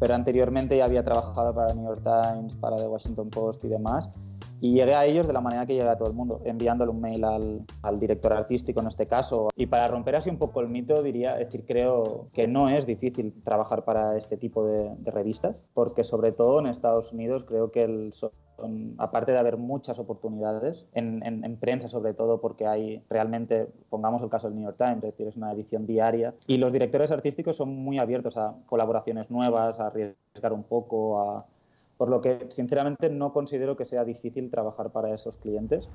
pero 0.00 0.14
anteriormente 0.14 0.76
ya 0.76 0.86
había 0.86 1.04
trabajado 1.04 1.54
para 1.54 1.74
New 1.74 1.84
York 1.84 2.02
Times, 2.02 2.56
para 2.56 2.76
The 2.76 2.88
Washington 2.88 3.28
Post 3.30 3.64
y 3.64 3.68
demás. 3.68 4.08
Y 4.62 4.72
llegué 4.72 4.94
a 4.94 5.06
ellos 5.06 5.26
de 5.26 5.32
la 5.32 5.40
manera 5.40 5.64
que 5.64 5.74
llega 5.74 5.92
a 5.92 5.96
todo 5.96 6.08
el 6.08 6.14
mundo, 6.14 6.40
enviándole 6.44 6.90
un 6.90 7.00
mail 7.00 7.24
al, 7.24 7.60
al, 7.82 8.00
director 8.00 8.32
artístico 8.32 8.80
en 8.80 8.88
este 8.88 9.06
caso. 9.06 9.48
Y 9.56 9.66
para 9.66 9.86
romper 9.86 10.16
así 10.16 10.28
un 10.28 10.36
poco 10.36 10.60
el 10.60 10.68
mito, 10.68 11.02
diría, 11.02 11.38
es 11.40 11.46
decir, 11.46 11.64
creo 11.66 12.26
que 12.34 12.46
no 12.46 12.68
es 12.68 12.84
difícil 12.84 13.32
trabajar 13.42 13.84
para 13.84 14.16
este 14.16 14.36
tipo 14.36 14.66
de, 14.66 14.94
de 14.96 15.10
revistas, 15.10 15.70
porque 15.72 16.04
sobre 16.04 16.32
todo 16.32 16.60
en 16.60 16.66
Estados 16.66 17.12
Unidos 17.12 17.44
creo 17.44 17.70
que 17.70 17.84
el, 17.84 18.12
aparte 18.98 19.32
de 19.32 19.38
haber 19.38 19.56
muchas 19.56 19.98
oportunidades, 19.98 20.86
en, 20.94 21.22
en, 21.24 21.44
en, 21.44 21.56
prensa 21.56 21.88
sobre 21.88 22.14
todo, 22.14 22.40
porque 22.40 22.66
hay 22.66 23.02
realmente, 23.08 23.68
pongamos 23.88 24.22
el 24.22 24.28
caso 24.28 24.48
del 24.48 24.56
New 24.56 24.64
York 24.64 24.76
Times, 24.78 24.96
es 24.96 25.02
decir, 25.02 25.26
es 25.26 25.36
una 25.36 25.52
edición 25.52 25.86
diaria, 25.86 26.34
y 26.46 26.58
los 26.58 26.72
directores 26.72 27.10
artísticos 27.10 27.56
son 27.56 27.74
muy 27.74 27.98
abiertos 27.98 28.36
a 28.36 28.54
colaboraciones 28.66 29.30
nuevas, 29.30 29.80
a 29.80 29.86
arriesgar 29.86 30.52
un 30.52 30.64
poco, 30.64 31.44
por 31.96 32.08
lo 32.08 32.20
que 32.20 32.46
sinceramente 32.50 33.10
no 33.10 33.32
considero 33.32 33.76
que 33.76 33.84
sea 33.84 34.04
difícil 34.04 34.50
trabajar 34.50 34.90
para 34.90 35.14
esos 35.14 35.34
clientes. 35.36 35.86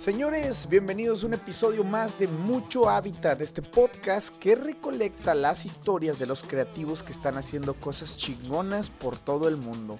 Señores, 0.00 0.66
bienvenidos 0.70 1.22
a 1.22 1.26
un 1.26 1.34
episodio 1.34 1.84
más 1.84 2.18
de 2.18 2.26
Mucho 2.26 2.88
Hábitat, 2.88 3.38
este 3.42 3.60
podcast 3.60 4.34
que 4.34 4.56
recolecta 4.56 5.34
las 5.34 5.66
historias 5.66 6.18
de 6.18 6.24
los 6.24 6.42
creativos 6.42 7.02
que 7.02 7.12
están 7.12 7.36
haciendo 7.36 7.74
cosas 7.74 8.16
chingonas 8.16 8.88
por 8.88 9.18
todo 9.18 9.46
el 9.46 9.58
mundo. 9.58 9.98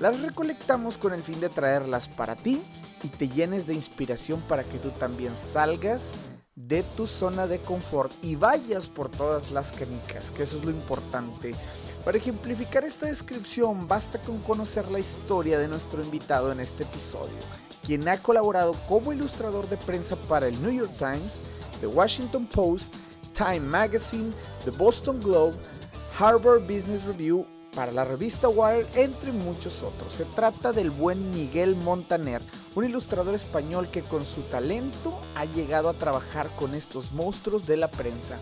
Las 0.00 0.22
recolectamos 0.22 0.96
con 0.96 1.12
el 1.12 1.22
fin 1.22 1.40
de 1.40 1.50
traerlas 1.50 2.08
para 2.08 2.34
ti 2.34 2.64
y 3.02 3.08
te 3.08 3.28
llenes 3.28 3.66
de 3.66 3.74
inspiración 3.74 4.40
para 4.40 4.64
que 4.64 4.78
tú 4.78 4.88
también 4.92 5.36
salgas 5.36 6.14
de 6.54 6.82
tu 6.82 7.06
zona 7.06 7.46
de 7.46 7.58
confort 7.58 8.10
y 8.22 8.34
vayas 8.34 8.88
por 8.88 9.10
todas 9.10 9.50
las 9.50 9.72
canicas, 9.72 10.30
que 10.30 10.42
eso 10.42 10.56
es 10.56 10.64
lo 10.64 10.70
importante. 10.70 11.54
Para 12.02 12.16
ejemplificar 12.16 12.82
esta 12.82 13.06
descripción, 13.06 13.86
basta 13.88 14.18
con 14.22 14.38
conocer 14.38 14.90
la 14.90 14.98
historia 14.98 15.58
de 15.58 15.68
nuestro 15.68 16.02
invitado 16.02 16.50
en 16.50 16.60
este 16.60 16.84
episodio, 16.84 17.36
quien 17.86 18.08
ha 18.08 18.16
colaborado 18.16 18.72
como 18.88 19.12
ilustrador 19.12 19.68
de 19.68 19.76
prensa 19.76 20.16
para 20.16 20.48
el 20.48 20.62
New 20.62 20.72
York 20.72 20.96
Times, 20.96 21.40
The 21.82 21.88
Washington 21.88 22.46
Post, 22.46 22.94
Time 23.34 23.60
Magazine, 23.60 24.32
The 24.64 24.70
Boston 24.70 25.20
Globe, 25.20 25.58
Harvard 26.18 26.62
Business 26.62 27.04
Review, 27.04 27.46
para 27.74 27.92
la 27.92 28.04
revista 28.04 28.48
Wired, 28.48 28.86
entre 28.96 29.32
muchos 29.32 29.82
otros. 29.82 30.12
Se 30.14 30.24
trata 30.24 30.72
del 30.72 30.90
buen 30.90 31.30
Miguel 31.30 31.76
Montaner, 31.76 32.42
un 32.74 32.84
ilustrador 32.84 33.34
español 33.34 33.88
que 33.88 34.02
con 34.02 34.24
su 34.24 34.42
talento 34.42 35.18
ha 35.36 35.44
llegado 35.44 35.88
a 35.88 35.94
trabajar 35.94 36.48
con 36.56 36.74
estos 36.74 37.12
monstruos 37.12 37.66
de 37.66 37.76
la 37.76 37.90
prensa. 37.90 38.38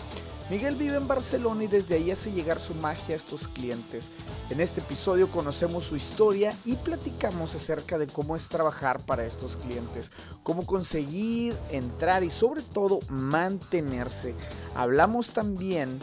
Miguel 0.51 0.77
vive 0.77 0.97
en 0.97 1.07
Barcelona 1.07 1.65
y 1.65 1.67
desde 1.67 1.97
ahí 1.97 2.11
hace 2.11 2.33
llegar 2.33 2.59
su 2.59 2.75
magia 2.77 3.15
a 3.15 3.19
estos 3.19 3.49
clientes. 3.49 4.11
En 4.49 4.61
este 4.61 4.81
episodio 4.81 5.31
conocemos 5.31 5.85
su 5.85 5.95
historia 5.95 6.55
y 6.65 6.77
platicamos 6.77 7.55
acerca 7.55 7.99
de 7.99 8.07
cómo 8.07 8.35
es 8.35 8.49
trabajar 8.49 8.99
para 9.05 9.27
estos 9.27 9.59
clientes, 9.59 10.11
cómo 10.43 10.65
conseguir 10.65 11.55
entrar 11.71 12.25
y 12.25 12.31
sobre 12.31 12.63
todo 12.63 13.01
mantenerse. 13.11 14.35
Hablamos 14.75 15.33
también 15.35 15.99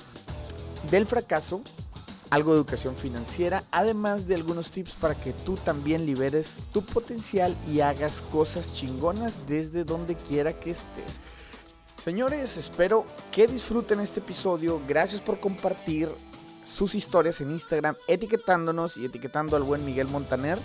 del 0.92 1.08
fracaso, 1.08 1.62
algo 2.30 2.52
de 2.52 2.58
educación 2.58 2.95
financiera, 2.95 3.64
además 3.72 4.28
de 4.28 4.36
algunos 4.36 4.72
tips 4.72 4.94
para 4.94 5.16
que 5.16 5.34
tú 5.34 5.56
también 5.58 6.06
liberes 6.06 6.64
tu 6.73 6.84
potencial 6.84 7.56
y 7.68 7.81
hagas 7.81 8.22
cosas 8.22 8.73
chingonas 8.73 9.48
desde 9.48 9.84
donde 9.84 10.16
quiera 10.16 10.59
que 10.59 10.72
estés. 10.72 11.22
Señores, 12.03 12.58
espero 12.58 13.06
que 13.31 13.48
disfruten 13.48 14.00
este 14.00 14.20
episodio. 14.20 14.81
Gracias 14.88 15.22
por 15.22 15.40
compartir 15.40 16.09
sus 16.64 16.96
historias 16.96 17.42
en 17.42 17.52
Instagram, 17.52 17.96
etiquetándonos 18.08 18.98
y 18.98 19.06
etiquetando 19.06 19.56
al 19.56 19.64
buen 19.64 19.86
Miguel 19.86 20.08
Montaner 20.08 20.59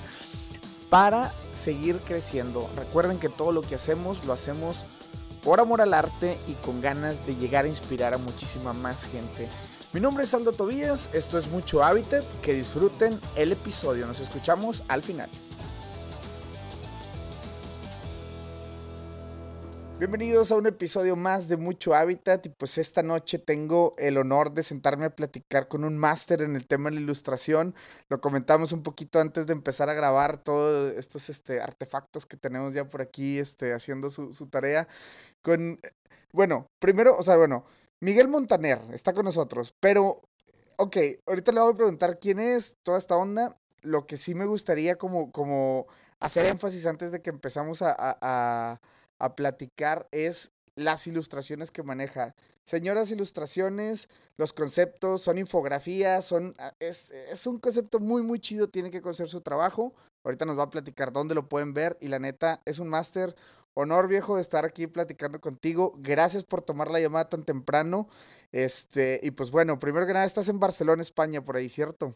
para 0.89 1.33
seguir 1.53 1.97
creciendo. 2.01 2.69
Recuerden 2.77 3.19
que 3.19 3.29
todo 3.29 3.53
lo 3.53 3.63
que 3.63 3.77
hacemos 3.77 4.25
lo 4.27 4.33
hacemos 4.33 4.85
por 5.43 5.61
amor 5.61 5.81
al 5.81 5.95
arte 5.95 6.39
y 6.47 6.55
con 6.55 6.81
ganas 6.81 7.27
de 7.27 7.37
llegar 7.37 7.65
a 7.65 7.69
inspirar 7.69 8.13
a 8.13 8.19
muchísima 8.19 8.73
más 8.73 9.05
gente. 9.05 9.49
Mi 9.93 9.99
nombre 9.99 10.23
es 10.23 10.33
Aldo 10.35 10.53
Tobías, 10.53 11.11
esto 11.15 11.37
es 11.37 11.51
Mucho 11.51 11.83
Hábitat, 11.83 12.23
que 12.43 12.55
disfruten 12.55 13.19
el 13.35 13.51
episodio, 13.51 14.07
nos 14.07 14.21
escuchamos 14.21 14.85
al 14.87 15.03
final. 15.03 15.29
Bienvenidos 19.99 20.53
a 20.53 20.57
un 20.57 20.69
episodio 20.69 21.17
más 21.17 21.49
de 21.49 21.57
Mucho 21.57 21.93
Hábitat 21.93 22.47
y 22.47 22.51
pues 22.51 22.79
esta 22.79 23.03
noche 23.03 23.41
tengo 23.41 23.95
el 23.99 24.17
honor 24.17 24.53
de 24.53 24.63
sentarme 24.63 25.07
a 25.07 25.17
platicar 25.17 25.67
con 25.67 25.83
un 25.83 25.99
máster 25.99 26.43
en 26.43 26.55
el 26.55 26.69
tema 26.69 26.89
de 26.89 26.95
la 26.95 27.03
ilustración. 27.03 27.75
Lo 28.09 28.21
comentamos 28.21 28.71
un 28.71 28.85
poquito 28.85 29.19
antes 29.19 29.49
de 29.49 29.55
empezar 29.55 29.91
a 29.91 29.95
grabar 29.95 30.41
todos 30.41 30.93
estos 30.93 31.29
este, 31.31 31.61
artefactos 31.61 32.27
que 32.27 32.37
tenemos 32.37 32.75
ya 32.75 32.89
por 32.89 33.03
aquí 33.03 33.41
este, 33.41 33.73
haciendo 33.73 34.09
su, 34.09 34.33
su 34.33 34.47
tarea. 34.47 34.87
Con, 35.43 35.81
bueno, 36.31 36.71
primero, 36.79 37.17
o 37.19 37.25
sea, 37.25 37.37
bueno, 37.37 37.65
Miguel 38.01 38.29
Montaner 38.29 38.81
está 38.93 39.13
con 39.13 39.27
nosotros, 39.27 39.75
pero, 39.79 40.23
ok, 40.79 40.97
ahorita 41.27 41.53
le 41.53 41.61
voy 41.61 41.73
a 41.73 41.77
preguntar 41.77 42.19
quién 42.19 42.39
es 42.41 42.79
toda 42.83 42.97
esta 42.97 43.17
onda. 43.17 43.57
Lo 43.83 44.07
que 44.07 44.17
sí 44.17 44.35
me 44.35 44.47
gustaría 44.47 44.97
como, 44.97 45.31
como 45.33 45.87
hacer 46.19 46.47
énfasis 46.47 46.87
antes 46.87 47.13
de 47.13 47.21
que 47.21 47.31
empezamos 47.31 47.83
a, 47.83 47.95
a, 47.99 48.81
a 49.19 49.37
platicar 49.37 50.09
es 50.13 50.53
las 50.77 51.07
ilustraciones 51.07 51.71
que 51.71 51.83
maneja. 51.83 52.35
Señoras 52.65 53.11
ilustraciones, 53.11 54.09
los 54.37 54.53
conceptos, 54.53 55.23
son 55.23 55.39
infografías, 55.39 56.25
son, 56.25 56.55
ah, 56.59 56.73
es, 56.79 57.11
es, 57.11 57.47
un 57.47 57.59
concepto 57.59 57.99
muy, 58.01 58.23
muy 58.23 58.39
chido, 58.39 58.69
tiene 58.69 58.91
que 58.91 59.03
conocer 59.03 59.29
su 59.29 59.41
trabajo. 59.41 59.93
Ahorita 60.25 60.45
nos 60.45 60.59
va 60.59 60.65
a 60.65 60.71
platicar 60.71 61.13
dónde 61.13 61.35
lo 61.35 61.49
pueden 61.49 61.75
ver 61.75 61.97
y 62.01 62.09
la 62.09 62.19
neta 62.19 62.63
es 62.65 62.79
un 62.79 62.89
máster 62.89 63.35
honor 63.81 64.09
viejo 64.09 64.37
de 64.37 64.43
estar 64.43 64.65
aquí 64.65 64.87
platicando 64.87 65.41
contigo. 65.41 65.95
Gracias 65.99 66.45
por 66.45 66.63
tomar 66.63 66.91
la 66.91 67.01
llamada 67.01 67.29
tan 67.29 67.45
temprano. 67.45 68.09
Este, 68.53 69.21
y 69.23 69.33
pues 69.33 69.51
bueno, 69.51 69.79
primero 69.79 70.07
que 70.07 70.13
nada 70.13 70.25
estás 70.25 70.49
en 70.49 70.61
Barcelona, 70.61 71.03
España, 71.03 71.45
por 71.45 71.57
ahí, 71.57 71.69
¿cierto? 71.69 72.15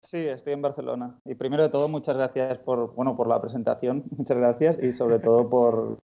Sí, 0.00 0.18
estoy 0.18 0.52
en 0.52 0.62
Barcelona. 0.62 1.18
Y 1.24 1.34
primero 1.34 1.64
de 1.64 1.68
todo, 1.70 1.88
muchas 1.88 2.16
gracias 2.16 2.58
por, 2.58 2.94
bueno, 2.94 3.16
por 3.16 3.26
la 3.26 3.40
presentación, 3.40 4.04
muchas 4.16 4.36
gracias 4.36 4.82
y 4.82 4.92
sobre 4.92 5.18
todo 5.18 5.48
por, 5.50 5.98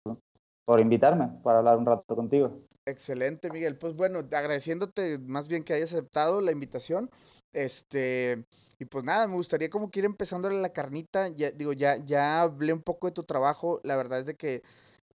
por 0.64 0.80
invitarme 0.80 1.40
para 1.42 1.58
hablar 1.58 1.76
un 1.78 1.86
rato 1.86 2.16
contigo. 2.16 2.52
Excelente, 2.86 3.50
Miguel. 3.50 3.76
Pues 3.76 3.96
bueno, 3.96 4.18
agradeciéndote 4.18 5.18
más 5.18 5.48
bien 5.48 5.62
que 5.62 5.74
hayas 5.74 5.92
aceptado 5.92 6.40
la 6.40 6.52
invitación. 6.52 7.10
Este, 7.52 8.44
y 8.78 8.84
pues 8.86 9.04
nada, 9.04 9.26
me 9.26 9.34
gustaría 9.34 9.70
como 9.70 9.90
que 9.90 10.00
ir 10.00 10.04
empezándole 10.04 10.60
la 10.60 10.72
carnita. 10.72 11.28
Ya, 11.28 11.50
digo, 11.50 11.72
ya, 11.72 11.96
ya 11.96 12.40
hablé 12.42 12.72
un 12.72 12.82
poco 12.82 13.06
de 13.06 13.12
tu 13.12 13.22
trabajo. 13.22 13.80
La 13.84 13.96
verdad 13.96 14.20
es 14.20 14.26
de 14.26 14.36
que 14.36 14.62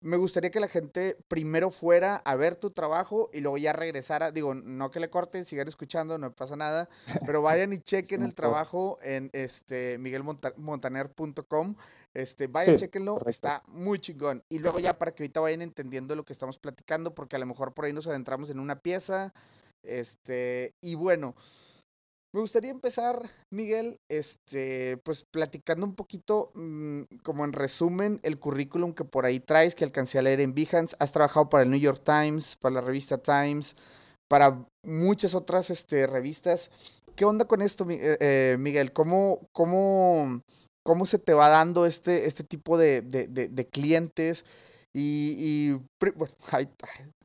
me 0.03 0.17
gustaría 0.17 0.51
que 0.51 0.59
la 0.59 0.67
gente 0.67 1.17
primero 1.29 1.71
fuera 1.71 2.17
a 2.17 2.35
ver 2.35 2.57
tu 2.57 2.71
trabajo 2.71 3.29
y 3.31 3.39
luego 3.39 3.57
ya 3.57 3.71
regresara. 3.71 4.31
Digo, 4.31 4.53
no 4.53 4.91
que 4.91 4.99
le 4.99 5.09
corten, 5.09 5.45
sigan 5.45 5.69
escuchando, 5.69 6.17
no 6.17 6.35
pasa 6.35 6.57
nada. 6.57 6.89
Pero 7.25 7.41
vayan 7.41 7.71
y 7.71 7.77
chequen 7.79 8.21
el 8.23 8.35
trabajo 8.35 8.97
en 9.01 9.29
este 9.31 9.97
miguelmontaner.com. 9.99 11.75
Este, 12.13 12.47
vayan, 12.47 12.77
sí, 12.77 12.85
chequenlo, 12.85 13.19
está 13.25 13.63
muy 13.67 13.99
chingón. 13.99 14.43
Y 14.49 14.59
luego 14.59 14.79
ya 14.79 14.97
para 14.97 15.13
que 15.13 15.23
ahorita 15.23 15.39
vayan 15.39 15.61
entendiendo 15.61 16.15
lo 16.15 16.25
que 16.25 16.33
estamos 16.33 16.59
platicando, 16.59 17.15
porque 17.15 17.35
a 17.35 17.39
lo 17.39 17.45
mejor 17.45 17.73
por 17.73 17.85
ahí 17.85 17.93
nos 17.93 18.07
adentramos 18.07 18.49
en 18.49 18.59
una 18.59 18.81
pieza. 18.81 19.33
Este, 19.83 20.75
y 20.81 20.95
bueno, 20.95 21.35
me 22.33 22.41
gustaría 22.41 22.71
empezar, 22.71 23.21
Miguel, 23.51 23.99
este, 24.09 24.97
pues 24.97 25.23
platicando 25.23 25.85
un 25.85 25.93
poquito, 25.93 26.51
mmm, 26.55 27.03
como 27.21 27.45
en 27.45 27.53
resumen, 27.53 28.19
el 28.23 28.39
currículum 28.39 28.93
que 28.93 29.03
por 29.05 29.27
ahí 29.27 29.39
traes, 29.39 29.75
que 29.75 29.83
alcancé 29.83 30.17
a 30.17 30.23
leer 30.23 30.41
en 30.41 30.55
Behance. 30.55 30.95
Has 30.99 31.11
trabajado 31.11 31.49
para 31.49 31.63
el 31.63 31.69
New 31.69 31.79
York 31.79 32.01
Times, 32.03 32.55
para 32.55 32.75
la 32.75 32.81
revista 32.81 33.19
Times, 33.19 33.75
para 34.27 34.65
muchas 34.83 35.35
otras 35.35 35.69
este, 35.69 36.07
revistas. 36.07 36.71
¿Qué 37.15 37.25
onda 37.25 37.45
con 37.45 37.61
esto, 37.61 37.85
eh, 37.91 38.17
eh, 38.19 38.57
Miguel? 38.57 38.93
¿Cómo, 38.93 39.47
cómo, 39.51 40.41
¿Cómo 40.83 41.05
se 41.05 41.17
te 41.17 41.33
va 41.33 41.49
dando 41.49 41.85
este, 41.85 42.27
este 42.27 42.43
tipo 42.43 42.77
de, 42.77 43.01
de, 43.01 43.27
de, 43.27 43.47
de 43.47 43.65
clientes? 43.65 44.45
Y, 44.95 45.35
y, 45.39 45.81
bueno, 46.15 46.35
ay, 46.51 46.69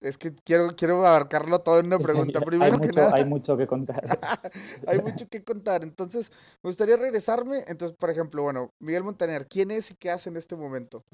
es 0.01 0.17
que 0.17 0.33
quiero, 0.33 0.75
quiero 0.75 1.07
abarcarlo 1.07 1.59
todo 1.59 1.79
en 1.79 1.87
una 1.87 1.99
pregunta. 1.99 2.41
Primero 2.45 2.73
hay, 2.73 2.79
mucho, 2.81 2.91
que 2.91 3.01
nada, 3.01 3.11
hay 3.15 3.25
mucho 3.27 3.57
que 3.59 3.67
contar. 3.67 4.19
hay 4.87 5.01
mucho 5.03 5.29
que 5.29 5.45
contar. 5.45 5.83
Entonces, 5.83 6.33
me 6.63 6.69
gustaría 6.71 6.97
regresarme. 6.97 7.59
Entonces, 7.67 7.95
por 7.95 8.09
ejemplo, 8.09 8.43
bueno, 8.43 8.71
Miguel 8.79 9.05
Montaner, 9.05 9.47
¿quién 9.47 9.71
es 9.71 9.91
y 9.91 9.95
qué 9.97 10.11
hace 10.11 10.31
en 10.31 10.39
este 10.39 10.57
momento? 10.57 11.05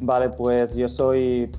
Vale, 0.00 0.28
pues 0.28 0.76
yo 0.76 0.88
soy, 0.90 1.50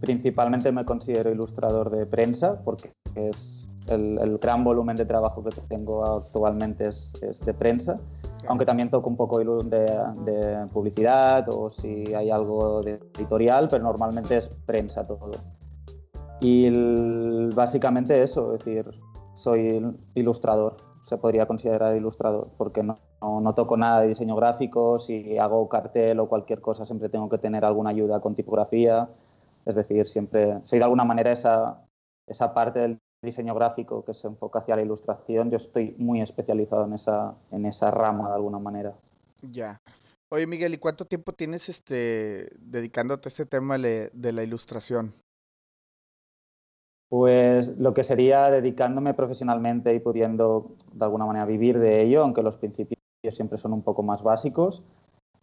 principalmente 0.00 0.72
me 0.72 0.84
considero 0.84 1.30
ilustrador 1.30 1.90
de 1.90 2.06
prensa, 2.06 2.60
porque 2.64 2.92
es 3.14 3.66
el, 3.88 4.18
el 4.18 4.38
gran 4.38 4.64
volumen 4.64 4.96
de 4.96 5.06
trabajo 5.06 5.44
que 5.44 5.50
tengo 5.68 6.04
actualmente 6.04 6.88
es, 6.88 7.14
es 7.22 7.38
de 7.40 7.54
prensa 7.54 7.94
aunque 8.48 8.66
también 8.66 8.90
toco 8.90 9.08
un 9.08 9.16
poco 9.16 9.38
de, 9.38 10.66
publicidad 10.72 11.48
o 11.48 11.68
si 11.70 12.14
hay 12.14 12.30
algo 12.30 12.82
de 12.82 12.94
editorial, 13.14 13.68
pero 13.68 13.84
normalmente 13.84 14.38
es 14.38 14.48
prensa 14.48 15.06
todo. 15.06 15.32
Y 16.40 16.68
básicamente 17.54 18.22
eso, 18.22 18.54
es 18.54 18.64
decir, 18.64 18.86
soy 19.34 19.96
ilustrador, 20.14 20.76
se 21.02 21.16
podría 21.18 21.46
considerar 21.46 21.96
ilustrador, 21.96 22.48
porque 22.58 22.82
no, 22.82 22.96
no, 23.20 23.54
toco 23.54 23.76
nada 23.76 24.00
de 24.00 24.08
diseño 24.08 24.36
gráfico, 24.36 24.98
si 24.98 25.38
hago 25.38 25.68
cartel 25.68 26.20
o 26.20 26.28
cualquier 26.28 26.60
cosa 26.60 26.84
siempre 26.84 27.08
tengo 27.08 27.28
que 27.28 27.38
tener 27.38 27.64
alguna 27.64 27.90
ayuda 27.90 28.20
con 28.20 28.34
tipografía, 28.34 29.08
es 29.64 29.74
decir, 29.74 30.06
siempre 30.06 30.60
soy 30.64 30.78
de 30.78 30.84
alguna 30.84 31.04
manera 31.04 31.32
esa, 31.32 31.82
esa 32.26 32.52
parte 32.52 32.80
del 32.80 33.00
diseño 33.26 33.54
gráfico 33.54 34.04
que 34.04 34.14
se 34.14 34.28
enfoca 34.28 34.60
hacia 34.60 34.76
la 34.76 34.82
ilustración, 34.82 35.50
yo 35.50 35.58
estoy 35.58 35.94
muy 35.98 36.22
especializado 36.22 36.86
en 36.86 36.94
esa, 36.94 37.34
en 37.50 37.66
esa 37.66 37.90
rama 37.90 38.28
de 38.28 38.34
alguna 38.36 38.58
manera. 38.58 38.94
Ya. 39.42 39.82
Oye 40.30 40.46
Miguel, 40.46 40.72
¿y 40.74 40.78
cuánto 40.78 41.04
tiempo 41.04 41.32
tienes 41.32 41.68
este, 41.68 42.48
dedicándote 42.58 43.28
a 43.28 43.30
este 43.30 43.44
tema 43.46 43.76
de 43.76 44.32
la 44.32 44.42
ilustración? 44.42 45.12
Pues 47.08 47.78
lo 47.78 47.94
que 47.94 48.02
sería 48.02 48.50
dedicándome 48.50 49.14
profesionalmente 49.14 49.94
y 49.94 50.00
pudiendo 50.00 50.72
de 50.92 51.04
alguna 51.04 51.24
manera 51.24 51.46
vivir 51.46 51.78
de 51.78 52.02
ello, 52.02 52.22
aunque 52.22 52.42
los 52.42 52.56
principios 52.56 52.98
siempre 53.30 53.58
son 53.58 53.72
un 53.72 53.82
poco 53.82 54.02
más 54.02 54.22
básicos, 54.24 54.82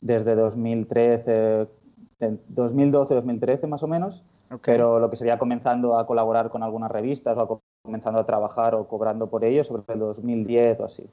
desde 0.02 0.36
2013, 0.36 1.68
2012-2013 2.20 3.68
más 3.68 3.84
o 3.84 3.88
menos, 3.88 4.24
pero 4.66 5.00
lo 5.00 5.10
que 5.10 5.16
sería 5.16 5.40
comenzando 5.40 5.98
a 5.98 6.06
colaborar 6.06 6.50
con 6.50 6.64
algunas 6.64 6.92
revistas 6.92 7.38
o 7.38 7.62
comenzando 7.84 8.20
a 8.20 8.26
trabajar 8.26 8.76
o 8.76 8.88
cobrando 8.88 9.28
por 9.28 9.44
ello 9.44 9.62
sobre 9.64 9.84
el 9.94 10.00
2010 10.00 10.80
o 10.80 10.86
así. 10.86 11.04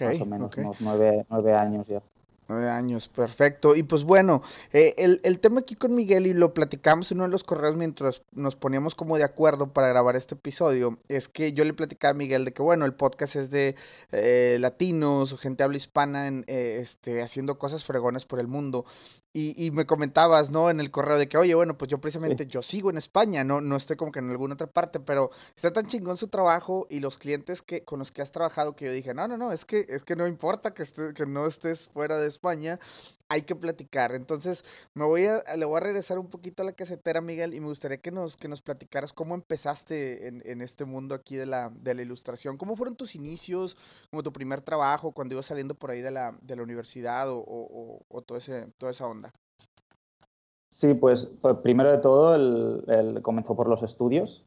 más 0.00 0.20
o 0.20 0.26
menos, 0.26 0.56
unos 0.56 0.80
nueve 0.80 1.54
años 1.54 1.86
ya. 1.86 2.00
Nueve 2.48 2.68
años, 2.68 3.08
perfecto. 3.08 3.74
Y 3.74 3.82
pues 3.82 4.04
bueno, 4.04 4.40
eh, 4.72 4.94
el, 4.98 5.20
el, 5.24 5.40
tema 5.40 5.60
aquí 5.60 5.74
con 5.74 5.96
Miguel, 5.96 6.28
y 6.28 6.32
lo 6.32 6.54
platicamos 6.54 7.10
en 7.10 7.18
uno 7.18 7.24
de 7.24 7.32
los 7.32 7.42
correos 7.42 7.74
mientras 7.74 8.22
nos 8.30 8.54
poníamos 8.54 8.94
como 8.94 9.16
de 9.16 9.24
acuerdo 9.24 9.72
para 9.72 9.88
grabar 9.88 10.14
este 10.14 10.36
episodio, 10.36 10.98
es 11.08 11.26
que 11.26 11.52
yo 11.52 11.64
le 11.64 11.74
platicaba 11.74 12.12
a 12.12 12.14
Miguel 12.14 12.44
de 12.44 12.52
que 12.52 12.62
bueno, 12.62 12.84
el 12.84 12.94
podcast 12.94 13.34
es 13.34 13.50
de 13.50 13.74
eh, 14.12 14.58
latinos 14.60 15.32
o 15.32 15.36
gente 15.36 15.64
habla 15.64 15.76
hispana 15.76 16.28
en, 16.28 16.44
eh, 16.46 16.78
este, 16.80 17.20
haciendo 17.20 17.58
cosas 17.58 17.84
fregones 17.84 18.26
por 18.26 18.38
el 18.38 18.46
mundo. 18.46 18.84
Y, 19.32 19.54
y, 19.62 19.70
me 19.70 19.84
comentabas, 19.84 20.48
¿no? 20.48 20.70
En 20.70 20.80
el 20.80 20.90
correo 20.90 21.18
de 21.18 21.28
que, 21.28 21.36
oye, 21.36 21.54
bueno, 21.54 21.76
pues 21.76 21.90
yo 21.90 21.98
precisamente 21.98 22.46
yo 22.46 22.62
sigo 22.62 22.88
en 22.88 22.96
España, 22.96 23.44
no, 23.44 23.60
no 23.60 23.76
estoy 23.76 23.96
como 23.96 24.10
que 24.10 24.20
en 24.20 24.30
alguna 24.30 24.54
otra 24.54 24.66
parte, 24.66 24.98
pero 24.98 25.30
está 25.54 25.74
tan 25.74 25.86
chingón 25.86 26.16
su 26.16 26.28
trabajo 26.28 26.86
y 26.88 27.00
los 27.00 27.18
clientes 27.18 27.60
que, 27.60 27.84
con 27.84 27.98
los 27.98 28.12
que 28.12 28.22
has 28.22 28.32
trabajado 28.32 28.74
que 28.74 28.86
yo 28.86 28.92
dije, 28.92 29.12
no, 29.12 29.28
no, 29.28 29.36
no, 29.36 29.52
es 29.52 29.66
que, 29.66 29.84
es 29.90 30.04
que 30.04 30.16
no 30.16 30.26
importa 30.26 30.72
que, 30.72 30.82
esté, 30.82 31.12
que 31.12 31.26
no 31.26 31.46
estés 31.46 31.90
fuera 31.90 32.16
de 32.16 32.28
España, 32.36 32.78
hay 33.28 33.42
que 33.42 33.56
platicar. 33.56 34.14
Entonces, 34.14 34.64
me 34.94 35.04
voy 35.04 35.24
a, 35.24 35.56
le 35.56 35.64
voy 35.64 35.78
a 35.78 35.80
regresar 35.80 36.18
un 36.18 36.28
poquito 36.28 36.62
a 36.62 36.66
la 36.66 36.72
casetera, 36.72 37.20
Miguel, 37.20 37.54
y 37.54 37.60
me 37.60 37.66
gustaría 37.66 37.98
que 37.98 38.10
nos, 38.12 38.36
que 38.36 38.48
nos 38.48 38.60
platicaras 38.62 39.12
cómo 39.12 39.34
empezaste 39.34 40.28
en, 40.28 40.42
en 40.44 40.60
este 40.62 40.84
mundo 40.84 41.14
aquí 41.14 41.36
de 41.36 41.46
la, 41.46 41.70
de 41.70 41.94
la 41.94 42.02
ilustración. 42.02 42.56
¿Cómo 42.56 42.76
fueron 42.76 42.96
tus 42.96 43.14
inicios, 43.14 43.76
como 44.10 44.22
tu 44.22 44.32
primer 44.32 44.60
trabajo, 44.60 45.12
cuando 45.12 45.34
ibas 45.34 45.46
saliendo 45.46 45.74
por 45.74 45.90
ahí 45.90 46.02
de 46.02 46.10
la, 46.10 46.36
de 46.40 46.56
la 46.56 46.62
universidad 46.62 47.30
o, 47.30 47.38
o, 47.38 48.02
o 48.08 48.22
todo 48.22 48.38
toda 48.78 48.92
esa 48.92 49.06
onda? 49.06 49.32
Sí, 50.68 50.94
pues, 50.94 51.26
pues, 51.40 51.56
primero 51.62 51.90
de 51.90 51.98
todo 51.98 52.34
el, 52.34 53.22
comenzó 53.22 53.56
por 53.56 53.68
los 53.68 53.82
estudios. 53.82 54.46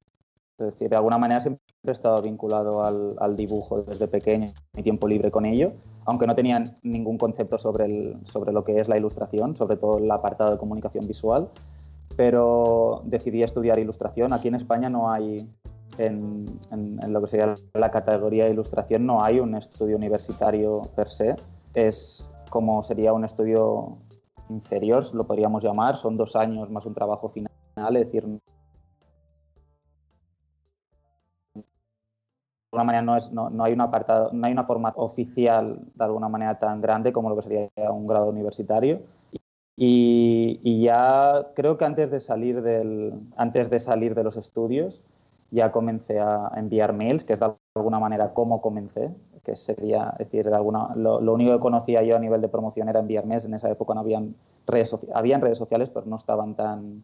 Es 0.62 0.74
decir, 0.74 0.90
de 0.90 0.96
alguna 0.96 1.18
manera 1.18 1.40
siempre 1.40 1.62
he 1.86 1.92
estado 1.92 2.22
vinculado 2.22 2.84
al, 2.84 3.36
dibujo 3.36 3.82
desde 3.82 4.08
pequeño, 4.08 4.48
mi 4.74 4.84
tiempo 4.84 5.08
libre 5.08 5.32
con 5.32 5.46
ello, 5.46 5.72
aunque 6.06 6.28
no 6.28 6.36
tenía 6.36 6.64
ningún 6.84 7.18
concepto 7.18 7.58
sobre, 7.58 7.86
el, 7.86 8.18
sobre 8.26 8.52
lo 8.52 8.64
que 8.64 8.80
es 8.80 8.90
la 8.90 8.98
ilustración, 8.98 9.56
sobre 9.56 9.78
todo 9.78 10.00
el 10.00 10.10
apartado 10.12 10.52
de 10.52 10.58
comunicación 10.58 11.08
visual, 11.08 11.50
pero 12.18 13.02
decidí 13.06 13.44
estudiar 13.44 13.80
ilustración. 13.80 14.34
Aquí 14.34 14.48
en 14.50 14.56
España 14.56 14.90
no 14.90 15.12
hay, 15.12 15.48
en, 15.98 16.46
en, 16.72 17.14
lo 17.14 17.22
que 17.22 17.28
sería 17.28 17.54
la 17.74 17.92
categoría 17.92 18.46
de 18.46 18.52
ilustración, 18.52 19.06
no 19.06 19.24
hay 19.24 19.40
un 19.40 19.56
estudio 19.56 19.96
universitario 19.96 20.82
per 20.96 21.08
se. 21.08 21.36
Es 21.74 22.30
como 22.50 22.84
sería 22.84 23.14
un 23.14 23.24
estudio 23.24 23.98
inferior, 24.50 25.14
lo 25.14 25.26
podríamos 25.26 25.64
llamar, 25.64 25.96
son 25.96 26.18
dos 26.18 26.36
años 26.36 26.70
más 26.70 26.86
un 26.86 26.94
trabajo 26.94 27.30
final, 27.30 27.52
es 27.96 28.06
decir, 28.06 28.26
alguna 32.72 32.84
manera 32.84 33.02
no, 33.02 33.16
es, 33.16 33.32
no, 33.32 33.50
no, 33.50 33.64
hay 33.64 33.74
un 33.74 33.82
apartado, 33.82 34.32
no 34.34 34.46
hay 34.46 34.54
una 34.54 34.64
forma 34.64 34.94
oficial 34.96 35.80
de 35.96 36.04
alguna 36.04 36.30
manera 36.30 36.60
tan 36.60 36.82
grande 36.82 37.12
como 37.12 37.30
lo 37.30 37.36
que 37.36 37.42
sería 37.42 37.70
un 37.92 38.08
grado 38.08 38.30
universitario. 38.30 39.02
Y, 39.76 40.60
y, 40.62 40.82
ya 40.82 41.46
creo 41.56 41.78
que 41.78 41.86
antes 41.86 42.12
de 42.12 42.20
salir 42.20 42.62
del, 42.62 43.14
antes 43.38 43.70
de 43.70 43.80
salir 43.80 44.14
de 44.14 44.26
los 44.26 44.36
estudios 44.36 45.02
ya 45.52 45.72
comencé 45.72 46.20
a 46.20 46.52
enviar 46.58 46.94
mails, 46.94 47.24
que 47.24 47.34
es 47.34 47.40
de 47.40 47.54
alguna 47.76 48.00
manera 48.00 48.34
cómo 48.34 48.62
comencé 48.62 49.10
que 49.44 49.56
sería, 49.56 50.14
decir, 50.18 50.48
de 50.48 50.56
alguna, 50.56 50.94
lo, 50.96 51.34
único 51.34 51.54
que 51.54 51.60
conocía 51.60 52.04
yo 52.04 52.16
a 52.16 52.20
nivel 52.20 52.42
de 52.42 52.50
promoción 52.50 52.90
era 52.90 53.00
enviar 53.00 53.26
En 53.26 53.54
esa 53.54 53.70
época 53.70 53.94
no 53.94 54.02
habían 54.02 54.36
redes, 54.68 54.96
habían 55.14 55.42
redes 55.42 55.58
sociales, 55.58 55.90
pero 55.90 56.06
no 56.06 56.16
estaban 56.16 56.56
tan... 56.56 57.04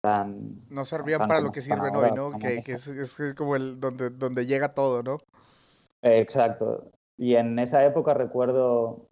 tan 0.00 0.60
no 0.70 0.84
servían 0.84 1.26
para 1.26 1.40
lo 1.40 1.52
que 1.52 1.60
sirven 1.60 1.94
hoy, 1.94 2.10
¿no? 2.12 2.38
Que, 2.38 2.62
que 2.62 2.72
es, 2.72 3.34
como 3.36 3.56
el 3.56 3.80
donde, 3.80 4.10
donde 4.10 4.46
llega 4.46 4.74
todo, 4.74 5.02
¿no? 5.02 5.18
Exacto. 6.02 6.84
Y 7.16 7.34
en 7.34 7.58
esa 7.58 7.84
época 7.84 8.14
recuerdo, 8.14 9.08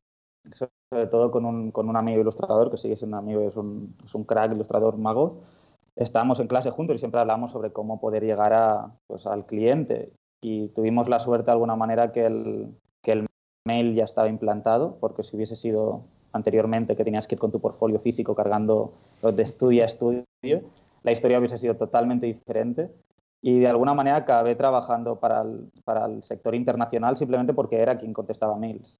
sobre 0.90 1.06
todo 1.08 1.30
con 1.30 1.44
un, 1.44 1.72
con 1.72 1.88
un 1.88 1.96
amigo 1.96 2.20
ilustrador, 2.20 2.70
que 2.70 2.76
sigue 2.76 2.96
siendo 2.96 3.16
amigo, 3.16 3.40
es 3.40 3.56
un, 3.56 3.94
es 4.04 4.14
un 4.14 4.24
crack 4.24 4.52
ilustrador 4.52 4.96
mago, 4.96 5.42
estábamos 5.96 6.38
en 6.40 6.46
clase 6.46 6.70
juntos 6.70 6.96
y 6.96 6.98
siempre 7.00 7.20
hablamos 7.20 7.50
sobre 7.50 7.72
cómo 7.72 8.00
poder 8.00 8.24
llegar 8.24 8.52
a, 8.52 8.86
pues, 9.08 9.26
al 9.26 9.46
cliente 9.46 10.12
y 10.42 10.68
tuvimos 10.68 11.08
la 11.08 11.18
suerte 11.18 11.46
de 11.46 11.52
alguna 11.52 11.74
manera 11.74 12.12
que 12.12 12.26
el, 12.26 12.78
que 13.02 13.12
el 13.12 13.26
mail 13.66 13.94
ya 13.94 14.04
estaba 14.04 14.28
implantado, 14.28 14.98
porque 15.00 15.22
si 15.22 15.36
hubiese 15.36 15.56
sido 15.56 16.04
anteriormente 16.32 16.96
que 16.96 17.04
tenías 17.04 17.26
que 17.26 17.34
ir 17.34 17.40
con 17.40 17.50
tu 17.50 17.60
portfolio 17.60 17.98
físico 17.98 18.34
cargando 18.34 18.92
de 19.22 19.42
estudio 19.42 19.82
a 19.82 19.86
estudio, 19.86 20.22
la 20.42 21.12
historia 21.12 21.38
hubiese 21.38 21.58
sido 21.58 21.76
totalmente 21.76 22.26
diferente. 22.26 22.90
Y 23.42 23.60
de 23.60 23.68
alguna 23.68 23.94
manera 23.94 24.16
acabé 24.16 24.54
trabajando 24.54 25.20
para 25.20 25.42
el, 25.42 25.70
para 25.84 26.06
el 26.06 26.22
sector 26.22 26.54
internacional 26.54 27.16
simplemente 27.16 27.54
porque 27.54 27.76
era 27.76 27.96
quien 27.96 28.12
contestaba 28.12 28.56
mails. 28.56 28.98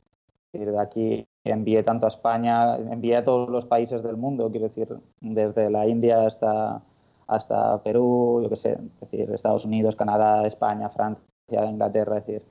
De 0.53 0.79
aquí 0.79 1.27
envié 1.45 1.83
tanto 1.83 2.07
a 2.07 2.09
España, 2.09 2.77
envié 2.77 3.17
a 3.17 3.25
todos 3.25 3.49
los 3.51 3.67
países 3.67 4.03
del 4.03 4.17
mundo, 4.17 4.51
quiero 4.51 4.69
decir, 4.69 4.89
desde 5.21 5.71
la 5.71 5.87
India 5.87 6.25
hasta, 6.27 6.83
hasta 7.27 7.83
Perú, 7.83 8.41
yo 8.43 8.49
qué 8.49 8.57
sé, 8.57 8.79
decir, 9.01 9.31
Estados 9.31 9.65
Unidos, 9.65 9.97
Canadá, 9.97 10.47
España, 10.47 10.89
Francia, 10.89 11.67
Inglaterra, 11.69 12.19
es 12.19 12.27
decir. 12.27 12.43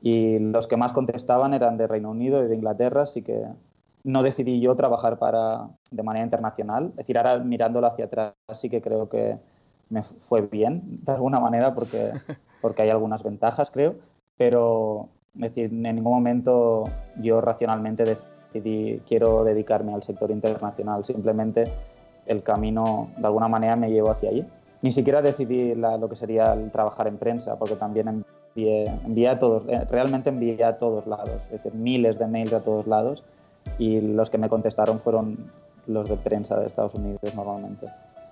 Y 0.00 0.38
los 0.38 0.68
que 0.68 0.76
más 0.76 0.92
contestaban 0.92 1.54
eran 1.54 1.76
de 1.76 1.86
Reino 1.86 2.10
Unido 2.10 2.44
y 2.44 2.48
de 2.48 2.54
Inglaterra, 2.54 3.02
así 3.02 3.22
que 3.22 3.46
no 4.04 4.22
decidí 4.22 4.60
yo 4.60 4.74
trabajar 4.76 5.18
para, 5.18 5.68
de 5.90 6.02
manera 6.02 6.24
internacional. 6.24 6.88
Es 6.90 6.96
decir, 6.96 7.18
ahora 7.18 7.38
mirándolo 7.38 7.86
hacia 7.86 8.06
atrás 8.06 8.34
sí 8.52 8.70
que 8.70 8.80
creo 8.80 9.08
que 9.08 9.36
me 9.90 10.02
fue 10.02 10.42
bien, 10.42 11.04
de 11.04 11.12
alguna 11.12 11.40
manera, 11.40 11.74
porque, 11.74 12.12
porque 12.62 12.82
hay 12.82 12.90
algunas 12.90 13.22
ventajas, 13.22 13.70
creo, 13.70 13.94
pero 14.36 15.08
es 15.34 15.40
decir, 15.40 15.70
en 15.72 15.82
ningún 15.82 16.12
momento 16.12 16.84
yo 17.20 17.40
racionalmente 17.40 18.04
decidí 18.04 19.00
quiero 19.06 19.44
dedicarme 19.44 19.94
al 19.94 20.02
sector 20.02 20.30
internacional, 20.30 21.04
simplemente 21.04 21.64
el 22.26 22.42
camino 22.42 23.08
de 23.16 23.26
alguna 23.26 23.48
manera 23.48 23.76
me 23.76 23.90
llevó 23.90 24.10
hacia 24.10 24.30
allí. 24.30 24.44
Ni 24.82 24.92
siquiera 24.92 25.22
decidí 25.22 25.74
lo 25.74 26.08
que 26.08 26.16
sería 26.16 26.52
el 26.52 26.70
trabajar 26.70 27.08
en 27.08 27.18
prensa, 27.18 27.58
porque 27.58 27.74
también 27.74 28.24
envié, 28.54 29.28
a 29.28 29.38
todos, 29.38 29.64
eh, 29.68 29.84
realmente 29.90 30.28
envié 30.28 30.62
a 30.64 30.78
todos 30.78 31.06
lados, 31.06 31.40
es 31.46 31.62
decir, 31.62 31.74
miles 31.74 32.18
de 32.18 32.26
mails 32.26 32.52
a 32.52 32.62
todos 32.62 32.86
lados 32.86 33.24
y 33.78 34.00
los 34.00 34.30
que 34.30 34.38
me 34.38 34.48
contestaron 34.48 35.00
fueron 35.00 35.50
los 35.86 36.08
de 36.08 36.16
prensa 36.16 36.58
de 36.58 36.66
Estados 36.66 36.94
Unidos 36.94 37.34
normalmente. 37.34 37.86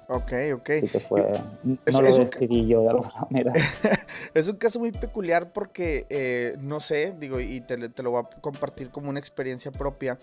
Ok, 0.08 0.32
ok. 0.54 0.70
Así 0.70 0.88
que 0.88 1.00
fue. 1.00 1.32
No 1.64 2.00
lo 2.00 2.16
decidí 2.16 2.66
yo 2.66 2.82
de 2.82 2.90
alguna 2.90 3.12
manera. 3.30 3.52
es 4.34 4.48
un 4.48 4.56
caso 4.56 4.78
muy 4.78 4.92
peculiar 4.92 5.52
porque, 5.52 6.06
eh, 6.10 6.56
no 6.60 6.80
sé, 6.80 7.14
digo, 7.18 7.40
y 7.40 7.60
te, 7.60 7.88
te, 7.88 8.02
lo 8.02 8.12
voy 8.12 8.22
a 8.22 8.40
compartir 8.40 8.90
como 8.90 9.10
una 9.10 9.18
experiencia 9.18 9.72
propia. 9.72 10.18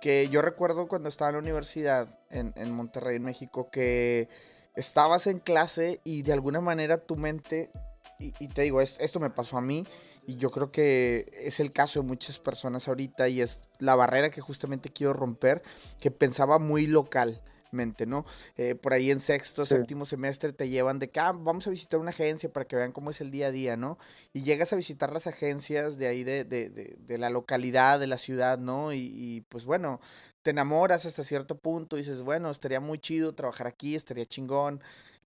Que 0.00 0.28
yo 0.28 0.40
recuerdo 0.40 0.88
cuando 0.88 1.08
estaba 1.08 1.30
en 1.30 1.36
la 1.36 1.42
universidad 1.42 2.08
en, 2.30 2.52
en 2.56 2.72
Monterrey, 2.72 3.16
en 3.16 3.24
México, 3.24 3.68
que 3.70 4.28
estabas 4.74 5.26
en 5.26 5.38
clase 5.38 6.00
y 6.04 6.22
de 6.22 6.32
alguna 6.32 6.60
manera 6.60 6.98
tu 6.98 7.16
mente 7.16 7.70
y, 8.18 8.48
te 8.48 8.62
digo, 8.62 8.80
esto, 8.80 9.20
me 9.20 9.30
pasó 9.30 9.58
a 9.58 9.60
mí 9.60 9.84
y 10.26 10.36
yo 10.36 10.50
creo 10.50 10.70
que 10.70 11.30
es 11.40 11.60
el 11.60 11.72
caso 11.72 12.00
de 12.00 12.06
muchas 12.06 12.38
personas 12.38 12.88
ahorita 12.88 13.28
y 13.28 13.40
es 13.40 13.60
la 13.78 13.94
barrera 13.94 14.30
que 14.30 14.40
justamente 14.40 14.90
quiero 14.90 15.12
romper, 15.12 15.62
que 16.00 16.10
pensaba 16.10 16.58
muy 16.58 16.86
localmente, 16.88 18.06
¿no? 18.06 18.26
Eh, 18.56 18.74
por 18.74 18.92
ahí 18.92 19.10
en 19.10 19.20
sexto, 19.20 19.64
séptimo 19.64 20.04
semestre 20.04 20.52
te 20.52 20.68
llevan 20.68 20.98
de 20.98 21.10
que 21.10 21.20
ah, 21.20 21.32
vamos 21.32 21.66
a 21.66 21.70
visitar 21.70 22.00
una 22.00 22.10
agencia 22.10 22.52
para 22.52 22.66
que 22.66 22.74
vean 22.74 22.90
cómo 22.90 23.10
es 23.10 23.20
el 23.20 23.30
día 23.30 23.48
a 23.48 23.50
día, 23.52 23.76
¿no? 23.76 23.98
Y 24.32 24.42
llegas 24.42 24.72
a 24.72 24.76
visitar 24.76 25.12
las 25.12 25.28
agencias 25.28 25.96
de 25.96 26.08
ahí 26.08 26.24
de, 26.24 26.44
de, 26.44 26.70
de, 26.70 27.18
la 27.18 27.30
localidad, 27.30 28.00
de 28.00 28.08
la 28.08 28.18
ciudad, 28.18 28.58
¿no? 28.58 28.92
Y, 28.92 29.12
y, 29.14 29.42
pues 29.42 29.64
bueno, 29.64 30.00
te 30.42 30.50
enamoras 30.50 31.06
hasta 31.06 31.22
cierto 31.22 31.58
punto 31.58 31.96
y 31.96 32.00
dices, 32.00 32.22
bueno, 32.22 32.50
estaría 32.50 32.80
muy 32.80 32.98
chido 32.98 33.34
trabajar 33.34 33.66
aquí, 33.68 33.94
estaría 33.94 34.26
chingón 34.26 34.80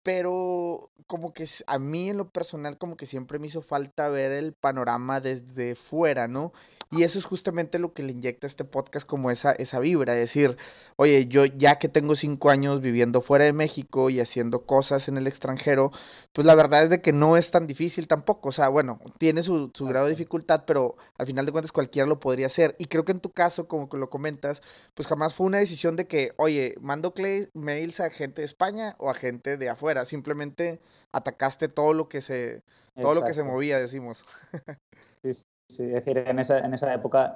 pero 0.04 0.90
como 1.10 1.34
que 1.34 1.44
a 1.66 1.80
mí 1.80 2.10
en 2.10 2.18
lo 2.18 2.30
personal 2.30 2.78
como 2.78 2.96
que 2.96 3.08
siempre 3.08 3.40
me 3.40 3.48
hizo 3.48 3.64
falta 3.64 4.10
ver 4.10 4.32
el 4.32 4.54
panorama 4.54 5.20
desde 5.20 5.74
fuera, 5.74 6.28
¿no? 6.28 6.54
Y 6.92 7.02
eso 7.02 7.18
es 7.18 7.26
justamente 7.26 7.80
lo 7.80 7.94
que 7.94 8.04
le 8.04 8.12
inyecta 8.12 8.46
este 8.46 8.64
podcast 8.64 9.08
como 9.08 9.32
esa, 9.32 9.52
esa 9.54 9.80
vibra, 9.80 10.14
es 10.14 10.20
decir, 10.20 10.58
oye, 10.98 11.28
yo 11.28 11.46
ya 11.46 11.80
que 11.80 11.90
tengo 11.90 12.16
cinco 12.16 12.52
años 12.52 12.82
viviendo 12.82 13.22
fuera 13.22 13.46
de 13.46 13.54
México 13.54 14.12
y 14.12 14.20
haciendo 14.20 14.66
cosas 14.66 15.08
en 15.08 15.18
el 15.18 15.26
extranjero, 15.26 15.92
pues 16.32 16.46
la 16.46 16.54
verdad 16.54 16.84
es 16.84 16.90
de 16.92 17.02
que 17.02 17.12
no 17.12 17.38
es 17.38 17.50
tan 17.50 17.66
difícil 17.66 18.08
tampoco, 18.08 18.50
o 18.50 18.52
sea, 18.52 18.70
bueno, 18.70 19.00
tiene 19.18 19.42
su, 19.42 19.72
su 19.74 19.86
grado 19.86 20.06
de 20.06 20.12
dificultad, 20.12 20.64
pero 20.66 20.96
al 21.18 21.26
final 21.26 21.46
de 21.46 21.52
cuentas 21.52 21.72
cualquiera 21.72 22.08
lo 22.08 22.20
podría 22.20 22.46
hacer. 22.46 22.76
Y 22.78 22.86
creo 22.86 23.04
que 23.06 23.14
en 23.14 23.20
tu 23.20 23.32
caso, 23.32 23.68
como 23.68 23.90
que 23.90 23.98
lo 23.98 24.10
comentas, 24.10 24.62
pues 24.94 25.08
jamás 25.08 25.34
fue 25.34 25.48
una 25.48 25.58
decisión 25.58 25.96
de 25.96 26.08
que, 26.08 26.34
oye, 26.38 26.76
mando 26.82 27.14
mails 27.54 28.00
a 28.00 28.10
gente 28.10 28.42
de 28.42 28.46
España 28.46 28.96
o 29.00 29.10
a 29.10 29.16
gente 29.16 29.58
de 29.58 29.70
afuera, 29.70 29.89
simplemente 30.06 30.80
atacaste 31.12 31.68
todo 31.68 31.94
lo 31.94 32.10
que 32.10 32.22
se, 32.22 32.64
todo 33.00 33.14
lo 33.14 33.24
que 33.24 33.34
se 33.34 33.44
movía, 33.44 33.78
decimos. 33.78 34.26
sí, 35.24 35.34
sí, 35.34 35.84
es 35.84 36.06
decir, 36.06 36.18
en 36.18 36.40
esa, 36.40 36.60
en 36.60 36.74
esa 36.74 36.94
época 36.94 37.36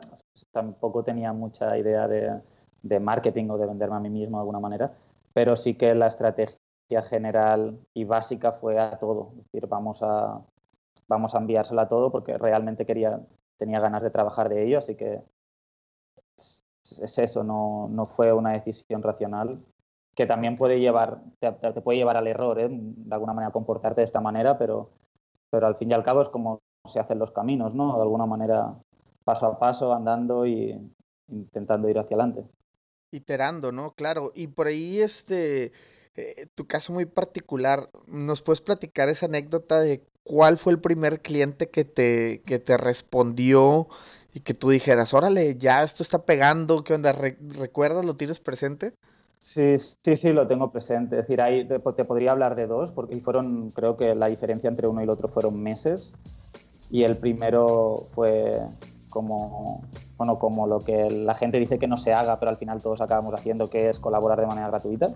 tampoco 0.51 1.03
tenía 1.03 1.33
mucha 1.33 1.77
idea 1.77 2.07
de, 2.07 2.41
de 2.83 2.99
marketing 2.99 3.49
o 3.49 3.57
de 3.57 3.67
venderme 3.67 3.95
a 3.95 3.99
mí 3.99 4.09
mismo 4.09 4.37
de 4.37 4.41
alguna 4.41 4.59
manera, 4.59 4.91
pero 5.33 5.55
sí 5.55 5.75
que 5.75 5.95
la 5.95 6.07
estrategia 6.07 7.01
general 7.09 7.79
y 7.93 8.03
básica 8.03 8.51
fue 8.51 8.79
a 8.79 8.91
todo. 8.97 9.29
Es 9.31 9.45
decir, 9.45 9.67
vamos 9.67 9.99
a, 10.01 10.39
vamos 11.07 11.33
a 11.33 11.39
enviársela 11.39 11.83
a 11.83 11.87
todo 11.87 12.11
porque 12.11 12.37
realmente 12.37 12.85
quería, 12.85 13.19
tenía 13.57 13.79
ganas 13.79 14.03
de 14.03 14.11
trabajar 14.11 14.49
de 14.49 14.63
ello, 14.63 14.79
así 14.79 14.95
que 14.95 15.21
es 16.37 17.17
eso, 17.17 17.43
no, 17.43 17.87
no 17.89 18.05
fue 18.05 18.33
una 18.33 18.51
decisión 18.51 19.01
racional 19.01 19.57
que 20.15 20.25
también 20.25 20.57
puede 20.57 20.79
llevar, 20.79 21.21
te, 21.39 21.51
puede 21.81 21.97
llevar 21.97 22.17
al 22.17 22.27
error, 22.27 22.59
¿eh? 22.59 22.67
de 22.69 23.13
alguna 23.13 23.33
manera 23.33 23.51
comportarte 23.51 24.01
de 24.01 24.05
esta 24.05 24.21
manera, 24.21 24.57
pero, 24.57 24.89
pero 25.49 25.67
al 25.67 25.75
fin 25.75 25.91
y 25.91 25.93
al 25.93 26.03
cabo 26.03 26.21
es 26.21 26.29
como 26.29 26.61
se 26.85 26.99
hacen 26.99 27.19
los 27.19 27.31
caminos, 27.31 27.73
¿no? 27.73 27.95
De 27.95 28.01
alguna 28.01 28.25
manera, 28.25 28.73
paso 29.23 29.47
a 29.47 29.57
paso, 29.57 29.93
andando 29.93 30.45
y 30.45 30.93
intentando 31.27 31.89
ir 31.89 31.97
hacia 31.97 32.15
adelante. 32.15 32.45
Iterando, 33.11 33.71
¿no? 33.71 33.93
Claro. 33.93 34.31
Y 34.35 34.47
por 34.47 34.67
ahí, 34.67 34.99
este, 34.99 35.71
eh, 36.15 36.47
tu 36.55 36.67
caso 36.67 36.93
muy 36.93 37.05
particular, 37.05 37.89
¿nos 38.05 38.41
puedes 38.41 38.61
platicar 38.61 39.09
esa 39.09 39.27
anécdota 39.27 39.79
de 39.79 40.05
cuál 40.23 40.57
fue 40.57 40.73
el 40.73 40.81
primer 40.81 41.21
cliente 41.21 41.69
que 41.69 41.85
te, 41.85 42.41
que 42.45 42.59
te 42.59 42.77
respondió 42.77 43.87
y 44.33 44.41
que 44.41 44.53
tú 44.53 44.69
dijeras, 44.69 45.13
órale, 45.13 45.55
ya 45.57 45.83
esto 45.83 46.03
está 46.03 46.25
pegando, 46.25 46.83
¿qué 46.83 46.95
onda? 46.95 47.13
¿Recuerdas? 47.13 48.03
¿Lo 48.03 48.15
tienes 48.15 48.39
presente? 48.39 48.93
Sí, 49.37 49.77
sí, 49.77 50.15
sí, 50.15 50.31
lo 50.31 50.47
tengo 50.47 50.71
presente. 50.71 51.17
Es 51.17 51.23
decir, 51.23 51.41
ahí 51.41 51.65
te, 51.65 51.79
podría 51.79 52.31
hablar 52.31 52.55
de 52.55 52.67
dos, 52.67 52.91
porque 52.91 53.19
fueron, 53.19 53.71
creo 53.71 53.97
que 53.97 54.15
la 54.15 54.27
diferencia 54.27 54.69
entre 54.69 54.87
uno 54.87 55.01
y 55.01 55.03
el 55.03 55.09
otro 55.09 55.27
fueron 55.27 55.61
meses. 55.61 56.13
Y 56.89 57.03
el 57.03 57.17
primero 57.17 58.05
fue 58.13 58.59
como, 59.09 59.83
bueno, 60.17 60.39
como 60.39 60.67
lo 60.67 60.79
que 60.79 61.09
la 61.09 61.35
gente 61.35 61.59
dice 61.59 61.79
que 61.79 61.87
no 61.87 61.97
se 61.97 62.13
haga, 62.13 62.39
pero 62.39 62.51
al 62.51 62.57
final 62.57 62.81
todos 62.81 63.01
acabamos 63.01 63.33
haciendo, 63.33 63.69
que 63.69 63.89
es 63.89 63.99
colaborar 63.99 64.39
de 64.39 64.47
manera 64.47 64.67
gratuita. 64.67 65.09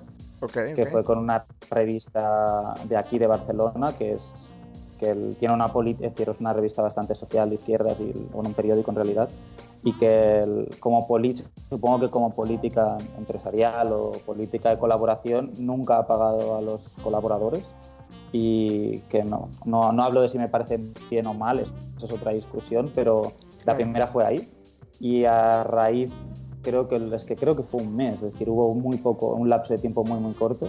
que 0.75 0.85
fue 0.85 1.03
con 1.03 1.17
una 1.17 1.45
revista 1.69 2.75
de 2.83 2.97
aquí 2.97 3.17
de 3.17 3.27
Barcelona, 3.27 3.93
que 3.97 4.13
es 4.13 4.51
que 4.97 5.13
tiene 5.39 5.53
una 5.53 5.67
es 5.67 6.39
una 6.39 6.53
revista 6.53 6.81
bastante 6.81 7.15
social 7.15 7.49
de 7.49 7.55
izquierdas 7.55 7.99
y 7.99 8.13
un 8.33 8.53
periódico 8.53 8.91
en 8.91 8.95
realidad, 8.95 9.29
y 9.83 9.93
que 9.93 10.67
como 10.79 11.07
supongo 11.69 11.99
que 11.99 12.09
como 12.09 12.33
política 12.33 12.97
empresarial 13.17 13.91
o 13.91 14.11
política 14.25 14.69
de 14.69 14.77
colaboración 14.77 15.51
nunca 15.59 15.99
ha 15.99 16.07
pagado 16.07 16.57
a 16.57 16.61
los 16.61 16.95
colaboradores 17.03 17.63
y 18.31 18.99
que 19.09 19.23
no, 19.23 19.49
no, 19.65 20.03
hablo 20.03 20.21
de 20.21 20.29
si 20.29 20.37
me 20.37 20.49
parece 20.49 20.79
bien 21.09 21.27
o 21.27 21.33
mal, 21.33 21.59
eso 21.59 21.73
es 21.97 22.11
otra 22.11 22.31
discusión, 22.31 22.91
pero 22.93 23.31
la 23.65 23.75
primera 23.75 24.07
fue 24.07 24.25
ahí 24.25 24.49
y 24.99 25.23
a 25.23 25.63
raíz 25.63 26.11
creo 26.61 26.89
que 26.89 26.97
es 27.15 27.23
que 27.23 27.35
creo 27.35 27.55
que 27.55 27.63
fue 27.63 27.81
un 27.81 27.95
mes, 27.95 28.15
es 28.15 28.33
decir, 28.33 28.49
hubo 28.49 28.73
muy 28.73 28.97
poco, 28.97 29.27
un 29.27 29.49
lapso 29.49 29.73
de 29.73 29.79
tiempo 29.79 30.03
muy 30.03 30.19
muy 30.19 30.33
corto. 30.33 30.67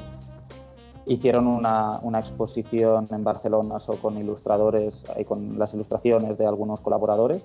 Hicieron 1.06 1.46
una, 1.46 1.98
una 2.02 2.20
exposición 2.20 3.08
en 3.10 3.24
Barcelona 3.24 3.78
con 4.00 4.18
ilustradores 4.18 5.06
y 5.18 5.24
con 5.24 5.58
las 5.58 5.72
ilustraciones 5.72 6.36
de 6.36 6.46
algunos 6.46 6.80
colaboradores 6.80 7.42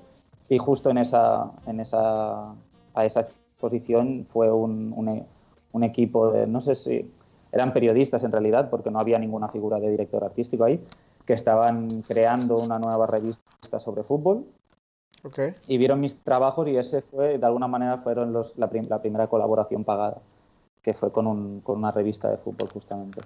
y 0.49 0.57
justo 0.57 0.89
en 0.89 0.97
esa, 0.97 1.51
en 1.65 1.79
esa, 1.79 2.53
a 2.93 3.05
esa 3.05 3.21
exposición 3.21 4.25
fue 4.27 4.51
un, 4.51 4.93
un, 5.71 5.83
equipo 5.83 6.31
de, 6.31 6.47
no 6.47 6.61
sé 6.61 6.75
si 6.75 7.11
eran 7.51 7.73
periodistas 7.73 8.23
en 8.23 8.31
realidad, 8.31 8.69
porque 8.69 8.91
no 8.91 8.99
había 8.99 9.19
ninguna 9.19 9.47
figura 9.47 9.79
de 9.79 9.89
director 9.89 10.23
artístico 10.23 10.63
ahí, 10.63 10.83
que 11.25 11.33
estaban 11.33 12.01
creando 12.01 12.57
una 12.57 12.79
nueva 12.79 13.07
revista 13.07 13.79
sobre 13.79 14.03
fútbol. 14.03 14.45
Okay. 15.23 15.53
Y 15.67 15.77
vieron 15.77 16.01
mis 16.01 16.21
trabajos 16.21 16.67
y 16.67 16.75
ese 16.75 17.01
fue, 17.01 17.37
de 17.37 17.45
alguna 17.45 17.67
manera, 17.67 17.97
fueron 17.97 18.33
los, 18.33 18.57
la, 18.57 18.69
la 18.89 19.01
primera 19.01 19.27
colaboración 19.27 19.85
pagada, 19.85 20.17
que 20.81 20.93
fue 20.93 21.11
con, 21.11 21.27
un, 21.27 21.61
con 21.61 21.77
una 21.77 21.91
revista 21.91 22.29
de 22.29 22.37
fútbol 22.37 22.69
justamente. 22.69 23.21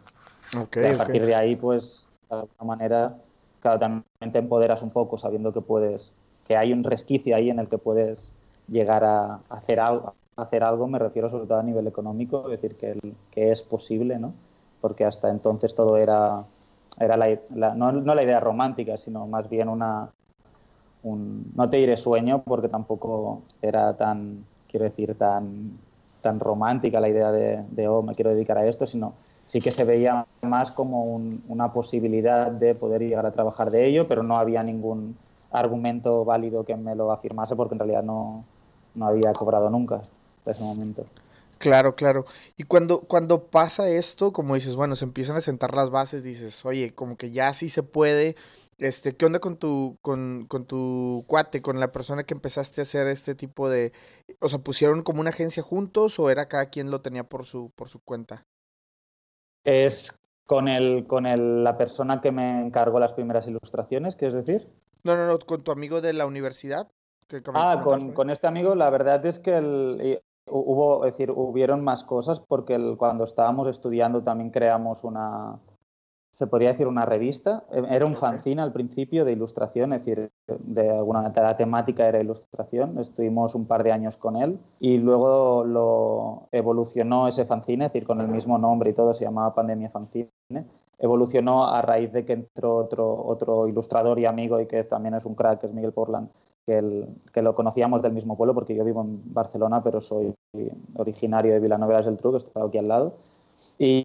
Okay, 0.55 0.93
a 0.93 0.97
partir 0.97 1.25
de 1.25 1.33
ahí, 1.33 1.55
pues, 1.55 2.07
de 2.29 2.35
alguna 2.35 2.63
manera, 2.63 3.17
claro, 3.59 3.79
también 3.79 4.31
te 4.31 4.37
empoderas 4.37 4.83
un 4.83 4.91
poco 4.91 5.17
sabiendo 5.17 5.51
que 5.51 5.61
puedes 5.61 6.13
que 6.47 6.55
hay 6.55 6.71
un 6.71 6.83
resquicio 6.83 7.35
ahí 7.35 7.49
en 7.49 7.59
el 7.59 7.67
que 7.67 7.77
puedes 7.77 8.31
llegar 8.67 9.03
a 9.03 9.39
hacer 9.49 9.79
algo, 9.79 10.13
hacer 10.37 10.63
algo 10.63 10.87
me 10.87 10.99
refiero 10.99 11.29
sobre 11.29 11.45
todo 11.45 11.59
a 11.59 11.63
nivel 11.63 11.87
económico, 11.87 12.43
es 12.45 12.61
decir, 12.61 12.77
que, 12.77 12.97
que 13.31 13.51
es 13.51 13.63
posible, 13.63 14.17
¿no? 14.17 14.33
Porque 14.79 15.03
hasta 15.03 15.29
entonces 15.29 15.75
todo 15.75 15.97
era, 15.97 16.43
era 16.99 17.17
la, 17.17 17.75
no, 17.75 17.91
la 17.91 18.23
idea 18.23 18.39
romántica, 18.39 18.95
sino 18.97 19.27
más 19.27 19.49
bien 19.49 19.67
una, 19.67 20.09
un, 21.03 21.51
no 21.55 21.69
te 21.69 21.77
diré 21.77 21.97
sueño, 21.97 22.43
porque 22.43 22.69
tampoco 22.69 23.41
era 23.61 23.93
tan, 23.95 24.45
quiero 24.69 24.85
decir, 24.85 25.15
tan, 25.17 25.71
tan 26.21 26.39
romántica 26.39 27.01
la 27.01 27.09
idea 27.09 27.31
de, 27.31 27.63
de, 27.71 27.87
oh, 27.87 28.03
me 28.03 28.15
quiero 28.15 28.31
dedicar 28.31 28.57
a 28.57 28.67
esto, 28.67 28.85
sino 28.85 29.13
sí 29.47 29.59
que 29.59 29.71
se 29.71 29.83
veía 29.83 30.25
más 30.43 30.71
como 30.71 31.03
una 31.47 31.73
posibilidad 31.73 32.51
de 32.51 32.75
poder 32.75 33.01
llegar 33.01 33.25
a 33.25 33.31
trabajar 33.31 33.71
de 33.71 33.87
ello, 33.87 34.07
pero 34.07 34.21
no 34.21 34.37
había 34.37 34.61
ningún 34.61 35.15
argumento 35.59 36.23
válido 36.25 36.63
que 36.63 36.75
me 36.75 36.95
lo 36.95 37.11
afirmase 37.11 37.55
porque 37.55 37.75
en 37.75 37.79
realidad 37.79 38.03
no, 38.03 38.45
no 38.95 39.05
había 39.07 39.33
cobrado 39.33 39.69
nunca 39.69 40.01
hasta 40.37 40.51
ese 40.51 40.63
momento. 40.63 41.05
Claro, 41.59 41.95
claro. 41.95 42.25
Y 42.55 42.63
cuando, 42.63 43.01
cuando 43.01 43.47
pasa 43.47 43.89
esto, 43.89 44.31
como 44.31 44.55
dices, 44.55 44.75
bueno, 44.75 44.95
se 44.95 45.05
empiezan 45.05 45.35
a 45.37 45.41
sentar 45.41 45.73
las 45.73 45.89
bases, 45.89 46.23
dices, 46.23 46.63
oye, 46.65 46.93
como 46.93 47.17
que 47.17 47.31
ya 47.31 47.53
sí 47.53 47.69
se 47.69 47.83
puede. 47.83 48.35
Este, 48.77 49.15
¿qué 49.15 49.25
onda 49.25 49.39
con 49.39 49.57
tu, 49.57 49.97
con, 50.01 50.45
con 50.47 50.65
tu 50.65 51.25
cuate, 51.27 51.63
con 51.63 51.79
la 51.79 51.91
persona 51.91 52.23
que 52.23 52.35
empezaste 52.35 52.81
a 52.81 52.83
hacer 52.83 53.07
este 53.07 53.33
tipo 53.33 53.69
de. 53.69 53.91
O 54.39 54.49
sea, 54.49 54.59
pusieron 54.59 55.01
como 55.01 55.19
una 55.21 55.31
agencia 55.31 55.63
juntos 55.63 56.19
o 56.19 56.29
era 56.29 56.47
cada 56.47 56.67
quien 56.67 56.91
lo 56.91 57.01
tenía 57.01 57.23
por 57.23 57.45
su, 57.45 57.71
por 57.75 57.89
su 57.89 57.99
cuenta? 58.01 58.45
Es 59.63 60.19
con 60.45 60.67
el, 60.67 61.07
con 61.07 61.25
el, 61.25 61.63
la 61.63 61.77
persona 61.77 62.21
que 62.21 62.31
me 62.31 62.61
encargó 62.61 62.99
las 62.99 63.13
primeras 63.13 63.47
ilustraciones, 63.47 64.15
¿quieres 64.15 64.45
decir? 64.45 64.67
No, 65.07 65.15
no, 65.15 65.25
no, 65.25 65.39
con 65.39 65.61
tu 65.61 65.71
amigo 65.71 66.01
de 66.01 66.11
la 66.11 66.25
universidad. 66.25 66.91
ah, 67.53 67.79
con, 67.81 68.11
con, 68.11 68.29
este 68.29 68.45
amigo, 68.45 68.75
la 68.75 68.89
verdad 68.89 69.25
es 69.25 69.39
que 69.39 69.55
el, 69.55 70.21
hubo, 70.49 71.05
es 71.05 71.13
decir, 71.13 71.31
hubieron 71.31 71.81
más 71.81 72.03
cosas 72.03 72.41
porque 72.41 72.75
el, 72.75 72.97
cuando 72.97 73.23
estábamos 73.23 73.67
estudiando 73.67 74.21
también 74.21 74.49
creamos 74.49 75.05
una, 75.05 75.59
se 76.29 76.47
podría 76.47 76.73
decir 76.73 76.87
una 76.87 77.05
revista. 77.05 77.63
E, 77.71 77.95
era 77.95 78.05
un 78.05 78.17
fanzine 78.17 78.61
al 78.61 78.73
principio 78.73 79.23
de 79.23 79.31
ilustración, 79.31 79.93
es 79.93 80.05
decir, 80.05 80.29
de 80.45 80.89
alguna 80.89 81.31
la 81.33 81.55
temática 81.55 82.05
era 82.05 82.19
ilustración. 82.19 82.99
Estuvimos 82.99 83.55
un 83.55 83.65
par 83.65 83.83
de 83.83 83.93
años 83.93 84.17
con 84.17 84.35
él 84.35 84.59
y 84.81 84.97
luego 84.97 85.63
lo 85.63 86.49
evolucionó 86.51 87.29
ese 87.29 87.45
fanzine, 87.45 87.85
es 87.85 87.93
decir, 87.93 88.05
con 88.05 88.19
el 88.19 88.27
mismo 88.27 88.57
nombre 88.57 88.89
y 88.89 88.93
todo, 88.93 89.13
se 89.13 89.23
llamaba 89.23 89.55
Pandemia 89.55 89.89
Fanzine 89.89 90.29
evolucionó 90.99 91.67
a 91.67 91.81
raíz 91.81 92.11
de 92.11 92.25
que 92.25 92.33
entró 92.33 92.75
otro, 92.75 93.25
otro 93.25 93.67
ilustrador 93.67 94.19
y 94.19 94.25
amigo 94.25 94.59
y 94.59 94.67
que 94.67 94.83
también 94.83 95.13
es 95.15 95.25
un 95.25 95.35
crack, 95.35 95.61
que 95.61 95.67
es 95.67 95.73
Miguel 95.73 95.93
Portland, 95.93 96.29
que, 96.65 97.07
que 97.33 97.41
lo 97.41 97.55
conocíamos 97.55 98.01
del 98.01 98.13
mismo 98.13 98.35
pueblo 98.35 98.53
porque 98.53 98.75
yo 98.75 98.83
vivo 98.83 99.01
en 99.01 99.33
Barcelona, 99.33 99.83
pero 99.83 100.01
soy 100.01 100.33
originario 100.95 101.53
de 101.53 101.59
Villanueva 101.59 102.01
del 102.01 102.17
Truc, 102.17 102.35
está 102.35 102.63
aquí 102.63 102.77
al 102.77 102.87
lado. 102.87 103.13
Y, 103.77 104.03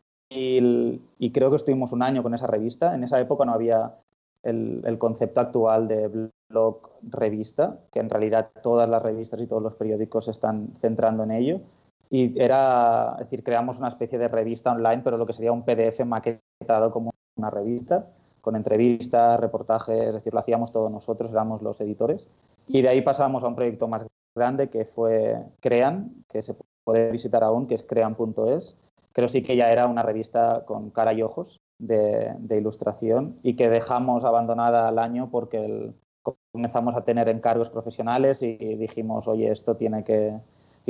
creo 1.32 1.50
que 1.50 1.56
estuvimos 1.56 1.92
un 1.92 2.02
año 2.02 2.22
con 2.22 2.34
esa 2.34 2.46
revista. 2.46 2.94
En 2.94 3.04
esa 3.04 3.20
época 3.20 3.44
no 3.44 3.52
había 3.52 3.94
el, 4.42 4.82
el, 4.84 4.98
concepto 4.98 5.40
actual 5.40 5.88
de 5.88 6.30
blog 6.50 6.90
revista, 7.02 7.78
que 7.92 8.00
en 8.00 8.10
realidad 8.10 8.50
todas 8.62 8.88
las 8.88 9.02
revistas 9.02 9.40
y 9.40 9.46
todos 9.46 9.62
los 9.62 9.74
periódicos 9.74 10.26
se 10.26 10.30
están 10.30 10.68
centrando 10.80 11.24
en 11.24 11.30
ello. 11.30 11.60
Y 12.10 12.38
era, 12.38 13.12
es 13.14 13.26
decir, 13.26 13.42
creamos 13.42 13.78
una 13.78 13.88
especie 13.88 14.18
de 14.18 14.28
revista 14.28 14.72
online, 14.72 15.00
pero 15.02 15.16
lo 15.16 15.26
que 15.26 15.32
sería 15.32 15.52
un 15.52 15.64
PDF 15.64 16.04
maquetado 16.04 16.42
como 16.90 17.10
una 17.36 17.50
revista, 17.50 18.06
con 18.40 18.56
entrevistas, 18.56 19.40
reportajes, 19.40 20.08
es 20.08 20.14
decir, 20.14 20.32
lo 20.32 20.40
hacíamos 20.40 20.72
todos 20.72 20.90
nosotros, 20.90 21.30
éramos 21.30 21.62
los 21.62 21.80
editores. 21.80 22.28
Y 22.68 22.82
de 22.82 22.88
ahí 22.88 23.02
pasamos 23.02 23.44
a 23.44 23.48
un 23.48 23.54
proyecto 23.54 23.88
más 23.88 24.06
grande 24.34 24.68
que 24.70 24.84
fue 24.84 25.36
Crean, 25.60 26.10
que 26.28 26.42
se 26.42 26.54
puede 26.84 27.10
visitar 27.10 27.44
aún, 27.44 27.66
que 27.66 27.74
es 27.74 27.82
crean.es, 27.82 28.76
pero 29.14 29.28
sí 29.28 29.42
que 29.42 29.56
ya 29.56 29.70
era 29.70 29.86
una 29.86 30.02
revista 30.02 30.64
con 30.66 30.90
cara 30.90 31.12
y 31.12 31.22
ojos, 31.22 31.62
de, 31.82 32.56
ilustración 32.56 33.36
y 33.42 33.56
que 33.56 33.68
dejamos 33.68 34.24
abandonada 34.24 34.88
al 34.88 34.98
año 34.98 35.28
porque 35.30 35.90
comenzamos 36.52 36.94
a 36.94 37.02
tener 37.02 37.28
encargos 37.28 37.70
profesionales 37.70 38.42
y 38.42 38.56
dijimos, 38.56 39.26
oye, 39.26 39.50
esto 39.50 39.74
tiene 39.74 40.04
que, 40.04 40.38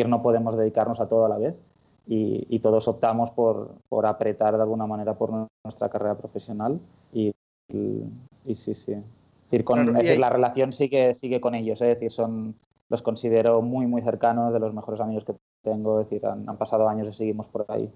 no 0.07 0.23
podemos 0.23 0.57
dedicarnos 0.57 1.01
a 1.01 1.09
todo 1.09 1.25
a 1.25 1.29
la 1.29 1.39
vez. 1.39 1.59
Y, 2.07 2.59
todos 2.59 2.89
optamos 2.89 3.31
por, 3.31 3.71
por, 3.89 4.07
apretar 4.07 4.57
de 4.57 4.63
alguna 4.63 4.87
manera 4.87 5.15
por 5.15 5.31
nuestra 5.65 5.89
carrera 5.89 6.17
profesional 6.17 6.81
y, 7.13 7.33
y, 7.69 8.55
sí, 8.55 8.75
sí. 8.75 8.97
decir, 9.45 9.65
con, 9.65 9.93
decir, 9.93 10.19
la 10.19 10.29
relación 10.29 10.73
sigue, 10.73 11.15
sigue 11.15 11.41
con 11.41 11.55
ellos, 11.55 11.81
¿eh? 11.81 11.93
es 11.93 11.97
decir, 11.99 12.11
son, 12.11 12.55
los 12.89 13.03
considero 13.03 13.63
muy, 13.63 13.87
muy 13.87 14.03
cercanos, 14.03 14.53
de 14.53 14.61
los 14.61 14.75
mejores 14.75 15.01
amigos 15.01 15.25
que 15.25 15.35
tengo, 15.63 16.01
es 16.01 16.11
decir, 16.11 16.27
han, 16.27 16.49
han 16.49 16.57
pasado 16.57 16.89
años 16.89 17.09
y 17.09 17.13
seguimos 17.13 17.47
por 17.47 17.65
ahí. 17.69 17.89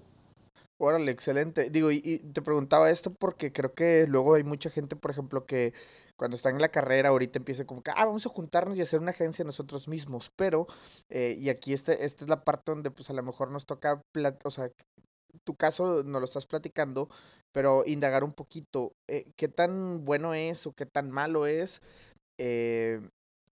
Órale, 0.79 1.11
excelente. 1.11 1.71
Digo, 1.71 1.91
y, 1.91 2.19
te 2.33 2.41
preguntaba 2.43 2.91
esto 2.91 3.11
porque 3.11 3.51
creo 3.51 3.73
que 3.73 4.05
luego 4.07 4.35
hay 4.35 4.43
mucha 4.43 4.69
gente, 4.69 4.95
por 4.95 5.09
ejemplo, 5.09 5.45
que 5.47 5.73
cuando 6.15 6.35
está 6.37 6.49
en 6.51 6.61
la 6.61 6.69
carrera 6.69 7.09
ahorita 7.09 7.39
empieza 7.39 7.65
como 7.65 7.81
que, 7.81 7.89
ah, 7.91 8.05
vamos 8.05 8.25
a 8.27 8.29
juntarnos 8.29 8.77
y 8.77 8.81
hacer 8.81 8.99
una 8.99 9.11
agencia 9.11 9.43
nosotros 9.43 9.87
mismos. 9.87 10.31
Pero, 10.35 10.67
eh, 11.09 11.35
y 11.39 11.49
aquí 11.49 11.73
este, 11.73 12.05
esta 12.05 12.25
es 12.25 12.29
la 12.29 12.43
parte 12.43 12.71
donde 12.71 12.91
pues 12.91 13.09
a 13.09 13.13
lo 13.13 13.23
mejor 13.23 13.49
nos 13.49 13.65
toca, 13.65 14.03
o 14.43 14.51
sea, 14.51 14.69
tu 15.43 15.55
caso 15.55 16.03
no 16.03 16.19
lo 16.19 16.25
estás 16.25 16.45
platicando, 16.45 17.09
pero 17.51 17.83
indagar 17.87 18.23
un 18.23 18.33
poquito, 18.33 18.93
eh, 19.07 19.25
qué 19.35 19.47
tan 19.47 20.05
bueno 20.05 20.33
es 20.35 20.67
o 20.67 20.73
qué 20.73 20.85
tan 20.85 21.09
malo 21.11 21.47
es 21.47 21.81
eh, 22.37 23.01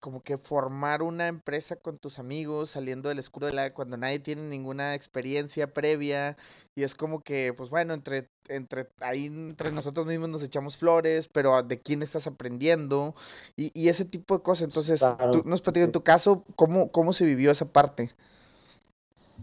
como 0.06 0.22
que 0.22 0.38
formar 0.38 1.02
una 1.02 1.28
empresa 1.28 1.78
con 1.78 1.98
tus 1.98 2.20
amigos 2.20 2.70
saliendo 2.70 3.10
del 3.10 3.18
escudo 3.18 3.48
de 3.48 3.54
la 3.54 3.74
cuando 3.74 3.98
nadie 3.98 4.20
tiene 4.20 4.44
ninguna 4.44 4.94
experiencia 4.94 5.74
previa 5.74 6.38
y 6.76 6.84
es 6.84 6.94
como 6.94 7.24
que 7.24 7.56
pues 7.58 7.72
bueno 7.72 7.96
entre 7.96 8.30
entre 8.48 8.88
ahí 9.02 9.26
entre 9.26 9.72
nosotros 9.72 10.06
mismos 10.06 10.30
nos 10.30 10.44
echamos 10.44 10.78
flores 10.78 11.28
pero 11.28 11.64
de 11.64 11.82
quién 11.82 12.04
estás 12.04 12.28
aprendiendo 12.28 13.16
y, 13.58 13.72
y 13.74 13.90
ese 13.90 14.06
tipo 14.06 14.38
de 14.38 14.44
cosas. 14.44 14.68
Entonces 14.68 15.04
tú 15.32 15.42
nos 15.44 15.62
platicas 15.62 15.88
en 15.88 15.92
tu 15.92 16.04
caso 16.04 16.44
cómo 16.56 16.90
cómo 16.90 17.12
se 17.12 17.26
vivió 17.26 17.50
esa 17.50 17.66
parte 17.66 18.12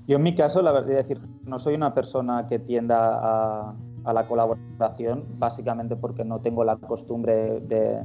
yo 0.06 0.14
en 0.14 0.22
mi 0.22 0.36
caso 0.36 0.62
la 0.62 0.70
verdad 0.70 0.92
es 0.92 1.08
decir 1.08 1.20
no 1.42 1.58
soy 1.58 1.74
una 1.74 1.92
persona 1.92 2.46
que 2.46 2.60
tienda 2.60 3.18
a, 3.20 3.74
a 4.04 4.12
la 4.12 4.28
colaboración 4.28 5.24
básicamente 5.40 5.96
porque 5.96 6.22
no 6.24 6.40
tengo 6.40 6.62
la 6.62 6.76
costumbre 6.76 7.58
de 7.62 8.04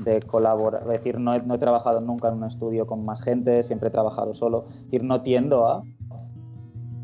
de 0.00 0.20
colaborar. 0.22 0.82
Es 0.82 0.88
decir, 0.88 1.18
no 1.18 1.34
he, 1.34 1.42
no 1.42 1.54
he, 1.54 1.58
trabajado 1.58 2.00
nunca 2.00 2.28
en 2.28 2.34
un 2.34 2.44
estudio 2.44 2.86
con 2.86 3.04
más 3.04 3.22
gente, 3.22 3.62
siempre 3.62 3.88
he 3.88 3.92
trabajado 3.92 4.34
solo. 4.34 4.64
Es 4.68 4.84
decir, 4.84 5.04
no 5.04 5.20
tiendo 5.22 5.66
a. 5.66 5.82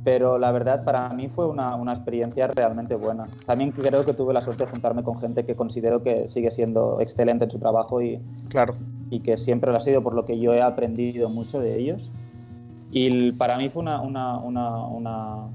Pero 0.02 0.38
la 0.38 0.50
verdad, 0.50 0.82
para 0.82 1.10
mí 1.10 1.28
fue 1.28 1.46
una, 1.46 1.76
una, 1.76 1.92
experiencia 1.92 2.46
realmente 2.46 2.94
buena. 2.94 3.26
También 3.44 3.70
creo 3.70 4.04
que 4.06 4.14
tuve 4.14 4.32
la 4.32 4.40
suerte 4.40 4.64
de 4.64 4.70
juntarme 4.70 5.02
con 5.02 5.18
gente 5.18 5.44
que 5.44 5.54
considero 5.54 6.02
que 6.02 6.26
sigue 6.26 6.50
siendo 6.50 7.00
excelente 7.00 7.44
en 7.44 7.50
su 7.50 7.58
trabajo 7.58 8.00
y, 8.00 8.18
claro. 8.48 8.74
y 9.10 9.20
que 9.20 9.36
siempre 9.36 9.70
lo 9.70 9.76
ha 9.76 9.80
sido, 9.80 10.02
por 10.02 10.14
lo 10.14 10.24
que 10.24 10.40
yo 10.40 10.54
he 10.54 10.62
aprendido 10.62 11.28
mucho 11.28 11.60
de 11.60 11.78
ellos. 11.78 12.10
Y 12.90 13.32
para 13.32 13.58
mí 13.58 13.68
fue 13.68 13.82
una, 13.82 14.00
una, 14.00 14.38
una, 14.38 15.48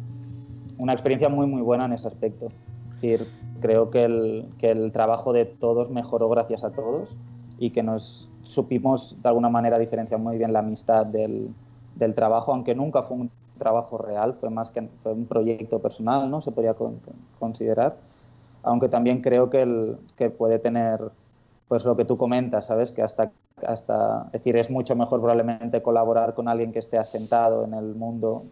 una 0.78 0.94
experiencia 0.94 1.28
muy, 1.28 1.48
muy 1.48 1.62
buena 1.62 1.86
en 1.86 1.94
ese 1.94 2.08
aspecto. 2.08 2.48
Es 2.48 3.02
decir, 3.02 3.28
creo 3.62 3.90
que 3.90 4.04
el, 4.04 4.46
que 4.60 4.72
el 4.72 4.92
trabajo 4.92 5.34
de 5.34 5.46
todos 5.46 5.90
mejoró 5.90 6.30
gracias 6.30 6.64
a 6.64 6.72
todos 6.72 7.10
y 7.58 7.72
que 7.72 7.84
nos 7.84 8.30
supimos 8.44 9.22
de 9.22 9.30
alguna 9.30 9.50
manera 9.50 9.80
diferenciar 9.80 10.20
muy 10.20 10.38
bien 10.38 10.54
la 10.54 10.60
amistad 10.60 11.06
del, 11.06 11.50
del 11.96 12.14
trabajo, 12.14 12.54
aunque 12.54 12.76
nunca 12.76 13.04
fue 13.04 13.18
un 13.18 13.32
trabajo 13.58 13.98
real, 13.98 14.34
fue 14.34 14.50
más 14.50 14.72
que 14.72 14.82
fue 15.02 15.14
un 15.14 15.26
proyecto 15.26 15.80
personal, 15.80 16.30
¿no? 16.30 16.42
Se 16.42 16.52
podría 16.52 16.76
considerar, 17.40 17.96
aunque 18.64 18.90
también 18.90 19.22
creo 19.22 19.50
que, 19.50 19.62
el, 19.62 19.98
que 20.18 20.30
puede 20.30 20.60
tener, 20.60 21.00
pues 21.68 21.86
lo 21.86 21.96
que 21.96 22.06
tú 22.06 22.18
comentas, 22.18 22.68
¿sabes? 22.68 22.92
Que 22.92 23.02
hasta, 23.02 23.32
hasta, 23.66 24.26
es 24.28 24.32
decir, 24.34 24.58
es 24.58 24.70
mucho 24.70 24.96
mejor 24.96 25.20
probablemente 25.22 25.82
colaborar 25.82 26.34
con 26.34 26.48
alguien 26.48 26.74
que 26.74 26.80
esté 26.80 26.98
asentado 26.98 27.64
en 27.64 27.74
el 27.74 27.96
mundo, 27.96 28.44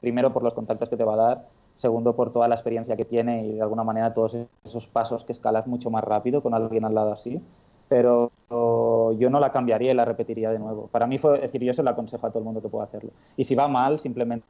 primero 0.00 0.32
por 0.32 0.42
los 0.42 0.54
contactos 0.54 0.88
que 0.88 0.96
te 0.96 1.04
va 1.04 1.14
a 1.14 1.16
dar, 1.16 1.46
segundo 1.74 2.14
por 2.14 2.32
toda 2.32 2.48
la 2.48 2.54
experiencia 2.54 2.96
que 2.96 3.04
tiene 3.04 3.46
y 3.46 3.52
de 3.54 3.62
alguna 3.62 3.84
manera 3.84 4.12
todos 4.12 4.36
esos 4.64 4.86
pasos 4.86 5.24
que 5.24 5.32
escalas 5.32 5.66
mucho 5.66 5.90
más 5.90 6.04
rápido 6.04 6.42
con 6.42 6.54
alguien 6.54 6.84
al 6.84 6.94
lado 6.94 7.12
así 7.12 7.42
pero 7.92 8.30
yo 9.18 9.28
no 9.28 9.38
la 9.38 9.52
cambiaría 9.52 9.92
y 9.92 9.94
la 9.94 10.06
repetiría 10.06 10.50
de 10.50 10.58
nuevo. 10.58 10.88
Para 10.90 11.06
mí 11.06 11.18
fue 11.18 11.38
decir, 11.38 11.62
yo 11.62 11.74
se 11.74 11.82
lo 11.82 11.90
aconsejo 11.90 12.26
a 12.26 12.30
todo 12.30 12.38
el 12.38 12.46
mundo 12.46 12.62
que 12.62 12.70
pueda 12.70 12.84
hacerlo. 12.84 13.10
Y 13.36 13.44
si 13.44 13.54
va 13.54 13.68
mal, 13.68 14.00
simplemente 14.00 14.46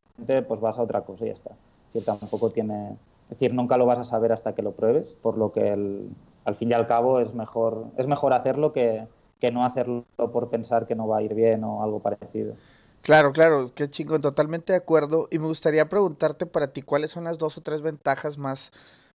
pues 0.46 0.60
vas 0.60 0.78
a 0.78 0.82
otra 0.82 1.00
cosa 1.00 1.24
y 1.24 1.26
ya 1.26 1.34
está. 1.34 1.50
Que 1.92 2.02
tampoco 2.02 2.50
tiene, 2.50 2.92
es 2.92 3.30
decir, 3.30 3.52
nunca 3.52 3.76
lo 3.76 3.84
vas 3.84 3.98
a 3.98 4.04
saber 4.04 4.30
hasta 4.30 4.54
que 4.54 4.62
lo 4.62 4.70
pruebes, 4.70 5.12
por 5.12 5.38
lo 5.38 5.50
que 5.50 5.72
al 5.72 6.54
fin 6.54 6.70
y 6.70 6.72
al 6.72 6.86
cabo 6.86 7.18
es 7.18 7.34
mejor, 7.34 7.86
es 7.96 8.06
mejor 8.06 8.32
hacerlo 8.32 8.72
que, 8.72 9.08
que 9.40 9.50
no 9.50 9.64
hacerlo 9.64 10.04
por 10.16 10.48
pensar 10.48 10.86
que 10.86 10.94
no 10.94 11.08
va 11.08 11.18
a 11.18 11.22
ir 11.22 11.34
bien 11.34 11.64
o 11.64 11.82
algo 11.82 11.98
parecido. 11.98 12.54
Claro, 13.02 13.32
claro, 13.32 13.72
qué 13.74 13.90
chingón, 13.90 14.22
totalmente 14.22 14.72
de 14.72 14.78
acuerdo. 14.78 15.28
Y 15.30 15.38
me 15.38 15.46
gustaría 15.46 15.88
preguntarte 15.88 16.46
para 16.46 16.72
ti 16.72 16.82
cuáles 16.82 17.10
son 17.10 17.24
las 17.24 17.38
dos 17.38 17.58
o 17.58 17.60
tres 17.60 17.82
ventajas 17.82 18.38
más 18.38 18.72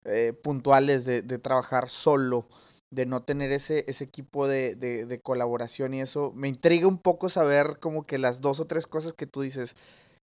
eh, 0.06 0.34
puntuales 0.34 1.06
de, 1.06 1.22
de 1.22 1.38
trabajar 1.40 1.90
solo 1.90 2.48
de 2.92 3.06
no 3.06 3.24
tener 3.24 3.52
ese, 3.52 3.84
ese 3.88 4.06
equipo 4.06 4.48
de, 4.48 4.76
de, 4.76 5.20
colaboración 5.22 5.94
y 5.94 6.02
eso. 6.02 6.32
Me 6.34 6.48
intriga 6.48 6.88
un 6.88 6.98
poco 6.98 7.30
saber 7.30 7.78
como 7.80 8.04
que 8.04 8.18
las 8.18 8.42
dos 8.42 8.60
o 8.60 8.66
tres 8.68 8.88
cosas 8.88 9.14
que 9.14 9.28
tú 9.28 9.42
dices, 9.42 9.76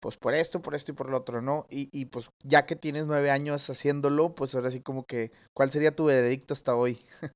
pues 0.01 0.17
por 0.17 0.33
esto, 0.33 0.61
por 0.61 0.75
esto 0.75 0.91
y 0.91 0.95
por 0.95 1.09
lo 1.09 1.17
otro, 1.17 1.41
¿no? 1.41 1.65
Y, 1.69 1.89
y 1.91 2.05
pues 2.05 2.29
ya 2.43 2.65
que 2.65 2.75
tienes 2.75 3.05
nueve 3.07 3.31
años 3.31 3.69
haciéndolo, 3.69 4.35
pues 4.35 4.55
ahora 4.55 4.71
sí 4.71 4.81
como 4.81 5.05
que, 5.05 5.31
¿cuál 5.53 5.71
sería 5.71 5.95
tu 5.95 6.05
veredicto 6.05 6.53
hasta 6.53 6.75
hoy? 6.75 6.99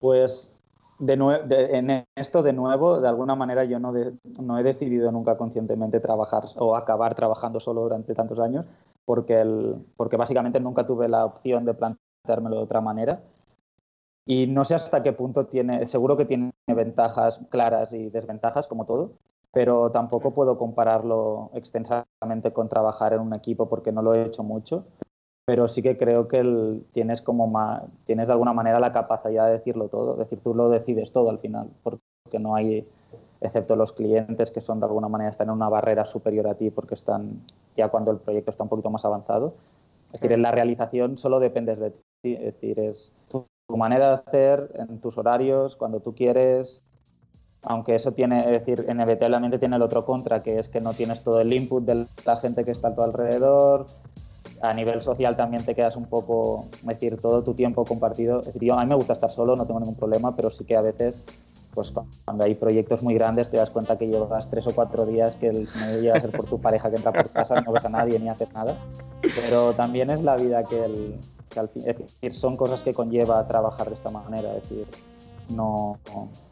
pues 0.00 0.59
de, 1.00 1.68
en 1.72 2.04
esto 2.14 2.42
de 2.42 2.52
nuevo, 2.52 3.00
de 3.00 3.08
alguna 3.08 3.34
manera 3.34 3.64
yo 3.64 3.78
no, 3.78 4.58
he 4.58 4.62
decidido 4.62 5.10
nunca 5.10 5.36
conscientemente 5.36 5.98
trabajar 6.00 6.44
o 6.56 6.76
acabar 6.76 7.14
trabajando 7.14 7.58
solo 7.58 7.82
durante 7.82 8.14
tantos 8.14 8.38
años, 8.38 8.66
porque, 9.04 9.42
porque 9.96 10.16
básicamente 10.16 10.60
nunca 10.60 10.86
tuve 10.86 11.08
la 11.08 11.24
opción 11.24 11.64
de 11.64 11.74
planteármelo 11.74 12.56
de 12.56 12.62
otra 12.62 12.80
manera 12.80 13.18
y 14.26 14.46
no 14.46 14.64
sé 14.64 14.74
hasta 14.74 15.02
qué 15.02 15.12
punto 15.12 15.46
tiene, 15.46 15.86
seguro 15.86 16.16
que 16.16 16.24
tiene 16.24 16.52
ventajas 16.68 17.40
claras 17.50 17.92
y 17.92 18.10
desventajas, 18.10 18.68
como 18.68 18.84
todo, 18.84 19.10
pero 19.52 19.90
tampoco 19.90 20.32
puedo 20.32 20.58
compararlo 20.58 21.50
extensamente 21.54 22.52
con 22.52 22.68
trabajar 22.68 23.12
en 23.14 23.20
un 23.20 23.34
equipo 23.34 23.68
porque 23.68 23.90
no 23.90 24.02
lo 24.02 24.14
he 24.14 24.22
hecho 24.22 24.42
mucho. 24.42 24.84
Pero 25.50 25.66
sí 25.66 25.82
que 25.82 25.98
creo 25.98 26.28
que 26.28 26.80
tienes, 26.92 27.22
como 27.22 27.50
tienes 28.06 28.28
de 28.28 28.32
alguna 28.34 28.52
manera 28.52 28.78
la 28.78 28.92
capacidad 28.92 29.46
de 29.46 29.54
decirlo 29.54 29.88
todo, 29.88 30.12
es 30.12 30.18
decir, 30.18 30.38
tú 30.38 30.54
lo 30.54 30.68
decides 30.68 31.10
todo 31.10 31.28
al 31.28 31.40
final, 31.40 31.68
porque 31.82 32.38
no 32.38 32.54
hay, 32.54 32.86
excepto 33.40 33.74
los 33.74 33.90
clientes 33.90 34.52
que 34.52 34.60
son 34.60 34.78
de 34.78 34.86
alguna 34.86 35.08
manera 35.08 35.28
están 35.28 35.48
en 35.48 35.54
una 35.54 35.68
barrera 35.68 36.04
superior 36.04 36.46
a 36.46 36.54
ti 36.54 36.70
porque 36.70 36.94
están 36.94 37.40
ya 37.76 37.88
cuando 37.88 38.12
el 38.12 38.18
proyecto 38.18 38.52
está 38.52 38.62
un 38.62 38.68
poquito 38.68 38.90
más 38.90 39.04
avanzado. 39.04 39.54
Es 40.12 40.20
decir, 40.20 40.30
en 40.30 40.42
la 40.42 40.52
realización 40.52 41.18
solo 41.18 41.40
dependes 41.40 41.80
de 41.80 41.90
ti, 41.90 42.34
es 42.34 42.54
decir, 42.54 42.78
es 42.78 43.10
tu 43.28 43.44
manera 43.76 44.06
de 44.06 44.14
hacer, 44.14 44.70
en 44.76 45.00
tus 45.00 45.18
horarios, 45.18 45.74
cuando 45.74 45.98
tú 45.98 46.14
quieres, 46.14 46.84
aunque 47.62 47.96
eso 47.96 48.12
tiene, 48.12 48.44
es 48.44 48.52
decir, 48.52 48.86
inevitablemente 48.88 49.58
tiene 49.58 49.74
el 49.74 49.82
otro 49.82 50.06
contra, 50.06 50.44
que 50.44 50.60
es 50.60 50.68
que 50.68 50.80
no 50.80 50.94
tienes 50.94 51.24
todo 51.24 51.40
el 51.40 51.52
input 51.52 51.84
de 51.84 52.06
la 52.24 52.36
gente 52.36 52.64
que 52.64 52.70
está 52.70 52.88
a 52.88 52.94
tu 52.94 53.02
alrededor, 53.02 53.86
a 54.60 54.74
nivel 54.74 55.00
social 55.02 55.36
también 55.36 55.64
te 55.64 55.74
quedas 55.74 55.96
un 55.96 56.06
poco, 56.06 56.66
es 56.72 56.86
decir, 56.86 57.18
todo 57.20 57.42
tu 57.42 57.54
tiempo 57.54 57.84
compartido, 57.84 58.40
es 58.40 58.46
decir, 58.46 58.64
yo, 58.64 58.74
a 58.74 58.82
mí 58.82 58.88
me 58.88 58.94
gusta 58.94 59.14
estar 59.14 59.30
solo, 59.30 59.56
no 59.56 59.66
tengo 59.66 59.80
ningún 59.80 59.94
problema, 59.94 60.36
pero 60.36 60.50
sí 60.50 60.64
que 60.64 60.76
a 60.76 60.82
veces, 60.82 61.22
pues 61.74 61.92
cuando 62.24 62.44
hay 62.44 62.54
proyectos 62.54 63.02
muy 63.02 63.14
grandes 63.14 63.50
te 63.50 63.56
das 63.56 63.70
cuenta 63.70 63.96
que 63.96 64.06
llevas 64.06 64.50
tres 64.50 64.66
o 64.66 64.74
cuatro 64.74 65.06
días 65.06 65.36
que 65.36 65.48
el 65.48 65.68
sonido 65.68 66.00
llega 66.00 66.16
a 66.16 66.20
ser 66.20 66.30
por 66.30 66.46
tu 66.46 66.60
pareja 66.60 66.90
que 66.90 66.96
entra 66.96 67.12
por 67.12 67.30
casa, 67.30 67.60
no 67.60 67.72
ves 67.72 67.84
a 67.84 67.88
nadie 67.88 68.18
ni 68.18 68.28
haces 68.28 68.52
nada, 68.52 68.76
pero 69.22 69.72
también 69.72 70.10
es 70.10 70.22
la 70.22 70.36
vida 70.36 70.64
que 70.64 70.84
el, 70.84 71.14
es 71.56 71.84
decir, 71.84 72.32
son 72.32 72.56
cosas 72.56 72.82
que 72.82 72.92
conlleva 72.92 73.46
trabajar 73.46 73.88
de 73.88 73.94
esta 73.94 74.10
manera, 74.10 74.54
es 74.56 74.68
decir, 74.68 74.86
no, 75.48 75.98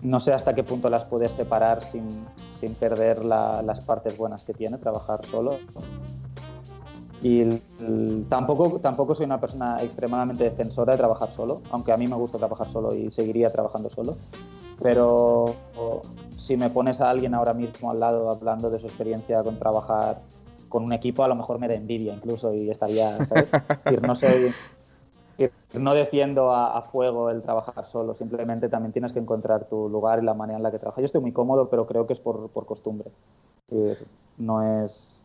no 0.02 0.20
sé 0.20 0.32
hasta 0.32 0.54
qué 0.54 0.64
punto 0.64 0.90
las 0.90 1.04
puedes 1.04 1.32
separar 1.32 1.84
sin, 1.84 2.08
sin 2.50 2.74
perder 2.74 3.24
las 3.24 3.80
partes 3.82 4.16
buenas 4.16 4.42
que 4.42 4.54
tiene 4.54 4.78
trabajar 4.78 5.24
solo. 5.26 5.56
Y 7.20 7.44
tampoco, 8.28 8.78
tampoco 8.80 9.14
soy 9.14 9.26
una 9.26 9.40
persona 9.40 9.82
extremadamente 9.82 10.44
defensora 10.44 10.92
de 10.92 10.98
trabajar 10.98 11.32
solo, 11.32 11.62
aunque 11.70 11.92
a 11.92 11.96
mí 11.96 12.06
me 12.06 12.14
gusta 12.14 12.38
trabajar 12.38 12.68
solo 12.68 12.94
y 12.94 13.10
seguiría 13.10 13.50
trabajando 13.50 13.90
solo. 13.90 14.16
Pero 14.80 15.54
si 16.36 16.56
me 16.56 16.70
pones 16.70 17.00
a 17.00 17.10
alguien 17.10 17.34
ahora 17.34 17.54
mismo 17.54 17.90
al 17.90 18.00
lado 18.00 18.30
hablando 18.30 18.70
de 18.70 18.78
su 18.78 18.86
experiencia 18.86 19.42
con 19.42 19.58
trabajar 19.58 20.20
con 20.68 20.84
un 20.84 20.92
equipo, 20.92 21.24
a 21.24 21.28
lo 21.28 21.34
mejor 21.34 21.58
me 21.58 21.66
da 21.66 21.74
envidia 21.74 22.14
incluso 22.14 22.54
y 22.54 22.70
estaría, 22.70 23.16
¿sabes? 23.26 23.50
no 24.02 24.14
soy, 24.14 24.52
no 25.72 25.94
defiendo 25.94 26.52
a, 26.52 26.80
fuego 26.82 27.30
el 27.30 27.42
trabajar 27.42 27.84
solo, 27.84 28.14
simplemente 28.14 28.68
también 28.68 28.92
tienes 28.92 29.12
que 29.12 29.18
encontrar 29.18 29.64
tu 29.64 29.88
lugar 29.88 30.20
y 30.22 30.24
la 30.24 30.34
manera 30.34 30.58
en 30.58 30.62
la 30.62 30.70
que 30.70 30.78
trabajas. 30.78 31.02
Yo 31.02 31.06
estoy 31.06 31.20
muy 31.20 31.32
cómodo, 31.32 31.68
pero 31.68 31.86
creo 31.86 32.06
que 32.06 32.12
es 32.12 32.20
por, 32.20 32.48
por 32.50 32.66
costumbre. 32.66 33.10
no 34.38 34.84
es, 34.84 35.17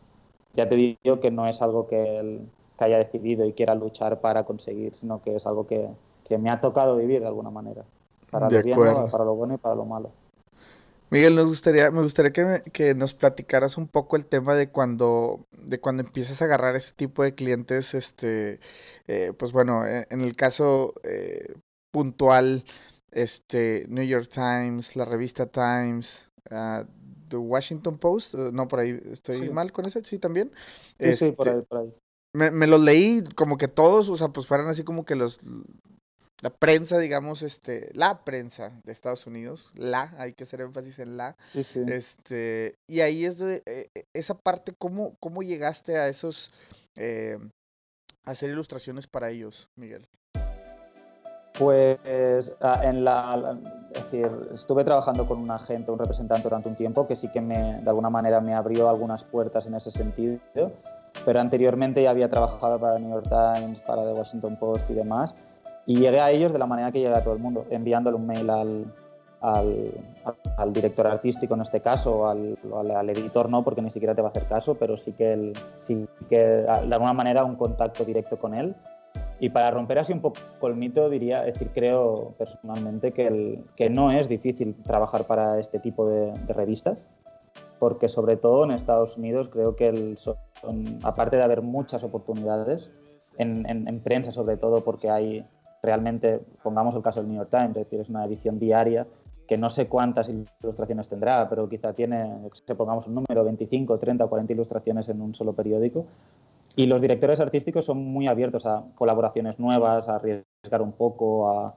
ya 0.54 0.68
te 0.68 0.74
digo 0.74 1.20
que 1.20 1.30
no 1.30 1.46
es 1.46 1.60
algo 1.62 1.88
que, 1.88 2.40
que 2.78 2.84
haya 2.84 2.98
decidido 2.98 3.46
y 3.46 3.52
quiera 3.52 3.74
luchar 3.74 4.20
para 4.20 4.44
conseguir, 4.44 4.94
sino 4.94 5.22
que 5.22 5.36
es 5.36 5.46
algo 5.46 5.66
que, 5.66 5.88
que 6.28 6.38
me 6.38 6.50
ha 6.50 6.60
tocado 6.60 6.96
vivir 6.96 7.20
de 7.20 7.26
alguna 7.26 7.50
manera, 7.50 7.84
para 8.30 8.48
lo 8.48 8.62
bien, 8.62 8.78
para 9.10 9.24
lo 9.24 9.34
bueno 9.34 9.54
y 9.54 9.58
para 9.58 9.74
lo 9.74 9.84
malo. 9.84 10.10
Miguel, 11.10 11.36
nos 11.36 11.48
gustaría, 11.48 11.90
me 11.90 12.02
gustaría 12.02 12.32
que, 12.32 12.62
que, 12.72 12.94
nos 12.94 13.14
platicaras 13.14 13.76
un 13.76 13.86
poco 13.86 14.16
el 14.16 14.26
tema 14.26 14.54
de 14.54 14.70
cuando, 14.70 15.46
de 15.52 15.78
cuando 15.78 16.02
empiezas 16.02 16.40
a 16.42 16.46
agarrar 16.46 16.74
ese 16.76 16.94
tipo 16.94 17.22
de 17.22 17.34
clientes, 17.34 17.94
este, 17.94 18.58
eh, 19.06 19.32
pues 19.38 19.52
bueno, 19.52 19.86
e, 19.86 20.06
en, 20.10 20.22
el 20.22 20.34
caso 20.34 20.94
eh, 21.04 21.54
puntual, 21.92 22.64
este, 23.12 23.86
New 23.88 24.04
York 24.04 24.28
Times, 24.28 24.96
la 24.96 25.04
revista 25.04 25.46
Times, 25.46 26.32
uh, 26.50 26.84
Washington 27.36 27.98
Post, 27.98 28.34
uh, 28.34 28.52
no, 28.52 28.68
por 28.68 28.80
ahí 28.80 29.00
estoy 29.10 29.50
mal 29.50 29.72
con 29.72 29.86
eso, 29.86 30.00
sí, 30.04 30.18
también. 30.18 30.52
Sí, 31.00 31.16
sí, 31.16 31.32
por 31.32 31.48
ahí, 31.48 31.62
por 31.68 31.78
ahí. 31.78 31.94
Me, 32.32 32.50
me 32.50 32.66
los 32.66 32.80
leí 32.80 33.22
como 33.36 33.56
que 33.56 33.68
todos, 33.68 34.08
o 34.08 34.16
sea, 34.16 34.28
pues 34.28 34.46
fueran 34.46 34.66
así 34.66 34.82
como 34.82 35.04
que 35.04 35.14
los 35.14 35.40
la 36.44 36.50
prensa, 36.50 36.98
digamos, 36.98 37.40
este, 37.40 37.90
la 37.94 38.22
prensa 38.22 38.78
de 38.84 38.92
Estados 38.92 39.26
Unidos, 39.26 39.72
la, 39.76 40.14
hay 40.18 40.34
que 40.34 40.44
hacer 40.44 40.60
énfasis 40.60 40.98
en 40.98 41.16
la. 41.16 41.38
Este, 41.54 42.76
y 42.86 43.00
ahí 43.00 43.24
es 43.24 43.38
de 43.38 43.62
eh, 43.64 43.86
eh, 43.94 44.04
esa 44.12 44.34
parte, 44.34 44.74
¿cómo, 44.76 45.16
cómo 45.20 45.42
llegaste 45.42 45.96
a 45.96 46.06
esos, 46.06 46.50
eh, 46.96 47.38
a 48.26 48.32
hacer 48.32 48.50
ilustraciones 48.50 49.06
para 49.06 49.30
ellos, 49.30 49.70
Miguel? 49.74 50.06
Pues 51.58 52.52
ah, 52.60 52.82
en 52.84 53.04
la, 53.04 53.58
es 53.94 54.10
decir, 54.10 54.30
estuve 54.52 54.84
trabajando 54.84 55.26
con 55.26 55.38
un 55.38 55.50
agente, 55.50 55.90
un 55.90 55.98
representante 55.98 56.44
durante 56.44 56.68
un 56.68 56.74
tiempo 56.74 57.06
que 57.06 57.16
sí 57.16 57.28
que 57.28 57.40
me, 57.40 57.80
de 57.80 57.88
alguna 57.88 58.10
manera 58.10 58.40
me 58.40 58.54
abrió 58.54 58.88
algunas 58.88 59.22
puertas 59.22 59.66
en 59.66 59.74
ese 59.74 59.90
sentido, 59.90 60.38
pero 61.24 61.40
anteriormente 61.40 62.02
ya 62.02 62.10
había 62.10 62.28
trabajado 62.28 62.78
para 62.78 62.98
New 62.98 63.10
York 63.10 63.28
Times, 63.28 63.78
para 63.80 64.02
The 64.02 64.12
Washington 64.12 64.56
Post 64.56 64.90
y 64.90 64.94
demás, 64.94 65.34
y 65.86 65.96
llegué 65.96 66.20
a 66.20 66.30
ellos 66.30 66.52
de 66.52 66.58
la 66.58 66.66
manera 66.66 66.90
que 66.90 67.00
llega 67.00 67.18
a 67.18 67.22
todo 67.22 67.34
el 67.34 67.40
mundo, 67.40 67.66
enviándole 67.70 68.16
un 68.16 68.26
mail 68.26 68.50
al, 68.50 68.84
al, 69.40 69.90
al 70.56 70.72
director 70.72 71.06
artístico 71.06 71.54
en 71.54 71.60
este 71.60 71.80
caso, 71.80 72.28
al, 72.28 72.58
al, 72.96 73.10
editor 73.10 73.48
no, 73.48 73.62
porque 73.62 73.82
ni 73.82 73.90
siquiera 73.90 74.14
te 74.14 74.22
va 74.22 74.28
a 74.28 74.30
hacer 74.30 74.44
caso, 74.44 74.74
pero 74.74 74.96
sí 74.96 75.12
que, 75.12 75.32
el, 75.32 75.52
sí 75.76 76.08
que 76.28 76.38
de 76.38 76.68
alguna 76.68 77.12
manera 77.12 77.44
un 77.44 77.56
contacto 77.56 78.04
directo 78.04 78.38
con 78.38 78.54
él. 78.54 78.74
Y 79.44 79.50
para 79.50 79.70
romper 79.70 79.98
así 79.98 80.14
un 80.14 80.20
poco 80.22 80.38
el 80.62 80.74
mito, 80.74 81.10
diría, 81.10 81.42
decir, 81.42 81.68
creo 81.74 82.32
personalmente 82.38 83.12
que, 83.12 83.26
el, 83.26 83.62
que 83.76 83.90
no 83.90 84.10
es 84.10 84.26
difícil 84.26 84.74
trabajar 84.82 85.26
para 85.26 85.58
este 85.58 85.78
tipo 85.80 86.08
de, 86.08 86.32
de 86.32 86.52
revistas, 86.54 87.08
porque 87.78 88.08
sobre 88.08 88.38
todo 88.38 88.64
en 88.64 88.70
Estados 88.70 89.18
Unidos 89.18 89.50
creo 89.50 89.76
que 89.76 89.88
el, 89.88 90.16
son, 90.16 90.38
aparte 91.02 91.36
de 91.36 91.42
haber 91.42 91.60
muchas 91.60 92.04
oportunidades, 92.04 92.90
en, 93.36 93.68
en, 93.68 93.86
en, 93.86 94.00
prensa 94.00 94.32
sobre 94.32 94.56
todo 94.56 94.82
porque 94.82 95.10
hay 95.10 95.44
realmente, 95.82 96.40
pongamos 96.62 96.94
el 96.94 97.02
caso 97.02 97.20
del 97.20 97.28
New 97.28 97.36
York 97.36 97.50
Times, 97.50 97.76
es 97.76 97.84
decir, 97.84 98.00
es 98.00 98.08
una 98.08 98.24
edición 98.24 98.58
diaria 98.58 99.06
que 99.46 99.58
no 99.58 99.68
sé 99.68 99.88
cuántas 99.88 100.30
ilustraciones 100.30 101.10
tendrá, 101.10 101.46
pero 101.50 101.68
quizá 101.68 101.92
tiene, 101.92 102.48
pongamos 102.78 103.08
un 103.08 103.16
número, 103.16 103.44
25, 103.44 103.98
30 103.98 104.24
o 104.24 104.28
40 104.30 104.54
ilustraciones 104.54 105.10
en 105.10 105.20
un 105.20 105.34
solo 105.34 105.52
periódico. 105.52 106.06
Y 106.76 106.86
los 106.86 107.00
directores 107.00 107.40
artísticos 107.40 107.84
son 107.84 107.98
muy 107.98 108.26
abiertos 108.26 108.66
a 108.66 108.84
colaboraciones 108.96 109.58
nuevas, 109.58 110.08
a 110.08 110.16
arriesgar 110.16 110.82
un 110.82 110.92
poco, 110.92 111.50
a... 111.50 111.74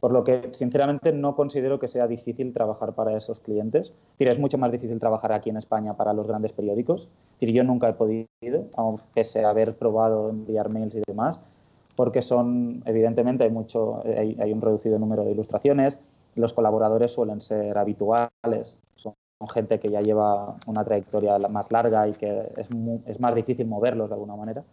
por 0.00 0.12
lo 0.12 0.24
que 0.24 0.48
sinceramente 0.52 1.12
no 1.12 1.36
considero 1.36 1.78
que 1.78 1.88
sea 1.88 2.06
difícil 2.06 2.52
trabajar 2.52 2.94
para 2.94 3.16
esos 3.16 3.38
clientes. 3.40 3.92
Es, 4.18 4.28
es 4.28 4.38
mucho 4.38 4.56
más 4.56 4.72
difícil 4.72 4.98
trabajar 4.98 5.32
aquí 5.32 5.50
en 5.50 5.58
España 5.58 5.94
para 5.94 6.14
los 6.14 6.26
grandes 6.26 6.52
periódicos. 6.52 7.08
Yo 7.40 7.62
nunca 7.62 7.88
he 7.88 7.92
podido, 7.92 8.26
aunque 8.76 9.24
sea 9.24 9.50
haber 9.50 9.76
probado 9.76 10.30
enviar 10.30 10.70
mails 10.70 10.94
y 10.94 11.02
demás, 11.06 11.38
porque 11.98 12.22
son, 12.22 12.82
evidentemente, 12.86 13.44
hay, 13.44 13.50
mucho, 13.50 14.02
hay, 14.06 14.52
un 14.52 14.60
reducido 14.60 14.98
número 14.98 15.24
de 15.24 15.32
ilustraciones, 15.32 15.98
los 16.36 16.52
colaboradores 16.52 17.12
suelen 17.12 17.40
ser 17.40 17.76
habituales, 17.76 18.80
son 18.94 19.14
gente 19.46 19.78
que 19.78 19.90
ya 19.90 20.00
lleva 20.00 20.56
una 20.66 20.84
trayectoria 20.84 21.38
más 21.38 21.70
larga 21.70 22.08
y 22.08 22.12
que 22.14 22.42
es, 22.56 23.20
más 23.20 23.34
difícil 23.34 23.66
moverlos 23.66 24.08
de 24.08 24.14
alguna 24.14 24.34
manera, 24.34 24.64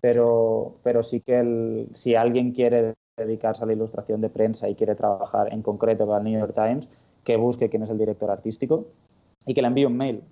pero, 0.00 0.76
pero 0.82 1.02
sí 1.02 1.20
que 1.20 1.86
si 1.92 2.14
alguien 2.14 2.52
quiere 2.52 2.94
dedicarse 3.16 3.64
a 3.64 3.66
la 3.66 3.74
ilustración 3.74 4.20
de 4.20 4.30
prensa 4.30 4.68
y 4.68 4.74
quiere 4.74 4.94
trabajar 4.94 5.52
en 5.52 5.62
concreto 5.62 6.06
para 6.06 6.18
el 6.18 6.24
New 6.24 6.40
York 6.40 6.54
Times, 6.54 6.88
que 7.24 7.36
busque 7.36 7.68
quién 7.68 7.82
es 7.82 7.90
el 7.90 7.98
director 7.98 8.30
artístico 8.30 8.86
y 9.44 9.52
que 9.52 9.60
le 9.60 9.68
envíe 9.68 9.84
un 9.84 9.96
mail, 9.96 10.22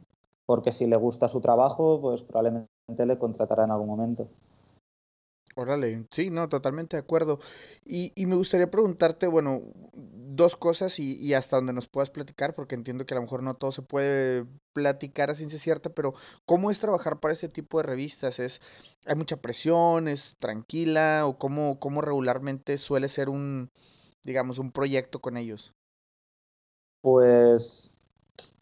porque 0.47 0.73
si 0.73 0.87
le 0.87 0.97
gusta 0.97 1.29
su 1.29 1.41
trabajo, 1.41 2.01
pues 2.01 2.23
probablemente 2.23 2.69
le 3.07 3.19
contratará 3.19 3.65
en 3.65 3.73
algún 3.73 3.89
momento. 3.89 4.29
Órale, 5.59 6.07
sí, 6.11 6.29
no, 6.29 6.51
totalmente 6.51 6.97
de 6.99 7.01
acuerdo. 7.01 7.39
Y, 7.87 8.13
y 8.15 8.27
me 8.27 8.37
gustaría 8.37 8.71
preguntarte, 8.71 9.27
bueno, 9.27 9.63
dos 9.95 10.55
cosas 10.55 10.99
y, 10.99 11.17
y, 11.17 11.33
hasta 11.33 11.57
donde 11.57 11.73
nos 11.73 11.89
puedas 11.89 12.11
platicar, 12.11 12.53
porque 12.53 12.75
entiendo 12.75 13.07
que 13.07 13.15
a 13.15 13.17
lo 13.17 13.23
mejor 13.23 13.43
no 13.43 13.55
todo 13.55 13.73
se 13.73 13.81
puede 13.81 14.45
platicar 14.75 15.31
a 15.31 15.35
ciencia 15.35 15.59
cierta, 15.59 15.89
pero 15.89 16.13
¿cómo 16.45 16.71
es 16.71 16.79
trabajar 16.79 17.21
para 17.21 17.33
ese 17.33 17.49
tipo 17.49 17.79
de 17.79 17.85
revistas? 17.85 18.39
¿Es, 18.39 18.61
¿Hay 19.07 19.15
mucha 19.15 19.39
presión? 19.39 20.09
¿Es 20.09 20.37
tranquila? 20.39 21.23
¿O 21.27 21.37
cómo, 21.37 21.81
cómo 21.81 22.03
regularmente 22.03 22.77
suele 22.77 23.09
ser 23.09 23.31
un, 23.31 23.71
digamos, 24.25 24.59
un 24.59 24.73
proyecto 24.73 25.21
con 25.21 25.39
ellos? 25.39 25.73
Pues 27.01 27.95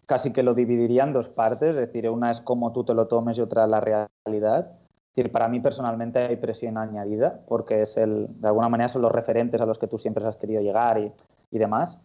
casi 0.06 0.32
que 0.32 0.44
lo 0.44 0.54
dividiría 0.54 1.02
en 1.02 1.12
dos 1.12 1.28
partes, 1.28 1.70
es 1.70 1.76
decir, 1.76 2.08
una 2.08 2.30
es 2.30 2.40
cómo 2.40 2.72
tú 2.72 2.84
te 2.84 2.94
lo 2.94 3.08
tomes 3.08 3.36
y 3.38 3.40
otra 3.40 3.66
la 3.66 3.80
realidad 3.80 4.83
decir, 5.14 5.30
para 5.30 5.48
mí 5.48 5.60
personalmente 5.60 6.18
hay 6.18 6.36
presión 6.36 6.76
añadida, 6.76 7.40
porque 7.48 7.82
es 7.82 7.96
el, 7.96 8.40
de 8.40 8.48
alguna 8.48 8.68
manera 8.68 8.88
son 8.88 9.02
los 9.02 9.12
referentes 9.12 9.60
a 9.60 9.66
los 9.66 9.78
que 9.78 9.86
tú 9.86 9.98
siempre 9.98 10.24
has 10.26 10.36
querido 10.36 10.60
llegar 10.60 10.98
y, 10.98 11.12
y 11.50 11.58
demás. 11.58 11.98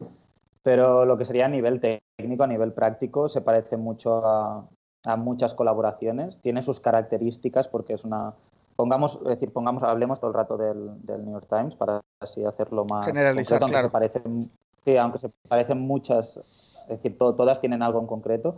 Pero 0.62 1.06
lo 1.06 1.18
que 1.18 1.26
sería 1.26 1.46
a 1.46 1.50
nivel 1.50 1.80
técnico, 1.80 2.44
a 2.44 2.48
nivel 2.48 2.74
práctico, 2.74 3.30
se 3.30 3.42
parece 3.42 3.78
mucho 3.78 4.26
a, 4.26 4.68
a 5.06 5.16
muchas 5.16 5.54
colaboraciones. 5.54 6.42
Tiene 6.42 6.62
sus 6.62 6.80
características 6.80 7.68
porque 7.68 7.94
es 7.94 8.04
una, 8.04 8.34
pongamos, 8.76 9.20
es 9.24 9.28
decir, 9.28 9.52
pongamos, 9.52 9.84
hablemos 9.84 10.20
todo 10.20 10.32
el 10.32 10.36
rato 10.36 10.58
del, 10.58 11.06
del, 11.06 11.26
New 11.26 11.34
York 11.34 11.48
Times 11.50 11.76
para 11.76 12.02
así 12.20 12.44
hacerlo 12.44 12.86
más 12.86 13.06
generalizar, 13.06 13.60
concreto, 13.60 13.72
claro. 13.72 13.88
Se 13.88 13.92
parecen, 13.92 14.52
sí, 14.84 14.98
aunque 14.98 15.18
se 15.18 15.30
parecen 15.48 15.80
muchas, 15.80 16.38
es 16.84 16.88
decir, 16.88 17.18
to, 17.18 17.36
todas 17.36 17.60
tienen 17.60 17.82
algo 17.82 18.00
en 18.00 18.08
concreto. 18.08 18.56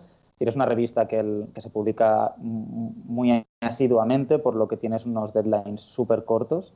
Es 0.50 0.56
una 0.56 0.66
revista 0.66 1.08
que, 1.08 1.46
se 1.58 1.70
publica 1.70 2.34
muy 2.38 3.46
asiduamente, 3.62 4.40
por 4.40 4.56
lo 4.56 4.68
que 4.68 4.78
tienes 4.78 5.06
unos 5.06 5.34
deadlines 5.34 5.82
súper 5.82 6.26
cortos. 6.26 6.74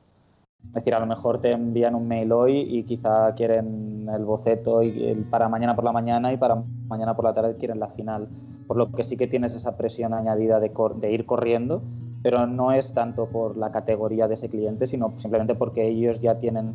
Es 0.64 0.72
decir, 0.72 0.94
a 0.94 1.00
lo 1.00 1.06
mejor 1.06 1.40
te 1.40 1.52
envían 1.52 1.94
un 1.94 2.08
mail 2.08 2.32
hoy 2.32 2.58
y 2.58 2.84
quizá 2.84 3.34
quieren 3.34 4.08
el 4.08 4.24
boceto 4.24 4.82
y 4.82 5.26
para 5.30 5.48
mañana 5.48 5.74
por 5.74 5.84
la 5.84 5.92
mañana 5.92 6.32
y 6.32 6.36
para 6.36 6.56
mañana 6.88 7.14
por 7.14 7.24
la 7.24 7.34
tarde 7.34 7.56
quieren 7.56 7.80
la 7.80 7.88
final. 7.88 8.28
Por 8.66 8.76
lo 8.76 8.90
que 8.90 9.04
sí 9.04 9.16
que 9.16 9.26
tienes 9.26 9.54
esa 9.54 9.76
presión 9.76 10.14
añadida 10.14 10.58
de 10.60 11.12
ir 11.12 11.26
corriendo, 11.26 11.82
pero 12.22 12.46
no 12.46 12.72
es 12.72 12.92
tanto 12.92 13.26
por 13.26 13.56
la 13.56 13.70
categoría 13.70 14.26
de 14.26 14.34
ese 14.34 14.48
cliente, 14.48 14.86
sino 14.86 15.12
simplemente 15.16 15.54
porque 15.54 15.86
ellos 15.86 16.20
ya 16.20 16.38
tienen, 16.38 16.72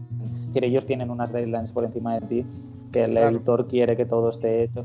ellos 0.53 0.85
tienen 0.85 1.09
unas 1.09 1.31
deadlines 1.31 1.71
por 1.71 1.83
encima 1.85 2.19
de 2.19 2.27
ti 2.27 2.45
que 2.91 3.03
el 3.03 3.11
claro. 3.11 3.35
editor 3.35 3.67
quiere 3.67 3.95
que 3.95 4.05
todo 4.05 4.29
esté 4.29 4.63
hecho. 4.63 4.83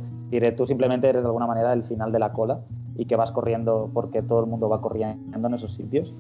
Tú 0.57 0.67
simplemente 0.67 1.09
eres 1.09 1.23
de 1.23 1.27
alguna 1.27 1.47
manera 1.47 1.73
el 1.73 1.83
final 1.83 2.13
de 2.13 2.19
la 2.19 2.33
cola 2.33 2.61
y 2.95 3.05
que 3.07 3.17
vas 3.17 3.33
corriendo 3.33 3.91
porque 3.93 4.23
todo 4.23 4.41
el 4.41 4.47
mundo 4.47 4.69
va 4.69 4.81
corriendo 4.81 5.49
en 5.49 5.55
esos 5.55 5.73
sitios. 5.73 6.13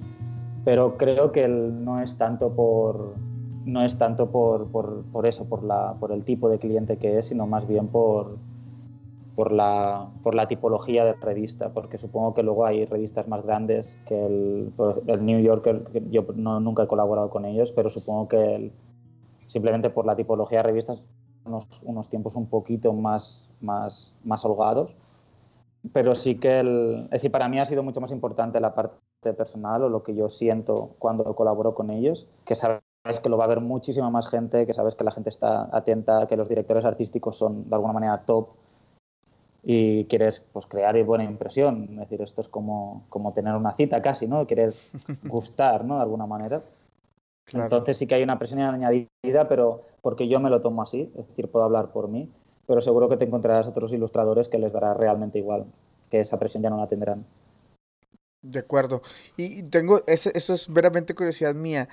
Pero 0.65 0.97
creo 0.97 1.33
que 1.33 1.47
no 1.47 2.01
es 2.01 2.17
tanto 2.17 2.51
por 2.51 3.15
no 3.65 3.83
es 3.83 3.99
tanto 3.99 4.31
por, 4.31 4.69
por, 4.69 5.03
por, 5.13 5.27
eso, 5.27 5.49
por, 5.49 5.65
la, 5.65 5.95
por 5.99 6.13
el 6.13 6.23
tipo 6.23 6.49
de 6.49 6.59
cliente 6.59 6.99
que 6.99 7.19
es, 7.19 7.27
sino 7.27 7.49
más 7.49 7.67
bien 7.67 7.89
por, 7.89 8.37
por, 9.35 9.51
la, 9.51 10.07
por 10.23 10.37
la 10.37 10.47
tipología 10.47 11.05
de 11.05 11.15
revista, 11.15 11.71
porque 11.71 11.99
supongo 11.99 12.33
que 12.33 12.45
luego 12.45 12.65
hay 12.65 12.85
revistas 12.85 13.27
más 13.27 13.45
grandes 13.45 13.99
que 14.07 14.25
el, 14.25 14.73
el 15.09 15.27
New 15.27 15.41
Yorker, 15.41 15.83
yo 16.11 16.25
no, 16.37 16.61
nunca 16.61 16.85
he 16.85 16.87
colaborado 16.87 17.29
con 17.29 17.45
ellos, 17.45 17.73
pero 17.73 17.91
supongo 17.91 18.29
que 18.29 18.55
el, 18.55 18.73
simplemente 19.57 19.89
por 19.89 20.05
la 20.05 20.15
tipología 20.15 20.59
de 20.59 20.65
revistas 20.65 21.01
unos, 21.47 21.67
unos 21.85 22.11
tiempos 22.11 22.37
un 22.37 22.47
poquito 22.51 22.93
más, 22.93 23.49
más, 23.63 24.13
más 24.23 24.45
holgados. 24.45 24.91
Pero 25.95 26.15
sí 26.15 26.35
que, 26.35 26.61
el, 26.61 27.05
es 27.05 27.11
decir, 27.11 27.31
para 27.31 27.49
mí 27.49 27.59
ha 27.59 27.65
sido 27.65 27.83
mucho 27.83 28.03
más 28.03 28.11
importante 28.11 28.61
la 28.61 28.75
parte 28.75 29.33
personal 29.35 29.85
o 29.85 29.89
lo 29.89 30.03
que 30.03 30.15
yo 30.15 30.29
siento 30.29 30.91
cuando 30.99 31.35
colaboro 31.35 31.75
con 31.75 31.89
ellos, 31.89 32.29
que 32.45 32.55
sabes 32.55 32.83
que 33.23 33.31
lo 33.31 33.39
va 33.39 33.45
a 33.45 33.47
ver 33.47 33.63
muchísima 33.63 34.11
más 34.11 34.29
gente, 34.29 34.67
que 34.67 34.75
sabes 34.75 34.95
que 34.95 35.05
la 35.05 35.11
gente 35.11 35.31
está 35.31 35.75
atenta, 35.75 36.27
que 36.27 36.37
los 36.37 36.51
directores 36.51 36.85
artísticos 36.85 37.39
son 37.39 37.67
de 37.67 37.75
alguna 37.75 37.95
manera 37.95 38.27
top 38.27 38.49
y 39.63 40.05
quieres 40.05 40.41
pues, 40.53 40.67
crear 40.67 41.03
buena 41.03 41.25
impresión. 41.25 41.85
Es 41.93 41.97
decir, 42.01 42.21
esto 42.21 42.43
es 42.43 42.49
como, 42.49 43.07
como 43.09 43.33
tener 43.33 43.55
una 43.55 43.73
cita 43.73 44.03
casi, 44.03 44.29
¿no? 44.29 44.47
Quieres 44.47 44.91
gustar, 45.25 45.83
¿no? 45.83 45.97
De 45.97 46.03
alguna 46.03 46.27
manera. 46.27 46.61
Claro. 47.47 47.65
Entonces 47.65 47.97
sí 47.97 48.07
que 48.07 48.17
hay 48.17 48.23
una 48.23 48.39
presión 48.39 48.61
añadida, 48.61 49.49
pero 49.49 49.83
porque 50.03 50.29
yo 50.29 50.41
me 50.41 50.51
lo 50.51 50.61
tomo 50.61 50.83
así, 50.83 51.13
es 51.17 51.29
decir, 51.29 51.49
puedo 51.49 51.65
hablar 51.65 51.93
por 51.93 52.09
mí, 52.09 52.29
pero 52.67 52.81
seguro 52.81 53.09
que 53.09 53.17
te 53.17 53.25
encontrarás 53.25 53.69
otros 53.69 53.93
ilustradores 53.93 54.49
que 54.49 54.59
les 54.59 54.73
dará 54.73 54.95
realmente 54.95 55.39
igual, 55.39 55.67
que 56.11 56.21
esa 56.21 56.39
presión 56.39 56.63
ya 56.63 56.71
no 56.71 56.79
la 56.79 56.89
tendrán. 56.89 57.25
De 58.43 58.61
acuerdo. 58.61 59.03
Y 59.37 59.63
tengo, 59.65 60.01
eso, 60.07 60.31
eso 60.35 60.55
es 60.55 60.73
veramente 60.73 61.15
curiosidad 61.15 61.55
mía. 61.55 61.89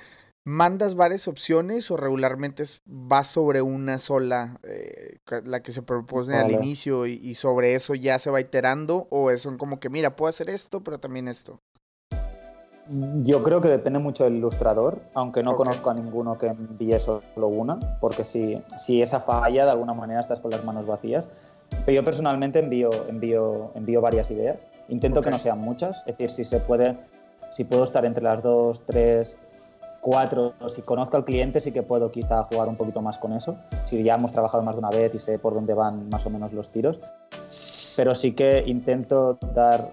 ¿Mandas 0.46 0.96
varias 0.96 1.30
opciones 1.30 1.90
o 1.90 1.96
regularmente 1.96 2.64
vas 2.86 3.28
sobre 3.28 3.62
una 3.62 3.98
sola, 3.98 4.60
eh, 4.64 5.20
la 5.46 5.64
que 5.64 5.72
se 5.72 5.84
propone 5.84 6.36
al 6.36 6.52
inicio 6.52 7.06
y, 7.08 7.34
sobre 7.36 7.76
eso 7.76 7.96
ya 7.96 8.20
se 8.20 8.30
va 8.30 8.42
iterando? 8.42 9.08
¿O 9.10 9.36
son 9.38 9.58
como 9.58 9.80
que, 9.80 9.90
mira, 9.90 10.18
puedo 10.18 10.30
hacer 10.30 10.50
esto, 10.50 10.84
pero 10.84 11.00
también 11.00 11.30
esto? 11.30 11.62
Yo 13.24 13.42
creo 13.42 13.60
que 13.60 13.70
depende 13.70 13.98
mucho 13.98 14.24
del 14.24 14.36
ilustrador, 14.36 15.00
aunque 15.16 15.42
no 15.42 15.56
conozco 15.56 15.90
a 15.90 15.96
ninguno 15.96 16.38
que 16.38 16.48
envíe 16.48 17.00
solo 17.00 17.48
una, 17.48 17.80
porque 18.00 18.24
si, 18.24 18.62
si 18.78 19.02
esa 19.02 19.20
falla, 19.20 19.66
de 19.66 19.72
alguna 19.72 19.96
manera 19.96 20.20
estás 20.20 20.40
con 20.40 20.52
las 20.52 20.64
manos 20.64 20.86
vacías. 20.86 21.26
Pero 21.86 21.96
yo 21.96 22.06
personalmente 22.06 22.60
envío, 22.60 22.92
envío, 23.10 23.72
envío 23.74 24.00
varias 24.00 24.30
ideas. 24.30 24.58
Intento 24.90 25.22
que 25.22 25.32
no 25.32 25.40
sean 25.40 25.60
muchas, 25.60 26.00
es 26.06 26.18
decir, 26.18 26.30
si 26.30 26.46
se 26.46 26.60
puede, 26.60 26.96
si 27.52 27.64
puedo 27.64 27.84
estar 27.84 28.06
entre 28.06 28.24
las 28.24 28.44
dos, 28.44 28.84
tres 28.86 29.38
cuatro, 30.02 30.54
si 30.68 30.82
conozco 30.82 31.16
al 31.16 31.24
cliente 31.24 31.62
sí 31.62 31.72
que 31.72 31.82
puedo 31.82 32.12
quizá 32.12 32.44
jugar 32.44 32.68
un 32.68 32.76
poquito 32.76 33.02
más 33.02 33.18
con 33.18 33.32
eso, 33.32 33.56
si 33.86 34.04
ya 34.04 34.16
hemos 34.16 34.34
trabajado 34.34 34.62
más 34.62 34.76
de 34.76 34.80
una 34.80 34.90
vez 34.90 35.16
y 35.16 35.20
sé 35.20 35.40
por 35.40 35.54
dónde 35.54 35.74
van 35.74 36.10
más 36.10 36.26
o 36.26 36.30
menos 36.30 36.52
los 36.52 36.70
tiros, 36.70 37.00
pero 37.96 38.14
sí 38.14 38.34
que 38.34 38.64
intento 38.68 39.38
dar 39.56 39.90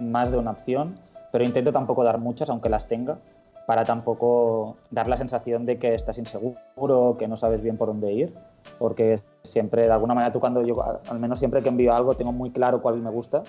más 0.00 0.32
de 0.32 0.38
una 0.38 0.52
opción, 0.52 0.96
pero 1.36 1.44
intento 1.44 1.70
tampoco 1.70 2.02
dar 2.02 2.16
muchas, 2.16 2.48
aunque 2.48 2.70
las 2.70 2.88
tenga, 2.88 3.18
para 3.66 3.84
tampoco 3.84 4.78
dar 4.90 5.06
la 5.06 5.18
sensación 5.18 5.66
de 5.66 5.78
que 5.78 5.92
estás 5.92 6.16
inseguro, 6.16 7.16
que 7.18 7.28
no 7.28 7.36
sabes 7.36 7.60
bien 7.60 7.76
por 7.76 7.88
dónde 7.88 8.10
ir, 8.10 8.32
porque 8.78 9.20
siempre, 9.42 9.82
de 9.82 9.92
alguna 9.92 10.14
manera, 10.14 10.32
tú 10.32 10.40
cuando 10.40 10.62
yo, 10.62 10.82
al 10.82 11.18
menos 11.18 11.38
siempre 11.38 11.62
que 11.62 11.68
envío 11.68 11.94
algo, 11.94 12.14
tengo 12.14 12.32
muy 12.32 12.50
claro 12.52 12.80
cuál 12.80 13.02
me 13.02 13.10
gusta, 13.10 13.42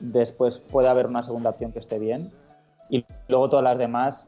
después 0.00 0.58
puede 0.58 0.90
haber 0.90 1.06
una 1.06 1.22
segunda 1.22 1.48
opción 1.48 1.72
que 1.72 1.78
esté 1.78 1.98
bien, 1.98 2.30
y 2.90 3.06
luego 3.26 3.48
todas 3.48 3.64
las 3.64 3.78
demás, 3.78 4.26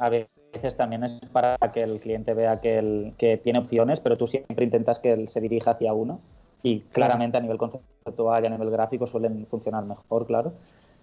a 0.00 0.08
veces 0.08 0.76
también 0.76 1.04
es 1.04 1.20
para 1.32 1.56
que 1.72 1.84
el 1.84 2.00
cliente 2.00 2.34
vea 2.34 2.60
que, 2.60 2.78
el, 2.78 3.14
que 3.16 3.36
tiene 3.36 3.60
opciones, 3.60 4.00
pero 4.00 4.18
tú 4.18 4.26
siempre 4.26 4.64
intentas 4.64 4.98
que 4.98 5.12
él 5.12 5.28
se 5.28 5.40
dirija 5.40 5.70
hacia 5.70 5.92
uno 5.92 6.18
y 6.64 6.80
claramente 6.80 7.38
a 7.38 7.42
nivel 7.42 7.58
conceptual 7.58 8.42
y 8.42 8.46
a 8.48 8.50
nivel 8.50 8.70
gráfico 8.70 9.06
suelen 9.06 9.46
funcionar 9.46 9.84
mejor, 9.84 10.26
claro, 10.26 10.52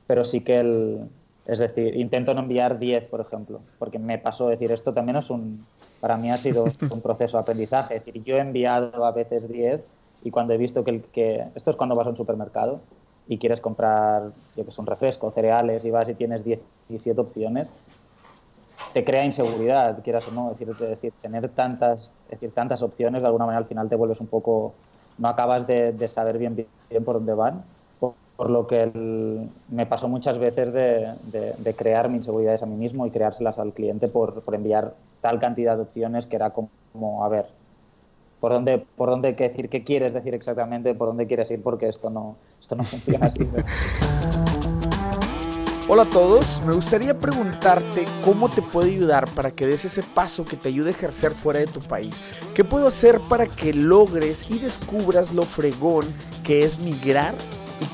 pero 0.07 0.25
sí 0.25 0.41
que 0.41 0.59
el, 0.59 1.09
es 1.47 1.59
decir, 1.59 1.95
intento 1.95 2.33
no 2.33 2.41
enviar 2.41 2.77
10, 2.77 3.05
por 3.05 3.21
ejemplo, 3.21 3.61
porque 3.79 3.97
me 3.97 4.17
pasó 4.17 4.49
decir 4.49 4.71
esto 4.71 4.93
también 4.93 5.15
es 5.15 5.29
un, 5.29 5.65
para 5.99 6.17
mí 6.17 6.29
ha 6.29 6.37
sido 6.37 6.65
un 6.91 7.01
proceso 7.01 7.37
de 7.37 7.41
aprendizaje, 7.41 7.95
es 7.95 8.05
decir, 8.05 8.23
yo 8.23 8.35
he 8.35 8.39
enviado 8.39 9.05
a 9.05 9.11
veces 9.11 9.49
10 9.49 9.81
y 10.23 10.31
cuando 10.31 10.53
he 10.53 10.57
visto 10.57 10.83
que, 10.83 10.91
el, 10.91 11.03
que 11.03 11.45
esto 11.55 11.71
es 11.71 11.77
cuando 11.77 11.95
vas 11.95 12.07
a 12.07 12.11
un 12.11 12.17
supermercado 12.17 12.81
y 13.27 13.37
quieres 13.37 13.61
comprar, 13.61 14.31
yo 14.55 14.65
que 14.65 14.71
sé, 14.71 14.81
un 14.81 14.87
refresco, 14.87 15.31
cereales 15.31 15.85
y 15.85 15.91
vas 15.91 16.09
y 16.09 16.15
tienes 16.15 16.43
10, 16.43 16.59
17 16.89 17.21
opciones, 17.21 17.69
te 18.93 19.03
crea 19.03 19.23
inseguridad, 19.23 20.01
quieras 20.03 20.27
o 20.27 20.31
no. 20.31 20.51
Es 20.51 20.59
decir, 20.59 20.75
decir, 20.75 21.13
tener 21.21 21.49
tantas, 21.49 22.13
decir, 22.29 22.51
tantas 22.51 22.81
opciones, 22.81 23.21
de 23.21 23.27
alguna 23.27 23.45
manera 23.45 23.59
al 23.59 23.65
final 23.65 23.89
te 23.89 23.95
vuelves 23.95 24.21
un 24.21 24.27
poco, 24.27 24.73
no 25.17 25.27
acabas 25.27 25.67
de, 25.67 26.07
saber 26.07 26.37
bien, 26.37 26.55
bien, 26.55 27.03
por 27.03 27.15
dónde 27.15 27.33
van. 27.33 27.63
Por, 28.37 28.49
lo 28.49 28.67
que 28.67 28.89
me 29.69 29.85
pasó 29.85 30.07
muchas 30.07 30.37
veces 30.37 30.71
de, 30.71 31.11
de, 31.57 31.73
crear 31.73 32.07
mis 32.07 32.19
inseguridades 32.19 32.63
a 32.63 32.67
mí 32.67 32.75
mismo 32.75 33.05
y 33.05 33.11
creárselas 33.11 33.59
al 33.59 33.73
cliente 33.73 34.07
por, 34.07 34.43
enviar 34.53 34.93
tal 35.21 35.39
cantidad 35.39 35.75
de 35.75 35.81
opciones 35.81 36.27
que 36.27 36.35
era 36.35 36.51
como, 36.51 37.25
a 37.25 37.29
ver, 37.29 37.47
por 38.39 38.53
dónde, 38.53 38.85
por 38.95 39.09
dónde 39.09 39.33
decir, 39.33 39.69
qué 39.69 39.83
quieres 39.83 40.13
decir 40.13 40.35
exactamente, 40.35 40.93
por 40.93 41.07
dónde 41.07 41.25
quieres 41.25 41.49
ir, 41.51 41.63
porque 41.63 41.87
esto 41.87 42.09
no, 42.11 42.37
esto 42.61 42.75
no 42.75 42.83
funciona 42.85 43.25
así. 43.25 43.41
Hola 45.89 46.03
a 46.03 46.09
todos, 46.09 46.61
me 46.65 46.73
gustaría 46.73 47.17
preguntarte 47.17 48.03
cómo 48.21 48.49
te 48.49 48.61
puede 48.61 48.91
ayudar 48.91 49.23
para 49.33 49.51
que 49.51 49.65
des 49.65 49.85
ese 49.85 50.03
paso 50.03 50.43
que 50.43 50.57
te 50.57 50.67
ayude 50.67 50.89
a 50.89 50.91
ejercer 50.91 51.31
fuera 51.31 51.61
de 51.61 51.67
tu 51.67 51.79
país. 51.79 52.21
¿Qué 52.53 52.65
puedo 52.65 52.89
hacer 52.89 53.21
para 53.29 53.47
que 53.47 53.73
logres 53.73 54.47
y 54.49 54.59
descubras 54.59 55.33
lo 55.33 55.45
fregón 55.45 56.05
que 56.43 56.65
es 56.65 56.79
migrar 56.79 57.35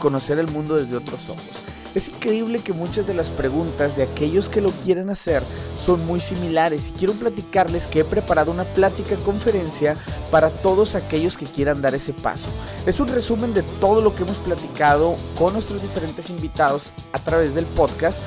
conocer 0.04 0.38
el 0.38 0.52
mundo 0.52 0.76
desde 0.76 0.98
otros 0.98 1.30
ojos? 1.30 1.64
Es 1.96 2.10
increíble 2.10 2.60
que 2.60 2.74
muchas 2.74 3.08
de 3.08 3.14
las 3.14 3.32
preguntas 3.32 3.96
de 3.96 4.04
aquellos 4.04 4.50
que 4.50 4.60
lo 4.60 4.72
quieren 4.72 5.10
hacer 5.10 5.42
son 5.80 6.06
muy 6.06 6.20
similares 6.20 6.90
y 6.90 6.92
quiero 6.92 7.14
platicarles 7.14 7.88
que 7.88 8.02
he 8.02 8.04
preparado 8.04 8.52
una 8.52 8.66
plática 8.66 9.16
conferencia 9.18 9.96
para 10.30 10.50
todos 10.50 10.96
aquellos 10.96 11.38
que 11.38 11.46
quieran 11.46 11.82
dar 11.82 11.96
ese 11.96 12.12
paso. 12.12 12.50
Es 12.86 13.00
un 13.00 13.08
resumen 13.08 13.54
de 13.54 13.64
todo 13.64 14.02
lo 14.02 14.14
que 14.14 14.24
hemos 14.24 14.40
platicado 14.40 15.16
con 15.38 15.54
nuestros 15.54 15.82
diferentes 15.82 16.30
invitados 16.30 16.92
a 17.14 17.20
través 17.20 17.56
del 17.56 17.66
podcast 17.68 18.24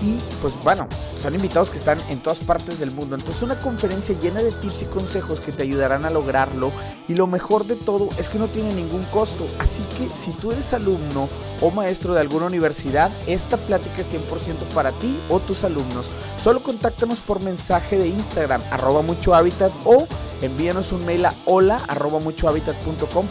y 0.00 0.18
pues 0.40 0.62
bueno, 0.62 0.88
son 1.20 1.34
invitados 1.34 1.70
que 1.70 1.78
están 1.78 1.98
en 2.08 2.20
todas 2.20 2.40
partes 2.40 2.78
del 2.78 2.90
mundo. 2.90 3.16
Entonces 3.16 3.42
una 3.42 3.58
conferencia 3.58 4.18
llena 4.18 4.42
de 4.42 4.52
tips 4.52 4.82
y 4.82 4.86
consejos 4.86 5.40
que 5.40 5.52
te 5.52 5.62
ayudarán 5.62 6.04
a 6.04 6.10
lograrlo. 6.10 6.72
Y 7.08 7.14
lo 7.14 7.26
mejor 7.26 7.66
de 7.66 7.76
todo 7.76 8.08
es 8.18 8.28
que 8.28 8.38
no 8.38 8.48
tiene 8.48 8.74
ningún 8.74 9.02
costo. 9.06 9.46
Así 9.58 9.82
que 9.96 10.04
si 10.06 10.32
tú 10.32 10.52
eres 10.52 10.72
alumno 10.72 11.28
o 11.60 11.70
maestro 11.70 12.14
de 12.14 12.20
alguna 12.20 12.46
universidad, 12.46 13.10
esta 13.26 13.56
plática 13.56 14.00
es 14.00 14.14
100% 14.14 14.56
para 14.74 14.92
ti 14.92 15.18
o 15.30 15.40
tus 15.40 15.64
alumnos. 15.64 16.06
Solo 16.38 16.62
contáctanos 16.62 17.20
por 17.20 17.42
mensaje 17.42 17.98
de 17.98 18.08
Instagram, 18.08 18.62
arroba 18.70 19.02
mucho 19.02 19.34
hábitat 19.34 19.72
o 19.84 20.06
envíanos 20.42 20.92
un 20.92 21.04
mail 21.06 21.24
a 21.24 21.34
hola 21.46 21.80
arroba 21.88 22.20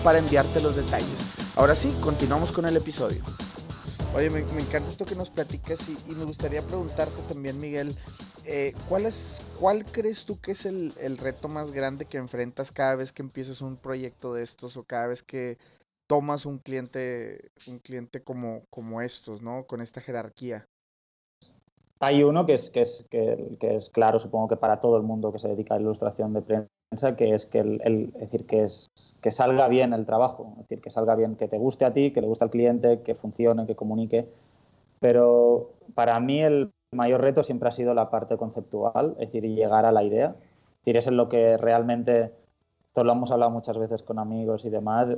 para 0.03 0.19
enviarte 0.19 0.61
los 0.61 0.75
detalles. 0.75 1.23
Ahora 1.55 1.75
sí, 1.75 1.95
continuamos 2.01 2.51
con 2.51 2.65
el 2.65 2.75
episodio. 2.77 3.21
Oye, 4.15 4.29
me, 4.29 4.39
encanta 4.39 4.87
esto 4.87 5.05
que 5.05 5.13
nos 5.13 5.29
platicas 5.29 5.89
y, 5.89 6.15
me 6.15 6.23
gustaría 6.23 6.61
preguntarte 6.61 7.21
también, 7.27 7.57
Miguel, 7.57 7.93
eh, 8.45 8.73
¿cuál, 8.87 9.05
es, 9.05 9.41
¿cuál 9.59 9.83
crees 9.83 10.25
tú 10.25 10.39
que 10.39 10.51
es 10.51 10.65
el, 10.65 11.17
reto 11.17 11.49
más 11.49 11.71
grande 11.71 12.05
que 12.05 12.17
enfrentas 12.17 12.71
cada 12.71 12.95
vez 12.95 13.11
que 13.11 13.21
empiezas 13.21 13.59
un 13.59 13.75
proyecto 13.75 14.33
de 14.33 14.41
estos 14.41 14.77
o 14.77 14.85
cada 14.85 15.07
vez 15.07 15.21
que 15.21 15.57
tomas 16.07 16.45
un 16.45 16.59
cliente, 16.59 17.51
un 17.67 17.79
cliente 17.79 18.23
como, 18.23 18.63
como 18.69 19.01
estos, 19.01 19.41
¿no? 19.41 19.65
Con 19.65 19.81
esta 19.81 19.99
jerarquía. 19.99 20.65
Hay 21.99 22.23
uno 22.23 22.45
que 22.45 22.53
es, 22.53 22.69
que, 22.69 22.83
es, 22.83 23.05
que, 23.09 23.57
es 23.75 23.89
claro, 23.89 24.17
supongo 24.19 24.47
que 24.47 24.55
para 24.55 24.79
todo 24.79 24.95
el 24.95 25.03
mundo 25.03 25.33
que 25.33 25.39
se 25.39 25.49
dedica 25.49 25.73
a 25.73 25.77
la 25.77 25.83
ilustración 25.83 26.31
de 26.31 26.41
prensa, 26.41 26.69
que 27.17 27.33
es 27.33 27.45
que 27.45 27.59
el, 27.59 28.11
decir 28.11 28.45
que 28.45 28.63
es 28.63 28.87
que 29.21 29.31
salga 29.31 29.67
bien 29.67 29.93
el 29.93 30.05
trabajo, 30.05 30.53
es 30.53 30.67
decir, 30.67 30.81
que 30.81 30.89
salga 30.89 31.15
bien, 31.15 31.35
que 31.35 31.47
te 31.47 31.57
guste 31.57 31.85
a 31.85 31.93
ti, 31.93 32.11
que 32.11 32.21
le 32.21 32.27
guste 32.27 32.43
al 32.43 32.51
cliente, 32.51 33.01
que 33.01 33.15
funcione, 33.15 33.65
que 33.65 33.75
comunique. 33.75 34.27
Pero 34.99 35.69
para 35.95 36.19
mí 36.19 36.41
el 36.41 36.71
mayor 36.91 37.21
reto 37.21 37.43
siempre 37.43 37.69
ha 37.69 37.71
sido 37.71 37.93
la 37.93 38.09
parte 38.09 38.37
conceptual, 38.37 39.11
es 39.19 39.31
decir, 39.31 39.43
llegar 39.43 39.85
a 39.85 39.91
la 39.91 40.03
idea. 40.03 40.35
Es 40.37 40.79
decir, 40.79 40.97
eso 40.97 41.09
es 41.09 41.15
lo 41.15 41.27
que 41.27 41.57
realmente, 41.57 42.31
esto 42.85 43.03
lo 43.03 43.13
hemos 43.13 43.31
hablado 43.31 43.51
muchas 43.51 43.77
veces 43.77 44.03
con 44.03 44.19
amigos 44.19 44.65
y 44.65 44.69
demás, 44.69 45.09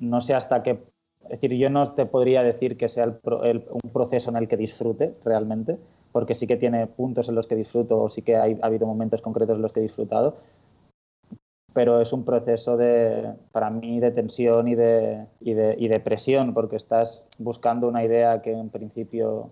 no 0.00 0.20
sé 0.20 0.34
hasta 0.34 0.62
qué, 0.62 0.78
es 1.24 1.40
decir, 1.40 1.54
yo 1.54 1.70
no 1.70 1.92
te 1.92 2.06
podría 2.06 2.42
decir 2.42 2.76
que 2.76 2.88
sea 2.88 3.06
un 3.06 3.90
proceso 3.92 4.30
en 4.30 4.36
el 4.36 4.48
que 4.48 4.56
disfrute 4.56 5.14
realmente, 5.24 5.78
porque 6.10 6.34
sí 6.34 6.46
que 6.46 6.56
tiene 6.56 6.86
puntos 6.86 7.28
en 7.28 7.34
los 7.34 7.46
que 7.46 7.56
disfruto 7.56 8.08
sí 8.08 8.22
que 8.22 8.36
ha 8.36 8.44
habido 8.62 8.86
momentos 8.86 9.22
concretos 9.22 9.56
en 9.56 9.62
los 9.62 9.72
que 9.72 9.80
he 9.80 9.82
disfrutado, 9.82 10.36
pero 11.74 12.00
es 12.00 12.12
un 12.12 12.24
proceso 12.24 12.76
de, 12.76 13.32
para 13.52 13.70
mí 13.70 14.00
de 14.00 14.10
tensión 14.10 14.68
y 14.68 14.74
de, 14.74 15.26
y 15.40 15.54
de, 15.54 15.74
y 15.78 15.88
de 15.88 16.00
presión, 16.00 16.54
porque 16.54 16.76
estás 16.76 17.26
buscando 17.38 17.88
una 17.88 18.04
idea 18.04 18.42
que 18.42 18.52
en 18.52 18.68
principio 18.68 19.50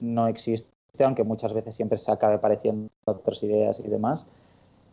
no 0.00 0.26
existe, 0.26 0.72
aunque 1.04 1.24
muchas 1.24 1.52
veces 1.52 1.74
siempre 1.74 1.98
se 1.98 2.12
acabe 2.12 2.38
pareciendo 2.38 2.90
otras 3.04 3.42
ideas 3.42 3.80
y 3.80 3.88
demás. 3.88 4.26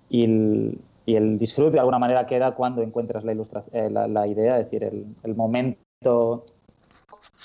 Y 0.10 0.24
el, 0.26 0.82
y 1.06 1.16
el 1.16 1.38
disfrute 1.38 1.74
de 1.74 1.80
alguna 1.80 2.00
manera 2.00 2.26
queda 2.26 2.54
cuando 2.54 2.82
encuentras 2.82 3.24
la, 3.24 3.34
eh, 3.72 3.90
la, 3.90 4.28
idea, 4.28 4.60
es 4.60 4.66
decir, 4.66 4.84
el, 4.84 5.16
el 5.24 5.36
momento 5.36 6.46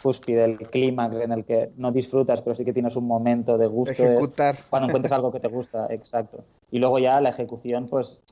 cúspide, 0.03 0.45
el 0.45 0.59
clímax 0.59 1.21
en 1.21 1.33
el 1.33 1.45
que 1.45 1.71
no 1.77 1.93
disfrutas, 1.93 2.43
pero 2.43 2.55
sí 2.55 2.65
que 2.65 2.73
tienes 2.73 2.97
un 2.97 3.07
momento 3.07 3.57
de 3.57 3.67
gusto. 3.67 4.03
Ejecutar. 4.03 4.57
cuando 4.69 4.89
encuentres 4.89 5.13
algo 5.13 5.33
que 5.33 5.41
te 5.41 5.49
gusta, 5.49 5.87
exacto. 5.91 6.45
Y 6.71 6.79
luego 6.79 6.99
ya 6.99 7.21
la 7.21 7.31
ejecución, 7.31 7.87
pues 7.87 8.23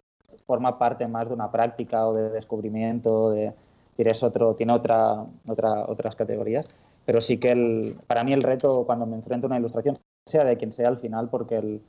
forma 0.46 0.78
parte 0.78 1.06
más 1.06 1.28
de 1.28 1.34
una 1.34 1.50
práctica 1.50 2.06
o 2.06 2.14
de 2.14 2.30
descubrimiento, 2.30 3.30
de, 3.30 3.52
es 3.96 4.22
otro, 4.22 4.54
tiene 4.54 4.72
otra, 4.72 5.24
otra, 5.46 5.84
otras 5.86 6.16
categorías. 6.16 6.66
Pero 7.06 7.20
sí 7.20 7.38
que 7.38 7.52
el, 7.52 7.96
para 8.06 8.24
mí 8.24 8.32
el 8.32 8.42
reto 8.42 8.84
cuando 8.86 9.06
me 9.06 9.16
enfrento 9.16 9.46
a 9.46 9.48
una 9.48 9.58
ilustración, 9.58 9.96
sea 10.26 10.44
de 10.44 10.56
quien 10.56 10.72
sea 10.72 10.88
al 10.88 10.98
final, 10.98 11.28
porque 11.28 11.56
el, 11.56 11.82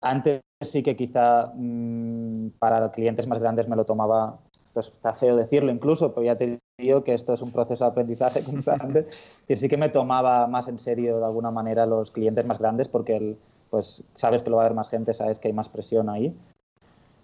antes 0.00 0.40
sí 0.60 0.82
que 0.82 0.96
quizá 0.96 1.52
mmm, 1.54 2.48
para 2.58 2.90
clientes 2.90 3.26
más 3.26 3.38
grandes 3.38 3.68
me 3.68 3.76
lo 3.76 3.84
tomaba, 3.84 4.38
esto 4.66 4.80
está 4.80 5.14
feo 5.14 5.36
decirlo 5.36 5.70
incluso, 5.70 6.12
pero 6.12 6.24
ya 6.24 6.36
te 6.36 6.58
digo 6.78 7.04
que 7.04 7.14
esto 7.14 7.32
es 7.32 7.42
un 7.42 7.52
proceso 7.52 7.84
de 7.84 7.90
aprendizaje 7.90 8.42
constante, 8.42 9.06
y 9.48 9.56
sí 9.56 9.68
que 9.68 9.76
me 9.76 9.88
tomaba 9.88 10.46
más 10.48 10.66
en 10.66 10.78
serio 10.78 11.18
de 11.18 11.24
alguna 11.24 11.50
manera 11.50 11.86
los 11.86 12.10
clientes 12.10 12.44
más 12.44 12.58
grandes 12.58 12.88
porque 12.88 13.16
el, 13.16 13.38
pues 13.70 14.02
sabes 14.14 14.42
que 14.42 14.50
lo 14.50 14.56
va 14.56 14.62
a 14.62 14.66
haber 14.66 14.76
más 14.76 14.90
gente, 14.90 15.14
sabes 15.14 15.38
que 15.38 15.48
hay 15.48 15.54
más 15.54 15.68
presión 15.68 16.08
ahí 16.08 16.36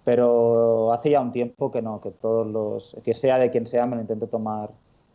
pero 0.05 0.93
hace 0.93 1.11
ya 1.11 1.21
un 1.21 1.33
tiempo 1.33 1.71
que 1.71 1.83
no, 1.83 2.01
que 2.01 2.11
todos 2.11 2.47
los, 2.47 2.97
que 3.05 3.15
sea 3.15 3.39
de 3.39 3.51
quien 3.51 3.67
sea, 3.67 3.87
me 3.87 3.97
lo 3.97 4.03
intento 4.03 4.27
tomar 4.27 4.71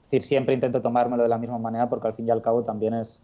decir, 0.06 0.21
siempre 0.21 0.54
intento 0.54 0.82
tomármelo 0.82 1.24
de 1.24 1.30
la 1.30 1.38
misma 1.38 1.58
manera 1.58 1.89
porque 1.89 2.08
al 2.08 2.13
fin 2.13 2.28
y 2.28 2.32
al 2.32 2.41
cabo 2.41 2.63
también 2.63 2.93
es, 2.93 3.21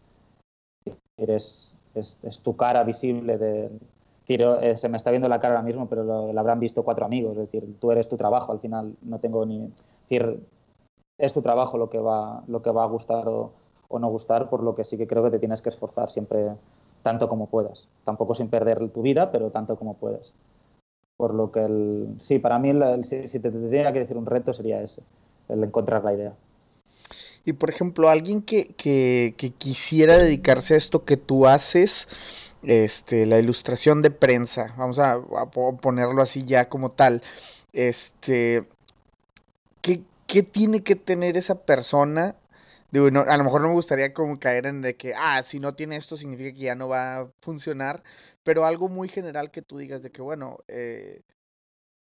eres, 1.18 1.76
es, 1.96 2.42
tu 2.42 2.56
cara 2.56 2.84
visible 2.84 3.38
de... 3.38 3.80
Eh, 4.28 4.78
se 4.78 4.88
me 4.88 4.96
está 4.96 5.12
viendo 5.12 5.28
la 5.28 5.42
cara 5.42 5.56
ahora 5.56 5.66
mismo, 5.66 5.90
pero 5.90 6.04
lo, 6.06 6.40
habrán 6.40 6.60
visto 6.60 6.84
cuatro 6.84 7.06
amigos. 7.06 7.34
Es 7.34 7.52
decir, 7.52 7.78
tú 7.82 7.92
eres 7.92 8.08
tu 8.08 8.16
trabajo, 8.16 8.54
al 8.54 8.60
final 8.60 8.96
no 9.02 9.20
tengo 9.20 9.46
ni... 9.46 9.66
Es 9.66 10.10
decir, 10.10 10.48
es 11.18 11.34
tu 11.34 11.42
trabajo 11.42 11.78
lo 11.78 11.90
que 11.90 12.00
va, 12.00 12.42
lo 12.48 12.62
que 12.62 12.72
va 12.72 12.84
a 12.84 12.88
gustar 12.88 13.28
o, 13.28 13.52
o 13.90 14.00
no 14.00 14.10
gustar, 14.10 14.50
por 14.50 14.64
lo 14.64 14.74
que 14.74 14.86
sí 14.86 14.98
que 14.98 15.06
creo 15.06 15.24
que 15.24 15.32
te 15.32 15.40
tienes 15.40 15.62
que 15.62 15.68
esforzar 15.68 16.10
siempre 16.10 16.52
tanto 17.04 17.28
como 17.28 17.48
puedas. 17.48 17.88
Tampoco 18.06 18.34
sin 18.34 18.50
perder 18.50 18.90
tu 18.92 19.02
vida, 19.02 19.32
pero 19.32 19.50
tanto 19.50 19.76
como 19.76 19.96
puedas. 19.96 20.32
Por 21.22 21.36
lo 21.36 21.52
que 21.52 21.60
el, 21.60 22.18
sí, 22.20 22.40
para 22.40 22.58
mí 22.58 22.72
si, 23.04 23.38
te 23.38 23.52
tendría 23.52 23.94
que 23.94 24.00
decir 24.00 24.18
un 24.18 24.26
reto 24.26 24.54
sería 24.54 24.82
ese, 24.82 25.04
el 25.50 25.64
encontrar 25.64 26.04
la 26.04 26.16
idea. 26.16 26.34
Y 27.46 27.54
por 27.54 27.70
ejemplo, 27.70 28.10
alguien 28.10 28.42
que, 28.42 28.74
que, 28.76 29.54
quisiera 29.60 30.18
dedicarse 30.18 30.74
a 30.74 30.78
esto 30.78 31.06
que 31.06 31.18
tú 31.18 31.46
haces, 31.46 32.08
este, 32.64 33.28
la 33.28 33.38
ilustración 33.38 34.02
de 34.02 34.10
prensa, 34.10 34.74
vamos 34.80 34.98
a, 34.98 35.22
ponerlo 35.80 36.24
así 36.24 36.44
ya 36.44 36.68
como 36.68 36.90
tal, 36.90 37.22
este, 37.72 38.64
¿qué, 39.84 40.02
¿qué, 40.26 40.42
tiene 40.42 40.82
que 40.82 40.96
tener 40.96 41.38
esa 41.38 41.54
persona 41.54 42.36
A 42.94 43.38
lo 43.38 43.44
mejor 43.44 43.62
no 43.62 43.70
me 43.70 43.74
gustaría 43.74 44.14
como 44.14 44.38
caer 44.38 44.66
en 44.66 44.82
de 44.82 44.98
que, 44.98 45.14
ah, 45.16 45.42
si 45.44 45.60
no 45.60 45.76
tiene 45.76 45.96
esto 45.96 46.18
significa 46.18 46.52
que 46.52 46.66
ya 46.66 46.76
no 46.76 46.90
va 46.90 47.20
a 47.20 47.32
funcionar, 47.42 48.04
pero 48.44 48.66
algo 48.66 48.90
muy 48.90 49.08
general 49.08 49.50
que 49.50 49.62
tú 49.62 49.78
digas 49.78 50.02
de 50.02 50.12
que, 50.12 50.22
bueno, 50.22 50.58
eh, 50.68 51.22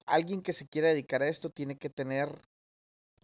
alguien 0.06 0.42
que 0.42 0.52
se 0.52 0.68
quiera 0.68 0.90
dedicar 0.90 1.22
a 1.22 1.30
esto 1.30 1.50
tiene 1.50 1.78
que 1.78 1.90
tener 1.90 2.42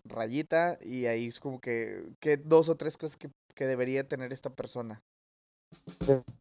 rayita 0.05 0.77
y 0.81 1.07
ahí 1.07 1.27
es 1.27 1.39
como 1.41 1.59
que, 1.59 2.03
que 2.21 2.37
dos 2.37 2.69
o 2.69 2.75
tres 2.75 2.95
cosas 2.97 3.17
que, 3.17 3.29
que 3.55 3.65
debería 3.65 4.07
tener 4.07 4.31
esta 4.31 4.49
persona. 4.49 5.01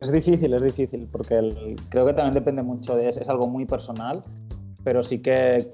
Es 0.00 0.12
difícil, 0.12 0.54
es 0.54 0.62
difícil, 0.62 1.08
porque 1.10 1.76
creo 1.90 2.06
que 2.06 2.14
también 2.14 2.34
depende 2.34 2.62
mucho 2.62 2.96
de 2.96 3.08
eso, 3.08 3.20
es 3.20 3.28
algo 3.28 3.48
muy 3.48 3.66
personal, 3.66 4.22
pero 4.84 5.02
sí 5.02 5.20
que 5.20 5.66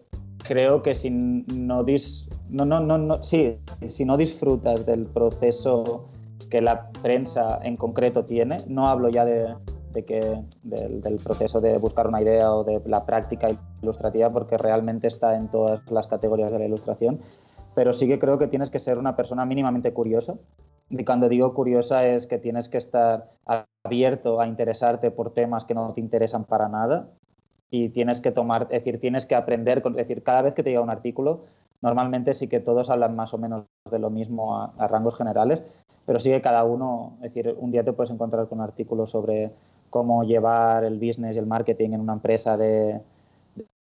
creo 0.44 0.82
que 0.82 0.94
si 0.94 1.10
no 1.10 1.84
dis, 1.84 2.28
no, 2.54 2.64
no, 2.64 2.78
no, 2.78 2.98
no, 2.98 3.22
sí, 3.22 3.56
si 3.88 4.04
no 4.04 4.16
disfrutas 4.16 4.86
del 4.86 5.06
proceso 5.06 6.08
que 6.50 6.60
la 6.60 6.88
prensa 7.02 7.58
en 7.62 7.74
concreto 7.74 8.24
tiene, 8.26 8.58
no 8.68 8.88
hablo 8.88 9.08
ya 9.08 9.24
de, 9.24 9.56
que, 10.06 10.40
del, 10.62 11.18
proceso 11.18 11.60
de 11.60 11.78
buscar 11.78 12.06
una 12.06 12.22
idea 12.22 12.52
o 12.52 12.62
de 12.62 12.80
la 12.86 13.04
práctica 13.04 13.48
ilustrativa, 13.82 14.30
porque 14.30 14.56
realmente 14.56 15.08
está 15.08 15.34
en 15.34 15.48
todas 15.48 15.90
las 15.90 16.06
categorías 16.06 16.52
de 16.52 16.60
la 16.60 16.66
ilustración, 16.66 17.20
pero 17.74 17.92
sí 17.92 18.06
que 18.06 18.20
creo 18.20 18.38
que 18.38 18.46
tienes 18.46 18.70
que 18.70 18.78
ser 18.78 18.98
una 18.98 19.16
persona 19.16 19.44
mínimamente 19.44 19.92
curiosa. 19.92 20.34
Y 20.90 21.04
cuando 21.04 21.28
digo 21.28 21.54
curiosa 21.54 22.06
es 22.06 22.28
que 22.28 22.38
tienes 22.38 22.68
que 22.68 22.78
estar 22.78 23.24
abierto 23.82 24.40
a 24.40 24.46
interesarte 24.46 25.10
por 25.10 25.32
temas 25.32 25.64
que 25.64 25.74
no 25.74 25.92
te 25.92 26.00
interesan 26.00 26.44
para 26.44 26.68
nada 26.68 27.08
y 27.68 27.88
tienes 27.88 28.20
que 28.20 28.30
tomar, 28.30 28.68
decir, 28.68 29.00
tienes 29.00 29.26
que 29.26 29.34
aprender, 29.34 29.82
es 29.84 29.94
decir, 29.96 30.22
cada 30.22 30.42
vez 30.42 30.54
que 30.54 30.62
te 30.62 30.70
llega 30.70 30.82
un 30.82 30.90
artículo, 30.90 31.46
normalmente 31.84 32.32
sí 32.32 32.48
que 32.48 32.60
todos 32.60 32.88
hablan 32.88 33.14
más 33.14 33.34
o 33.34 33.38
menos 33.38 33.66
de 33.90 33.98
lo 33.98 34.08
mismo 34.08 34.56
a, 34.56 34.88
rangos 34.88 35.16
generales, 35.16 35.62
pero 36.06 36.18
sí 36.18 36.30
que 36.30 36.40
cada 36.40 36.64
uno, 36.64 37.12
es 37.16 37.34
decir, 37.34 37.54
un 37.58 37.70
día 37.70 37.84
te 37.84 37.92
puedes 37.92 38.10
encontrar 38.10 38.48
con 38.48 38.58
un 38.58 38.64
artículo 38.64 39.06
sobre 39.06 39.50
cómo 39.90 40.24
llevar 40.24 40.84
el 40.84 40.94
business 40.94 41.36
y 41.36 41.38
el 41.38 41.46
marketing 41.46 41.90
en 41.90 42.00
una 42.00 42.14
empresa 42.14 42.56
de, 42.56 43.02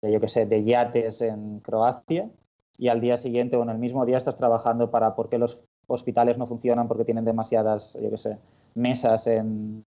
yo 0.01 0.19
qué 0.19 0.27
sé, 0.27 0.47
de 0.47 0.63
yates 0.63 1.21
en 1.21 1.59
Croacia 1.59 2.27
y 2.75 2.87
al 2.87 3.01
día 3.01 3.17
siguiente 3.17 3.55
o 3.55 3.61
en 3.61 3.69
el 3.69 3.77
mismo 3.77 4.03
día 4.03 4.17
estás 4.17 4.35
trabajando 4.35 4.89
para 4.89 5.13
por 5.13 5.29
qué 5.29 5.37
los 5.37 5.59
hospitales 5.87 6.39
no 6.39 6.47
funcionan 6.47 6.87
porque 6.87 7.05
tienen 7.05 7.23
demasiadas, 7.23 7.95
yo 8.01 8.09
qué 8.09 8.17
sé, 8.17 8.37
mesas 8.73 9.27
en, 9.27 9.85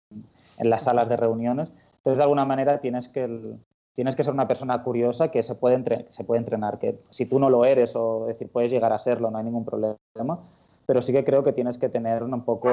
en 0.57 0.69
las 0.69 0.83
salas 0.83 1.09
de 1.09 1.17
reuniones. 1.17 1.73
Entonces, 1.97 2.19
de 2.19 2.23
alguna 2.23 2.45
manera, 2.45 2.79
tienes 2.79 3.09
que, 3.09 3.57
tienes 3.97 4.15
que 4.15 4.23
ser 4.23 4.31
una 4.31 4.47
persona 4.47 4.83
curiosa 4.83 5.31
que 5.31 5.41
se 5.41 5.55
puede, 5.55 5.73
entrenar, 5.75 6.77
que 6.77 6.99
si 7.09 7.25
tú 7.25 7.39
no 7.39 7.49
lo 7.49 7.65
eres 7.65 7.95
o 7.95 8.27
decir, 8.27 8.47
puedes 8.51 8.69
llegar 8.69 8.93
a 8.93 8.99
serlo, 8.99 9.31
no 9.31 9.39
hay 9.39 9.43
ningún 9.43 9.65
problema, 9.65 9.97
pero 10.85 11.01
sí 11.01 11.11
que 11.11 11.25
creo 11.25 11.43
que 11.43 11.51
tienes 11.51 11.79
que 11.79 11.89
tener 11.89 12.21
un 12.21 12.45
poco 12.45 12.69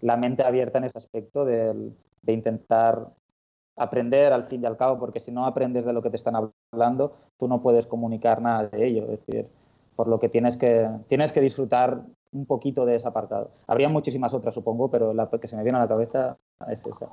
la 0.00 0.16
mente 0.16 0.42
abierta 0.42 0.78
en 0.78 0.84
ese 0.84 0.96
aspecto 0.96 1.44
de, 1.44 1.92
de 2.22 2.32
intentar 2.32 3.06
aprender 3.76 4.32
al 4.32 4.44
fin 4.44 4.62
y 4.62 4.66
al 4.66 4.78
cabo, 4.78 4.98
porque 4.98 5.20
si 5.20 5.30
no 5.30 5.44
aprendes 5.44 5.84
de 5.84 5.92
lo 5.92 6.00
que 6.00 6.08
te 6.08 6.16
están 6.16 6.36
hablando, 6.72 7.12
tú 7.36 7.46
no 7.46 7.60
puedes 7.60 7.86
comunicar 7.86 8.40
nada 8.40 8.66
de 8.68 8.86
ello. 8.86 9.02
Es 9.10 9.26
decir, 9.26 9.46
por 9.94 10.08
lo 10.08 10.18
que 10.18 10.30
tienes 10.30 10.56
que, 10.56 10.88
tienes 11.08 11.32
que 11.32 11.42
disfrutar 11.42 12.00
un 12.32 12.46
poquito 12.46 12.86
de 12.86 12.94
ese 12.94 13.06
apartado. 13.06 13.50
Habría 13.66 13.90
muchísimas 13.90 14.32
otras, 14.32 14.54
supongo, 14.54 14.90
pero 14.90 15.12
la 15.12 15.28
que 15.28 15.48
se 15.48 15.56
me 15.56 15.64
viene 15.64 15.76
a 15.76 15.82
la 15.82 15.88
cabeza 15.88 16.38
es 16.66 16.86
esa. 16.86 17.10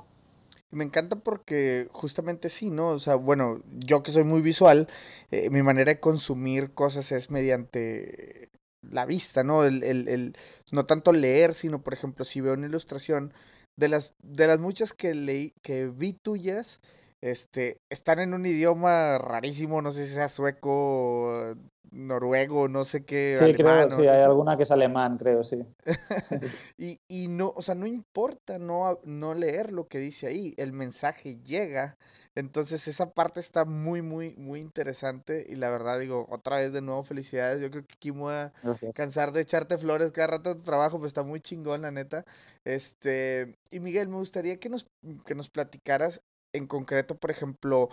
Me 0.70 0.84
encanta 0.84 1.16
porque 1.16 1.88
justamente 1.92 2.48
sí, 2.48 2.70
¿no? 2.70 2.88
O 2.88 2.98
sea, 2.98 3.14
bueno, 3.14 3.62
yo 3.72 4.02
que 4.02 4.12
soy 4.12 4.24
muy 4.24 4.42
visual, 4.42 4.86
eh, 5.30 5.48
mi 5.50 5.62
manera 5.62 5.92
de 5.92 6.00
consumir 6.00 6.70
cosas 6.72 7.10
es 7.12 7.30
mediante 7.30 8.50
la 8.82 9.06
vista, 9.06 9.44
¿no? 9.44 9.64
El, 9.64 9.82
el, 9.82 10.08
el, 10.08 10.36
no 10.72 10.84
tanto 10.84 11.12
leer, 11.12 11.54
sino, 11.54 11.82
por 11.82 11.94
ejemplo, 11.94 12.24
si 12.24 12.40
veo 12.40 12.52
una 12.52 12.66
ilustración, 12.66 13.32
de 13.78 13.88
las, 13.88 14.14
de 14.22 14.46
las 14.46 14.58
muchas 14.58 14.92
que 14.92 15.14
leí, 15.14 15.54
que 15.62 15.86
vi 15.86 16.12
tuyas, 16.12 16.80
este, 17.20 17.80
están 17.90 18.18
en 18.20 18.34
un 18.34 18.46
idioma 18.46 19.18
rarísimo, 19.18 19.82
no 19.82 19.90
sé 19.90 20.06
si 20.06 20.14
sea 20.14 20.28
sueco, 20.28 21.54
noruego, 21.90 22.68
no 22.68 22.84
sé 22.84 23.04
qué. 23.04 23.36
Sí, 23.38 23.54
creo, 23.54 23.90
sí, 23.90 24.06
hay 24.06 24.20
alguna 24.20 24.56
que 24.56 24.62
es 24.64 24.70
alemán, 24.70 25.18
creo, 25.18 25.44
sí. 25.44 25.64
y, 26.78 27.00
y 27.08 27.28
no, 27.28 27.52
o 27.54 27.62
sea, 27.62 27.74
no 27.74 27.86
importa 27.86 28.58
no, 28.58 28.98
no 29.04 29.34
leer 29.34 29.72
lo 29.72 29.88
que 29.88 29.98
dice 29.98 30.26
ahí, 30.26 30.54
el 30.56 30.72
mensaje 30.72 31.38
llega. 31.42 31.96
Entonces 32.34 32.86
esa 32.86 33.14
parte 33.14 33.40
está 33.40 33.64
muy, 33.64 34.00
muy, 34.00 34.36
muy 34.36 34.60
interesante 34.60 35.44
y 35.48 35.56
la 35.56 35.70
verdad 35.70 35.98
digo, 35.98 36.24
otra 36.30 36.58
vez 36.58 36.72
de 36.72 36.82
nuevo 36.82 37.02
felicidades. 37.02 37.60
Yo 37.60 37.68
creo 37.68 37.84
que 37.84 37.94
aquí 37.94 38.12
me 38.12 38.20
voy 38.20 38.34
a 38.34 38.52
cansar 38.94 39.32
de 39.32 39.40
echarte 39.40 39.76
flores 39.76 40.12
cada 40.12 40.28
rato 40.28 40.50
de 40.50 40.60
tu 40.60 40.64
trabajo, 40.64 40.98
pero 40.98 41.08
está 41.08 41.24
muy 41.24 41.40
chingón, 41.40 41.82
la 41.82 41.90
neta. 41.90 42.24
Este, 42.64 43.58
y 43.72 43.80
Miguel, 43.80 44.08
me 44.08 44.18
gustaría 44.18 44.60
que 44.60 44.68
nos, 44.68 44.86
que 45.26 45.34
nos 45.34 45.50
platicaras 45.50 46.22
en 46.52 46.66
concreto, 46.66 47.16
por 47.16 47.30
ejemplo, 47.30 47.88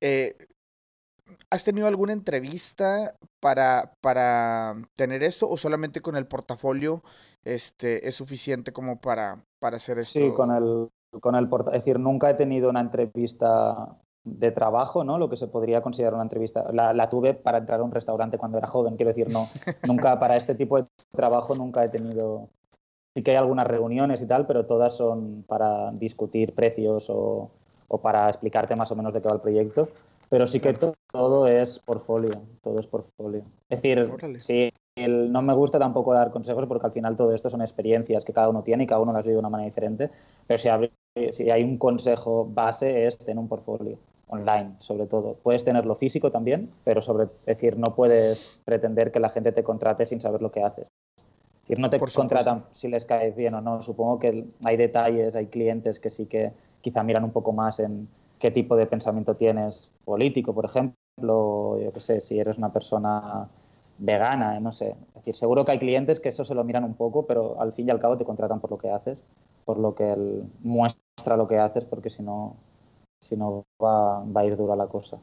eh, 0.00 0.36
¿Has 1.50 1.64
tenido 1.64 1.86
alguna 1.88 2.12
entrevista 2.12 3.14
para, 3.40 3.92
para 4.00 4.76
tener 4.94 5.22
esto 5.22 5.48
o 5.48 5.56
solamente 5.56 6.00
con 6.00 6.16
el 6.16 6.26
portafolio 6.26 7.02
este, 7.44 8.08
es 8.08 8.14
suficiente 8.14 8.72
como 8.72 9.00
para, 9.00 9.38
para 9.60 9.76
hacer 9.76 9.98
esto? 9.98 10.18
Sí, 10.18 10.32
con 10.32 10.54
el, 10.54 10.88
con 11.20 11.34
el 11.34 11.48
portafolio. 11.48 11.78
Es 11.78 11.84
decir, 11.84 12.00
nunca 12.00 12.30
he 12.30 12.34
tenido 12.34 12.70
una 12.70 12.80
entrevista 12.80 13.88
de 14.24 14.50
trabajo, 14.50 15.04
¿no? 15.04 15.18
Lo 15.18 15.28
que 15.28 15.36
se 15.36 15.46
podría 15.46 15.82
considerar 15.82 16.14
una 16.14 16.22
entrevista. 16.22 16.70
La, 16.72 16.92
la, 16.92 17.08
tuve 17.08 17.34
para 17.34 17.58
entrar 17.58 17.80
a 17.80 17.84
un 17.84 17.92
restaurante 17.92 18.38
cuando 18.38 18.58
era 18.58 18.66
joven, 18.66 18.96
quiero 18.96 19.08
decir, 19.08 19.30
no, 19.30 19.48
nunca 19.86 20.18
para 20.18 20.36
este 20.36 20.54
tipo 20.54 20.80
de 20.80 20.88
trabajo 21.12 21.54
nunca 21.54 21.84
he 21.84 21.88
tenido. 21.88 22.48
Sí 23.14 23.22
que 23.22 23.32
hay 23.32 23.36
algunas 23.36 23.66
reuniones 23.66 24.20
y 24.22 24.26
tal, 24.26 24.46
pero 24.46 24.66
todas 24.66 24.96
son 24.96 25.44
para 25.48 25.90
discutir 25.92 26.54
precios 26.54 27.06
o, 27.08 27.50
o 27.88 27.98
para 27.98 28.28
explicarte 28.28 28.76
más 28.76 28.90
o 28.92 28.96
menos 28.96 29.12
de 29.12 29.20
qué 29.20 29.28
va 29.28 29.34
el 29.34 29.40
proyecto. 29.40 29.88
Pero 30.30 30.46
sí 30.46 30.60
que 30.60 30.74
todo 30.74 31.46
es 31.46 31.78
portfolio, 31.78 32.32
todo 32.62 32.78
es 32.80 32.86
portfolio. 32.86 33.42
Es 33.68 33.80
decir, 33.80 34.10
sí, 34.38 34.70
no 35.06 35.42
me 35.42 35.54
gusta 35.54 35.78
tampoco 35.78 36.12
dar 36.12 36.30
consejos 36.30 36.66
porque 36.66 36.86
al 36.86 36.92
final 36.92 37.16
todo 37.16 37.34
esto 37.34 37.48
son 37.48 37.62
experiencias 37.62 38.24
que 38.24 38.32
cada 38.32 38.50
uno 38.50 38.62
tiene 38.62 38.84
y 38.84 38.86
cada 38.86 39.00
uno 39.00 39.12
las 39.12 39.24
vive 39.24 39.34
de 39.34 39.40
una 39.40 39.48
manera 39.48 39.68
diferente. 39.68 40.10
Pero 40.46 40.58
si, 40.58 41.32
si 41.32 41.50
hay 41.50 41.62
un 41.62 41.78
consejo 41.78 42.46
base 42.50 43.06
es 43.06 43.18
tener 43.18 43.38
un 43.38 43.48
portfolio 43.48 43.96
online, 44.28 44.74
sobre 44.78 45.06
todo. 45.06 45.36
Puedes 45.42 45.64
tenerlo 45.64 45.94
físico 45.94 46.30
también, 46.30 46.70
pero 46.84 47.00
sobre, 47.00 47.24
es 47.24 47.46
decir, 47.46 47.78
no 47.78 47.94
puedes 47.94 48.60
pretender 48.64 49.10
que 49.10 49.20
la 49.20 49.30
gente 49.30 49.52
te 49.52 49.62
contrate 49.62 50.04
sin 50.04 50.20
saber 50.20 50.42
lo 50.42 50.52
que 50.52 50.62
haces. 50.62 50.88
Es 51.16 51.68
decir, 51.68 51.78
no 51.78 51.90
te 51.90 51.98
contratan 51.98 52.64
si 52.70 52.88
les 52.88 53.06
caes 53.06 53.34
bien 53.36 53.54
o 53.54 53.60
no. 53.60 53.82
Supongo 53.82 54.18
que 54.18 54.44
hay 54.64 54.76
detalles, 54.76 55.34
hay 55.36 55.46
clientes 55.46 56.00
que 56.00 56.10
sí 56.10 56.26
que 56.26 56.52
quizá 56.88 57.02
miran 57.02 57.24
un 57.24 57.32
poco 57.32 57.52
más 57.52 57.80
en 57.80 58.08
qué 58.40 58.50
tipo 58.50 58.74
de 58.74 58.86
pensamiento 58.86 59.34
tienes 59.34 59.90
político, 60.06 60.54
por 60.54 60.64
ejemplo, 60.64 61.78
yo 61.78 61.92
qué 61.92 62.00
sé, 62.00 62.20
si 62.22 62.38
eres 62.38 62.56
una 62.56 62.72
persona 62.72 63.46
vegana, 63.98 64.58
no 64.58 64.72
sé. 64.72 64.94
Es 65.08 65.14
decir, 65.16 65.36
seguro 65.36 65.64
que 65.64 65.72
hay 65.72 65.78
clientes 65.78 66.18
que 66.18 66.30
eso 66.30 66.44
se 66.46 66.54
lo 66.54 66.64
miran 66.64 66.84
un 66.84 66.94
poco, 66.94 67.26
pero 67.26 67.60
al 67.60 67.74
fin 67.74 67.88
y 67.88 67.90
al 67.90 68.00
cabo 68.00 68.16
te 68.16 68.24
contratan 68.24 68.60
por 68.60 68.70
lo 68.70 68.78
que 68.78 68.90
haces, 68.90 69.18
por 69.66 69.78
lo 69.78 69.94
que 69.94 70.12
él 70.12 70.50
muestra 70.62 71.36
lo 71.36 71.46
que 71.46 71.58
haces, 71.58 71.84
porque 71.84 72.08
si 72.08 72.22
no, 72.22 72.54
si 73.20 73.36
no 73.36 73.64
va, 73.82 74.24
va 74.24 74.40
a 74.40 74.46
ir 74.46 74.56
dura 74.56 74.76
la 74.76 74.86
cosa. 74.86 75.18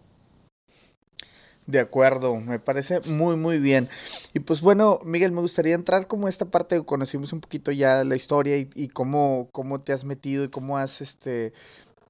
De 1.67 1.79
acuerdo, 1.79 2.35
me 2.35 2.59
parece 2.59 2.99
muy 3.09 3.35
muy 3.35 3.59
bien. 3.59 3.89
Y 4.33 4.39
pues 4.39 4.61
bueno, 4.61 4.99
Miguel, 5.03 5.31
me 5.31 5.41
gustaría 5.41 5.73
entrar 5.73 6.07
como 6.07 6.27
esta 6.27 6.45
parte, 6.45 6.83
conocimos 6.85 7.33
un 7.33 7.41
poquito 7.41 7.71
ya 7.71 8.03
la 8.03 8.15
historia 8.15 8.57
y, 8.57 8.69
y 8.75 8.87
cómo, 8.89 9.49
cómo 9.51 9.81
te 9.81 9.91
has 9.91 10.05
metido 10.05 10.43
y 10.43 10.49
cómo 10.49 10.77
has 10.77 11.01
este 11.01 11.53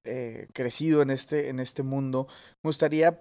eh, 0.06 0.46
crecido 0.52 1.02
en 1.02 1.10
este, 1.10 1.48
en 1.48 1.58
este 1.58 1.82
mundo, 1.82 2.28
me 2.62 2.68
gustaría 2.68 3.20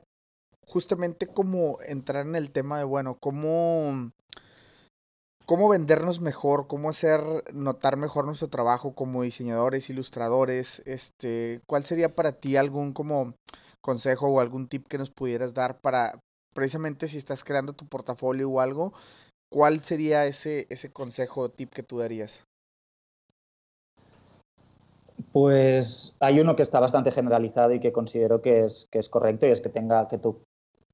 justamente 0.67 1.25
como 1.25 1.79
entrar 1.81 2.27
en 2.27 2.35
el 2.35 2.51
tema 2.51 2.77
de, 2.77 2.83
bueno, 2.83 3.15
cómo, 3.19 4.11
cómo 5.47 5.67
vendernos 5.67 6.21
mejor, 6.21 6.67
cómo 6.67 6.89
hacer 6.89 7.21
notar 7.53 7.97
mejor 7.97 8.25
nuestro 8.25 8.49
trabajo 8.49 8.93
como 8.93 9.23
diseñadores, 9.23 9.89
ilustradores, 9.89 10.83
este, 10.85 11.59
¿cuál 11.65 11.85
sería 11.85 12.13
para 12.13 12.33
ti 12.33 12.55
algún 12.55 12.93
como 12.93 13.33
consejo 13.81 14.27
o 14.27 14.39
algún 14.39 14.67
tip 14.67 14.87
que 14.87 14.99
nos 14.99 15.09
pudieras 15.09 15.55
dar 15.55 15.79
para 15.81 16.19
precisamente 16.55 17.07
si 17.07 17.17
estás 17.17 17.43
creando 17.43 17.73
tu 17.73 17.85
portafolio 17.85 18.49
o 18.49 18.59
algo, 18.61 18.93
cuál 19.51 19.83
sería 19.83 20.25
ese 20.25 20.65
ese 20.69 20.91
consejo 20.91 21.41
o 21.41 21.49
tip 21.49 21.71
que 21.71 21.83
tú 21.83 21.99
darías? 21.99 22.45
Pues 25.31 26.15
hay 26.21 26.39
uno 26.39 26.55
que 26.55 26.63
está 26.63 26.79
bastante 26.79 27.11
generalizado 27.11 27.73
y 27.73 27.79
que 27.79 27.91
considero 27.91 28.41
que 28.41 28.65
es, 28.65 28.87
que 28.89 28.99
es 28.99 29.09
correcto 29.09 29.45
y 29.45 29.51
es 29.51 29.61
que 29.61 29.69
tenga 29.69 30.07
que 30.07 30.17
tu, 30.17 30.37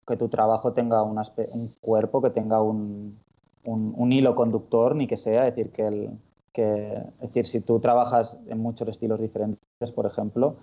que 0.08 0.18
tu 0.18 0.30
trabajo 0.30 0.74
tenga 0.74 1.04
un, 1.04 1.18
un 1.52 1.76
cuerpo, 1.80 2.22
que 2.22 2.32
tenga 2.32 2.62
un, 2.62 3.18
un, 3.66 4.12
hilo 4.12 4.36
conductor, 4.36 4.96
ni 4.96 5.08
que 5.08 5.18
sea, 5.18 5.48
es 5.48 5.56
decir, 5.56 5.72
que, 5.72 5.88
el, 5.88 6.10
que 6.54 6.94
es 6.94 7.20
decir, 7.22 7.46
si 7.46 7.62
tú 7.62 7.80
trabajas 7.80 8.38
en 8.48 8.58
muchos 8.60 8.88
estilos 8.88 9.20
diferentes, 9.20 9.92
por 9.96 10.06
ejemplo, 10.06 10.56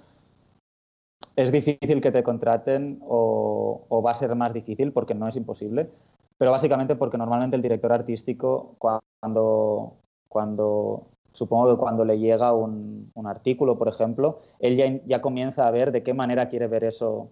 es 1.38 1.52
difícil 1.52 2.00
que 2.00 2.10
te 2.10 2.24
contraten 2.24 2.98
o, 3.06 4.02
va 4.04 4.10
a 4.10 4.14
ser 4.14 4.34
más 4.34 4.52
difícil 4.52 4.92
porque 4.92 5.14
no 5.14 5.28
es 5.28 5.36
imposible, 5.36 5.88
pero 6.36 6.50
básicamente 6.50 6.96
porque 6.96 7.16
normalmente 7.16 7.54
el 7.54 7.62
director 7.62 7.92
artístico 7.92 8.74
cuando, 8.78 9.92
cuando 10.28 11.06
supongo 11.32 11.70
que 11.70 11.80
cuando 11.80 12.04
le 12.04 12.18
llega 12.18 12.52
un, 12.52 13.12
artículo, 13.24 13.78
por 13.78 13.86
ejemplo, 13.86 14.40
él 14.58 15.00
ya, 15.06 15.20
comienza 15.20 15.68
a 15.68 15.70
ver 15.70 15.92
de 15.92 16.02
qué 16.02 16.12
manera 16.12 16.48
quiere 16.48 16.66
ver 16.66 16.82
eso 16.82 17.28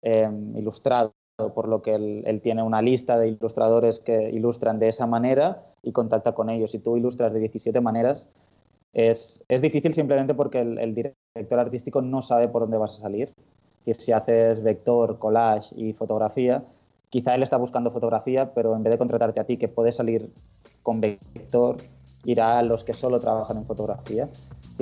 eh, 0.00 0.30
ilustrado 0.54 1.12
por 1.54 1.68
lo 1.68 1.82
que 1.82 1.94
él, 1.94 2.40
tiene 2.42 2.62
una 2.62 2.80
lista 2.80 3.18
de 3.18 3.28
ilustradores 3.28 4.00
que 4.00 4.30
ilustran 4.30 4.78
de 4.78 4.88
esa 4.88 5.06
manera 5.06 5.62
y 5.82 5.92
contacta 5.92 6.32
con 6.32 6.48
ellos. 6.48 6.70
Si 6.70 6.78
tú 6.78 6.96
ilustras 6.96 7.34
de 7.34 7.40
17 7.40 7.82
maneras, 7.82 8.32
es, 8.92 9.44
es 9.48 9.62
difícil 9.62 9.94
simplemente 9.94 10.34
porque 10.34 10.60
el, 10.60 10.94
director 10.94 11.58
artístico 11.58 12.02
no 12.02 12.22
sabe 12.22 12.48
por 12.48 12.62
dónde 12.62 12.78
vas 12.78 12.98
a 12.98 13.02
salir. 13.02 13.30
si 13.84 14.12
haces 14.12 14.62
vector, 14.62 15.18
collage 15.18 15.74
y 15.76 15.92
fotografía, 15.92 16.62
quizá 17.10 17.34
él 17.34 17.42
está 17.42 17.56
buscando 17.56 17.90
fotografía, 17.90 18.52
pero 18.54 18.76
en 18.76 18.82
vez 18.82 18.92
de 18.92 18.98
contratarte 18.98 19.40
a 19.40 19.44
ti, 19.44 19.56
que 19.56 19.68
puedes 19.68 19.96
salir 19.96 20.28
con 20.82 21.00
vector, 21.00 21.76
irá 22.24 22.58
a 22.58 22.62
los 22.62 22.84
que 22.84 22.92
solo 22.92 23.18
trabajan 23.20 23.56
en 23.58 23.64
fotografía 23.64 24.28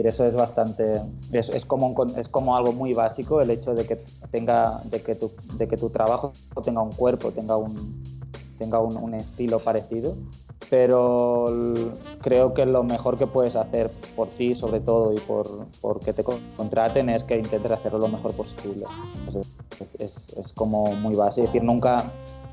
eso 0.07 0.27
es 0.27 0.35
bastante, 0.35 1.01
es, 1.33 1.51
es, 1.51 1.67
como 1.67 1.95
es 2.17 2.29
como 2.29 2.57
algo 2.57 2.73
muy 2.73 2.95
básico 2.95 3.41
el 3.41 3.51
hecho 3.51 3.75
de 3.75 3.87
que 3.87 3.99
tenga, 4.31 4.81
de 4.85 5.03
que 5.03 5.15
tu, 5.15 5.31
de 5.55 5.69
que 5.69 5.77
tu 5.77 5.91
trabajo 5.91 6.33
tenga 6.65 6.83
un 6.83 6.93
cuerpo, 6.93 7.31
tenga 7.33 7.57
un, 7.57 8.03
tenga 8.59 8.81
un 8.81 9.15
estilo 9.15 9.59
parecido, 9.59 10.15
pero 10.69 11.47
creo 12.21 12.55
que 12.55 12.67
lo 12.67 12.83
mejor 12.83 13.17
que 13.17 13.27
puedes 13.27 13.57
hacer 13.57 13.91
por 14.15 14.29
ti, 14.29 14.55
sobre 14.55 14.81
todo, 14.81 15.13
y 15.13 15.19
por, 15.21 15.49
por 15.81 16.01
que 16.01 16.13
te 16.13 16.23
contraten, 16.57 17.09
es 17.09 17.25
que 17.25 17.39
intentes 17.39 17.73
hacerlo 17.73 17.99
lo 17.99 18.09
mejor 18.09 18.33
posible. 18.33 18.85
Es, 19.99 20.37
es, 20.37 20.53
como 20.53 20.93
muy 20.97 21.15
básico, 21.15 21.47
es 21.47 21.53
decir, 21.53 21.65
nunca, 21.65 22.05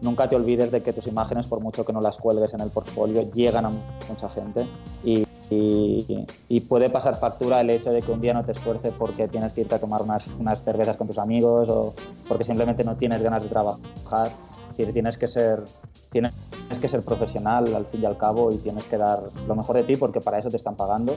nunca 0.02 0.30
te 0.30 0.36
olvides 0.36 0.72
de 0.72 0.82
que 0.82 0.94
tus 0.94 1.08
imágenes, 1.08 1.48
por 1.48 1.60
mucho 1.60 1.86
que 1.86 1.94
no 1.94 2.02
las 2.02 2.18
cuelgues 2.18 2.54
en 2.54 2.62
el 2.62 2.70
portfolio, 2.70 3.30
llegan 3.34 3.66
a 3.66 3.72
mucha 4.08 4.30
gente 4.30 4.66
y 5.04 5.28
y, 5.50 6.60
puede 6.68 6.90
pasar 6.90 7.16
factura 7.16 7.62
el 7.62 7.70
hecho 7.70 7.92
de 7.92 8.02
que 8.02 8.12
un 8.12 8.20
día 8.20 8.34
no 8.34 8.44
te 8.44 8.52
esfuerces 8.52 8.94
porque 8.98 9.28
tienes 9.28 9.54
que 9.54 9.62
irte 9.62 9.76
a 9.76 9.80
tomar 9.80 10.02
unas, 10.02 10.28
unas 10.40 10.64
cervezas 10.64 10.98
con 10.98 11.08
tus 11.08 11.18
amigos 11.18 11.70
o 11.70 11.94
porque 12.28 12.44
simplemente 12.44 12.84
no 12.84 12.96
tienes 12.96 13.22
ganas 13.22 13.44
de 13.44 13.50
trabajar. 13.50 14.32
tienes 14.76 15.18
que 15.18 15.28
ser 15.28 15.64
tienes 16.12 16.34
que 16.80 16.90
ser 16.90 17.02
profesional 17.02 17.74
al 17.76 17.86
fin 17.86 18.04
y 18.04 18.06
al 18.06 18.18
cabo 18.18 18.52
y 18.52 18.58
tienes 18.58 18.86
que 18.86 18.98
dar 18.98 19.20
lo 19.48 19.56
mejor 19.56 19.78
de 19.78 19.84
ti 19.84 19.96
porque 19.96 20.22
para 20.22 20.40
eso 20.40 20.50
te 20.50 20.58
están 20.58 20.76
pagando. 20.76 21.16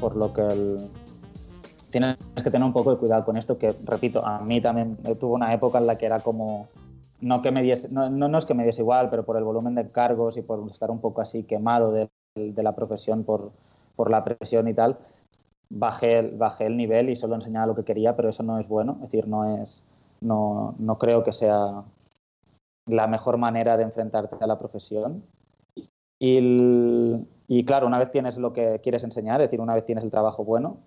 Por 0.00 0.16
lo 0.16 0.32
que 0.32 0.42
el, 0.42 0.88
tienes 1.90 2.16
que 2.42 2.50
tener 2.50 2.66
un 2.66 2.72
poco 2.72 2.90
de 2.90 2.98
cuidado 2.98 3.24
con 3.24 3.36
esto, 3.36 3.58
que 3.58 3.74
repito, 3.84 4.24
a 4.24 4.40
mí 4.40 4.60
también 4.60 4.96
tuve 5.18 5.34
una 5.34 5.52
época 5.54 5.78
en 5.78 5.86
la 5.86 5.96
que 5.96 6.06
era 6.06 6.20
como 6.20 6.68
no 7.20 7.40
que 7.40 7.50
me 7.50 7.62
diese, 7.62 7.88
no, 7.90 8.10
no, 8.10 8.38
es 8.38 8.44
que 8.44 8.54
me 8.54 8.64
diese 8.64 8.82
igual, 8.82 9.08
pero 9.10 9.24
por 9.24 9.36
el 9.36 9.44
volumen 9.44 9.74
de 9.74 9.90
cargos 9.90 10.36
y 10.36 10.42
por 10.42 10.68
estar 10.70 10.90
un 10.90 11.00
poco 11.00 11.22
así 11.22 11.44
quemado 11.44 11.92
de, 11.92 12.08
de 12.34 12.62
la 12.62 12.74
profesión 12.74 13.24
por, 13.24 13.52
por 13.96 14.10
la 14.10 14.22
presión 14.24 14.68
y 14.68 14.74
tal, 14.74 14.98
bajé, 15.70 16.22
bajé 16.36 16.66
el 16.66 16.76
nivel 16.76 17.08
y 17.08 17.16
solo 17.16 17.34
enseñaba 17.34 17.66
lo 17.66 17.74
que 17.74 17.84
quería, 17.84 18.14
pero 18.14 18.28
eso 18.28 18.42
no 18.42 18.58
es 18.58 18.68
bueno, 18.68 18.92
es 18.96 19.00
decir, 19.02 19.26
no, 19.26 19.62
es, 19.62 19.82
no, 20.20 20.74
no 20.78 20.98
creo 20.98 21.24
que 21.24 21.32
sea 21.32 21.82
la 22.86 23.06
mejor 23.06 23.36
manera 23.36 23.76
de 23.76 23.82
enfrentarte 23.82 24.36
a 24.40 24.46
la 24.46 24.58
profesión. 24.58 25.22
Y, 26.18 27.26
y, 27.48 27.64
claro, 27.64 27.86
una 27.86 27.98
vez 27.98 28.10
tienes 28.10 28.38
lo 28.38 28.52
que 28.52 28.80
quieres 28.82 29.04
enseñar, 29.04 29.40
es 29.40 29.48
decir, 29.48 29.60
una 29.60 29.74
vez 29.74 29.84
tienes 29.84 30.04
el 30.04 30.10
trabajo 30.10 30.44
bueno, 30.44 30.78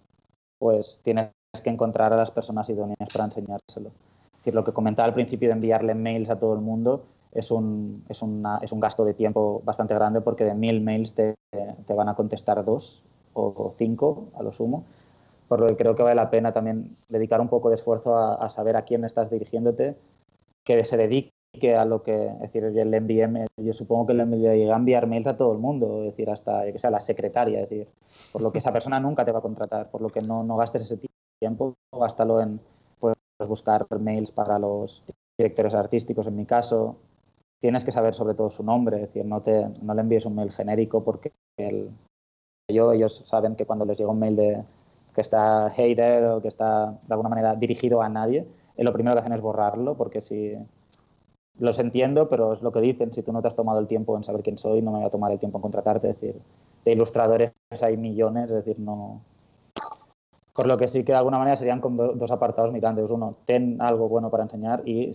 pues 0.57 1.01
tienes 1.03 1.31
que 1.63 1.69
encontrar 1.69 2.13
a 2.13 2.17
las 2.17 2.31
personas 2.31 2.69
idóneas 2.69 3.09
para 3.11 3.25
enseñárselo. 3.25 3.89
Es 3.89 4.37
decir, 4.39 4.55
lo 4.55 4.63
que 4.63 4.73
comentaba 4.73 5.07
al 5.07 5.13
principio 5.13 5.49
de 5.49 5.53
enviarle 5.53 5.93
mails 5.93 6.29
a 6.29 6.39
todo 6.39 6.53
el 6.53 6.61
mundo 6.61 7.03
es 7.31 7.51
un, 7.51 8.03
es, 8.09 8.21
una, 8.21 8.57
es 8.61 8.71
un 8.71 8.79
gasto 8.79 9.05
de 9.05 9.13
tiempo 9.13 9.61
bastante 9.63 9.93
grande 9.93 10.21
porque 10.21 10.45
de 10.45 10.55
mil 10.55 10.81
mails 10.81 11.13
te, 11.13 11.35
te 11.85 11.93
van 11.93 12.09
a 12.09 12.15
contestar 12.15 12.63
dos 12.65 13.03
o 13.33 13.71
cinco 13.77 14.29
a 14.37 14.43
lo 14.43 14.51
sumo, 14.51 14.83
por 15.49 15.59
lo 15.59 15.67
que 15.67 15.75
creo 15.75 15.95
que 15.95 16.03
vale 16.03 16.15
la 16.15 16.29
pena 16.29 16.53
también 16.53 16.95
dedicar 17.09 17.41
un 17.41 17.49
poco 17.49 17.69
de 17.69 17.75
esfuerzo 17.75 18.15
a, 18.17 18.47
saber 18.49 18.77
a 18.77 18.83
quién 18.83 19.03
estás 19.03 19.31
dirigiéndote, 19.31 19.95
que 20.63 20.83
se 20.83 20.95
dedique 20.95 21.31
a 21.53 21.85
lo 21.85 22.03
que, 22.03 22.27
es 22.27 22.39
decir, 22.39 22.63
el 22.63 22.93
envíe, 22.93 23.27
yo 23.57 23.73
supongo 23.73 24.07
que 24.07 24.13
le 24.13 24.25
llega 24.25 24.73
a 24.73 24.77
enviar 24.77 25.07
mails 25.07 25.27
a 25.27 25.37
todo 25.37 25.51
el 25.51 25.59
mundo, 25.59 26.03
es 26.03 26.11
decir, 26.11 26.29
hasta 26.29 26.63
que 26.71 26.79
sea 26.79 26.91
la 26.91 26.99
secretaria, 26.99 27.61
es 27.61 27.69
decir, 27.69 27.87
por 28.31 28.41
lo 28.41 28.51
que 28.51 28.59
esa 28.59 28.71
persona 28.71 28.99
nunca 28.99 29.25
te 29.25 29.31
va 29.31 29.39
a 29.39 29.43
contratar, 29.43 29.89
por 29.89 30.01
lo 30.01 30.09
que 30.09 30.21
no, 30.21 30.43
no 30.43 30.57
gastes 30.57 30.83
ese 30.83 30.99
tiempo, 31.39 31.73
gástalo 31.91 32.41
en 32.41 32.59
pues, 32.99 33.15
buscar 33.47 33.85
mails 33.99 34.31
para 34.31 34.59
los 34.59 35.03
directores 35.37 35.73
artísticos, 35.73 36.27
en 36.27 36.37
mi 36.37 36.45
caso, 36.45 36.97
tienes 37.59 37.83
que 37.83 37.91
saber 37.91 38.13
sobre 38.13 38.35
todo 38.35 38.49
su 38.49 38.63
nombre, 38.63 38.97
es 38.97 39.01
decir, 39.07 39.25
no, 39.25 39.41
te, 39.41 39.67
no 39.81 39.93
le 39.93 40.01
envíes 40.01 40.25
un 40.25 40.35
mail 40.35 40.51
genérico 40.51 41.03
porque 41.03 41.31
el, 41.57 41.89
yo, 42.71 42.93
ellos 42.93 43.23
saben 43.25 43.55
que 43.55 43.65
cuando 43.65 43.85
les 43.85 43.97
llega 43.97 44.11
un 44.11 44.19
mail 44.19 44.35
de, 44.35 44.63
que 45.15 45.21
está 45.21 45.69
hater 45.71 46.25
o 46.25 46.41
que 46.41 46.47
está 46.47 46.91
de 46.91 47.13
alguna 47.13 47.29
manera 47.29 47.55
dirigido 47.55 48.01
a 48.01 48.09
nadie, 48.09 48.45
eh, 48.77 48.83
lo 48.83 48.93
primero 48.93 49.15
que 49.15 49.19
hacen 49.19 49.33
es 49.33 49.41
borrarlo 49.41 49.95
porque 49.95 50.21
si 50.21 50.55
los 51.59 51.79
entiendo, 51.79 52.29
pero 52.29 52.53
es 52.53 52.61
lo 52.61 52.71
que 52.71 52.81
dicen, 52.81 53.13
si 53.13 53.21
tú 53.21 53.31
no 53.31 53.41
te 53.41 53.47
has 53.47 53.55
tomado 53.55 53.79
el 53.79 53.87
tiempo 53.87 54.15
en 54.17 54.23
saber 54.23 54.43
quién 54.43 54.57
soy, 54.57 54.81
no 54.81 54.91
me 54.91 54.99
voy 54.99 55.07
a 55.07 55.11
tomar 55.11 55.31
el 55.31 55.39
tiempo 55.39 55.57
en 55.57 55.61
contratarte, 55.63 56.09
es 56.09 56.19
decir, 56.19 56.41
de 56.85 56.91
ilustradores 56.91 57.53
hay 57.81 57.97
millones, 57.97 58.45
es 58.45 58.65
decir, 58.65 58.79
no... 58.79 59.21
Por 60.55 60.67
lo 60.67 60.77
que 60.77 60.87
sí 60.87 61.03
que 61.03 61.13
de 61.13 61.17
alguna 61.17 61.37
manera 61.37 61.55
serían 61.55 61.79
como 61.79 62.03
dos 62.13 62.31
apartados 62.31 62.73
mirantes. 62.73 63.11
Uno, 63.11 63.33
ten 63.45 63.81
algo 63.81 64.09
bueno 64.09 64.29
para 64.29 64.43
enseñar 64.43 64.81
y 64.83 65.09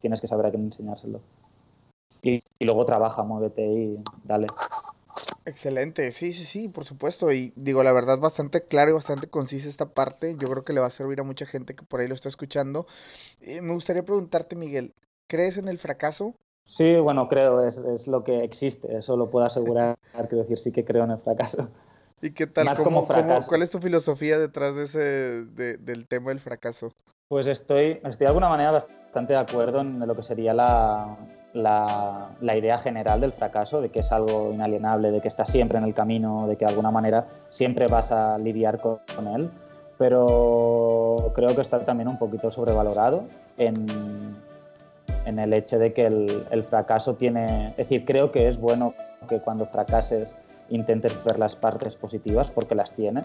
tienes 0.00 0.20
que 0.20 0.26
saber 0.26 0.44
a 0.44 0.50
quién 0.50 0.64
enseñárselo 0.64 1.20
y, 2.22 2.42
luego 2.60 2.84
trabaja, 2.84 3.22
muévete 3.22 3.66
y 3.66 4.02
dale. 4.24 4.46
Excelente, 5.46 6.10
sí, 6.10 6.32
sí, 6.32 6.44
sí, 6.44 6.68
por 6.68 6.84
supuesto. 6.84 7.32
Y 7.32 7.52
digo, 7.56 7.82
la 7.82 7.92
verdad, 7.92 8.18
bastante 8.18 8.62
claro 8.62 8.90
y 8.90 8.94
bastante 8.94 9.28
concisa 9.28 9.68
esta 9.68 9.86
parte. 9.86 10.36
Yo 10.38 10.48
creo 10.50 10.64
que 10.64 10.72
le 10.72 10.80
va 10.80 10.86
a 10.86 10.90
servir 10.90 11.20
a 11.20 11.24
mucha 11.24 11.46
gente 11.46 11.74
que 11.74 11.82
por 11.82 12.00
ahí 12.00 12.08
lo 12.08 12.14
está 12.14 12.28
escuchando. 12.28 12.86
Eh, 13.40 13.62
me 13.62 13.72
gustaría 13.72 14.04
preguntarte, 14.04 14.54
Miguel, 14.54 14.94
¿crees 15.30 15.56
en 15.56 15.68
el 15.68 15.78
fracaso? 15.78 16.34
Sí, 16.64 16.96
bueno, 16.96 17.28
creo, 17.28 17.64
es, 17.64 17.78
es 17.78 18.08
lo 18.08 18.24
que 18.24 18.42
existe, 18.42 18.96
eso 18.96 19.16
lo 19.16 19.30
puedo 19.30 19.46
asegurar, 19.46 19.96
quiero 20.28 20.38
decir, 20.38 20.58
sí 20.58 20.72
que 20.72 20.84
creo 20.84 21.04
en 21.04 21.12
el 21.12 21.18
fracaso. 21.18 21.70
¿Y 22.20 22.32
qué 22.32 22.46
tal? 22.46 22.68
¿Cómo, 22.76 23.06
cómo, 23.06 23.40
¿Cuál 23.48 23.62
es 23.62 23.70
tu 23.70 23.78
filosofía 23.78 24.38
detrás 24.38 24.74
de 24.74 24.82
ese, 24.82 24.98
de, 25.46 25.78
del 25.78 26.06
tema 26.06 26.30
del 26.30 26.40
fracaso? 26.40 26.92
Pues 27.28 27.46
estoy, 27.46 28.00
estoy 28.04 28.24
de 28.24 28.26
alguna 28.26 28.48
manera 28.48 28.72
bastante 28.72 29.32
de 29.32 29.38
acuerdo 29.38 29.80
en 29.80 30.06
lo 30.06 30.14
que 30.16 30.22
sería 30.22 30.52
la, 30.52 31.16
la, 31.54 32.56
idea 32.56 32.78
general 32.78 33.20
del 33.20 33.32
fracaso, 33.32 33.80
de 33.80 33.90
que 33.90 34.00
es 34.00 34.12
algo 34.12 34.50
inalienable, 34.52 35.12
de 35.12 35.20
que 35.20 35.28
estás 35.28 35.50
siempre 35.50 35.78
en 35.78 35.84
el 35.84 35.94
camino, 35.94 36.46
de 36.46 36.56
que 36.56 36.64
de 36.64 36.70
alguna 36.70 36.90
manera 36.90 37.26
siempre 37.50 37.86
vas 37.86 38.12
a 38.12 38.36
lidiar 38.36 38.80
con, 38.80 38.98
él, 39.34 39.50
pero 39.96 41.32
creo 41.34 41.54
que 41.54 41.62
está 41.62 41.84
también 41.86 42.08
un 42.08 42.18
poquito 42.18 42.50
sobrevalorado 42.50 43.24
en, 43.56 43.86
en 45.30 45.38
el 45.38 45.52
hecho 45.54 45.78
de 45.78 45.92
que 45.92 46.06
el, 46.06 46.46
el, 46.50 46.62
fracaso 46.62 47.14
tiene, 47.14 47.70
es 47.70 47.76
decir, 47.78 48.04
creo 48.04 48.30
que 48.30 48.46
es 48.46 48.60
bueno 48.60 48.94
que 49.28 49.40
cuando 49.40 49.66
fracases 49.66 50.36
intentes 50.70 51.22
ver 51.24 51.38
las 51.38 51.56
partes 51.56 51.96
positivas 51.96 52.50
porque 52.50 52.74
las 52.74 52.92
tiene, 52.92 53.24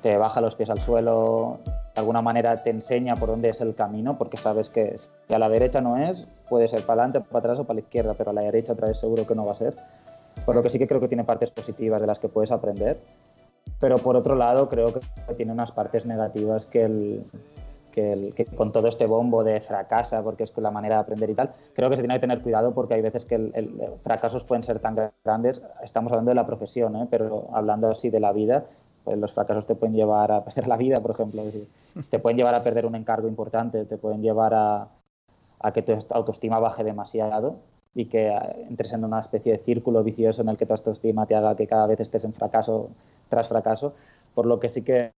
te 0.00 0.16
baja 0.16 0.40
los 0.40 0.54
pies 0.54 0.70
al 0.70 0.80
suelo, 0.80 1.58
de 1.64 2.00
alguna 2.00 2.22
manera 2.22 2.62
te 2.62 2.70
enseña 2.70 3.16
por 3.16 3.28
dónde 3.28 3.48
es 3.48 3.60
el 3.60 3.74
camino, 3.74 4.16
porque 4.16 4.36
sabes 4.36 4.70
que 4.70 4.96
si 4.96 5.34
a 5.34 5.38
la 5.38 5.48
derecha 5.48 5.80
no 5.80 5.96
es, 5.96 6.26
puede 6.48 6.68
ser 6.68 6.82
para 6.82 7.02
adelante, 7.02 7.28
para 7.28 7.40
atrás 7.40 7.58
o 7.58 7.64
para 7.64 7.74
la 7.74 7.80
izquierda, 7.80 8.14
pero 8.14 8.30
a 8.30 8.32
la 8.32 8.42
derecha 8.42 8.72
otra 8.72 8.88
vez 8.88 8.98
seguro 8.98 9.26
que 9.26 9.34
no 9.34 9.44
va 9.44 9.52
a 9.52 9.56
ser. 9.56 9.74
Por 10.46 10.54
lo 10.54 10.62
que 10.62 10.70
sí 10.70 10.78
que 10.78 10.86
creo 10.86 11.00
que 11.00 11.08
tiene 11.08 11.24
partes 11.24 11.50
positivas 11.50 12.00
de 12.00 12.06
las 12.06 12.20
que 12.20 12.28
puedes 12.28 12.52
aprender, 12.52 12.98
pero 13.80 13.98
por 13.98 14.16
otro 14.16 14.36
lado 14.36 14.68
creo 14.68 14.94
que 14.94 15.00
tiene 15.36 15.52
unas 15.52 15.72
partes 15.72 16.06
negativas 16.06 16.64
que, 16.66 16.84
el, 16.84 17.24
que, 17.88 18.46
con 18.56 18.72
todo 18.72 18.88
este 18.88 19.06
bombo 19.06 19.44
de 19.44 19.60
fracasa 19.60 20.22
porque 20.22 20.44
es 20.44 20.56
la 20.58 20.70
manera 20.70 20.96
de 20.96 21.00
aprender 21.02 21.30
y 21.30 21.34
tal, 21.34 21.52
creo 21.74 21.90
que 21.90 21.96
se 21.96 22.02
tiene 22.02 22.14
que 22.14 22.20
tener 22.20 22.42
cuidado 22.42 22.72
porque 22.72 22.94
hay 22.94 23.02
veces 23.02 23.24
que 23.24 23.34
el, 23.34 23.82
fracasos 24.02 24.44
pueden 24.44 24.62
ser 24.62 24.80
tan 24.80 24.96
grandes, 25.24 25.60
estamos 25.82 26.12
hablando 26.12 26.30
de 26.30 26.36
la 26.36 26.46
profesión, 26.46 26.96
¿eh? 26.96 27.06
pero 27.10 27.48
hablando 27.52 27.90
así 27.90 28.10
de 28.10 28.20
la 28.20 28.32
vida, 28.32 28.64
pues 29.04 29.18
los 29.18 29.32
fracasos 29.32 29.66
te 29.66 29.74
pueden 29.74 29.94
llevar 29.94 30.32
a 30.32 30.44
perder 30.44 30.68
la 30.68 30.76
vida, 30.76 31.00
por 31.00 31.12
ejemplo, 31.12 31.42
te 32.10 32.18
pueden 32.18 32.36
llevar 32.36 32.54
a 32.54 32.62
perder 32.62 32.86
un 32.86 32.94
encargo 32.94 33.28
importante, 33.28 33.84
te 33.84 33.96
pueden 33.96 34.22
llevar 34.22 34.54
a, 34.54 34.88
a 35.60 35.72
que 35.72 35.82
tu 35.82 35.92
autoestima 36.10 36.58
baje 36.58 36.84
demasiado 36.84 37.56
y 37.94 38.06
que 38.06 38.28
eh, 38.28 38.66
entres 38.68 38.92
en 38.92 39.04
una 39.04 39.20
especie 39.20 39.52
de 39.52 39.58
círculo 39.58 40.02
vicioso 40.04 40.42
en 40.42 40.48
el 40.48 40.56
que 40.56 40.66
tu 40.66 40.72
autoestima 40.72 41.26
te 41.26 41.34
haga 41.34 41.56
que 41.56 41.66
cada 41.66 41.86
vez 41.86 42.00
estés 42.00 42.24
en 42.24 42.32
fracaso 42.32 42.90
tras 43.28 43.48
fracaso, 43.48 43.94
por 44.34 44.46
lo 44.46 44.60
que 44.60 44.68
sí 44.68 44.82
que 44.82 45.12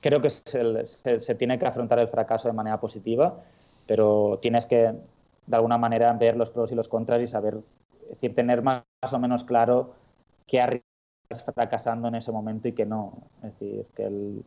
creo 0.00 0.20
que 0.20 0.30
se, 0.30 1.34
tiene 1.34 1.58
que 1.58 1.66
afrontar 1.66 1.98
el 1.98 2.08
fracaso 2.08 2.48
de 2.48 2.54
manera 2.54 2.80
positiva, 2.80 3.34
pero 3.86 4.38
tienes 4.40 4.66
que, 4.66 4.92
de 5.46 5.56
alguna 5.56 5.78
manera, 5.78 6.12
ver 6.14 6.36
los 6.36 6.50
pros 6.50 6.72
y 6.72 6.74
los 6.74 6.88
contras 6.88 7.20
y 7.22 7.26
saber, 7.26 7.58
es 8.02 8.08
decir, 8.08 8.34
tener 8.34 8.62
más, 8.62 8.82
o 9.12 9.18
menos 9.18 9.44
claro 9.44 9.90
qué 10.46 10.60
arriesgas 10.60 11.44
fracasando 11.54 12.08
en 12.08 12.14
ese 12.14 12.32
momento 12.32 12.68
y 12.68 12.72
qué 12.72 12.86
no. 12.86 13.12
Es 13.42 13.58
decir, 13.58 13.86
que 13.94 14.42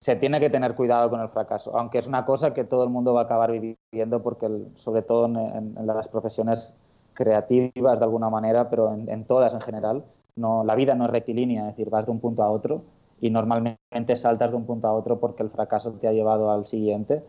se 0.00 0.16
tiene 0.16 0.40
que 0.40 0.48
tener 0.48 0.74
cuidado 0.74 1.10
con 1.10 1.20
el 1.20 1.28
fracaso, 1.28 1.76
aunque 1.76 1.98
es 1.98 2.06
una 2.06 2.24
cosa 2.24 2.54
que 2.54 2.64
todo 2.64 2.84
el 2.84 2.90
mundo 2.90 3.12
va 3.12 3.22
a 3.22 3.24
acabar 3.24 3.52
viviendo, 3.52 4.22
porque 4.22 4.48
sobre 4.76 5.02
todo 5.02 5.26
en, 5.26 5.74
las 5.86 6.08
profesiones 6.08 6.74
creativas 7.14 7.98
de 7.98 8.04
alguna 8.04 8.30
manera, 8.30 8.70
pero 8.70 8.94
en, 8.94 9.08
en, 9.10 9.26
todas 9.26 9.52
en 9.54 9.60
general, 9.60 10.04
no, 10.36 10.62
la 10.62 10.76
vida 10.76 10.94
no 10.94 11.04
es 11.04 11.10
rectilínea, 11.10 11.62
es 11.62 11.76
decir, 11.76 11.90
vas 11.90 12.06
de 12.06 12.12
un 12.12 12.20
punto 12.20 12.44
a 12.44 12.50
otro 12.50 12.82
y 13.20 13.30
normalmente 13.30 14.16
saltas 14.16 14.50
de 14.50 14.56
un 14.56 14.66
punto 14.66 14.88
a 14.88 14.92
otro 14.92 15.18
porque 15.18 15.42
el 15.42 15.50
fracaso 15.50 15.92
te 15.92 16.08
ha 16.08 16.12
llevado 16.12 16.50
al 16.50 16.66
siguiente, 16.66 17.22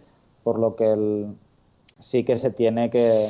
por 0.44 0.60
lo 0.60 0.76
que 0.76 0.92
el, 0.92 1.36
sí 2.00 2.24
que 2.24 2.38
se 2.38 2.52
tiene 2.52 2.90
que 2.90 3.28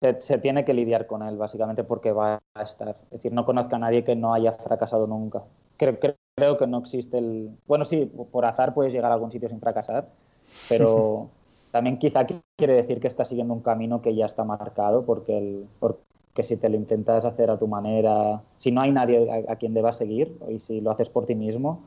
se, 0.00 0.38
tiene 0.38 0.64
que 0.64 0.74
lidiar 0.74 1.06
con 1.06 1.22
él 1.22 1.36
básicamente 1.36 1.84
porque 1.84 2.12
va 2.12 2.38
a 2.54 2.62
estar. 2.62 2.88
Es 2.88 3.10
decir, 3.10 3.32
no 3.32 3.44
conozco 3.44 3.76
a 3.76 3.78
nadie 3.78 4.04
que 4.04 4.14
no 4.14 4.32
haya 4.32 4.52
fracasado 4.52 5.06
nunca. 5.06 5.42
Creo, 5.76 5.98
creo 6.36 6.56
que 6.56 6.66
no 6.66 6.78
existe 6.78 7.18
el... 7.18 7.58
Bueno, 7.66 7.84
sí, 7.84 8.06
por 8.30 8.44
azar 8.44 8.74
puedes 8.74 8.92
llegar 8.92 9.10
a 9.10 9.14
algún 9.14 9.30
sitio 9.30 9.48
sin 9.48 9.60
fracasar, 9.60 10.06
pero 10.68 11.30
también 11.72 11.98
quizá 11.98 12.26
quiere 12.56 12.74
decir 12.74 13.00
que 13.00 13.06
estás 13.06 13.28
siguiendo 13.28 13.54
un 13.54 13.60
camino 13.60 14.00
que 14.00 14.14
ya 14.14 14.26
está 14.26 14.44
marcado 14.44 15.04
porque, 15.04 15.36
el, 15.36 15.68
que 16.38 16.44
si 16.44 16.56
te 16.56 16.68
lo 16.68 16.76
intentas 16.76 17.24
hacer 17.24 17.50
a 17.50 17.58
tu 17.58 17.66
manera, 17.66 18.40
si 18.58 18.70
no 18.70 18.80
hay 18.80 18.92
nadie 18.92 19.44
a, 19.48 19.56
quien 19.56 19.74
debas 19.74 19.96
seguir 19.96 20.38
y 20.48 20.60
si 20.60 20.80
lo 20.80 20.92
haces 20.92 21.10
por 21.10 21.26
ti 21.26 21.34
mismo, 21.34 21.82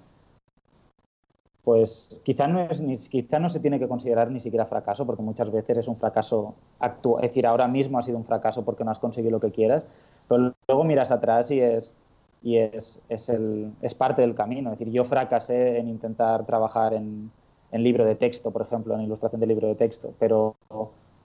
pues 1.63 2.19
quizá 2.25 2.49
no, 2.49 2.59
es, 2.59 2.81
ni, 2.81 2.97
quizá 2.97 3.39
no 3.39 3.47
se 3.47 3.61
tiene 3.61 3.79
que 3.79 3.87
considerar 3.87 4.29
ni 4.29 4.41
siquiera 4.41 4.65
fracaso, 4.65 5.05
porque 5.05 5.23
muchas 5.23 5.49
veces 5.53 5.77
es 5.77 5.87
un 5.87 5.95
fracaso 5.95 6.53
actual, 6.79 7.23
es 7.23 7.31
decir, 7.31 7.47
ahora 7.47 7.69
mismo 7.69 7.97
ha 7.97 8.01
sido 8.01 8.17
un 8.17 8.25
fracaso 8.25 8.65
porque 8.65 8.83
no 8.83 8.91
has 8.91 8.99
conseguido 8.99 9.31
lo 9.31 9.39
que 9.39 9.53
quieras, 9.53 9.85
pero 10.27 10.53
luego 10.67 10.83
miras 10.83 11.11
atrás 11.11 11.49
y 11.51 11.61
es, 11.61 11.93
y 12.43 12.57
es, 12.57 12.99
es, 13.07 13.29
el, 13.29 13.71
es 13.81 13.95
parte 13.95 14.21
del 14.21 14.35
camino. 14.35 14.73
Es 14.73 14.79
decir, 14.79 14.93
yo 14.93 15.05
fracasé 15.05 15.77
en 15.79 15.87
intentar 15.87 16.45
trabajar 16.45 16.93
en, 16.93 17.31
en 17.71 17.83
libro 17.83 18.05
de 18.05 18.15
texto, 18.15 18.51
por 18.51 18.63
ejemplo, 18.63 18.95
en 18.95 19.01
ilustración 19.03 19.39
de 19.39 19.47
libro 19.47 19.69
de 19.69 19.75
texto, 19.75 20.13
pero 20.19 20.57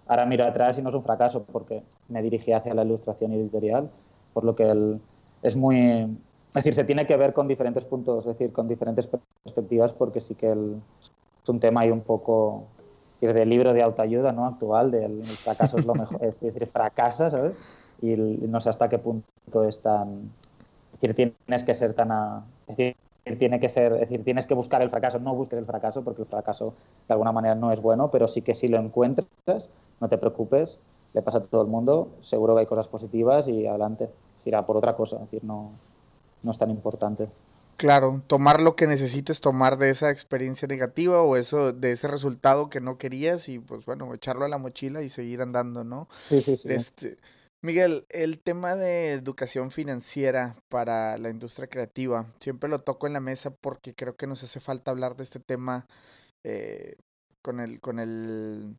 Ahora 0.09 0.27
miro 0.27 0.45
atrás 0.45 0.79
y 0.79 0.83
no 0.83 0.91
es 0.91 0.95
un 0.95 1.03
fracaso 1.03 1.45
porque 1.51 1.83
me 2.09 2.23
dirigí 2.23 2.53
hacia 2.53 2.75
la 2.75 2.85
ilustración 2.85 3.33
editorial, 3.33 3.91
por 4.33 4.45
lo 4.45 4.55
que 4.55 4.99
es 5.43 5.57
muy... 5.57 6.19
Es 6.49 6.55
decir, 6.55 6.75
se 6.75 6.85
tiene 6.85 7.07
que 7.07 7.17
ver 7.17 7.33
con 7.33 7.49
diferentes 7.49 7.85
puntos, 7.85 8.27
es 8.27 8.39
decir, 8.39 8.53
con 8.53 8.69
diferentes 8.69 9.09
perspectivas, 9.45 9.93
porque 9.93 10.21
sí 10.21 10.35
que 10.35 10.53
es 10.53 11.49
un 11.49 11.61
tema 11.61 11.83
ahí 11.83 11.91
un 11.91 12.01
poco 12.01 12.65
del 13.21 13.49
libro 13.49 13.73
de 13.73 13.83
autoayuda 13.83 14.33
¿no? 14.33 14.47
actual, 14.47 14.91
del 14.91 15.23
fracaso 15.25 15.79
es 15.79 15.87
lo 15.87 15.95
mejor, 15.95 16.25
es 16.25 16.41
decir, 16.41 16.67
fracasa, 16.67 17.31
¿sabes? 17.31 17.55
Y 18.01 18.15
no 18.15 18.61
sé 18.61 18.71
hasta 18.71 18.89
qué 18.89 18.99
punto 18.99 19.65
es 19.65 19.81
tan... 19.81 20.31
Es 20.95 21.01
decir, 21.01 21.33
tienes 21.47 21.65
que 21.65 21.75
ser 21.75 21.95
tan... 21.95 22.11
es 22.69 22.77
decir, 22.77 22.97
tiene 23.35 23.59
que 23.59 23.69
ser, 23.69 23.93
es 23.95 24.01
decir, 24.01 24.23
tienes 24.23 24.47
que 24.47 24.55
buscar 24.55 24.83
el 24.83 24.91
fracaso, 24.91 25.19
no 25.19 25.35
busques 25.35 25.59
el 25.59 25.67
fracaso, 25.67 26.05
porque 26.05 26.23
el 26.23 26.29
fracaso 26.29 26.75
de 27.09 27.15
alguna 27.15 27.33
manera 27.33 27.57
no 27.57 27.73
es 27.73 27.81
bueno, 27.81 28.11
pero 28.13 28.29
sí 28.29 28.43
que 28.43 28.55
si 28.55 28.69
lo 28.69 28.79
encuentras, 28.79 29.69
no 30.01 30.09
te 30.09 30.17
preocupes, 30.17 30.79
le 31.13 31.23
pasa 31.23 31.39
a 31.39 31.41
todo 31.41 31.63
el 31.63 31.69
mundo, 31.69 32.13
seguro 32.21 32.55
que 32.55 32.61
hay 32.61 32.67
cosas 32.67 32.87
positivas 32.87 33.49
y 33.49 33.67
adelante, 33.67 34.09
irá 34.45 34.65
por 34.65 34.77
otra 34.77 34.95
cosa, 34.95 35.17
es 35.17 35.23
decir, 35.23 35.43
no, 35.43 35.73
no 36.45 36.51
es 36.53 36.59
tan 36.59 36.71
importante. 36.71 37.29
Claro, 37.77 38.23
tomar 38.27 38.61
lo 38.61 38.77
que 38.77 38.87
necesites 38.87 39.41
tomar 39.41 39.77
de 39.77 39.91
esa 39.91 40.11
experiencia 40.11 40.67
negativa 40.67 41.21
o 41.21 41.37
eso, 41.37 41.73
de 41.73 41.93
ese 41.93 42.09
resultado 42.09 42.71
que 42.71 42.81
no 42.81 42.97
querías 42.97 43.49
y 43.49 43.59
pues 43.59 43.85
bueno, 43.85 44.15
echarlo 44.15 44.45
a 44.47 44.49
la 44.49 44.57
mochila 44.57 45.03
y 45.03 45.09
seguir 45.09 45.43
andando, 45.43 45.85
¿no? 45.85 46.09
Sí, 46.25 46.41
sí, 46.41 46.57
sí. 46.57 46.69
Este, 46.73 47.19
Miguel, 47.67 48.07
el 48.11 48.39
tema 48.39 48.77
de 48.77 49.11
educación 49.11 49.73
financiera 49.73 50.57
para 50.69 51.19
la 51.19 51.31
industria 51.31 51.67
creativa, 51.67 52.33
siempre 52.39 52.71
lo 52.71 52.79
toco 52.79 53.09
en 53.09 53.13
la 53.13 53.21
mesa 53.21 53.51
porque 53.51 53.93
creo 53.93 54.17
que 54.17 54.29
nos 54.29 54.45
hace 54.45 54.61
falta 54.61 54.93
hablar 54.93 55.17
de 55.17 55.25
este 55.25 55.41
tema 55.41 55.89
eh, 56.45 56.95
con 57.43 57.59
el, 57.59 57.81
con 57.81 57.99
el 57.99 58.79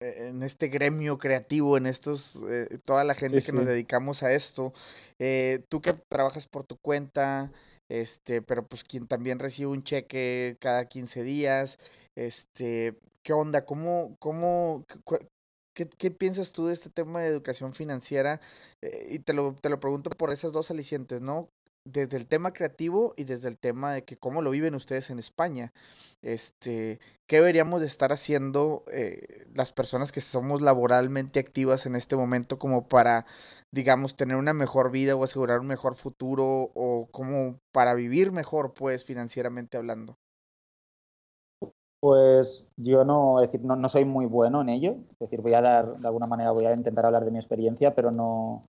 e-, 0.00 0.30
en 0.30 0.42
este 0.42 0.66
gremio 0.66 1.16
creativo, 1.16 1.76
en 1.76 1.86
estos, 1.86 2.42
eh, 2.50 2.80
toda 2.84 3.04
la 3.04 3.14
gente 3.14 3.40
que 3.40 3.52
nos 3.52 3.66
dedicamos 3.66 4.24
a 4.24 4.32
esto. 4.32 4.72
Eh, 5.20 5.64
tú 5.68 5.80
que 5.80 5.92
trabajas 6.08 6.48
por 6.48 6.64
tu 6.64 6.76
cuenta, 6.78 7.52
este, 7.88 8.42
pero 8.42 8.66
pues 8.66 8.82
quien 8.82 9.06
también 9.06 9.38
recibe 9.38 9.70
un 9.70 9.84
cheque 9.84 10.56
cada 10.58 10.88
15 10.88 11.22
días, 11.22 11.78
este, 12.16 12.98
¿qué 13.22 13.32
onda? 13.32 13.64
¿Cómo, 13.64 14.16
cómo, 14.18 14.84
qué, 15.74 15.88
qué 15.88 16.10
piensas 16.10 16.52
tú 16.52 16.66
de 16.66 16.74
este 16.74 16.90
tema 16.90 17.20
de 17.20 17.28
educación 17.28 17.72
financiera? 17.72 18.40
Eh, 18.82 19.08
y 19.12 19.18
te 19.20 19.32
lo, 19.34 19.54
te 19.54 19.68
lo 19.68 19.80
pregunto 19.80 20.10
por 20.10 20.30
esas 20.32 20.52
dos 20.52 20.70
alicientes, 20.70 21.20
¿no? 21.20 21.50
desde 21.84 22.16
el 22.16 22.26
tema 22.26 22.52
creativo 22.52 23.12
y 23.16 23.24
desde 23.24 23.48
el 23.48 23.58
tema 23.58 23.92
de 23.92 24.04
que 24.04 24.16
cómo 24.16 24.40
lo 24.42 24.50
viven 24.50 24.74
ustedes 24.74 25.10
en 25.10 25.18
España. 25.18 25.72
Este, 26.22 26.98
¿Qué 27.26 27.36
deberíamos 27.36 27.80
de 27.80 27.86
estar 27.86 28.12
haciendo 28.12 28.84
eh, 28.90 29.46
las 29.54 29.72
personas 29.72 30.10
que 30.10 30.20
somos 30.22 30.62
laboralmente 30.62 31.40
activas 31.40 31.86
en 31.86 31.94
este 31.94 32.16
momento 32.16 32.58
como 32.58 32.88
para, 32.88 33.26
digamos, 33.70 34.16
tener 34.16 34.36
una 34.36 34.54
mejor 34.54 34.90
vida 34.90 35.14
o 35.14 35.24
asegurar 35.24 35.60
un 35.60 35.66
mejor 35.66 35.94
futuro 35.94 36.70
o 36.74 37.08
como 37.12 37.58
para 37.72 37.94
vivir 37.94 38.32
mejor, 38.32 38.72
pues, 38.72 39.04
financieramente 39.04 39.76
hablando? 39.76 40.16
Pues 42.04 42.70
yo 42.76 43.02
no, 43.02 43.40
decir, 43.40 43.64
no, 43.64 43.76
no 43.76 43.88
soy 43.88 44.04
muy 44.04 44.26
bueno 44.26 44.60
en 44.60 44.68
ello. 44.68 44.94
Es 45.12 45.18
decir, 45.20 45.40
voy 45.40 45.54
a 45.54 45.62
dar, 45.62 45.96
de 45.96 46.06
alguna 46.06 46.26
manera, 46.26 46.50
voy 46.50 46.66
a 46.66 46.74
intentar 46.74 47.06
hablar 47.06 47.24
de 47.24 47.30
mi 47.30 47.38
experiencia, 47.38 47.94
pero 47.94 48.10
no, 48.10 48.62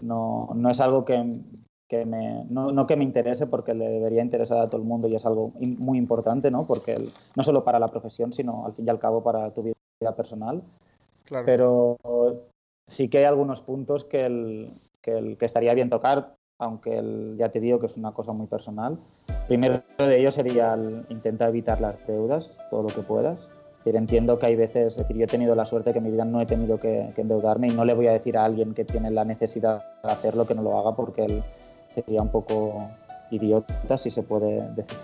no, 0.00 0.48
no 0.54 0.70
es 0.70 0.80
algo 0.80 1.04
que, 1.04 1.42
que 1.90 2.06
me, 2.06 2.46
no, 2.48 2.86
que 2.86 2.96
me 2.96 3.04
interese 3.04 3.46
porque 3.48 3.74
le 3.74 3.90
debería 3.90 4.22
interesar 4.22 4.60
a 4.60 4.70
todo 4.70 4.80
el 4.80 4.88
mundo 4.88 5.08
y 5.08 5.14
es 5.14 5.26
algo 5.26 5.52
muy 5.60 5.98
importante, 5.98 6.50
¿no? 6.50 6.66
Porque 6.66 7.06
no 7.36 7.44
solo 7.44 7.64
para 7.64 7.78
la 7.78 7.88
profesión, 7.88 8.32
sino 8.32 8.64
al 8.64 8.72
fin 8.72 8.86
y 8.86 8.88
al 8.88 8.98
cabo 8.98 9.22
para 9.22 9.52
tu 9.52 9.62
vida 9.62 10.16
personal. 10.16 10.62
Pero 11.44 11.98
sí 12.88 13.10
que 13.10 13.18
hay 13.18 13.24
algunos 13.24 13.60
puntos 13.60 14.04
que, 14.04 14.24
el, 14.24 14.70
que, 15.02 15.36
que 15.38 15.44
estaría 15.44 15.74
bien 15.74 15.90
tocar, 15.90 16.32
aunque 16.58 17.02
ya 17.36 17.48
te 17.48 17.60
digo 17.60 17.80
que 17.80 17.86
es 17.86 17.96
una 17.96 18.12
cosa 18.12 18.32
muy 18.32 18.46
personal. 18.46 18.98
Primero 19.48 19.82
de 19.98 20.18
ellos 20.18 20.34
sería 20.34 20.74
el, 20.74 21.04
evitar 21.10 21.80
las 21.80 22.06
deudas 22.06 22.58
todo 22.70 22.82
lo 22.82 22.88
que 22.88 23.02
puedas. 23.02 23.50
entiendo 23.84 24.38
que 24.38 24.46
hay 24.46 24.56
veces, 24.56 24.86
es 24.86 24.96
decir, 24.96 25.16
yo 25.16 25.24
he 25.24 25.28
tenido 25.28 25.54
la 25.54 25.64
suerte 25.64 25.92
que 25.92 25.98
en 25.98 26.04
mi 26.04 26.10
vida 26.10 26.24
no 26.24 26.40
he 26.40 26.46
tenido 26.46 26.78
que, 26.78 27.10
que, 27.14 27.22
endeudarme 27.22 27.68
y 27.68 27.70
no 27.70 27.84
le 27.84 27.94
voy 27.94 28.06
a 28.06 28.12
decir 28.12 28.36
a 28.38 28.44
alguien 28.44 28.74
que 28.74 28.84
tiene 28.84 29.10
la 29.10 29.24
necesidad 29.24 29.82
de 30.02 30.12
hacerlo 30.12 30.46
que 30.46 30.54
no 30.54 30.62
lo 30.62 30.78
haga 30.78 30.96
porque 30.96 31.24
el, 31.24 31.42
sería 31.90 32.22
un 32.22 32.30
poco 32.30 32.88
idiota, 33.30 33.96
si 33.96 34.10
se 34.10 34.22
puede 34.22 34.66
decir. 34.74 34.98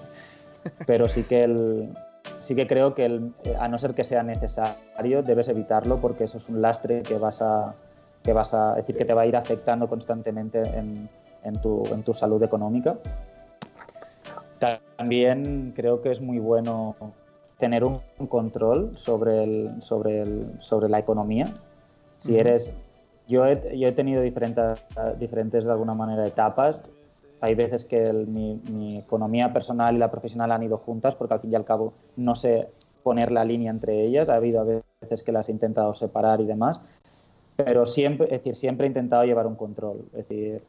Pero 0.86 1.09
sí 1.09 1.24
que, 1.24 1.44
el, 1.44 1.94
sí 2.38 2.55
que 2.55 2.66
creo 2.66 2.94
que 2.94 3.07
el, 3.07 3.34
a 3.59 3.68
no 3.68 3.76
ser 3.76 3.94
que 3.94 4.05
sea 4.05 4.22
necesario, 4.22 5.22
debes 5.22 5.48
evitarlo 5.48 5.98
porque 5.98 6.24
eso 6.24 6.36
es 6.36 6.48
un 6.48 6.62
lastre 6.62 7.03
que 7.03 7.18
vas 7.18 7.42
a, 7.42 7.74
que 8.22 8.32
vas 8.32 8.55
a 8.55 8.74
decir 8.74 8.96
que 8.96 9.05
te 9.05 9.14
va 9.14 9.22
a 9.22 9.26
ir 9.26 9.36
afectando 9.36 9.88
constantemente 9.88 10.62
en, 10.62 11.09
en, 11.45 11.61
tu, 11.61 11.84
en 11.93 12.03
tu 12.03 12.14
salud 12.14 12.43
económica. 12.43 12.97
También 14.97 15.72
creo 15.74 16.03
que 16.03 16.11
es 16.11 16.20
muy 16.20 16.38
bueno 16.38 16.95
tener 17.59 17.84
un 17.84 18.01
control 18.28 18.97
sobre, 18.97 19.43
el, 19.45 19.82
sobre, 19.82 20.22
el, 20.22 20.61
sobre 20.61 20.88
la 20.88 20.99
economía. 20.99 21.49
Si 22.18 22.38
eres 22.38 22.74
yo 23.30 23.47
he, 23.47 23.78
yo 23.78 23.86
he 23.86 23.93
tenido 23.93 24.22
diferentes, 24.22 24.84
diferentes, 25.20 25.64
de 25.64 25.70
alguna 25.70 25.95
manera, 25.95 26.26
etapas. 26.26 26.80
Hay 27.41 27.55
veces 27.55 27.86
que 27.86 28.12
mi, 28.12 28.99
economía 28.99 29.53
personal 29.53 29.95
y 29.95 29.99
la 29.99 30.11
profesional 30.11 30.51
han 30.51 30.64
ido 30.64 30.76
juntas 30.76 31.14
porque 31.14 31.34
al 31.34 31.41
fin 31.41 31.53
y 31.53 31.55
al 31.55 31.64
cabo 31.64 31.93
no 32.16 32.34
sé 32.34 32.66
poner 33.05 33.30
la 33.30 33.45
línea 33.45 33.70
entre 33.70 34.03
ellas. 34.03 34.28
Ha 34.28 34.34
habido 34.34 34.82
veces 35.01 35.22
que 35.22 35.30
las 35.30 35.49
he 35.49 35.53
intentado 35.53 35.95
separar 35.95 36.41
y 36.41 36.47
demás. 36.47 36.80
Pero 37.57 37.86
siempre, 37.86 38.26
es 38.26 38.32
decir, 38.32 38.57
siempre 38.57 38.86
he 38.86 38.88
intentado 38.88 39.24
llevar 39.24 39.47
un 39.47 39.55
control. 39.55 40.01
Es 40.07 40.28
decir, 40.28 40.62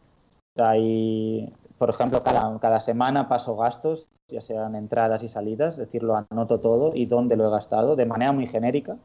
hay, 0.58 1.54
por 1.78 1.90
ejemplo, 1.90 2.24
cada, 2.24 2.58
cada 2.60 2.80
semana 2.80 3.28
paso 3.28 3.56
gastos, 3.56 4.08
ya 4.28 4.42
sean 4.42 4.76
entradas 4.76 5.24
y 5.24 5.28
salidas, 5.28 5.76
es 5.76 5.86
decir, 5.86 6.04
lo 6.04 6.16
anoto 6.16 6.60
todo 6.60 6.92
y 6.94 7.06
dónde 7.06 7.36
lo 7.36 7.48
he 7.48 7.52
gastado 7.52 7.96
de 7.96 8.06
manera 8.06 8.32
muy 8.32 8.48
genérica, 8.48 8.98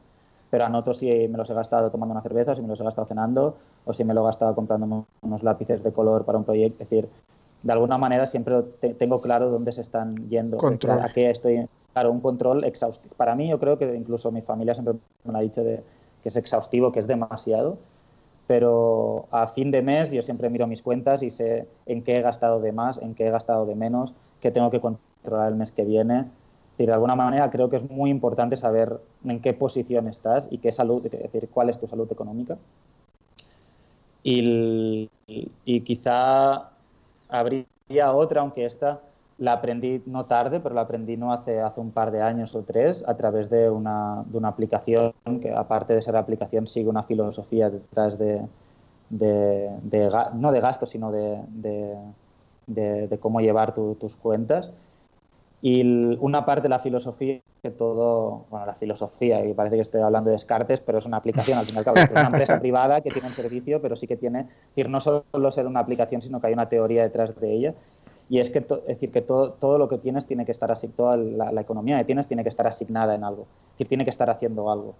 pero 0.49 0.65
anoto 0.65 0.93
si 0.93 1.07
me 1.27 1.37
los 1.37 1.49
he 1.49 1.53
gastado 1.53 1.89
tomando 1.89 2.13
una 2.13 2.21
cerveza, 2.21 2.55
si 2.55 2.61
me 2.61 2.67
los 2.67 2.79
he 2.79 2.83
gastado 2.83 3.07
cenando, 3.07 3.57
o 3.85 3.93
si 3.93 4.03
me 4.03 4.13
lo 4.13 4.21
he 4.21 4.25
gastado 4.25 4.55
comprando 4.55 5.05
unos 5.21 5.43
lápices 5.43 5.83
de 5.83 5.91
color 5.91 6.23
para 6.25 6.37
un 6.37 6.45
proyecto. 6.45 6.83
Es 6.83 6.89
decir, 6.89 7.09
de 7.63 7.73
alguna 7.73 7.97
manera 7.97 8.25
siempre 8.25 8.61
tengo 8.97 9.21
claro 9.21 9.49
dónde 9.49 9.71
se 9.71 9.81
están 9.81 10.11
yendo, 10.29 10.57
a 10.65 11.09
qué 11.13 11.29
estoy. 11.29 11.67
Claro, 11.93 12.11
un 12.11 12.21
control 12.21 12.63
exhaustivo. 12.63 13.15
Para 13.15 13.35
mí, 13.35 13.49
yo 13.49 13.59
creo 13.59 13.77
que 13.77 13.95
incluso 13.95 14.31
mi 14.31 14.41
familia 14.41 14.75
siempre 14.75 14.95
me 15.23 15.31
lo 15.31 15.39
ha 15.39 15.41
dicho 15.41 15.63
de, 15.63 15.83
que 16.21 16.29
es 16.29 16.35
exhaustivo, 16.35 16.91
que 16.91 16.99
es 16.99 17.07
demasiado. 17.07 17.77
Pero 18.47 19.25
a 19.31 19.45
fin 19.47 19.71
de 19.71 19.81
mes 19.81 20.09
yo 20.11 20.21
siempre 20.21 20.49
miro 20.49 20.67
mis 20.67 20.81
cuentas 20.81 21.21
y 21.21 21.29
sé 21.29 21.67
en 21.85 22.01
qué 22.01 22.17
he 22.17 22.21
gastado 22.21 22.61
de 22.61 22.71
más, 22.71 22.97
en 22.97 23.13
qué 23.13 23.27
he 23.27 23.31
gastado 23.31 23.65
de 23.65 23.75
menos, 23.75 24.13
qué 24.41 24.51
tengo 24.51 24.71
que 24.71 24.79
controlar 24.79 25.51
el 25.51 25.57
mes 25.57 25.71
que 25.71 25.83
viene. 25.83 26.25
De 26.77 26.91
alguna 26.93 27.15
manera 27.15 27.49
creo 27.49 27.69
que 27.69 27.77
es 27.77 27.89
muy 27.89 28.09
importante 28.09 28.55
saber 28.55 28.97
en 29.25 29.41
qué 29.41 29.53
posición 29.53 30.07
estás 30.07 30.47
y 30.51 30.59
qué 30.59 30.71
salud, 30.71 31.05
es 31.05 31.11
decir, 31.11 31.49
cuál 31.51 31.69
es 31.69 31.79
tu 31.79 31.87
salud 31.87 32.09
económica. 32.11 32.57
Y 34.23 35.09
quizá 35.85 36.69
habría 37.27 37.65
otra, 38.13 38.41
aunque 38.41 38.65
esta 38.65 39.01
la 39.37 39.53
aprendí 39.53 40.01
no 40.05 40.25
tarde, 40.25 40.59
pero 40.59 40.73
la 40.75 40.81
aprendí 40.81 41.17
no 41.17 41.31
hace, 41.31 41.61
hace 41.61 41.79
un 41.79 41.91
par 41.91 42.11
de 42.11 42.21
años 42.21 42.55
o 42.55 42.63
tres 42.63 43.03
a 43.07 43.15
través 43.15 43.49
de 43.49 43.69
una, 43.69 44.23
de 44.25 44.37
una 44.37 44.47
aplicación 44.49 45.13
que 45.41 45.53
aparte 45.53 45.93
de 45.93 46.01
ser 46.01 46.15
aplicación 46.15 46.67
sigue 46.67 46.89
una 46.89 47.03
filosofía 47.03 47.69
detrás 47.69 48.17
de, 48.17 48.47
de, 49.09 49.69
no 50.33 50.51
de 50.51 50.59
gasto, 50.59 50.85
sino 50.85 51.11
de, 51.11 51.39
de 52.65 53.19
cómo 53.19 53.41
llevar 53.41 53.73
tus 53.73 54.15
cuentas. 54.15 54.71
Y 55.61 56.15
una 56.17 56.45
parte 56.45 56.63
de 56.63 56.69
la 56.69 56.79
filosofía 56.79 57.39
que 57.61 57.71
todo, 57.71 58.45
bueno, 58.49 58.65
la 58.65 58.73
filosofía, 58.73 59.43
y 59.43 59.53
parece 59.53 59.75
que 59.75 59.81
estoy 59.81 60.01
hablando 60.01 60.29
de 60.29 60.35
Descartes, 60.35 60.81
pero 60.81 60.99
es 60.99 61.05
decir, 61.05 61.55
al 61.55 61.65
fin 61.65 61.75
y 61.75 61.77
al 61.77 61.83
cabo. 61.83 61.97
Es 61.97 62.11
una 62.11 62.27
empresa 62.27 62.59
privada 62.61 63.01
que 63.01 63.09
tiene 63.09 63.27
un 63.27 63.33
servicio, 63.33 63.81
pero 63.81 63.95
sí 63.95 64.07
que 64.07 64.17
tiene, 64.17 64.41
es 64.41 64.67
decir, 64.69 64.89
no 64.89 64.99
solo 64.99 65.51
ser 65.51 65.65
una 65.65 65.79
aplicación, 65.79 66.21
sino 66.21 66.39
que 66.39 66.47
hay 66.47 66.53
una 66.53 66.69
teoría 66.69 67.01
detrás 67.03 67.39
de 67.39 67.53
ella. 67.53 67.73
Y 68.29 68.39
es 68.39 68.49
que, 68.49 68.59
es 68.59 68.87
decir, 68.87 69.11
que 69.11 69.21
todo, 69.21 69.51
todo 69.53 69.77
lo 69.77 69.87
que 69.87 69.97
tienes 69.97 70.25
tiene 70.25 70.45
que 70.45 70.51
estar 70.51 70.71
asignado, 70.71 70.97
toda 70.97 71.17
la, 71.17 71.61
economía 71.61 71.97
que 71.97 72.05
tienes 72.05 72.27
tiene 72.27 72.43
que 72.43 72.49
estar 72.49 72.67
asignada 72.67 73.15
en 73.15 73.23
algo, 73.23 73.43
es 73.43 73.71
decir, 73.73 73.87
tiene 73.87 74.03
que 74.03 74.09
estar 74.09 74.29
haciendo 74.29 74.69
algo. 74.69 74.95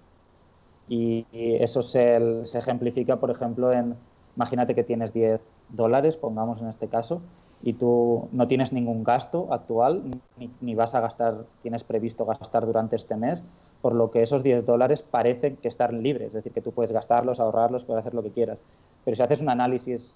Y, 0.88 1.25
eso 1.34 1.82
se, 1.82 2.45
se 2.45 2.59
ejemplifica, 2.59 3.17
por 3.17 3.30
ejemplo, 3.30 3.73
en, 3.73 3.95
imagínate 4.36 4.75
que 4.75 4.84
tienes 4.84 5.13
10 5.13 5.41
dólares, 5.69 6.15
pongamos 6.15 6.61
en 6.61 6.67
este 6.67 6.88
caso, 6.88 7.21
y 7.61 7.73
tú 7.73 8.30
no 8.32 8.47
tienes 8.47 8.71
ningún 8.71 9.03
gasto 9.03 9.51
actual, 9.51 10.03
ni, 10.38 10.49
ni, 10.61 10.75
vas 10.75 10.95
a 10.95 11.01
gastar, 11.01 11.36
tienes 11.61 11.84
previsto 11.84 12.25
gastar 12.25 12.65
durante 12.65 12.95
este 12.95 13.17
mes, 13.17 13.43
por 13.82 13.93
lo 13.93 14.09
que 14.11 14.21
esos 14.21 14.43
10 14.43 14.65
dólares 14.65 15.01
parecen 15.01 15.57
que 15.57 15.67
están 15.67 16.01
libres, 16.01 16.28
es 16.28 16.34
decir, 16.34 16.53
que 16.53 16.61
tú 16.61 16.71
puedes 16.71 16.93
gastarlos, 16.93 17.39
ahorrarlos, 17.39 17.84
puedes 17.84 18.01
hacer 18.01 18.13
lo 18.13 18.23
que 18.23 18.32
quieras. 18.32 18.59
Pero 19.03 19.15
si 19.15 19.23
haces 19.23 19.41
un 19.41 19.49
análisis 19.49 20.13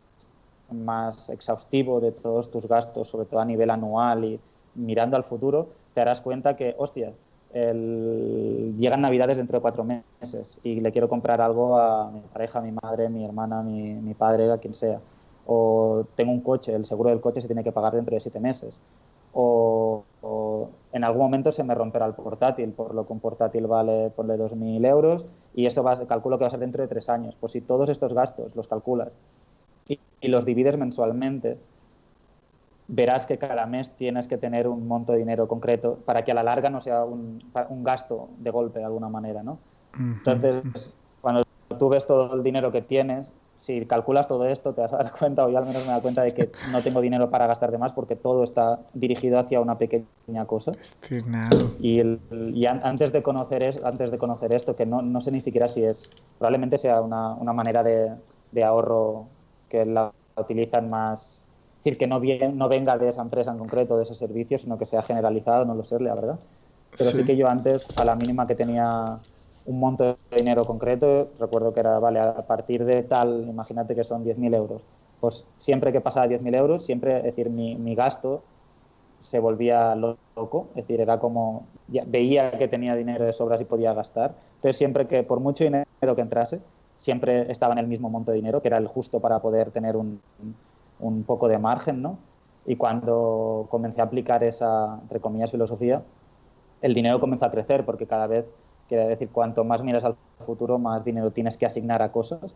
más 0.72 1.30
exhaustivo 1.30 2.00
de 2.00 2.12
todos 2.12 2.52
tus 2.52 2.68
gastos, 2.68 3.08
sobre 3.08 3.26
todo 3.26 3.40
a 3.40 3.46
nivel 3.46 3.70
anual 3.70 4.24
y 4.24 4.40
mirando 4.76 5.18
al 5.18 5.24
futuro, 5.24 5.68
te 5.94 6.02
darás 6.02 6.22
cuenta 6.22 6.56
que, 6.56 6.76
hostia, 6.78 7.12
el... 7.54 8.76
llegan 8.80 9.02
navidades 9.02 9.38
dentro 9.38 9.58
de 9.58 9.62
cuatro 9.62 9.84
meses 9.84 10.60
y 10.64 10.80
le 10.80 10.92
quiero 10.92 11.10
comprar 11.10 11.42
algo 11.42 11.78
a 11.78 12.10
mi 12.12 12.22
pareja, 12.22 12.60
a 12.60 12.62
mi 12.62 12.72
madre, 12.72 13.10
mi 13.10 13.26
hermana, 13.26 13.62
mi, 13.62 13.94
mi 13.94 14.14
padre, 14.14 14.52
a 14.52 14.58
quien 14.58 14.74
sea. 14.74 15.00
O 15.46 16.06
tengo 16.16 16.32
un 16.32 16.42
coche, 16.42 16.74
el 16.74 16.86
seguro 16.86 17.10
del 17.10 17.22
coche 17.22 17.42
se 17.42 17.48
tiene 17.48 17.64
que 17.64 17.72
pagar 17.72 17.94
dentro 17.94 18.14
de 18.14 18.22
siete 18.22 18.40
meses. 18.40 18.80
O, 19.34 20.04
en 20.94 21.04
algún 21.04 21.22
momento 21.22 21.52
se 21.52 21.64
me 21.64 21.74
romperá 21.74 22.06
el 22.06 22.14
portátil, 22.14 22.74
por 22.74 22.94
lo 22.94 23.08
que 23.08 23.14
un 23.14 23.20
portátil 23.20 23.66
vale, 23.68 24.12
ponle 24.16 24.38
2.000 24.38 24.86
euros, 24.86 25.26
y 25.54 25.66
eso 25.66 25.84
va, 25.84 26.06
calculo 26.06 26.38
que 26.38 26.44
va 26.44 26.48
a 26.48 26.52
ser 26.52 26.60
dentro 26.60 26.82
de 26.82 26.88
tres 26.88 27.10
años. 27.10 27.36
Pues 27.40 27.54
si 27.54 27.62
todos 27.62 27.90
estos 27.90 28.14
gastos 28.14 28.56
los 28.56 28.68
calculas 28.68 29.12
y, 29.88 30.28
los 30.28 30.46
divides 30.46 30.78
mensualmente, 30.78 31.58
verás 32.88 33.26
que 33.26 33.38
cada 33.38 33.66
mes 33.66 33.96
tienes 33.98 34.28
que 34.28 34.38
tener 34.38 34.68
un 34.68 34.88
monto 34.88 35.14
de 35.14 35.20
dinero 35.20 35.48
concreto 35.48 35.98
para 36.06 36.24
que 36.24 36.32
a 36.32 36.36
la 36.36 36.44
larga 36.44 36.70
no 36.70 36.80
sea 36.80 37.06
un, 37.06 37.42
un 37.70 37.84
gasto 37.84 38.30
de 38.38 38.52
golpe 38.52 38.80
de 38.80 38.86
alguna 38.86 39.10
manera, 39.10 39.44
¿no? 39.44 39.58
Entonces, 39.98 40.94
cuando 41.22 41.44
tú 41.80 41.90
ves 41.90 42.06
todo 42.06 42.36
el 42.36 42.44
dinero 42.44 42.72
que 42.72 42.82
tienes, 42.82 43.34
si 43.62 43.86
calculas 43.86 44.28
todo 44.28 44.48
esto, 44.48 44.74
te 44.74 44.82
vas 44.82 44.94
a 44.94 44.98
dar 45.04 45.12
cuenta, 45.12 45.46
o 45.46 45.50
yo 45.50 45.60
al 45.60 45.66
menos 45.66 45.86
me 45.86 45.92
da 45.92 46.02
cuenta 46.02 46.24
de 46.24 46.34
que 46.34 46.52
no 46.72 46.82
tengo 46.82 47.00
dinero 47.00 47.30
para 47.30 47.46
gastar 47.46 47.72
de 47.72 47.78
más 47.78 47.94
porque 47.94 48.16
todo 48.16 48.44
está 48.44 48.80
dirigido 48.94 49.38
hacia 49.38 49.62
una 49.62 49.78
pequeña 49.78 50.46
cosa. 50.46 50.72
Y, 51.80 52.02
y 52.02 52.66
antes, 52.66 53.12
de 53.12 53.22
conocer 53.22 53.62
es, 53.62 53.84
antes 53.84 54.10
de 54.10 54.18
conocer 54.18 54.52
esto, 54.52 54.76
que 54.76 54.86
no, 54.86 55.02
no 55.04 55.22
sé 55.22 55.32
ni 55.32 55.42
siquiera 55.42 55.70
si 55.70 55.84
es, 55.84 56.10
probablemente 56.40 56.80
sea 56.80 57.02
una, 57.02 57.36
una 57.36 57.54
manera 57.54 57.84
de, 57.84 58.12
de 58.52 58.64
ahorro 58.64 59.28
que 59.72 59.86
la 59.86 60.12
utilizan 60.38 60.90
más, 60.90 61.44
es 61.78 61.84
decir, 61.86 61.98
que 61.98 62.08
no, 62.08 62.20
bien, 62.20 62.58
no 62.58 62.68
venga 62.68 62.98
de 62.98 63.08
esa 63.08 63.22
empresa 63.22 63.52
en 63.52 63.58
concreto, 63.58 63.96
de 63.96 64.04
ese 64.04 64.14
servicio, 64.14 64.58
sino 64.58 64.78
que 64.78 64.86
sea 64.86 65.02
generalizado, 65.02 65.66
no 65.66 65.74
lo 65.74 65.84
sé, 65.84 66.00
la 66.00 66.14
verdad. 66.14 66.40
Pero 66.98 67.12
sí. 67.12 67.26
que 67.26 67.38
yo 67.38 67.48
antes, 67.48 67.88
a 67.98 68.04
la 68.04 68.16
mínima 68.16 68.46
que 68.46 68.56
tenía 68.56 69.18
un 69.66 69.80
monto 69.80 70.18
de 70.30 70.38
dinero 70.38 70.66
concreto, 70.66 71.30
recuerdo 71.40 71.74
que 71.74 71.80
era, 71.80 72.00
vale, 72.00 72.20
a 72.20 72.46
partir 72.46 72.84
de 72.84 73.04
tal, 73.04 73.46
imagínate 73.48 73.96
que 73.96 74.04
son 74.04 74.26
10.000 74.26 74.56
euros, 74.56 74.82
pues 75.22 75.46
siempre 75.58 75.94
que 75.94 76.02
pasaba 76.02 76.28
10.000 76.28 76.56
euros, 76.56 76.84
siempre, 76.84 77.18
es 77.18 77.24
decir, 77.24 77.50
mi, 77.50 77.76
mi, 77.76 77.96
gasto 77.96 78.44
se 79.20 79.40
volvía 79.40 79.96
loco, 79.96 80.68
es 80.70 80.88
decir, 80.88 81.00
era 81.00 81.20
como, 81.20 81.66
ya, 81.88 82.04
veía 82.06 82.52
que 82.52 82.68
tenía 82.68 82.96
dinero 82.96 83.24
de 83.24 83.32
sobras 83.32 83.62
y 83.62 83.66
podía 83.66 83.94
gastar, 83.94 84.34
entonces 84.56 84.76
siempre 84.76 85.08
que, 85.08 85.24
por 85.24 85.40
mucho 85.40 85.64
dinero 85.64 85.86
que 86.16 86.22
entrase, 86.22 86.60
siempre 87.02 87.52
estaba 87.52 87.74
en 87.74 87.80
el 87.80 87.88
mismo 87.88 88.10
monto 88.12 88.32
de 88.32 88.38
dinero, 88.38 88.62
que 88.62 88.68
era 88.68 88.78
el 88.78 88.86
justo 88.88 89.20
para 89.20 89.40
poder 89.40 89.72
tener 89.72 89.98
un, 89.98 90.22
un 91.00 91.24
poco 91.24 91.48
de 91.48 91.58
margen, 91.58 92.04
¿no? 92.04 92.20
Y 92.68 92.76
cuando 92.76 93.66
comencé 93.72 94.02
a 94.02 94.04
aplicar 94.04 94.44
esa, 94.44 95.00
entre 95.02 95.20
comillas, 95.20 95.50
filosofía, 95.50 96.04
el 96.84 96.94
dinero 96.94 97.20
comenzó 97.20 97.46
a 97.46 97.52
crecer 97.52 97.86
porque 97.86 98.06
cada 98.06 98.28
vez, 98.28 98.46
quiere 98.88 99.08
decir, 99.08 99.30
cuanto 99.32 99.64
más 99.64 99.82
miras 99.82 100.06
al 100.06 100.16
futuro, 100.46 100.78
más 100.78 101.04
dinero 101.04 101.32
tienes 101.32 101.58
que 101.58 101.66
asignar 101.66 102.04
a 102.04 102.12
cosas, 102.12 102.56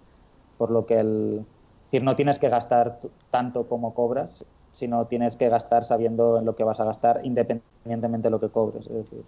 por 0.60 0.70
lo 0.70 0.86
que 0.86 1.00
el, 1.00 1.40
es 1.40 1.92
decir, 1.92 2.04
no 2.04 2.16
tienes 2.16 2.38
que 2.38 2.50
gastar 2.50 3.00
tanto 3.32 3.68
como 3.68 3.96
cobras, 3.96 4.46
sino 4.72 5.08
tienes 5.08 5.38
que 5.38 5.50
gastar 5.50 5.84
sabiendo 5.86 6.38
en 6.38 6.46
lo 6.46 6.56
que 6.56 6.64
vas 6.64 6.80
a 6.80 6.86
gastar 6.86 7.22
independientemente 7.24 8.28
de 8.28 8.30
lo 8.30 8.40
que 8.40 8.50
cobres. 8.50 8.86
Es 8.86 8.94
decir, 8.94 9.26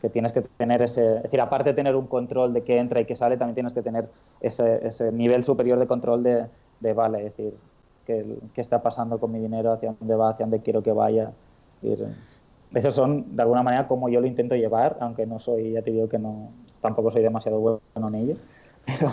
que 0.00 0.10
tienes 0.10 0.32
que 0.32 0.42
tener 0.42 0.82
ese, 0.82 1.16
es 1.16 1.22
decir, 1.24 1.40
aparte 1.40 1.70
de 1.70 1.74
tener 1.74 1.96
un 1.96 2.06
control 2.06 2.52
de 2.52 2.62
qué 2.62 2.78
entra 2.78 3.00
y 3.00 3.04
qué 3.04 3.16
sale, 3.16 3.36
también 3.36 3.54
tienes 3.54 3.72
que 3.72 3.82
tener 3.82 4.08
ese, 4.40 4.86
ese 4.86 5.12
nivel 5.12 5.44
superior 5.44 5.78
de 5.78 5.86
control 5.86 6.22
de, 6.22 6.46
de 6.80 6.92
vale, 6.92 7.18
es 7.18 7.36
decir, 7.36 7.54
qué, 8.06 8.38
qué, 8.54 8.60
está 8.60 8.82
pasando 8.82 9.18
con 9.18 9.32
mi 9.32 9.38
dinero, 9.38 9.72
hacia 9.72 9.94
dónde 9.98 10.14
va, 10.14 10.30
hacia 10.30 10.44
dónde 10.44 10.60
quiero 10.60 10.82
que 10.82 10.92
vaya. 10.92 11.32
Es 11.82 11.90
decir, 11.90 12.06
esos 12.74 12.94
son, 12.94 13.34
de 13.34 13.42
alguna 13.42 13.62
manera, 13.62 13.88
como 13.88 14.08
yo 14.08 14.20
lo 14.20 14.26
intento 14.26 14.54
llevar, 14.54 14.96
aunque 15.00 15.26
no 15.26 15.38
soy, 15.38 15.72
ya 15.72 15.82
te 15.82 15.90
digo 15.92 16.08
que 16.08 16.18
no, 16.18 16.50
tampoco 16.80 17.10
soy 17.10 17.22
demasiado 17.22 17.58
bueno 17.60 18.08
en 18.08 18.14
ello, 18.14 18.36
pero, 18.84 19.10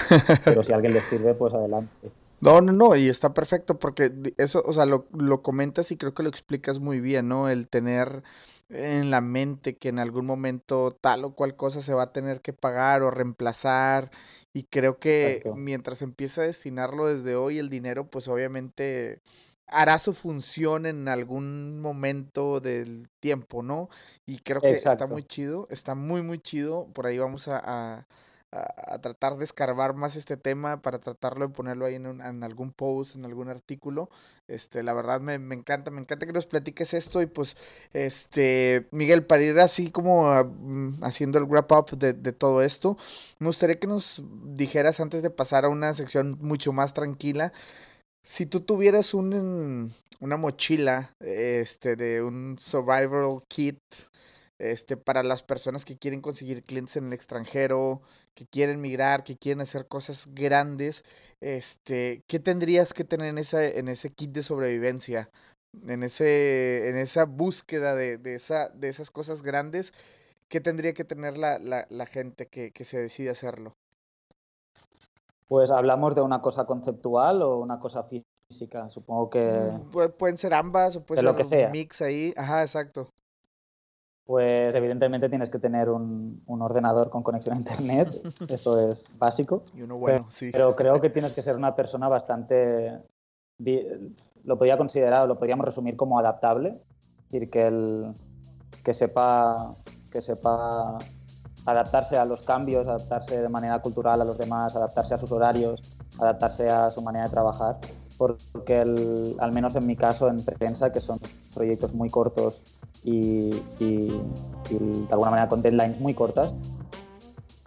pero 0.44 0.62
si 0.62 0.72
a 0.72 0.76
alguien 0.76 0.92
le 0.92 1.00
sirve, 1.00 1.34
pues 1.34 1.54
adelante. 1.54 2.10
No, 2.40 2.60
no, 2.60 2.72
no, 2.72 2.94
y 2.94 3.08
está 3.08 3.32
perfecto 3.32 3.78
porque 3.78 4.12
eso, 4.36 4.62
o 4.66 4.72
sea, 4.72 4.84
lo, 4.84 5.06
lo 5.12 5.42
comentas 5.42 5.90
y 5.90 5.96
creo 5.96 6.12
que 6.12 6.22
lo 6.22 6.28
explicas 6.28 6.80
muy 6.80 7.00
bien, 7.00 7.28
¿no? 7.28 7.48
El 7.48 7.66
tener 7.66 8.22
en 8.68 9.10
la 9.10 9.20
mente 9.20 9.76
que 9.76 9.88
en 9.90 9.98
algún 10.00 10.26
momento 10.26 10.90
tal 10.90 11.24
o 11.24 11.34
cual 11.34 11.56
cosa 11.56 11.82
se 11.82 11.94
va 11.94 12.04
a 12.04 12.12
tener 12.12 12.40
que 12.40 12.52
pagar 12.52 13.02
o 13.02 13.10
reemplazar 13.10 14.10
y 14.52 14.64
creo 14.64 14.98
que 14.98 15.44
Exacto. 15.44 15.54
mientras 15.54 16.02
empieza 16.02 16.42
a 16.42 16.46
destinarlo 16.46 17.06
desde 17.06 17.36
hoy 17.36 17.58
el 17.58 17.70
dinero 17.70 18.10
pues 18.10 18.28
obviamente 18.28 19.20
hará 19.68 19.98
su 19.98 20.14
función 20.14 20.86
en 20.86 21.08
algún 21.08 21.80
momento 21.80 22.60
del 22.60 23.08
tiempo, 23.20 23.62
¿no? 23.62 23.88
Y 24.26 24.38
creo 24.40 24.64
que 24.64 24.68
Exacto. 24.68 25.04
está 25.04 25.06
muy 25.06 25.24
chido, 25.24 25.66
está 25.70 25.94
muy 25.94 26.22
muy 26.22 26.38
chido, 26.38 26.88
por 26.92 27.06
ahí 27.06 27.18
vamos 27.18 27.48
a, 27.48 27.60
a 27.98 28.06
a, 28.52 28.98
tratar 28.98 29.36
de 29.36 29.44
escarbar 29.44 29.94
más 29.94 30.16
este 30.16 30.36
tema 30.36 30.80
para 30.82 30.98
tratarlo 30.98 31.48
de 31.48 31.54
ponerlo 31.54 31.86
ahí 31.86 31.96
en, 31.96 32.06
un, 32.06 32.20
en 32.20 32.42
algún 32.42 32.72
post, 32.72 33.16
en 33.16 33.24
algún 33.24 33.48
artículo. 33.48 34.08
Este, 34.48 34.82
la 34.82 34.94
verdad 34.94 35.20
me, 35.20 35.38
me, 35.38 35.54
encanta, 35.54 35.90
me 35.90 36.00
encanta 36.00 36.26
que 36.26 36.32
nos 36.32 36.46
platiques 36.46 36.94
esto 36.94 37.20
y 37.22 37.26
pues, 37.26 37.56
este, 37.92 38.86
Miguel, 38.90 39.26
para 39.26 39.42
ir 39.42 39.58
así 39.58 39.90
como 39.90 40.32
mm, 40.44 41.04
haciendo 41.04 41.38
el 41.38 41.44
wrap 41.44 41.72
up 41.72 41.98
de, 41.98 42.12
de, 42.12 42.32
todo 42.32 42.62
esto, 42.62 42.96
me 43.38 43.48
gustaría 43.48 43.78
que 43.78 43.86
nos 43.86 44.22
dijeras 44.44 45.00
antes 45.00 45.22
de 45.22 45.30
pasar 45.30 45.64
a 45.64 45.68
una 45.68 45.92
sección 45.94 46.38
mucho 46.40 46.72
más 46.72 46.94
tranquila, 46.94 47.52
si 48.26 48.44
tú 48.44 48.60
tuvieras 48.60 49.14
un, 49.14 49.92
una 50.18 50.36
mochila, 50.36 51.14
este, 51.20 51.94
de 51.94 52.22
un 52.22 52.56
survival 52.58 53.40
kit, 53.46 53.78
este, 54.58 54.96
para 54.96 55.22
las 55.22 55.42
personas 55.42 55.84
que 55.84 55.96
quieren 55.96 56.20
conseguir 56.20 56.62
clientes 56.62 56.96
en 56.96 57.06
el 57.06 57.12
extranjero, 57.12 58.00
que 58.34 58.46
quieren 58.46 58.80
migrar, 58.80 59.24
que 59.24 59.36
quieren 59.36 59.60
hacer 59.60 59.86
cosas 59.86 60.28
grandes, 60.34 61.04
este, 61.40 62.22
¿qué 62.26 62.38
tendrías 62.38 62.92
que 62.92 63.04
tener 63.04 63.28
en, 63.28 63.38
esa, 63.38 63.64
en 63.64 63.88
ese 63.88 64.10
kit 64.10 64.32
de 64.32 64.42
sobrevivencia? 64.42 65.30
En, 65.86 66.02
ese, 66.02 66.88
en 66.88 66.96
esa 66.96 67.26
búsqueda 67.26 67.94
de, 67.94 68.16
de, 68.16 68.34
esa, 68.34 68.70
de 68.70 68.88
esas 68.88 69.10
cosas 69.10 69.42
grandes, 69.42 69.92
¿qué 70.48 70.60
tendría 70.60 70.94
que 70.94 71.04
tener 71.04 71.36
la, 71.36 71.58
la, 71.58 71.86
la 71.90 72.06
gente 72.06 72.46
que, 72.46 72.70
que 72.70 72.84
se 72.84 72.98
decide 72.98 73.30
hacerlo? 73.30 73.74
Pues 75.48 75.70
hablamos 75.70 76.14
de 76.14 76.22
una 76.22 76.40
cosa 76.40 76.64
conceptual 76.64 77.42
o 77.42 77.58
una 77.58 77.78
cosa 77.78 78.04
física, 78.04 78.88
supongo 78.88 79.30
que... 79.30 79.40
Mm, 79.40 80.10
pueden 80.18 80.38
ser 80.38 80.54
ambas 80.54 80.96
o 80.96 81.04
puede 81.04 81.20
ser 81.20 81.24
lo 81.24 81.36
que 81.36 81.44
sea. 81.44 81.66
un 81.66 81.72
mix 81.72 82.00
ahí. 82.00 82.32
Ajá, 82.36 82.62
exacto. 82.62 83.10
Pues 84.26 84.74
evidentemente 84.74 85.28
tienes 85.28 85.50
que 85.50 85.60
tener 85.60 85.88
un, 85.88 86.42
un 86.46 86.62
ordenador 86.62 87.10
con 87.10 87.22
conexión 87.22 87.56
a 87.56 87.60
internet, 87.60 88.10
eso 88.48 88.90
es 88.90 89.06
básico. 89.18 89.62
Y 89.74 89.82
uno 89.82 89.96
bueno, 89.96 90.18
pero, 90.18 90.30
sí. 90.30 90.50
Pero 90.52 90.74
creo 90.74 91.00
que 91.00 91.10
tienes 91.10 91.32
que 91.32 91.42
ser 91.42 91.56
una 91.56 91.74
persona 91.74 92.08
bastante... 92.08 92.98
Lo 94.44 94.58
podría 94.58 94.76
considerar, 94.76 95.26
lo 95.26 95.38
podríamos 95.38 95.64
resumir 95.64 95.96
como 95.96 96.18
adaptable, 96.18 96.68
es 96.68 97.30
decir, 97.30 97.50
que, 97.50 97.66
el, 97.66 98.14
que 98.84 98.92
sepa 98.92 99.74
que 100.16 100.22
sepa 100.22 100.98
adaptarse 101.66 102.16
a 102.16 102.24
los 102.24 102.42
cambios, 102.42 102.86
adaptarse 102.86 103.42
de 103.42 103.48
manera 103.48 103.80
cultural 103.80 104.20
a 104.20 104.24
los 104.24 104.38
demás, 104.38 104.74
adaptarse 104.76 105.14
a 105.14 105.18
sus 105.18 105.30
horarios, 105.32 105.82
adaptarse 106.18 106.70
a 106.70 106.90
su 106.90 107.02
manera 107.02 107.24
de 107.24 107.30
trabajar, 107.30 107.76
porque 108.16 108.80
el, 108.80 109.36
al 109.38 109.52
menos 109.52 109.76
en 109.76 109.86
mi 109.86 109.96
caso 109.96 110.28
en 110.28 110.44
prensa, 110.44 110.92
que 110.92 111.00
son 111.00 111.18
proyectos 111.54 111.94
muy 111.94 112.10
cortos 112.10 112.62
y, 113.04 113.54
y, 113.80 114.12
y 114.70 114.78
de 114.78 115.08
alguna 115.10 115.30
manera 115.30 115.48
con 115.48 115.62
deadlines 115.62 116.00
muy 116.00 116.14
cortas, 116.14 116.52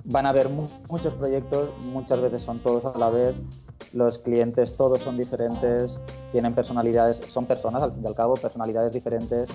van 0.06 0.26
a 0.26 0.30
haber 0.30 0.50
mu 0.50 0.68
muchos 0.90 1.14
proyectos, 1.14 1.70
muchas 1.92 2.20
veces 2.22 2.42
son 2.42 2.60
todos 2.60 2.86
a 2.86 2.98
la 2.98 3.10
vez, 3.10 3.36
los 3.94 4.20
clientes 4.20 4.76
todos 4.76 5.02
son 5.02 5.18
diferentes, 5.18 6.00
tienen 6.32 6.54
personalidades, 6.54 7.18
son 7.28 7.46
personas 7.46 7.82
al 7.84 7.92
fin 7.92 8.04
y 8.04 8.08
al 8.08 8.16
cabo, 8.16 8.36
personalidades 8.36 8.94
diferentes, 8.94 9.50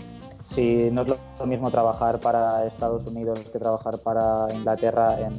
si 0.45 0.91
no 0.91 1.03
es 1.03 1.09
lo 1.09 1.47
mismo 1.47 1.71
trabajar 1.71 2.21
para 2.21 2.67
Estados 2.67 3.07
Unidos 3.07 3.41
que 3.51 3.59
trabajar 3.59 3.99
para 3.99 4.47
Inglaterra 4.53 5.19
en, 5.21 5.33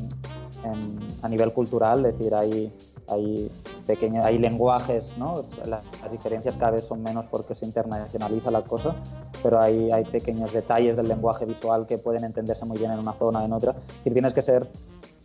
en, 0.63 0.99
a 1.21 1.29
nivel 1.29 1.53
cultural, 1.53 2.05
es 2.05 2.17
decir, 2.17 2.33
hay, 2.33 2.73
hay, 3.07 3.51
pequeños, 3.85 4.25
hay 4.25 4.37
lenguajes, 4.37 5.17
¿no? 5.17 5.35
las, 5.35 5.67
las, 5.67 6.11
diferencias 6.11 6.57
cada 6.57 6.71
vez 6.71 6.85
son 6.85 7.03
menos 7.03 7.27
porque 7.27 7.55
se 7.55 7.65
internacionaliza 7.65 8.51
la 8.51 8.61
cosa, 8.61 8.95
pero 9.43 9.59
hay, 9.59 9.91
hay 9.91 10.03
pequeños 10.05 10.53
detalles 10.53 10.95
del 10.97 11.07
lenguaje 11.07 11.45
visual 11.45 11.85
que 11.87 11.97
pueden 11.97 12.23
entenderse 12.23 12.65
muy 12.65 12.77
bien 12.77 12.91
en 12.91 12.99
una 12.99 13.13
zona 13.13 13.41
o 13.41 13.45
en 13.45 13.53
otra. 13.53 13.71
Es 13.71 13.95
decir, 13.97 14.13
tienes 14.13 14.33
que 14.33 14.41
ser 14.41 14.67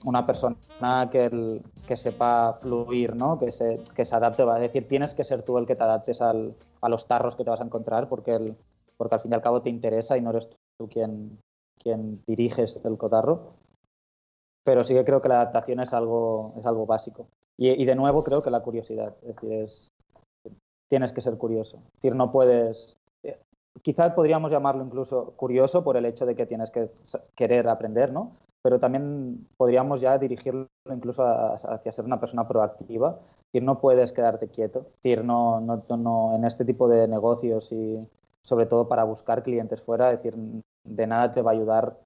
una 0.05 0.26
persona 0.26 1.09
que, 1.11 1.26
el, 1.26 1.62
que 1.87 1.97
sepa 1.97 2.55
fluir, 2.55 3.14
¿no? 3.14 3.39
que, 3.39 3.53
se, 3.53 3.81
que 3.95 4.05
se 4.05 4.16
adapte, 4.16 4.45
va 4.45 4.59
decir, 4.59 4.89
tienes 4.89 5.14
que 5.14 5.24
ser 5.24 5.43
tú 5.43 5.59
el 5.59 5.66
que 5.66 5.76
te 5.76 5.83
adaptes 5.83 6.22
al, 6.22 6.55
a 6.81 6.89
los 6.89 7.07
tarros 7.07 7.37
que 7.37 7.45
te 7.45 7.51
vas 7.51 7.61
a 7.61 7.64
encontrar, 7.64 8.09
porque 8.09 8.35
el, 8.35 8.57
porque 8.97 9.14
al 9.14 9.20
fin 9.20 9.33
y 9.33 9.35
al 9.35 9.43
cabo 9.43 9.62
te 9.62 9.70
interesa 9.70 10.16
y 10.16 10.20
no 10.20 10.31
eres 10.31 10.51
tú 10.78 10.89
quien, 10.89 11.39
quien 11.83 12.22
diriges 12.26 12.81
el 12.85 12.97
cotarro. 12.99 13.41
Pero 14.62 14.85
sí 14.85 14.95
que 14.95 15.05
creo 15.05 15.20
que 15.22 15.28
la 15.28 15.37
adaptación 15.37 15.81
es 15.81 15.95
algo, 15.95 16.53
es 16.59 16.66
algo 16.66 16.87
básico. 16.87 17.26
Y, 17.61 17.83
y 17.83 17.85
de 17.85 17.95
nuevo 17.95 18.25
creo 18.25 18.43
que 18.43 18.51
la 18.51 18.63
curiosidad, 18.63 19.15
es 19.23 19.37
decir, 19.37 19.53
es, 19.53 19.93
tienes 20.89 21.13
que 21.13 21.21
ser 21.21 21.37
curioso. 21.37 21.77
Es 21.77 21.95
decir, 21.95 22.15
no 22.17 22.33
puedes... 22.33 22.97
Eh, 23.23 23.39
quizás 23.83 24.15
podríamos 24.15 24.51
llamarlo 24.51 24.83
incluso 24.83 25.35
curioso 25.37 25.85
por 25.85 25.97
el 25.97 26.07
hecho 26.07 26.25
de 26.25 26.35
que 26.35 26.47
tienes 26.47 26.71
que 26.71 26.89
querer 27.37 27.69
aprender, 27.69 28.13
¿no? 28.13 28.33
Pero 28.63 28.81
también 28.81 29.47
podríamos 29.57 30.01
ya 30.01 30.19
dirigirlo 30.19 30.69
incluso 30.91 31.25
hacia 31.25 31.93
ser 31.93 32.05
una 32.05 32.19
persona 32.19 32.49
proactiva. 32.49 33.11
Es 33.11 33.53
decir, 33.53 33.63
no 33.63 33.79
puedes 33.79 34.13
quedarte 34.13 34.49
quieto. 34.49 34.81
Es 34.81 35.03
decir, 35.03 35.25
no, 35.25 35.61
no, 35.61 35.83
no, 35.97 36.35
en 36.37 36.45
este 36.45 36.65
tipo 36.65 36.89
de 36.89 37.09
negocios 37.09 37.73
y, 37.73 38.07
sobre 38.43 38.67
todo 38.67 38.89
para 38.89 39.05
buscar 39.05 39.43
clientes 39.43 39.83
fuera, 39.83 40.13
es 40.13 40.23
decir, 40.23 40.35
de 40.85 41.07
nada 41.07 41.33
te 41.33 41.43
va 41.43 41.51
a 41.51 41.55
ayudar 41.55 41.97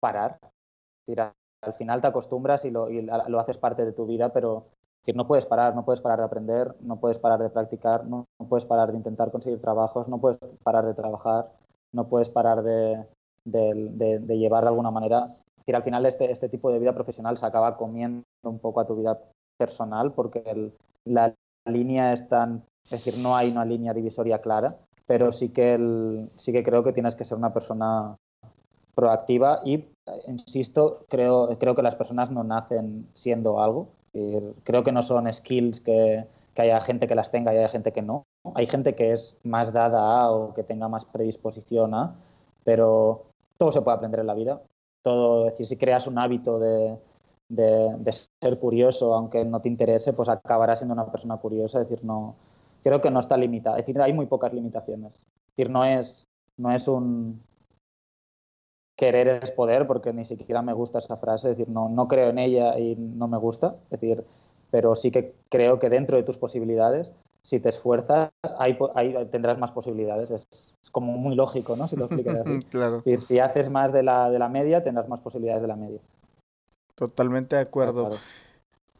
parar. 0.00 0.38
Es 0.42 1.06
decir, 1.06 1.20
al 1.20 1.72
final 1.72 2.00
te 2.00 2.08
acostumbras 2.08 2.64
y 2.64 2.70
lo, 2.70 2.90
y 2.90 3.00
lo 3.02 3.40
haces 3.40 3.58
parte 3.58 3.84
de 3.84 3.92
tu 3.92 4.06
vida, 4.06 4.30
pero 4.30 4.64
decir, 5.04 5.16
no 5.16 5.26
puedes 5.26 5.46
parar, 5.46 5.74
no 5.74 5.84
puedes 5.84 6.00
parar 6.00 6.18
de 6.18 6.24
aprender, 6.24 6.74
no 6.80 6.96
puedes 6.96 7.18
parar 7.18 7.40
de 7.40 7.50
practicar, 7.50 8.04
no, 8.06 8.26
puedes 8.48 8.64
parar 8.64 8.90
de 8.90 8.98
intentar 8.98 9.30
conseguir 9.30 9.60
trabajos, 9.60 10.08
no 10.08 10.18
puedes 10.18 10.38
parar 10.62 10.84
de 10.86 10.94
trabajar, 10.94 11.48
no 11.92 12.04
puedes 12.04 12.30
parar 12.30 12.62
de, 12.62 13.04
llevar 13.44 14.64
de 14.64 14.68
alguna 14.68 14.90
manera. 14.90 15.28
Decir, 15.58 15.76
al 15.76 15.82
final 15.82 16.06
este, 16.06 16.30
este 16.30 16.48
tipo 16.48 16.70
de 16.70 16.78
vida 16.78 16.92
profesional 16.92 17.36
se 17.36 17.46
acaba 17.46 17.76
comiendo 17.76 18.24
un 18.42 18.58
poco 18.58 18.80
a 18.80 18.86
tu 18.86 18.96
vida 18.96 19.18
personal 19.58 20.12
porque 20.12 20.72
la 21.04 21.34
línea 21.66 22.12
es 22.12 22.28
tan, 22.28 22.62
es 22.84 22.90
decir, 22.90 23.18
no 23.18 23.36
hay 23.36 23.50
una 23.50 23.64
línea 23.64 23.94
divisoria 23.94 24.38
clara 24.38 24.74
pero 25.06 25.32
sí 25.32 25.50
que, 25.50 26.28
sí 26.36 26.52
que 26.52 26.64
creo 26.64 26.82
que 26.82 26.92
tienes 26.92 27.16
que 27.16 27.24
ser 27.24 27.36
una 27.36 27.52
persona 27.52 28.16
proactiva 28.94 29.60
y, 29.64 29.84
insisto, 30.28 31.00
creo, 31.08 31.58
creo 31.58 31.74
que 31.74 31.82
las 31.82 31.96
personas 31.96 32.30
no 32.30 32.44
nacen 32.44 33.06
siendo 33.14 33.62
algo. 33.62 33.88
Creo 34.64 34.84
que 34.84 34.92
no 34.92 35.02
son 35.02 35.32
skills 35.32 35.80
que, 35.80 36.24
que 36.54 36.62
haya 36.62 36.80
gente 36.80 37.08
que 37.08 37.14
las 37.14 37.30
tenga 37.30 37.52
y 37.52 37.58
haya 37.58 37.68
gente 37.68 37.92
que 37.92 38.02
no. 38.02 38.24
Hay 38.54 38.66
gente 38.66 38.94
que 38.94 39.12
es 39.12 39.38
más 39.44 39.72
dada 39.72 40.20
a 40.20 40.30
o 40.30 40.54
que 40.54 40.62
tenga 40.62 40.88
más 40.88 41.04
predisposición 41.04 41.94
a, 41.94 42.14
pero 42.64 43.22
todo 43.58 43.72
se 43.72 43.82
puede 43.82 43.96
aprender 43.96 44.20
en 44.20 44.26
la 44.26 44.34
vida. 44.34 44.60
Todo, 45.02 45.46
decir, 45.46 45.66
si 45.66 45.76
creas 45.76 46.06
un 46.06 46.18
hábito 46.18 46.58
de, 46.58 46.96
de, 47.48 48.12
ser 48.12 48.58
curioso, 48.58 49.14
aunque 49.14 49.44
no 49.44 49.60
te 49.60 49.68
interese, 49.68 50.12
pues 50.12 50.28
acabarás 50.28 50.78
siendo 50.78 50.94
una 50.94 51.10
persona 51.10 51.36
curiosa. 51.36 51.80
Es 51.80 51.88
decir, 51.88 52.04
no, 52.04 52.36
creo 52.82 53.00
que 53.00 53.10
no 53.10 53.20
está 53.20 53.36
limitada. 53.36 53.78
Es 53.78 53.86
decir, 53.86 54.00
hay 54.00 54.12
muy 54.12 54.26
pocas 54.26 54.52
limitaciones. 54.52 55.12
Es 55.12 55.56
decir, 55.56 55.70
no 55.70 55.84
es, 55.84 56.28
no 56.56 56.72
es 56.72 56.88
un 56.88 57.40
querer 58.96 59.40
es 59.42 59.50
poder, 59.50 59.86
porque 59.86 60.12
ni 60.12 60.24
siquiera 60.24 60.62
me 60.62 60.72
gusta 60.72 60.98
esa 60.98 61.16
frase. 61.16 61.50
Es 61.50 61.58
decir, 61.58 61.72
no, 61.72 61.88
no 61.88 62.08
creo 62.08 62.30
en 62.30 62.38
ella 62.38 62.78
y 62.78 62.96
no 62.96 63.28
me 63.28 63.38
gusta. 63.38 63.76
Es 63.84 64.00
decir, 64.00 64.24
pero 64.70 64.94
sí 64.94 65.10
que 65.10 65.32
creo 65.48 65.78
que 65.78 65.90
dentro 65.90 66.16
de 66.16 66.22
tus 66.22 66.36
posibilidades, 66.36 67.12
si 67.42 67.60
te 67.60 67.68
esfuerzas, 67.68 68.30
ahí, 68.58 68.76
ahí 68.94 69.14
tendrás 69.30 69.58
más 69.58 69.72
posibilidades. 69.72 70.30
Es, 70.30 70.46
es, 70.50 70.90
como 70.90 71.12
muy 71.12 71.34
lógico, 71.34 71.76
¿no? 71.76 71.88
Si 71.88 71.96
lo 71.96 72.06
explicas 72.06 72.36
así. 72.46 72.58
claro. 72.70 72.98
Es 72.98 73.04
decir, 73.04 73.20
si 73.20 73.38
haces 73.38 73.70
más 73.70 73.92
de 73.92 74.02
la, 74.02 74.30
de 74.30 74.38
la 74.38 74.48
media, 74.48 74.82
tendrás 74.82 75.08
más 75.08 75.20
posibilidades 75.20 75.62
de 75.62 75.68
la 75.68 75.76
media. 75.76 76.00
Totalmente 76.94 77.56
de 77.56 77.62
acuerdo. 77.62 78.08
Claro. 78.08 78.20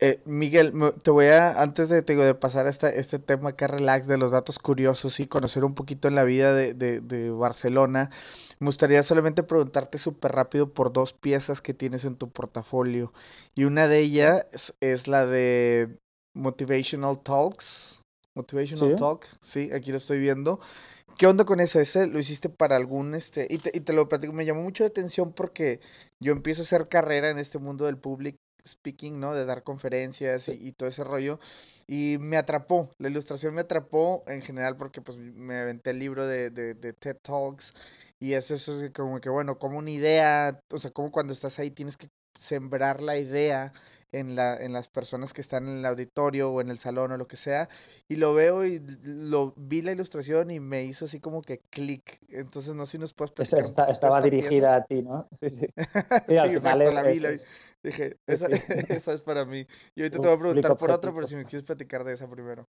Eh, 0.00 0.20
Miguel, 0.24 0.72
te 1.02 1.10
voy 1.10 1.26
a, 1.26 1.62
antes 1.62 1.88
de, 1.88 2.02
te, 2.02 2.16
de 2.16 2.34
pasar 2.34 2.66
a 2.66 2.70
esta, 2.70 2.90
este 2.90 3.20
tema 3.20 3.50
acá 3.50 3.68
relax 3.68 4.06
de 4.08 4.18
los 4.18 4.32
datos 4.32 4.58
curiosos 4.58 5.20
y 5.20 5.26
conocer 5.26 5.64
un 5.64 5.74
poquito 5.74 6.08
en 6.08 6.16
la 6.16 6.24
vida 6.24 6.52
de, 6.52 6.74
de, 6.74 7.00
de 7.00 7.30
Barcelona, 7.30 8.10
me 8.58 8.66
gustaría 8.66 9.02
solamente 9.02 9.42
preguntarte 9.42 9.98
súper 9.98 10.32
rápido 10.32 10.72
por 10.72 10.92
dos 10.92 11.12
piezas 11.12 11.60
que 11.60 11.74
tienes 11.74 12.04
en 12.04 12.16
tu 12.16 12.30
portafolio. 12.30 13.12
Y 13.54 13.64
una 13.64 13.88
de 13.88 13.98
ellas 14.00 14.46
es, 14.52 14.74
es 14.80 15.08
la 15.08 15.26
de 15.26 15.98
Motivational 16.34 17.22
Talks. 17.22 18.00
Motivational 18.34 18.90
¿Sí? 18.90 18.96
Talk, 18.96 19.26
sí, 19.40 19.70
aquí 19.72 19.92
lo 19.92 19.98
estoy 19.98 20.18
viendo. 20.18 20.60
¿Qué 21.16 21.26
onda 21.28 21.44
con 21.44 21.60
eso? 21.60 21.78
¿Ese 21.78 22.08
lo 22.08 22.18
hiciste 22.18 22.48
para 22.48 22.74
algún, 22.74 23.14
este, 23.14 23.46
y 23.48 23.58
te, 23.58 23.70
y 23.72 23.80
te 23.80 23.92
lo 23.92 24.08
platico, 24.08 24.32
me 24.32 24.44
llamó 24.44 24.62
mucho 24.62 24.82
la 24.82 24.88
atención 24.88 25.32
porque 25.32 25.80
yo 26.20 26.32
empiezo 26.32 26.62
a 26.62 26.64
hacer 26.64 26.88
carrera 26.88 27.30
en 27.30 27.38
este 27.38 27.58
mundo 27.58 27.84
del 27.84 27.98
public 27.98 28.36
speaking, 28.66 29.20
¿no? 29.20 29.34
De 29.34 29.44
dar 29.44 29.62
conferencias 29.62 30.48
y, 30.48 30.68
y, 30.68 30.72
todo 30.72 30.88
ese 30.88 31.04
rollo. 31.04 31.38
Y 31.86 32.16
me 32.20 32.36
atrapó, 32.36 32.90
la 32.98 33.08
ilustración 33.08 33.54
me 33.54 33.62
atrapó 33.62 34.24
en 34.26 34.42
general 34.42 34.76
porque 34.76 35.00
pues 35.02 35.18
me 35.18 35.58
aventé 35.60 35.90
el 35.90 35.98
libro 35.98 36.26
de, 36.26 36.50
de, 36.50 36.74
de 36.74 36.92
TED 36.92 37.16
Talks 37.22 37.74
y 38.18 38.34
eso, 38.34 38.54
eso 38.54 38.82
es 38.82 38.90
como 38.92 39.20
que, 39.20 39.28
bueno, 39.28 39.58
como 39.58 39.78
una 39.78 39.90
idea, 39.90 40.60
o 40.70 40.78
sea, 40.78 40.90
como 40.90 41.10
cuando 41.12 41.32
estás 41.32 41.58
ahí 41.58 41.70
tienes 41.70 41.96
que 41.96 42.08
sembrar 42.38 43.00
la 43.00 43.18
idea 43.18 43.72
en, 44.14 44.36
la, 44.36 44.56
en 44.56 44.72
las 44.72 44.88
personas 44.88 45.32
que 45.32 45.40
están 45.40 45.66
en 45.68 45.78
el 45.78 45.86
auditorio 45.86 46.50
o 46.50 46.60
en 46.60 46.70
el 46.70 46.78
salón 46.78 47.10
o 47.12 47.16
lo 47.16 47.26
que 47.26 47.36
sea, 47.36 47.68
y 48.08 48.16
lo 48.16 48.32
veo 48.32 48.64
y 48.64 48.80
lo 49.02 49.52
vi 49.56 49.82
la 49.82 49.92
ilustración 49.92 50.50
y 50.50 50.60
me 50.60 50.84
hizo 50.84 51.06
así 51.06 51.20
como 51.20 51.42
que 51.42 51.58
clic. 51.70 52.20
Entonces, 52.28 52.74
no 52.74 52.86
sé 52.86 52.92
si 52.92 52.98
nos 52.98 53.12
puedes 53.12 53.32
platicar. 53.32 53.60
Está, 53.60 53.84
estaba 53.86 54.20
dirigida 54.20 54.48
pieza. 54.48 54.76
a 54.76 54.84
ti, 54.84 55.02
¿no? 55.02 55.26
Sí, 55.38 55.50
sí. 55.50 55.66
sí, 56.28 56.36
exacto, 56.36 56.92
la 56.92 57.02
vi, 57.02 57.18
la 57.18 57.30
vi. 57.30 57.38
Dije, 57.82 58.16
esa, 58.26 58.46
esa, 58.88 59.12
es 59.12 59.20
para 59.20 59.44
mí. 59.44 59.66
Y 59.96 60.02
ahorita 60.02 60.20
te 60.20 60.28
voy 60.28 60.36
a 60.36 60.40
preguntar 60.40 60.76
por 60.76 60.90
otra, 60.92 61.12
pero 61.12 61.26
si 61.26 61.34
me 61.34 61.44
quieres 61.44 61.66
platicar 61.66 62.04
de 62.04 62.12
esa 62.12 62.28
primero. 62.28 62.68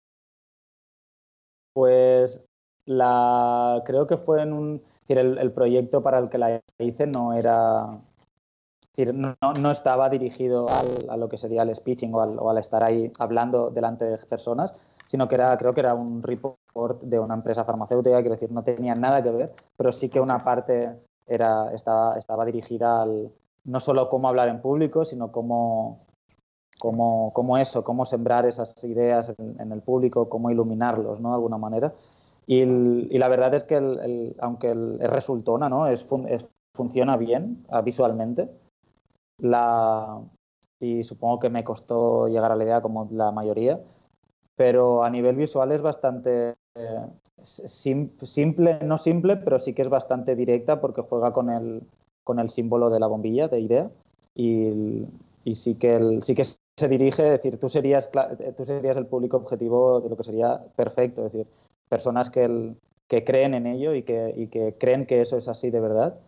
Pues 1.73 2.49
la 2.85 3.83
creo 3.85 4.07
que 4.07 4.17
fue 4.17 4.41
en 4.41 4.53
un. 4.53 4.81
El, 5.07 5.37
el 5.37 5.53
proyecto 5.53 6.03
para 6.03 6.19
el 6.19 6.29
que 6.29 6.37
la 6.37 6.61
hice 6.79 7.07
no 7.07 7.31
era 7.31 8.01
decir, 8.97 9.13
no, 9.13 9.35
no, 9.61 9.71
estaba 9.71 10.09
dirigido 10.09 10.67
al, 10.69 11.09
a 11.09 11.17
lo 11.17 11.29
que 11.29 11.37
sería 11.37 11.61
el 11.61 11.73
speeching 11.73 12.13
o 12.13 12.21
al, 12.21 12.39
o 12.39 12.49
al, 12.49 12.57
estar 12.57 12.83
ahí 12.83 13.11
hablando 13.19 13.69
delante 13.69 14.05
de 14.05 14.17
personas, 14.17 14.73
sino 15.05 15.27
que 15.27 15.35
era, 15.35 15.57
creo 15.57 15.73
que 15.73 15.81
era 15.81 15.93
un 15.93 16.23
report 16.23 17.01
de 17.01 17.19
una 17.19 17.35
empresa 17.35 17.63
farmacéutica, 17.63 18.19
quiero 18.19 18.35
decir, 18.35 18.51
no 18.51 18.63
tenía 18.63 18.95
nada 18.95 19.23
que 19.23 19.29
ver, 19.29 19.53
pero 19.77 19.91
sí 19.91 20.09
que 20.09 20.19
una 20.19 20.43
parte 20.43 20.91
era, 21.27 21.71
estaba, 21.73 22.17
estaba 22.17 22.45
dirigida 22.45 23.03
al, 23.03 23.29
no 23.65 23.79
solo 23.79 24.09
cómo 24.09 24.27
hablar 24.27 24.49
en 24.49 24.61
público, 24.61 25.05
sino 25.05 25.31
cómo, 25.31 25.99
cómo, 26.79 27.57
eso, 27.57 27.83
cómo 27.83 28.05
sembrar 28.05 28.45
esas 28.45 28.83
ideas 28.83 29.33
en, 29.37 29.71
el 29.71 29.81
público, 29.81 30.29
cómo 30.29 30.49
iluminarlos, 30.49 31.19
¿no? 31.19 31.29
De 31.29 31.35
alguna 31.35 31.57
manera. 31.57 31.93
Y, 32.45 32.65
la 33.17 33.27
verdad 33.27 33.53
es 33.53 33.65
que, 33.65 33.75
el, 33.75 34.35
aunque 34.39 34.71
el, 34.71 34.97
es 35.01 35.09
resultona, 35.09 35.69
¿no? 35.69 35.87
Es, 35.87 36.07
funciona 36.73 37.17
bien 37.17 37.65
ah, 37.69 37.81
visualmente, 37.81 38.49
la, 39.39 40.19
y 40.79 41.03
supongo 41.03 41.39
que 41.39 41.49
me 41.49 41.63
costó 41.63 42.27
llegar 42.27 42.51
a 42.51 42.55
la 42.55 42.63
idea 42.63 42.81
como 42.81 43.07
la 43.11 43.31
mayoría, 43.31 43.79
pero 44.55 45.03
a 45.03 45.09
nivel 45.09 45.35
visual 45.35 45.71
es 45.71 45.81
bastante 45.81 46.53
eh, 46.75 47.05
simple, 47.43 48.79
no 48.83 48.97
simple, 48.97 49.37
pero 49.37 49.59
sí 49.59 49.73
que 49.73 49.83
es 49.83 49.89
bastante 49.89 50.35
directa 50.35 50.81
porque 50.81 51.01
juega 51.01 51.31
con 51.33 51.49
el, 51.49 51.83
con 52.23 52.39
el 52.39 52.49
símbolo 52.49 52.89
de 52.89 52.99
la 52.99 53.07
bombilla 53.07 53.47
de 53.47 53.59
idea 53.59 53.89
y, 54.33 55.05
y 55.43 55.55
sí, 55.55 55.75
que 55.75 55.95
el, 55.95 56.23
sí 56.23 56.35
que 56.35 56.43
se 56.43 56.87
dirige, 56.87 57.25
es 57.25 57.31
decir, 57.31 57.59
tú 57.59 57.69
serías, 57.69 58.11
tú 58.55 58.65
serías 58.65 58.97
el 58.97 59.07
público 59.07 59.37
objetivo 59.37 60.01
de 60.01 60.09
lo 60.09 60.17
que 60.17 60.23
sería 60.23 60.59
perfecto, 60.75 61.25
es 61.25 61.33
decir, 61.33 61.51
personas 61.89 62.29
que, 62.29 62.43
el, 62.43 62.77
que 63.07 63.23
creen 63.23 63.53
en 63.53 63.65
ello 63.65 63.93
y 63.93 64.03
que, 64.03 64.33
y 64.35 64.47
que 64.47 64.75
creen 64.77 65.05
que 65.05 65.21
eso 65.21 65.37
es 65.37 65.47
así 65.47 65.69
de 65.71 65.79
verdad. 65.79 66.19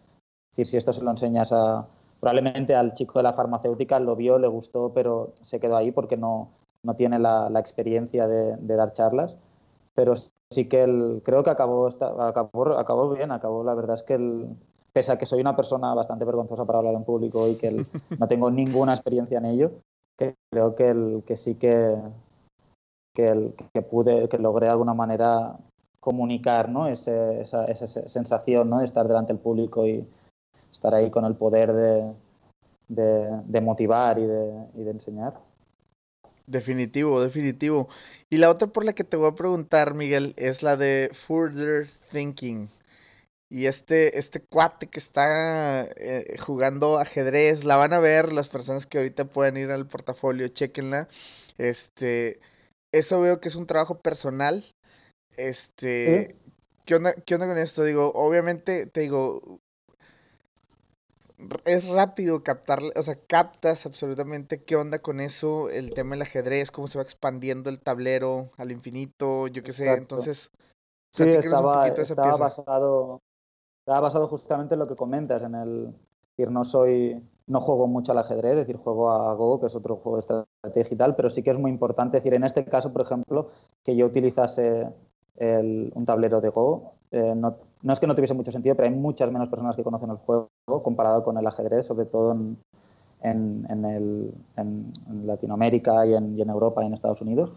Es 0.51 0.57
decir, 0.57 0.67
si 0.67 0.77
esto 0.77 0.93
se 0.93 1.03
lo 1.03 1.11
enseñas 1.11 1.51
a, 1.51 1.87
probablemente 2.19 2.75
al 2.75 2.93
chico 2.93 3.19
de 3.19 3.23
la 3.23 3.33
farmacéutica 3.33 3.99
lo 3.99 4.15
vio, 4.15 4.37
le 4.37 4.47
gustó, 4.47 4.91
pero 4.93 5.33
se 5.41 5.59
quedó 5.59 5.77
ahí 5.77 5.91
porque 5.91 6.17
no, 6.17 6.49
no 6.83 6.95
tiene 6.95 7.19
la, 7.19 7.49
la 7.49 7.59
experiencia 7.59 8.27
de, 8.27 8.57
de, 8.57 8.75
dar 8.75 8.93
charlas. 8.93 9.35
Pero 9.93 10.13
sí 10.15 10.67
que 10.67 10.83
el, 10.83 11.21
creo 11.23 11.43
que 11.43 11.49
acabó, 11.49 11.87
acabó, 11.87 12.77
acabó 12.77 13.09
bien, 13.09 13.31
acabó, 13.31 13.63
la 13.63 13.75
verdad 13.75 13.95
es 13.95 14.03
que 14.03 14.15
el, 14.15 14.57
pese 14.93 15.11
a 15.11 15.17
que 15.17 15.25
soy 15.25 15.41
una 15.41 15.55
persona 15.55 15.93
bastante 15.93 16.25
vergonzosa 16.25 16.65
para 16.65 16.79
hablar 16.79 16.95
en 16.95 17.03
público 17.03 17.47
y 17.47 17.55
que 17.55 17.85
no 18.17 18.27
tengo 18.27 18.49
ninguna 18.51 18.93
experiencia 18.93 19.37
en 19.37 19.45
ello, 19.45 19.71
creo 20.51 20.75
que, 20.75 20.89
el, 20.89 21.23
que 21.25 21.37
sí 21.37 21.55
que, 21.55 21.95
que, 23.13 23.29
el, 23.29 23.55
que 23.73 23.81
pude, 23.81 24.27
que 24.29 24.37
logré 24.37 24.65
de 24.65 24.71
alguna 24.71 24.93
manera 24.93 25.55
comunicar 25.99 26.69
¿no? 26.69 26.87
esa, 26.87 27.31
esa, 27.41 27.65
sensación 27.87 28.69
¿no? 28.69 28.79
de 28.79 28.85
estar 28.85 29.07
delante 29.07 29.33
del 29.33 29.41
público 29.41 29.85
y 29.85 30.07
estar 30.79 30.95
ahí 30.95 31.09
con 31.09 31.25
el 31.25 31.35
poder 31.35 31.73
de, 31.73 32.13
de, 32.87 33.61
motivar 33.61 34.17
y 34.17 34.25
de, 34.25 34.65
y 34.75 34.83
de 34.83 34.91
enseñar. 34.91 35.33
Definitivo, 36.47 37.21
definitivo. 37.21 37.89
Y 38.29 38.37
la 38.37 38.49
otra 38.49 38.69
por 38.69 38.85
la 38.85 38.93
que 38.93 39.03
te 39.03 39.17
voy 39.17 39.29
a 39.29 39.35
preguntar, 39.35 39.93
Miguel, 39.93 40.33
es 40.37 40.63
la 40.63 40.77
de 40.77 41.11
Further 41.13 41.85
Thinking. 42.11 42.69
Y 43.49 43.65
este, 43.65 44.17
este 44.17 44.39
cuate 44.39 44.87
que 44.87 44.99
está 44.99 45.83
eh, 45.83 46.37
jugando 46.39 46.97
ajedrez, 46.97 47.65
la 47.65 47.75
van 47.75 47.91
a 47.91 47.99
ver 47.99 48.31
las 48.31 48.47
personas 48.47 48.87
que 48.87 48.99
ahorita 48.99 49.25
pueden 49.25 49.57
ir 49.57 49.71
al 49.71 49.85
portafolio, 49.85 50.47
chequenla. 50.47 51.09
Este, 51.57 52.39
eso 52.93 53.19
veo 53.19 53.41
que 53.41 53.49
es 53.49 53.55
un 53.55 53.67
trabajo 53.67 53.99
personal. 53.99 54.63
Este, 55.35 56.35
¿qué, 56.85 56.95
onda, 56.95 57.13
¿qué 57.25 57.35
onda 57.35 57.47
con 57.47 57.57
esto? 57.57 57.83
Digo, 57.83 58.13
obviamente, 58.15 58.85
te 58.85 59.01
digo, 59.01 59.59
es 61.65 61.89
rápido 61.89 62.43
captar, 62.43 62.79
o 62.95 63.03
sea, 63.03 63.15
captas 63.27 63.85
absolutamente 63.85 64.63
qué 64.63 64.75
onda 64.75 64.99
con 64.99 65.19
eso, 65.19 65.69
el 65.69 65.93
tema 65.93 66.11
del 66.11 66.23
ajedrez, 66.23 66.71
cómo 66.71 66.87
se 66.87 66.97
va 66.97 67.03
expandiendo 67.03 67.69
el 67.69 67.79
tablero 67.79 68.51
al 68.57 68.71
infinito, 68.71 69.47
yo 69.47 69.63
qué 69.63 69.71
sé, 69.71 69.93
entonces... 69.93 70.51
Sí, 71.11 71.23
estaba, 71.23 71.87
estaba 71.87 72.37
basado, 72.37 73.19
Está 73.89 74.01
basado 74.01 74.27
justamente 74.27 74.75
en 74.75 74.79
lo 74.79 74.85
que 74.85 74.95
comentas, 74.95 75.41
en 75.41 75.55
el 75.55 75.95
decir, 76.37 76.51
no 76.51 76.63
soy, 76.63 77.27
no 77.47 77.59
juego 77.59 77.87
mucho 77.87 78.11
al 78.11 78.19
ajedrez, 78.19 78.51
es 78.51 78.57
decir, 78.59 78.77
juego 78.77 79.09
a 79.09 79.33
Go, 79.33 79.59
que 79.59 79.65
es 79.65 79.75
otro 79.75 79.95
juego 79.95 80.17
de 80.17 80.19
estrategia 80.19 80.93
y 80.93 80.97
tal, 80.97 81.15
pero 81.15 81.31
sí 81.31 81.41
que 81.41 81.49
es 81.49 81.57
muy 81.57 81.71
importante, 81.71 82.17
decir, 82.17 82.35
en 82.35 82.43
este 82.43 82.63
caso, 82.65 82.93
por 82.93 83.01
ejemplo, 83.01 83.49
que 83.83 83.95
yo 83.95 84.05
utilizase 84.05 84.87
un 85.39 86.05
tablero 86.05 86.39
de 86.39 86.49
Go, 86.49 86.91
eh, 87.11 87.33
no, 87.35 87.55
no, 87.81 87.93
es 87.93 87.99
que 87.99 88.07
no 88.07 88.15
tuviese 88.15 88.33
mucho 88.33 88.51
sentido, 88.51 88.75
pero 88.75 88.87
hay 88.87 88.93
muchas 88.93 89.31
menos 89.31 89.49
personas 89.49 89.75
que 89.75 89.83
conocen 89.83 90.11
el 90.11 90.17
juego 90.17 90.49
comparado 90.83 91.23
con 91.23 91.37
el 91.37 91.47
ajedrez, 91.47 91.85
sobre 91.87 92.05
todo 92.05 92.33
en, 92.33 92.57
en, 93.21 93.65
en, 93.69 93.85
el, 93.85 94.33
en 94.57 94.93
Latinoamérica 95.25 96.05
y 96.05 96.13
en, 96.13 96.49
Europa 96.49 96.83
y 96.83 96.87
en 96.87 96.93
Estados 96.93 97.21
Unidos. 97.21 97.51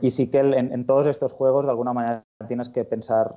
Y 0.00 0.10
sí 0.10 0.30
que 0.30 0.38
en, 0.38 0.86
todos 0.86 1.06
estos 1.06 1.32
juegos, 1.32 1.66
de 1.66 1.70
alguna 1.70 1.92
manera, 1.92 2.22
tienes 2.48 2.70
que 2.70 2.84
pensar 2.84 3.36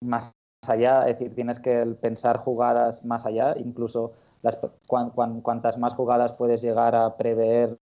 más 0.00 0.32
allá, 0.66 1.08
es 1.08 1.18
decir, 1.18 1.34
tienes 1.34 1.60
que 1.60 1.84
pensar 2.00 2.38
jugadas 2.38 3.04
más 3.04 3.26
allá, 3.26 3.54
incluso 3.58 4.12
las, 4.42 4.58
cuantas 4.86 5.78
más 5.78 5.94
jugadas 5.94 6.32
puedes 6.32 6.62
llegar 6.62 6.94
a 6.94 7.16
prever 7.16 7.78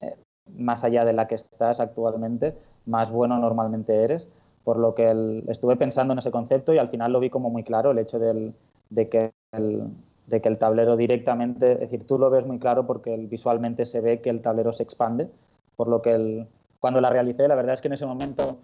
eh, 0.00 0.14
más 0.58 0.84
allá 0.84 1.04
de 1.04 1.14
la 1.14 1.26
que 1.26 1.36
estás 1.36 1.80
actualmente, 1.80 2.54
más 2.86 3.10
bueno 3.10 3.38
normalmente 3.38 4.04
eres. 4.04 4.28
Por 4.64 4.78
lo 4.78 4.94
que 4.94 5.42
estuve 5.48 5.76
pensando 5.76 6.12
en 6.12 6.18
ese 6.18 6.30
concepto 6.30 6.74
y 6.74 6.78
al 6.78 6.88
final 6.88 7.12
lo 7.12 7.20
vi 7.20 7.30
como 7.30 7.50
muy 7.50 7.64
claro, 7.64 7.90
el 7.90 7.98
hecho 7.98 8.18
del, 8.18 8.54
de, 8.90 9.08
que 9.08 9.32
el, 9.52 9.88
de 10.26 10.40
que 10.40 10.48
el 10.48 10.58
tablero 10.58 10.96
directamente, 10.96 11.72
es 11.72 11.80
decir, 11.80 12.06
tú 12.06 12.18
lo 12.18 12.30
ves 12.30 12.46
muy 12.46 12.58
claro 12.58 12.86
porque 12.86 13.16
visualmente 13.16 13.84
se 13.84 14.00
ve 14.00 14.20
que 14.20 14.30
el 14.30 14.42
tablero 14.42 14.72
se 14.72 14.82
expande, 14.82 15.28
por 15.76 15.88
lo 15.88 16.02
que 16.02 16.46
cuando 16.78 17.00
la 17.00 17.10
realicé, 17.10 17.48
la 17.48 17.54
verdad 17.54 17.74
es 17.74 17.80
que 17.80 17.88
en 17.88 17.94
ese 17.94 18.06
momento 18.06 18.58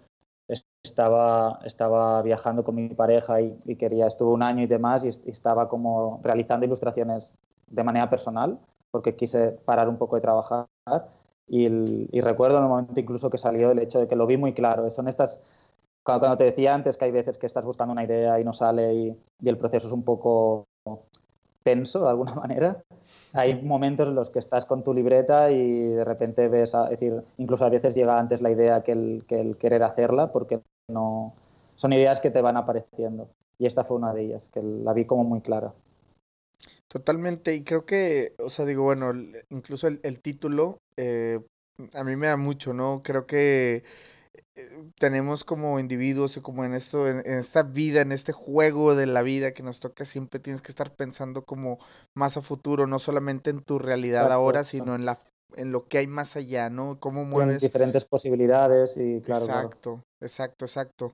estaba, 0.83 1.59
estaba 1.65 2.21
viajando 2.21 2.63
con 2.63 2.75
mi 2.75 2.89
pareja 2.89 3.41
y, 3.41 3.75
quería, 3.75 4.07
estuve 4.07 4.33
un 4.33 4.43
año 4.43 4.63
y 4.63 4.67
demás 4.67 5.05
y, 5.05 5.09
estaba 5.29 5.67
como 5.67 6.19
realizando 6.23 6.65
ilustraciones 6.65 7.37
de 7.67 7.83
manera 7.83 8.09
personal 8.09 8.57
porque 8.91 9.15
quise 9.15 9.51
parar 9.65 9.89
un 9.89 9.97
poco 9.97 10.15
de 10.15 10.21
trabajar 10.21 10.65
y, 11.47 11.67
recuerdo 12.21 12.57
en 12.57 12.63
el 12.63 12.69
momento 12.69 12.99
incluso 12.99 13.29
que 13.29 13.37
salió 13.37 13.71
el 13.71 13.79
hecho 13.79 13.99
de 13.99 14.07
que 14.07 14.15
lo 14.15 14.27
vi 14.27 14.37
muy 14.37 14.53
claro. 14.53 14.89
Son 14.89 15.07
estas, 15.07 15.39
cuando, 16.07 16.37
te 16.37 16.45
decía 16.45 16.73
antes 16.73 16.97
que 16.97 17.03
hay 17.03 17.11
veces 17.11 17.37
que 17.37 17.45
estás 17.45 17.65
buscando 17.65 17.91
una 17.91 18.05
idea 18.05 18.39
y 18.39 18.45
no 18.45 18.53
sale 18.53 18.93
y, 18.93 19.17
y 19.41 19.49
el 19.49 19.57
proceso 19.57 19.87
es 19.87 19.93
un 19.93 20.03
poco 20.03 20.65
tenso 21.63 22.03
de 22.03 22.09
alguna 22.09 22.33
manera, 22.35 22.77
hay 23.33 23.61
momentos 23.61 24.07
en 24.07 24.15
los 24.15 24.29
que 24.29 24.39
estás 24.39 24.65
con 24.65 24.85
tu 24.85 24.93
libreta 24.93 25.51
y 25.51 25.89
de 25.89 26.05
repente 26.05 26.47
ves, 26.47 26.73
a, 26.75 26.85
es 26.85 26.91
decir, 26.91 27.21
incluso 27.37 27.65
a 27.65 27.69
veces 27.69 27.93
llega 27.93 28.17
antes 28.17 28.41
la 28.41 28.51
idea 28.51 28.83
que 28.83 28.93
el, 28.93 29.25
que 29.27 29.41
el 29.41 29.57
querer 29.57 29.83
hacerla 29.83 30.31
porque 30.31 30.61
no 30.89 31.33
son 31.75 31.91
ideas 31.91 32.21
que 32.21 32.31
te 32.31 32.41
van 32.41 32.55
apareciendo. 32.55 33.27
Y 33.59 33.65
esta 33.65 33.83
fue 33.83 33.97
una 33.97 34.13
de 34.13 34.21
ellas, 34.21 34.49
que 34.53 34.61
la 34.63 34.93
vi 34.93 35.03
como 35.03 35.25
muy 35.25 35.41
clara. 35.41 35.73
Totalmente, 36.87 37.53
y 37.53 37.65
creo 37.65 37.85
que, 37.85 38.33
o 38.39 38.49
sea, 38.49 38.63
digo, 38.63 38.83
bueno, 38.83 39.11
incluso 39.49 39.87
el, 39.87 39.99
el 40.03 40.21
título 40.21 40.77
eh, 40.95 41.41
a 41.95 42.03
mí 42.05 42.15
me 42.15 42.27
da 42.27 42.37
mucho, 42.37 42.71
¿no? 42.71 43.01
Creo 43.03 43.25
que 43.25 43.83
tenemos 44.99 45.43
como 45.43 45.79
individuos 45.79 46.37
y 46.37 46.41
como 46.41 46.65
en 46.65 46.73
esto, 46.73 47.07
en, 47.07 47.19
esta 47.19 47.63
vida, 47.63 48.01
en 48.01 48.11
este 48.11 48.31
juego 48.31 48.95
de 48.95 49.05
la 49.05 49.21
vida 49.21 49.51
que 49.51 49.63
nos 49.63 49.79
toca, 49.79 50.05
siempre 50.05 50.39
tienes 50.39 50.61
que 50.61 50.71
estar 50.71 50.95
pensando 50.95 51.43
como 51.43 51.79
más 52.13 52.37
a 52.37 52.41
futuro, 52.41 52.87
no 52.87 52.99
solamente 52.99 53.49
en 53.49 53.61
tu 53.61 53.79
realidad 53.79 54.31
ahora, 54.31 54.63
sino 54.63 54.95
en 54.95 55.05
la 55.05 55.17
en 55.55 55.71
lo 55.71 55.87
que 55.87 55.97
hay 55.97 56.07
más 56.07 56.35
allá, 56.35 56.69
¿no? 56.69 56.99
Cómo 56.99 57.25
mueves. 57.25 57.61
diferentes 57.61 58.05
posibilidades 58.05 58.95
y 58.97 59.21
claro. 59.21 59.45
Exacto, 59.45 60.03
exacto, 60.21 60.65
exacto. 60.65 61.13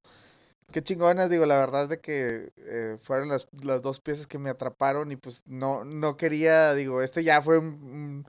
Qué 0.72 0.82
chingonas, 0.82 1.30
digo, 1.30 1.46
la 1.46 1.58
verdad 1.58 1.84
es 1.84 1.90
de 1.90 2.00
que 2.00 2.52
eh, 2.58 2.98
fueron 3.00 3.30
las, 3.30 3.48
las, 3.64 3.82
dos 3.82 4.02
piezas 4.02 4.28
que 4.28 4.40
me 4.40 4.50
atraparon 4.50 5.12
y 5.12 5.16
pues 5.16 5.44
no, 5.46 5.86
no 5.86 6.18
quería, 6.18 6.74
digo, 6.74 7.02
este 7.02 7.24
ya 7.24 7.42
fue 7.42 7.60
un 7.60 7.66
un, 7.66 8.26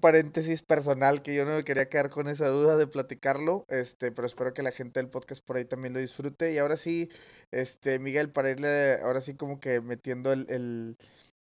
paréntesis 0.00 0.62
personal 0.62 1.22
que 1.22 1.34
yo 1.34 1.44
no 1.44 1.52
me 1.56 1.64
quería 1.64 1.88
quedar 1.88 2.10
con 2.10 2.28
esa 2.28 2.48
duda 2.48 2.76
de 2.76 2.86
platicarlo, 2.86 3.66
este, 3.68 4.10
pero 4.12 4.26
espero 4.26 4.54
que 4.54 4.62
la 4.62 4.72
gente 4.72 5.00
del 5.00 5.08
podcast 5.08 5.44
por 5.44 5.56
ahí 5.56 5.64
también 5.64 5.92
lo 5.94 6.00
disfrute. 6.00 6.52
Y 6.52 6.58
ahora 6.58 6.76
sí, 6.76 7.10
este, 7.50 7.98
Miguel, 7.98 8.30
para 8.30 8.50
irle 8.50 9.00
ahora 9.02 9.20
sí 9.20 9.34
como 9.34 9.60
que 9.60 9.80
metiendo 9.80 10.32
el, 10.32 10.46
el, 10.48 10.96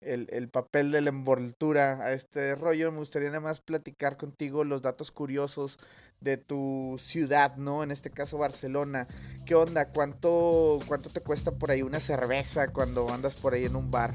el, 0.00 0.28
el 0.30 0.48
papel 0.48 0.92
de 0.92 1.00
la 1.00 1.10
envoltura 1.10 2.02
a 2.04 2.12
este 2.12 2.54
rollo, 2.54 2.92
me 2.92 2.98
gustaría 2.98 3.28
nada 3.28 3.40
más 3.40 3.60
platicar 3.60 4.16
contigo 4.16 4.64
los 4.64 4.82
datos 4.82 5.10
curiosos 5.10 5.78
de 6.20 6.36
tu 6.36 6.96
ciudad, 6.98 7.56
¿no? 7.56 7.82
En 7.82 7.90
este 7.90 8.10
caso 8.10 8.38
Barcelona. 8.38 9.06
¿Qué 9.46 9.54
onda? 9.54 9.88
¿Cuánto, 9.88 10.78
cuánto 10.86 11.10
te 11.10 11.20
cuesta 11.20 11.52
por 11.52 11.70
ahí 11.70 11.82
una 11.82 12.00
cerveza 12.00 12.68
cuando 12.72 13.08
andas 13.12 13.34
por 13.34 13.54
ahí 13.54 13.64
en 13.64 13.76
un 13.76 13.90
bar? 13.90 14.14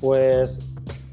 Pues 0.00 0.60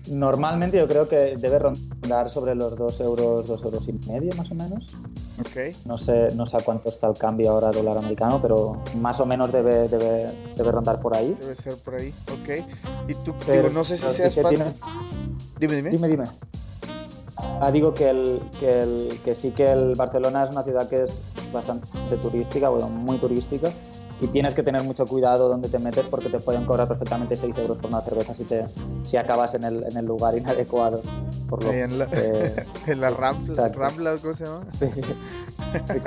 Normalmente 0.09 0.77
yo 0.77 0.87
creo 0.87 1.07
que 1.07 1.37
debe 1.37 1.59
rondar 1.59 2.29
sobre 2.29 2.55
los 2.55 2.75
2 2.77 2.99
euros, 3.01 3.47
2 3.47 3.63
euros 3.63 3.87
y 3.87 3.93
medio 4.09 4.33
más 4.35 4.51
o 4.51 4.55
menos. 4.55 4.95
Okay. 5.39 5.75
No 5.85 5.97
sé, 5.97 6.29
no 6.35 6.45
sé 6.45 6.57
a 6.57 6.59
cuánto 6.59 6.89
está 6.89 7.07
el 7.07 7.17
cambio 7.17 7.51
ahora 7.51 7.71
dólar 7.71 7.97
americano, 7.97 8.39
pero 8.41 8.81
más 8.97 9.19
o 9.19 9.25
menos 9.25 9.51
debe, 9.51 9.87
debe, 9.87 10.31
debe 10.55 10.71
rondar 10.71 11.01
por 11.01 11.15
ahí. 11.15 11.35
Debe 11.39 11.55
ser 11.55 11.75
por 11.77 11.95
ahí, 11.95 12.13
ok. 12.31 12.65
Y 13.07 13.13
tú, 13.15 13.33
digo, 13.51 13.69
no 13.69 13.83
sé 13.83 13.97
si 13.97 14.09
seas 14.09 14.35
fan... 14.35 14.55
Dime, 15.59 15.75
dime. 15.75 15.89
Dime, 15.89 16.07
dime. 16.07 16.25
Ah, 17.59 17.71
digo 17.71 17.93
que, 17.93 18.09
el, 18.09 18.41
que, 18.59 18.81
el, 18.81 19.19
que 19.23 19.33
sí 19.33 19.51
que 19.51 19.71
el 19.71 19.95
Barcelona 19.95 20.43
es 20.43 20.51
una 20.51 20.63
ciudad 20.63 20.87
que 20.87 21.03
es 21.03 21.21
bastante 21.51 21.87
turística, 22.21 22.69
bueno, 22.69 22.89
muy 22.89 23.17
turística, 23.17 23.71
y 24.23 24.27
tienes 24.27 24.53
que 24.53 24.63
tener 24.63 24.81
mucho 24.83 25.05
cuidado 25.05 25.49
donde 25.49 25.67
te 25.67 25.79
metes 25.79 26.05
porque 26.05 26.29
te 26.29 26.39
pueden 26.39 26.65
cobrar 26.65 26.87
perfectamente 26.87 27.35
6 27.35 27.57
euros 27.57 27.77
por 27.77 27.89
una 27.89 28.01
cerveza 28.01 28.33
si, 28.33 28.45
te, 28.45 28.65
si 29.03 29.17
acabas 29.17 29.53
en 29.53 29.65
el, 29.65 29.83
en 29.83 29.97
el 29.97 30.05
lugar 30.05 30.37
inadecuado. 30.37 31.01
Por 31.49 31.61
lo, 31.61 31.73
en, 31.73 31.99
la, 31.99 32.07
en 32.87 33.01
la 33.01 33.09
Rambla, 33.09 33.67
Rambla, 33.67 34.15
¿cómo 34.21 34.33
se 34.33 34.45
llama? 34.45 34.65
Sí. 34.71 34.87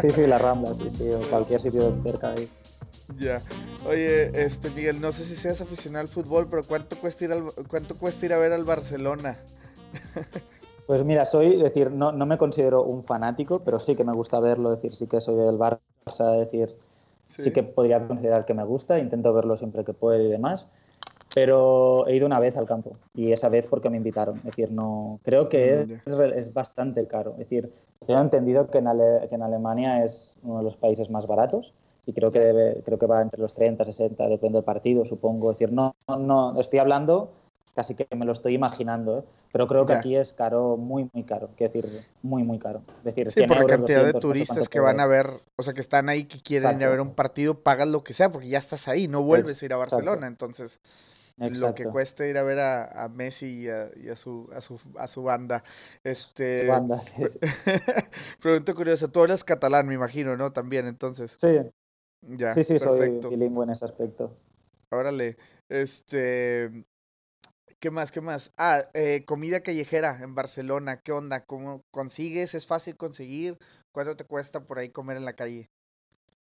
sí, 0.01 0.11
sí, 0.11 0.27
la 0.27 0.39
Rambla, 0.39 0.73
sí, 0.73 0.89
sí, 0.89 1.11
o 1.11 1.21
cualquier 1.29 1.61
sitio 1.61 1.95
cerca 2.03 2.31
de 2.31 2.41
ahí. 2.41 2.49
Ya. 3.19 3.43
Oye, 3.87 4.45
este 4.45 4.71
Miguel, 4.71 4.99
no 4.99 5.13
sé 5.13 5.23
si 5.23 5.37
seas 5.37 5.61
aficionado 5.61 6.01
al 6.01 6.09
fútbol, 6.09 6.49
pero 6.49 6.65
¿cuánto 6.65 6.97
cuesta 6.97 7.27
ir, 7.27 7.33
al, 7.33 7.45
cuánto 7.69 7.99
cuesta 7.99 8.25
ir 8.25 8.33
a 8.33 8.39
ver 8.39 8.53
al 8.53 8.65
Barcelona? 8.65 9.37
Pues 10.87 11.03
mira, 11.03 11.25
soy, 11.25 11.57
decir, 11.57 11.91
no, 11.91 12.13
no 12.13 12.27
me 12.27 12.39
considero 12.39 12.85
un 12.85 13.03
fanático, 13.03 13.59
pero 13.65 13.81
sí 13.81 13.97
que 13.97 14.05
me 14.05 14.13
gusta 14.13 14.39
verlo, 14.39 14.71
decir, 14.71 14.95
sí 14.95 15.09
que 15.09 15.21
soy 15.21 15.35
del 15.35 15.59
Barça, 15.59 16.39
decir, 16.39 16.73
sí. 17.27 17.51
que 17.53 17.63
podría 17.63 18.07
considerar 18.07 18.45
que 18.45 18.55
me 18.55 18.65
gusta, 18.65 18.99
intento 18.99 19.33
verlo 19.33 19.57
siempre 19.57 19.85
que 19.85 19.93
puedo 19.93 20.23
y 20.23 20.29
demás, 20.29 20.69
pero 21.35 22.07
he 22.07 22.17
ido 22.17 22.27
una 22.27 22.41
vez 22.41 22.57
al 22.57 22.67
campo 22.67 22.97
y 23.15 23.33
esa 23.33 23.49
vez 23.49 23.67
porque 23.69 23.91
me 23.91 23.99
invitaron, 23.99 24.39
es 24.39 24.45
decir, 24.45 24.71
no, 24.71 25.19
creo 25.23 25.49
que 25.49 26.01
mm, 26.07 26.11
es, 26.11 26.47
es 26.47 26.55
bastante 26.55 27.07
caro, 27.07 27.33
es 27.33 27.39
decir, 27.39 27.71
he 28.09 28.13
entendido 28.13 28.67
que 28.67 28.79
en, 28.79 28.87
Ale, 28.87 29.27
que 29.29 29.35
en 29.35 29.43
Alemania 29.43 30.05
es 30.05 30.35
uno 30.43 30.59
de 30.59 30.65
los 30.65 30.77
países 30.77 31.11
más 31.11 31.27
baratos 31.27 31.73
y 32.07 32.13
creo 32.13 32.31
que 32.31 32.39
debe, 32.39 32.83
creo 32.85 32.99
que 32.99 33.07
va 33.07 33.21
entre 33.21 33.41
los 33.41 33.55
30, 33.55 33.85
60, 33.85 34.29
depende 34.29 34.59
del 34.59 34.65
partido, 34.65 35.05
supongo. 35.05 35.51
Es 35.51 35.59
decir, 35.59 35.75
no, 35.75 35.97
no, 36.09 36.59
estoy 36.61 36.79
hablando, 36.79 37.31
casi 37.75 37.97
que 37.97 38.07
me 38.15 38.25
lo 38.25 38.33
estoy 38.33 38.55
imaginando, 38.55 39.19
¿eh? 39.19 39.23
Pero 39.57 39.69
creo 39.69 39.87
que 39.87 39.95
aquí 39.95 40.15
es 40.15 40.35
caro, 40.35 40.77
muy, 40.77 41.09
muy 41.15 41.25
caro. 41.25 41.49
Quiero 41.57 41.73
decir, 41.73 42.03
muy, 42.23 42.43
muy 42.43 42.59
caro. 42.59 42.83
Es 42.99 43.05
decir, 43.05 43.33
sí, 43.33 43.47
por 43.47 43.57
la 43.57 43.65
cantidad 43.65 44.05
de 44.05 44.13
turistas 44.13 44.69
que 44.69 44.81
van 44.81 45.01
a 45.01 45.07
ver, 45.07 45.31
o 45.57 45.63
sea, 45.63 45.73
que 45.73 45.81
están 45.81 46.11
ahí, 46.11 46.25
que 46.25 46.43
quieren 46.43 46.77
ir 46.77 46.85
a 46.85 46.91
ver 46.91 47.01
un 47.01 47.15
partido, 47.15 47.55
pagas 47.55 47.89
lo 47.89 48.05
que 48.05 48.13
sea, 48.13 48.31
porque 48.31 48.49
ya 48.49 48.59
estás 48.59 48.87
ahí, 48.87 49.09
no 49.09 49.23
vuelves 49.23 49.63
a 49.63 49.65
ir 49.65 49.73
a 49.73 49.79
Barcelona. 49.79 50.27
Entonces, 50.27 50.81
lo 51.39 51.75
que 51.75 51.85
cueste 51.87 52.29
ir 52.29 52.37
a 52.37 52.43
ver 52.43 52.59
a, 52.59 53.09
Messi 53.09 53.63
y, 53.63 53.69
a, 53.71 54.15
su, 54.15 54.51
a, 54.55 54.61
su, 54.61 54.79
a 54.99 55.09
su 55.09 55.23
banda. 55.23 55.65
Este, 56.05 56.67
banda, 56.67 57.03
sí, 57.03 57.23
sí. 57.27 57.39
Pregunta 58.43 58.75
curiosa, 58.75 59.09
tú 59.09 59.25
eres 59.25 59.43
catalán, 59.43 59.89
me 59.89 59.95
imagino, 59.95 60.37
¿no? 60.37 60.53
También, 60.53 60.87
entonces. 60.87 61.35
Sí, 61.41 61.61
sí, 62.57 62.63
sí, 62.63 62.79
soy 62.79 63.21
bilingüe 63.31 63.65
en 63.65 63.71
ese 63.71 63.87
aspecto. 63.87 64.37
Órale, 64.91 65.39
este, 65.71 66.85
¿qué 67.81 67.91
más, 67.91 68.13
qué 68.13 68.21
más? 68.21 68.53
Ah, 68.57 68.83
eh, 68.95 69.25
comida 69.25 69.61
callejera 69.61 70.19
en 70.23 70.35
Barcelona, 70.35 71.01
¿qué 71.03 71.13
onda? 71.13 71.45
¿Cómo 71.45 71.83
consigues? 71.91 72.55
¿Es 72.55 72.67
fácil 72.67 72.97
conseguir? 72.97 73.59
¿Cuánto 73.93 74.17
te 74.17 74.25
cuesta 74.25 74.67
por 74.67 74.79
ahí 74.79 74.91
comer 74.91 75.17
en 75.17 75.25
la 75.25 75.35
calle? 75.35 75.71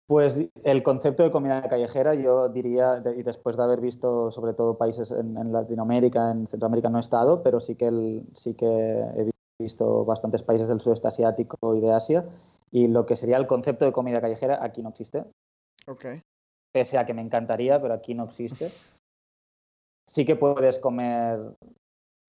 Pues 0.05 0.39
el 0.63 0.83
concepto 0.83 1.23
de 1.23 1.31
comida 1.31 1.61
callejera, 1.69 2.13
yo 2.13 2.49
diría, 2.49 3.01
y 3.17 3.23
después 3.23 3.55
de 3.55 3.63
haber 3.63 3.79
visto 3.79 4.31
sobre 4.31 4.53
todo 4.53 4.77
países 4.77 5.11
en, 5.11 5.51
Latinoamérica, 5.51 6.31
en 6.31 6.45
Centroamérica 6.47 6.89
no 6.89 6.97
he 6.97 7.01
estado, 7.01 7.41
pero 7.41 7.59
sí 7.61 7.75
que, 7.75 7.87
el, 7.87 8.23
sí 8.33 8.53
que 8.53 8.65
he 8.65 9.31
visto 9.59 10.03
bastantes 10.03 10.43
países 10.43 10.67
del 10.67 10.81
sudeste 10.81 11.07
asiático 11.07 11.75
y 11.75 11.79
de 11.79 11.93
Asia, 11.93 12.25
y 12.69 12.87
lo 12.87 13.05
que 13.05 13.15
sería 13.15 13.37
el 13.37 13.47
concepto 13.47 13.85
de 13.85 13.93
comida 13.93 14.19
callejera 14.19 14.59
aquí 14.61 14.81
no 14.81 14.89
existe. 14.89 15.23
Ok. 15.87 16.05
Pese 16.73 16.97
a 16.97 17.05
que 17.05 17.13
me 17.13 17.21
encantaría, 17.21 17.81
pero 17.81 17.93
aquí 17.93 18.13
no 18.13 18.25
existe. 18.25 18.71
Sí 20.07 20.25
que 20.25 20.35
puedes 20.35 20.79
comer 20.79 21.39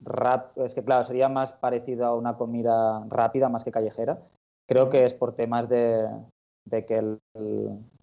rap, 0.01 0.57
es 0.59 0.75
que 0.75 0.85
claro, 0.85 1.05
sería 1.05 1.29
más 1.29 1.53
parecido 1.53 2.07
a 2.07 2.15
una 2.15 2.37
comida 2.37 3.05
rápida 3.09 3.49
más 3.49 3.65
que 3.65 3.73
callejera. 3.73 4.19
Creo 4.67 4.91
que 4.91 5.05
es 5.05 5.15
por 5.15 5.35
temas 5.35 5.69
de, 5.69 6.09
de 6.65 6.87
que, 6.87 6.99
el, 6.99 7.21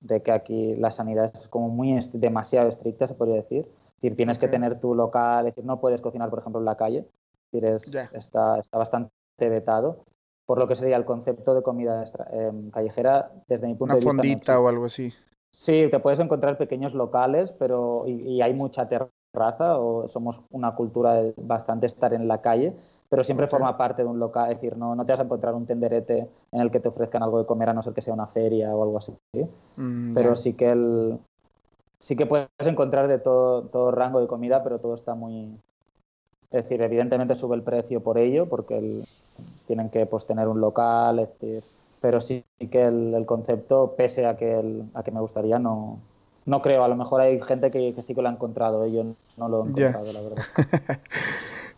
de 0.02 0.22
que 0.22 0.32
aquí 0.32 0.76
la 0.76 0.92
sanidad 0.92 1.32
es 1.34 1.48
como 1.48 1.70
muy 1.70 1.98
demasiado 2.14 2.68
estricta, 2.68 3.08
se 3.08 3.16
podría 3.16 3.38
decir. 3.38 3.66
Es 3.66 3.96
decir, 3.96 4.16
tienes 4.16 4.40
que 4.40 4.48
tener 4.48 4.80
tu 4.80 4.96
local, 4.96 5.48
es 5.48 5.56
decir, 5.56 5.66
no 5.66 5.80
puedes 5.80 6.02
cocinar, 6.02 6.30
por 6.30 6.40
ejemplo, 6.40 6.60
en 6.60 6.66
la 6.66 6.76
calle. 6.76 7.06
Es 7.52 7.62
decir, 7.62 8.00
está, 8.14 8.60
está 8.60 8.78
bastante 8.78 9.12
vetado. 9.40 10.00
Por 10.46 10.58
lo 10.58 10.68
que 10.68 10.76
sería 10.76 10.98
el 10.98 11.06
concepto 11.06 11.54
de 11.54 11.62
comida 11.62 12.04
eh, 12.32 12.52
callejera, 12.74 13.32
desde 13.48 13.68
mi 13.68 13.76
punto 13.76 13.94
de 13.94 14.00
vista. 14.00 14.12
Una 14.12 14.22
fondita 14.22 14.60
o 14.60 14.68
algo 14.68 14.86
así. 14.86 15.14
Sí, 15.54 15.88
te 15.92 16.00
puedes 16.00 16.20
encontrar 16.20 16.58
pequeños 16.58 16.94
locales, 16.94 17.54
pero 17.54 18.06
y, 18.08 18.42
hay 18.42 18.54
mucha 18.54 18.88
terraza, 18.88 19.12
o 19.34 20.08
somos 20.08 20.42
una 20.52 20.76
cultura 20.76 21.16
de 21.16 21.34
bastante 21.38 21.86
estar 21.86 22.14
en 22.14 22.28
la 22.28 22.42
calle, 22.42 22.74
pero 23.10 23.24
siempre 23.24 23.48
forma 23.48 23.78
parte 23.78 24.04
de 24.04 24.10
un 24.10 24.20
local, 24.20 24.52
es 24.52 24.58
decir, 24.58 24.78
no, 24.78 24.96
no 24.96 25.06
te 25.06 25.14
vas 25.14 25.20
a 25.20 25.24
encontrar 25.24 25.54
un 25.54 25.66
tenderete 25.66 26.30
en 26.52 26.62
el 26.62 26.72
que 26.72 26.80
te 26.80 26.90
ofrezcan 26.90 27.24
algo 27.24 27.40
de 27.40 27.46
comer 27.46 27.70
a 27.70 27.74
no 27.74 27.82
ser 27.82 27.94
que 27.94 28.02
sea 28.02 28.14
una 28.14 28.28
feria 28.28 28.76
o 28.76 28.84
algo 28.84 28.98
así. 28.98 29.14
Mm, 29.78 30.14
pero 30.14 30.36
sí 30.36 30.54
que 30.54 30.72
el 30.72 31.20
sí 31.98 32.16
que 32.16 32.26
puedes 32.26 32.48
encontrar 32.60 33.08
de 33.08 33.20
todo, 33.20 33.64
todo 33.64 33.92
rango 33.92 34.20
de 34.20 34.28
comida, 34.28 34.64
pero 34.64 34.80
todo 34.80 34.96
está 34.96 35.14
muy 35.14 35.58
es 36.52 36.64
decir, 36.64 36.82
evidentemente 36.82 37.36
sube 37.36 37.56
el 37.56 37.64
precio 37.64 38.02
por 38.02 38.18
ello, 38.18 38.46
porque 38.48 39.04
tienen 39.68 39.90
que 39.90 40.06
pues, 40.06 40.26
tener 40.26 40.50
un 40.50 40.60
local, 40.60 41.20
es 41.20 41.30
decir, 41.30 41.64
pero 42.02 42.20
sí 42.20 42.44
que 42.70 42.84
el, 42.84 43.26
concepto, 43.26 43.94
pese 43.96 44.26
a 44.26 44.36
que, 44.36 44.84
a 44.94 45.04
que 45.04 45.12
me 45.12 45.22
gustaría, 45.22 45.60
no, 45.60 46.00
no 46.46 46.62
creo. 46.62 46.84
A 46.84 46.88
lo 46.88 46.96
mejor 46.96 47.22
hay 47.22 47.42
gente 47.42 47.72
que, 47.72 47.94
sí 48.02 48.16
que 48.16 48.22
lo 48.22 48.30
ha 48.30 48.32
encontrado, 48.32 48.86
yo 48.88 49.06
no 49.38 49.50
lo 49.50 49.66
he 49.66 49.70
encontrado, 49.70 50.14
la 50.14 50.22
verdad. 50.22 50.44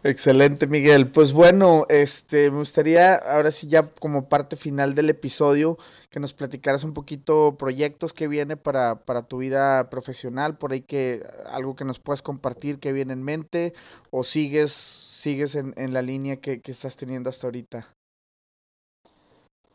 Excelente, 0.05 0.67
Miguel. 0.67 1.07
Pues 1.07 1.31
bueno, 1.31 1.85
este, 1.87 2.51
me 2.51 2.57
gustaría 2.57 3.15
ahora 3.15 3.51
sí 3.51 3.67
ya 3.67 3.83
como 3.83 4.27
parte 4.27 4.57
final 4.57 4.95
del 4.95 5.09
episodio 5.09 5.77
que 6.09 6.19
nos 6.19 6.33
platicaras 6.33 6.83
un 6.83 6.93
poquito 6.93 7.55
proyectos 7.57 8.11
que 8.11 8.27
viene 8.27 8.57
para, 8.57 9.05
para 9.05 9.21
tu 9.23 9.37
vida 9.37 9.89
profesional, 9.89 10.57
por 10.57 10.73
ahí 10.73 10.81
que 10.81 11.25
algo 11.49 11.77
que 11.77 11.85
nos 11.85 11.99
puedas 11.99 12.21
compartir 12.21 12.79
que 12.79 12.91
viene 12.91 13.13
en 13.13 13.23
mente 13.23 13.73
o 14.11 14.25
sigues, 14.25 14.73
sigues 14.73 15.55
en, 15.55 15.73
en 15.77 15.93
la 15.93 16.01
línea 16.01 16.35
que, 16.35 16.61
que 16.61 16.73
estás 16.73 16.97
teniendo 16.97 17.29
hasta 17.29 17.47
ahorita. 17.47 17.87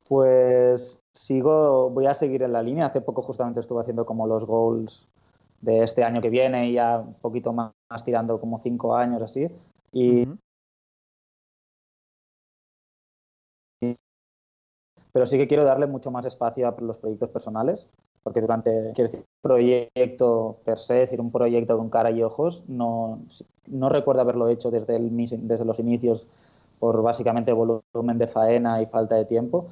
Pues 0.09 1.01
sigo, 1.19 1.91
voy 1.91 2.07
a 2.07 2.15
seguir 2.15 2.43
en 2.43 2.53
la 2.53 2.63
línea. 2.63 2.87
Hace 2.87 3.01
poco 3.01 3.23
justamente 3.23 3.61
estuve 3.61 3.81
haciendo 3.81 4.07
como 4.07 4.27
los 4.27 4.45
goals 4.45 5.09
de 5.61 5.83
este 5.83 6.05
año 6.05 6.21
que 6.21 6.31
viene 6.31 6.69
y 6.69 6.75
ya 6.75 6.99
un 6.99 7.15
poquito 7.15 7.53
más, 7.53 7.73
tirando 8.05 8.41
como 8.41 8.59
cinco 8.59 8.95
años 8.95 9.23
así. 9.23 9.47
Y, 9.93 10.29
Pero 15.13 15.27
sí 15.27 15.39
que 15.39 15.49
quiero 15.49 15.65
darle 15.65 15.87
mucho 15.87 16.11
más 16.11 16.27
espacio 16.27 16.69
a 16.69 16.75
los 16.81 16.99
proyectos 16.99 17.31
personales, 17.31 17.91
porque 18.23 18.41
durante, 18.41 18.93
quiero 18.95 19.11
decir, 19.11 19.25
proyecto 19.41 20.59
per 20.65 20.79
se, 20.79 20.95
decir, 20.95 21.21
un 21.21 21.33
proyecto 21.33 21.77
con 21.77 21.89
cara 21.91 22.11
y 22.11 22.23
ojos, 22.23 22.69
no, 22.69 23.19
no 23.67 23.89
recuerdo 23.89 24.21
haberlo 24.21 24.49
hecho 24.49 24.71
desde, 24.71 24.97
el, 24.97 25.11
desde 25.49 25.65
los 25.65 25.81
inicios 25.81 26.27
por 26.79 27.03
básicamente 27.03 27.53
volumen 27.53 28.19
de 28.19 28.29
faena 28.29 28.81
y 28.81 28.87
falta 28.87 29.17
de 29.17 29.25
tiempo 29.25 29.67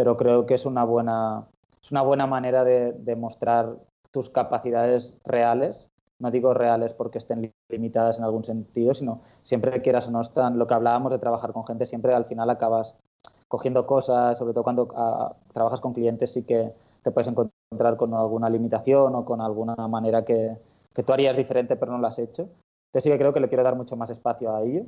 pero 0.00 0.16
creo 0.16 0.46
que 0.46 0.54
es 0.54 0.64
una 0.64 0.82
buena, 0.82 1.46
es 1.82 1.92
una 1.92 2.00
buena 2.00 2.26
manera 2.26 2.64
de, 2.64 2.92
demostrar 3.00 3.76
tus 4.10 4.30
capacidades 4.30 5.20
reales. 5.26 5.92
No 6.18 6.30
digo 6.30 6.54
reales 6.54 6.94
porque 6.94 7.18
estén 7.18 7.52
limitadas 7.68 8.16
en 8.16 8.24
algún 8.24 8.42
sentido, 8.42 8.94
sino 8.94 9.20
siempre 9.42 9.82
quieras 9.82 10.08
o 10.08 10.10
no 10.10 10.22
están, 10.22 10.58
lo 10.58 10.66
que 10.66 10.72
hablábamos 10.72 11.12
de 11.12 11.18
trabajar 11.18 11.52
con 11.52 11.66
gente, 11.66 11.84
siempre 11.84 12.14
al 12.14 12.24
final 12.24 12.48
acabas 12.48 12.98
cogiendo 13.46 13.86
cosas, 13.86 14.38
sobre 14.38 14.54
todo 14.54 14.64
cuando 14.64 14.88
ah, 14.96 15.36
trabajas 15.52 15.82
con 15.82 15.92
clientes, 15.92 16.32
sí 16.32 16.46
que 16.46 16.72
te 17.04 17.10
puedes 17.10 17.28
encontrar 17.28 17.98
con 17.98 18.14
alguna 18.14 18.48
limitación 18.48 19.14
o 19.14 19.26
con 19.26 19.42
alguna 19.42 19.74
manera 19.86 20.24
que, 20.24 20.56
que 20.94 21.02
tú 21.02 21.12
harías 21.12 21.36
diferente 21.36 21.76
pero 21.76 21.92
no 21.92 21.98
lo 21.98 22.06
has 22.06 22.18
hecho. 22.18 22.44
Entonces 22.44 23.02
sí 23.04 23.10
que 23.10 23.18
creo 23.18 23.34
que 23.34 23.40
le 23.40 23.48
quiero 23.48 23.64
dar 23.64 23.76
mucho 23.76 23.96
más 23.96 24.08
espacio 24.08 24.56
a 24.56 24.62
ello. 24.62 24.80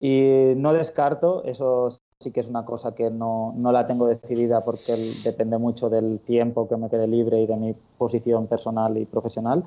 Y 0.00 0.54
no 0.56 0.72
descarto, 0.72 1.44
eso 1.44 1.90
sí 2.20 2.32
que 2.32 2.40
es 2.40 2.48
una 2.48 2.64
cosa 2.64 2.94
que 2.94 3.10
no, 3.10 3.54
no 3.56 3.70
la 3.70 3.86
tengo 3.86 4.06
decidida 4.06 4.64
porque 4.64 4.96
depende 5.24 5.58
mucho 5.58 5.88
del 5.88 6.18
tiempo 6.20 6.68
que 6.68 6.76
me 6.76 6.90
quede 6.90 7.06
libre 7.06 7.40
y 7.40 7.46
de 7.46 7.56
mi 7.56 7.74
posición 7.96 8.48
personal 8.48 8.98
y 8.98 9.04
profesional, 9.06 9.64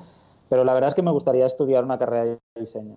pero 0.50 0.64
la 0.64 0.74
verdad 0.74 0.88
es 0.88 0.94
que 0.94 1.02
me 1.02 1.10
gustaría 1.10 1.46
estudiar 1.46 1.84
una 1.84 1.98
carrera 1.98 2.24
de 2.24 2.38
diseño. 2.60 2.96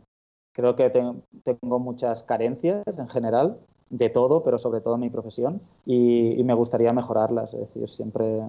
Creo 0.53 0.75
que 0.75 0.89
tengo 0.89 1.79
muchas 1.79 2.23
carencias 2.23 2.83
en 2.97 3.09
general, 3.09 3.57
de 3.89 4.09
todo, 4.09 4.43
pero 4.43 4.57
sobre 4.57 4.81
todo 4.81 4.95
en 4.95 5.01
mi 5.01 5.09
profesión, 5.09 5.61
y, 5.85 6.41
me 6.43 6.53
gustaría 6.53 6.91
mejorarlas. 6.91 7.53
Es 7.53 7.59
decir, 7.61 7.89
siempre, 7.89 8.41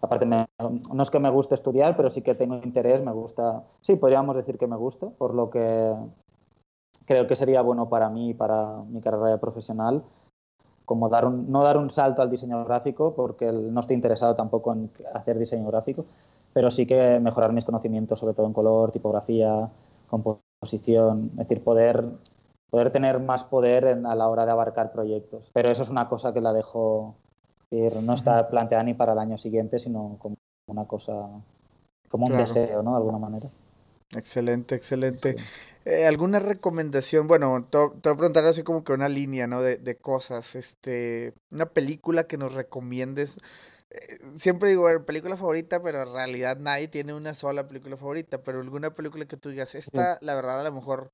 aparte, 0.00 0.26
no 0.26 1.02
es 1.02 1.10
que 1.10 1.18
me 1.18 1.30
guste 1.30 1.54
estudiar, 1.54 1.96
pero 1.96 2.10
sí 2.10 2.22
que 2.22 2.34
tengo 2.34 2.56
interés, 2.56 3.02
me 3.02 3.12
gusta, 3.12 3.62
sí, 3.80 3.96
podríamos 3.96 4.36
decir 4.36 4.58
que 4.58 4.66
me 4.66 4.76
gusta, 4.76 5.08
por 5.10 5.34
lo 5.34 5.50
que 5.50 5.94
creo 7.06 7.26
que 7.26 7.36
sería 7.36 7.62
bueno 7.62 7.88
para 7.88 8.08
mí 8.08 8.30
y 8.30 8.34
para 8.34 8.82
mi 8.88 9.00
carrera 9.00 9.38
profesional 9.38 10.02
como 10.84 11.08
dar 11.08 11.24
un, 11.24 11.50
no 11.50 11.62
dar 11.62 11.76
un 11.76 11.90
salto 11.90 12.22
al 12.22 12.30
diseño 12.30 12.64
gráfico 12.64 13.14
porque 13.14 13.52
no 13.52 13.80
estoy 13.80 13.96
interesado 13.96 14.34
tampoco 14.34 14.72
en 14.72 14.90
hacer 15.14 15.38
diseño 15.38 15.66
gráfico, 15.66 16.04
pero 16.52 16.70
sí 16.70 16.86
que 16.86 17.18
mejorar 17.20 17.52
mis 17.52 17.64
conocimientos 17.64 18.18
sobre 18.18 18.34
todo 18.34 18.46
en 18.46 18.52
color, 18.52 18.92
tipografía, 18.92 19.68
composición, 20.08 21.30
es 21.32 21.48
decir, 21.48 21.64
poder, 21.64 22.04
poder 22.70 22.90
tener 22.90 23.18
más 23.18 23.44
poder 23.44 23.86
a 23.86 24.14
la 24.14 24.28
hora 24.28 24.44
de 24.44 24.52
abarcar 24.52 24.92
proyectos. 24.92 25.42
Pero 25.52 25.70
eso 25.70 25.82
es 25.82 25.90
una 25.90 26.08
cosa 26.08 26.32
que 26.32 26.40
la 26.40 26.52
dejo, 26.52 27.14
no 27.70 28.12
está 28.12 28.48
planteada 28.48 28.84
ni 28.84 28.94
para 28.94 29.12
el 29.12 29.18
año 29.18 29.38
siguiente, 29.38 29.78
sino 29.78 30.16
como 30.18 30.36
una 30.66 30.84
cosa 30.84 31.28
como 32.08 32.26
un 32.26 32.36
deseo, 32.36 32.82
¿no? 32.82 32.90
De 32.90 32.96
alguna 32.98 33.18
manera. 33.18 33.48
Excelente, 34.16 34.74
excelente. 34.74 35.36
Eh, 35.84 36.06
¿Alguna 36.06 36.38
recomendación? 36.38 37.26
Bueno, 37.26 37.66
te, 37.68 37.78
voy 37.78 37.90
a 38.04 38.16
preguntar 38.16 38.44
así 38.44 38.62
como 38.62 38.84
que 38.84 38.92
una 38.92 39.08
línea, 39.08 39.46
¿no? 39.46 39.62
De, 39.62 39.78
de 39.78 39.96
cosas. 39.96 40.54
Este, 40.54 41.34
una 41.50 41.66
película 41.66 42.24
que 42.24 42.36
nos 42.36 42.54
recomiendes. 42.54 43.38
Eh, 43.90 44.18
siempre 44.36 44.68
digo, 44.68 44.82
bueno, 44.82 45.04
película 45.04 45.36
favorita, 45.36 45.82
pero 45.82 46.02
en 46.02 46.12
realidad 46.12 46.56
nadie 46.58 46.88
tiene 46.88 47.14
una 47.14 47.34
sola 47.34 47.66
película 47.66 47.96
favorita. 47.96 48.42
Pero 48.42 48.60
alguna 48.60 48.94
película 48.94 49.24
que 49.24 49.36
tú 49.36 49.48
digas, 49.48 49.74
esta, 49.74 50.18
la 50.20 50.34
verdad, 50.34 50.60
a 50.60 50.64
lo 50.64 50.72
mejor 50.72 51.10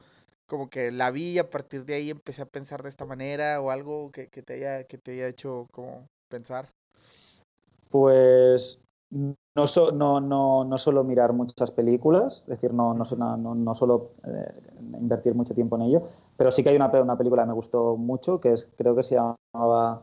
como 0.47 0.69
que 0.71 0.91
la 0.91 1.11
vi 1.11 1.33
y 1.33 1.39
a 1.39 1.51
partir 1.51 1.85
de 1.85 1.95
ahí 1.95 2.11
empecé 2.11 2.43
a 2.43 2.47
pensar 2.47 2.83
de 2.83 2.89
esta 2.89 3.05
manera 3.05 3.61
o 3.61 3.71
algo 3.71 4.11
que, 4.11 4.29
que 4.29 4.43
te, 4.43 4.55
haya, 4.55 4.85
que 4.85 4.99
te 4.99 5.13
haya 5.13 5.29
hecho 5.29 5.69
como 5.73 6.09
pensar. 6.29 6.71
Pues 7.91 8.83
no, 9.67 9.93
no, 9.93 10.21
no, 10.21 10.65
no 10.65 10.79
suelo 10.79 11.05
mirar 11.05 11.33
muchas 11.33 11.71
películas, 11.71 12.43
es 12.43 12.47
decir, 12.47 12.73
no, 12.75 12.95
no, 12.95 13.05
no, 13.37 13.55
no 13.55 13.75
suelo 13.75 14.11
eh, 14.27 14.53
invertir 15.01 15.35
mucho 15.35 15.55
tiempo 15.55 15.77
en 15.77 15.83
ello, 15.83 16.03
pero 16.37 16.51
sí 16.51 16.63
que 16.63 16.71
hay 16.71 16.77
una, 16.77 16.89
una 16.89 17.17
película 17.17 17.43
que 17.43 17.49
me 17.49 17.55
gustó 17.55 17.97
mucho, 17.97 18.41
que 18.41 18.53
es, 18.53 18.67
creo 18.77 18.95
que 18.95 19.03
se 19.03 19.17
llamaba 19.17 20.03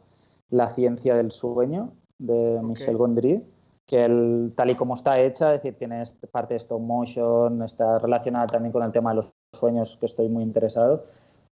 La 0.50 0.70
ciencia 0.70 1.16
del 1.16 1.32
sueño, 1.32 1.92
de 2.18 2.62
Michel 2.64 2.98
Gondry, 2.98 3.44
que 3.86 4.06
el, 4.06 4.54
tal 4.56 4.72
y 4.72 4.76
como 4.76 4.96
está 4.96 5.20
hecha, 5.20 5.54
es 5.54 5.62
decir, 5.62 5.78
tiene 5.78 6.04
parte 6.32 6.56
de 6.56 6.58
stop 6.58 6.82
motion, 6.82 7.62
está 7.62 8.00
relacionada 8.00 8.48
también 8.48 8.72
con 8.72 8.84
el 8.84 8.92
tema 8.92 9.12
de 9.12 9.18
los 9.18 9.34
sueños, 9.54 9.98
que 9.98 10.08
estoy 10.08 10.28
muy 10.30 10.44
interesado, 10.44 11.04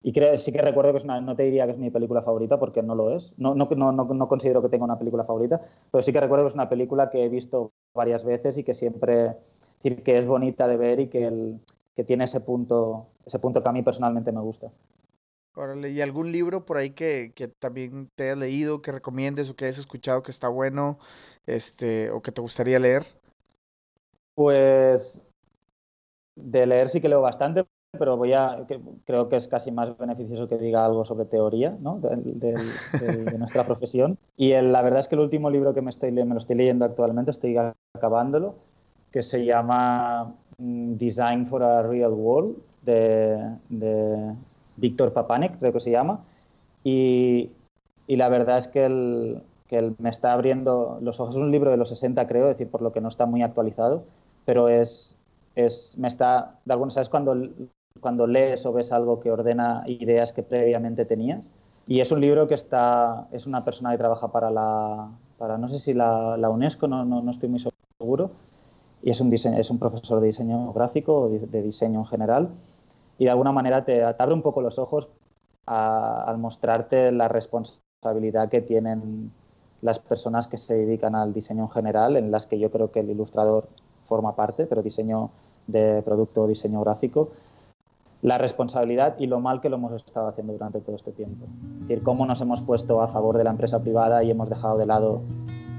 y 0.02 0.14
creo, 0.14 0.38
sí 0.38 0.52
que 0.52 0.62
recuerdo 0.62 0.92
que 0.92 0.98
es 0.98 1.04
una, 1.04 1.20
no 1.22 1.36
te 1.36 1.44
diría 1.44 1.66
que 1.66 1.72
es 1.72 1.78
mi 1.78 1.90
película 1.90 2.22
favorita 2.22 2.60
porque 2.60 2.84
no 2.84 2.94
lo 2.94 3.16
es. 3.16 3.38
No, 3.40 3.56
no, 3.56 3.68
no, 3.76 3.92
no, 3.92 4.28
considero 4.28 4.62
que 4.62 4.70
tenga 4.70 4.86
una 4.86 5.00
película 5.00 5.24
favorita, 5.24 5.60
pero 5.92 6.02
sí 6.02 6.14
que 6.14 6.22
recuerdo 6.22 6.46
que 6.46 6.50
es 6.50 6.56
una 6.56 6.70
película 6.70 7.10
que 7.10 7.26
he 7.26 7.30
visto 7.30 7.72
varias 7.94 8.24
veces 8.24 8.58
y 8.58 8.64
que 8.64 8.74
siempre 8.74 9.36
que 9.82 10.18
es 10.18 10.26
bonita 10.26 10.68
de 10.68 10.78
ver 10.78 11.00
y 11.00 11.08
que, 11.08 11.26
el, 11.26 11.62
que 11.96 12.04
tiene 12.04 12.26
ese 12.26 12.42
punto, 12.42 13.08
ese 13.26 13.40
punto 13.40 13.64
que 13.64 13.70
a 13.70 13.72
mí 13.72 13.82
personalmente 13.84 14.32
me 14.32 14.42
gusta. 14.42 14.72
Órale, 15.56 15.90
¿y 15.90 16.02
algún 16.02 16.32
libro 16.32 16.66
por 16.66 16.78
ahí 16.78 16.92
que, 16.92 17.32
que, 17.34 17.48
también 17.48 18.08
te 18.16 18.26
hayas 18.26 18.38
leído, 18.38 18.82
que 18.82 18.92
recomiendes 18.92 19.50
o 19.50 19.56
que 19.56 19.66
hayas 19.66 19.80
escuchado 19.80 20.22
que 20.22 20.32
está 20.32 20.50
bueno 20.50 21.00
este, 21.48 22.12
o 22.12 22.22
que 22.22 22.32
te 22.32 22.42
gustaría 22.42 22.78
leer? 22.78 23.04
Pues 24.36 25.24
de 26.36 26.68
leer 26.68 26.90
sí 26.90 27.02
que 27.02 27.10
leo 27.10 27.22
bastante, 27.22 27.66
pero 27.98 28.18
voy 28.18 28.34
a, 28.34 28.66
creo 29.06 29.30
que 29.30 29.36
es 29.36 29.48
casi 29.48 29.72
más 29.72 29.98
beneficioso 29.98 30.48
que 30.48 30.58
diga 30.58 30.86
algo 30.86 31.04
sobre 31.04 31.26
teoría 31.26 31.78
¿no? 31.80 32.00
de, 32.00 32.54
nuestra 33.38 33.66
profesión. 33.66 34.18
Y 34.36 34.52
la 34.54 34.82
verdad 34.82 35.00
es 35.00 35.08
que 35.08 35.16
el 35.16 35.22
último 35.22 35.50
libro 35.50 35.74
que 35.74 35.82
me, 35.82 35.90
estoy, 35.90 36.12
me 36.12 36.26
lo 36.26 36.38
estoy 36.38 36.56
leyendo 36.56 36.86
actualmente, 36.86 37.32
estoy 37.32 37.58
acabándolo, 37.94 38.56
que 39.12 39.22
se 39.22 39.46
llama 39.46 40.34
mm, 40.58 40.96
Design 40.96 41.48
for 41.48 41.64
a 41.64 41.82
Real 41.82 42.14
World, 42.14 42.58
de, 42.84 43.38
de 43.70 44.36
Víctor 44.78 45.14
Papanek, 45.14 45.60
creo 45.60 45.74
que 45.74 45.80
se 45.80 45.92
llama. 45.92 46.22
Y, 46.84 47.52
y 48.08 48.16
la 48.16 48.30
verdad 48.30 48.58
es 48.58 48.68
que, 48.68 48.86
el, 48.86 49.42
que 49.68 49.94
me 50.00 50.10
está 50.10 50.34
abriendo 50.34 51.00
los 51.02 51.20
ojos. 51.20 51.36
Es 51.36 51.42
un 51.42 51.52
libro 51.52 51.72
de 51.72 51.78
los 51.78 51.90
60, 51.90 52.28
creo, 52.28 52.50
es 52.50 52.58
decir, 52.58 52.72
por 52.72 52.82
lo 52.82 52.92
que 52.92 53.02
no 53.02 53.10
está 53.10 53.26
muy 53.26 53.44
actualizado, 53.44 54.04
pero 54.46 54.70
es, 54.70 55.16
es, 55.56 55.96
me 55.98 56.08
está, 56.08 56.56
de 56.66 56.74
alguna, 56.74 56.92
¿sabes? 56.92 57.10
Cuando 57.10 57.36
cuando 58.00 58.28
lees 58.28 58.66
o 58.66 58.74
ves 58.74 58.92
algo 58.92 59.20
que 59.20 59.32
ordena 59.32 59.84
ideas 59.88 60.34
que 60.34 60.44
previamente 60.44 61.06
tenías. 61.06 61.50
Y 61.88 62.02
es 62.02 62.12
un 62.12 62.20
libro 62.20 62.48
que 62.48 62.56
está, 62.56 63.28
es 63.32 63.48
una 63.48 63.64
persona 63.64 63.92
que 63.92 63.98
trabaja 63.98 64.32
para 64.32 64.52
la, 64.52 65.10
para 65.38 65.58
no 65.58 65.70
sé 65.70 65.80
si 65.80 65.94
la, 65.94 66.36
la 66.38 66.50
UNESCO, 66.50 66.88
no, 66.88 67.06
no, 67.06 67.22
no, 67.22 67.32
estoy 67.32 67.50
muy 67.50 67.60
seguro, 67.60 68.32
y 69.02 69.12
es 69.12 69.22
un, 69.22 69.30
diseño, 69.30 69.58
es 69.58 69.70
un 69.70 69.80
profesor 69.80 70.20
de 70.20 70.28
diseño 70.28 70.74
gráfico 70.74 71.22
o 71.22 71.30
de, 71.30 71.62
diseño 71.62 72.00
en 72.00 72.06
general, 72.06 72.50
y 73.18 73.26
de 73.26 73.32
alguna 73.32 73.52
manera 73.52 73.86
te, 73.86 74.04
abre 74.04 74.34
un 74.34 74.42
poco 74.42 74.62
los 74.62 74.80
ojos 74.80 75.10
al 75.66 76.38
mostrarte 76.38 77.12
la 77.12 77.28
responsabilidad 77.28 78.50
que 78.50 78.62
tienen 78.62 79.32
las 79.82 80.00
personas 80.00 80.48
que 80.48 80.58
se 80.58 80.76
dedican 80.76 81.16
al 81.16 81.34
diseño 81.34 81.64
en 81.64 81.70
general, 81.70 82.18
en 82.18 82.32
las 82.32 82.48
que 82.48 82.58
yo 82.60 82.72
creo 82.72 82.92
que 82.92 83.02
el 83.02 83.10
ilustrador 83.10 83.68
forma 84.06 84.36
parte, 84.36 84.66
pero 84.66 84.82
diseño 84.82 85.30
de 85.68 86.02
producto, 86.04 86.48
diseño 86.48 86.82
gráfico, 86.82 87.30
la 88.22 88.38
responsabilidad 88.38 89.16
y 89.20 89.28
lo 89.28 89.40
mal 89.40 89.62
que 89.62 89.70
lo 89.70 89.78
hemos 89.78 89.94
estado 89.94 90.28
haciendo 90.28 90.54
durante 90.54 90.80
todo 90.82 90.96
este 90.96 91.12
tiempo. 91.12 91.46
Es 91.76 91.88
decir, 91.88 92.04
cómo 92.04 92.26
nos 92.26 92.42
hemos 92.42 92.62
puesto 92.62 93.02
a 93.02 93.08
favor 93.08 93.38
de 93.38 93.44
la 93.44 93.52
empresa 93.52 93.82
privada 93.82 94.24
y 94.24 94.32
hemos 94.32 94.50
dejado 94.50 94.78
de 94.78 94.86
lado 94.86 95.22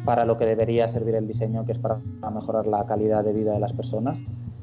para 0.04 0.24
lo 0.24 0.38
que 0.38 0.46
debería 0.46 0.88
servir 0.88 1.14
el 1.16 1.26
diseño, 1.26 1.66
que 1.66 1.72
es 1.72 1.78
para 1.78 1.98
mejorar 2.32 2.66
la 2.66 2.86
calidad 2.86 3.24
de 3.24 3.32
vida 3.32 3.52
de 3.52 3.60
las 3.60 3.72
personas 3.72 4.18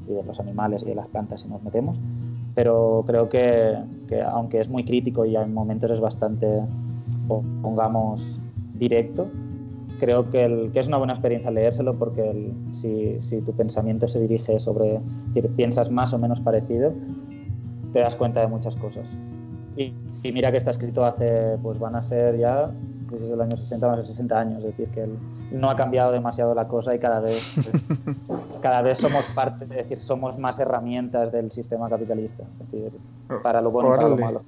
y 0.07 0.13
de 0.13 0.23
los 0.23 0.39
animales 0.39 0.83
y 0.83 0.87
de 0.87 0.95
las 0.95 1.07
plantas 1.07 1.41
si 1.41 1.49
nos 1.49 1.61
metemos. 1.63 1.97
Pero 2.55 3.03
creo 3.05 3.29
que, 3.29 3.77
que 4.07 4.21
aunque 4.21 4.59
es 4.59 4.69
muy 4.69 4.85
crítico 4.85 5.25
y 5.25 5.35
en 5.35 5.53
momentos 5.53 5.91
es 5.91 5.99
bastante, 5.99 6.61
pongamos, 7.27 8.39
directo, 8.77 9.27
creo 9.99 10.29
que, 10.29 10.69
es 10.73 10.87
una 10.87 10.97
buena 10.97 11.13
experiencia 11.13 11.51
leérselo 11.51 11.95
porque 11.95 12.51
si, 12.71 13.19
si, 13.21 13.41
tu 13.41 13.53
pensamiento 13.53 14.07
se 14.07 14.19
dirige 14.19 14.59
sobre, 14.59 14.99
piensas 15.55 15.89
más 15.89 16.13
o 16.13 16.19
menos 16.19 16.39
parecido, 16.39 16.93
te 17.95 18.01
das 18.01 18.17
cuenta 18.17 18.41
de 18.41 18.47
muchas 18.47 18.75
cosas. 18.75 19.15
Y, 19.77 19.93
mira 20.33 20.51
que 20.51 20.57
está 20.57 20.69
escrito 20.69 21.05
hace, 21.05 21.57
pues 21.63 21.79
van 21.79 21.95
a 21.95 22.03
ser 22.03 22.37
ya, 22.37 22.69
desde 23.09 23.33
el 23.33 23.39
año 23.39 23.55
60, 23.55 23.87
más 23.87 23.97
de 23.99 24.03
60 24.03 24.37
años, 24.37 24.57
es 24.57 24.65
decir, 24.65 24.89
que 24.89 25.07
no 25.51 25.69
ha 25.69 25.77
cambiado 25.77 26.11
demasiado 26.11 26.53
la 26.53 26.67
cosa 26.67 26.93
y 26.93 26.99
cada 26.99 27.21
vez, 27.21 27.53
cada 28.61 28.81
vez 28.81 28.97
somos 28.97 29.23
parte, 29.27 29.63
es 29.63 29.69
decir, 29.69 29.97
somos 29.97 30.37
más 30.37 30.59
herramientas 30.59 31.31
del 31.31 31.51
sistema 31.51 31.87
capitalista, 31.87 32.43
es 32.43 32.69
decir, 32.69 32.91
para 33.41 33.61
lo 33.61 33.71
bueno 33.71 33.93
y 33.93 33.95
para 33.95 34.09
lo 34.09 34.17
malo. 34.17 34.41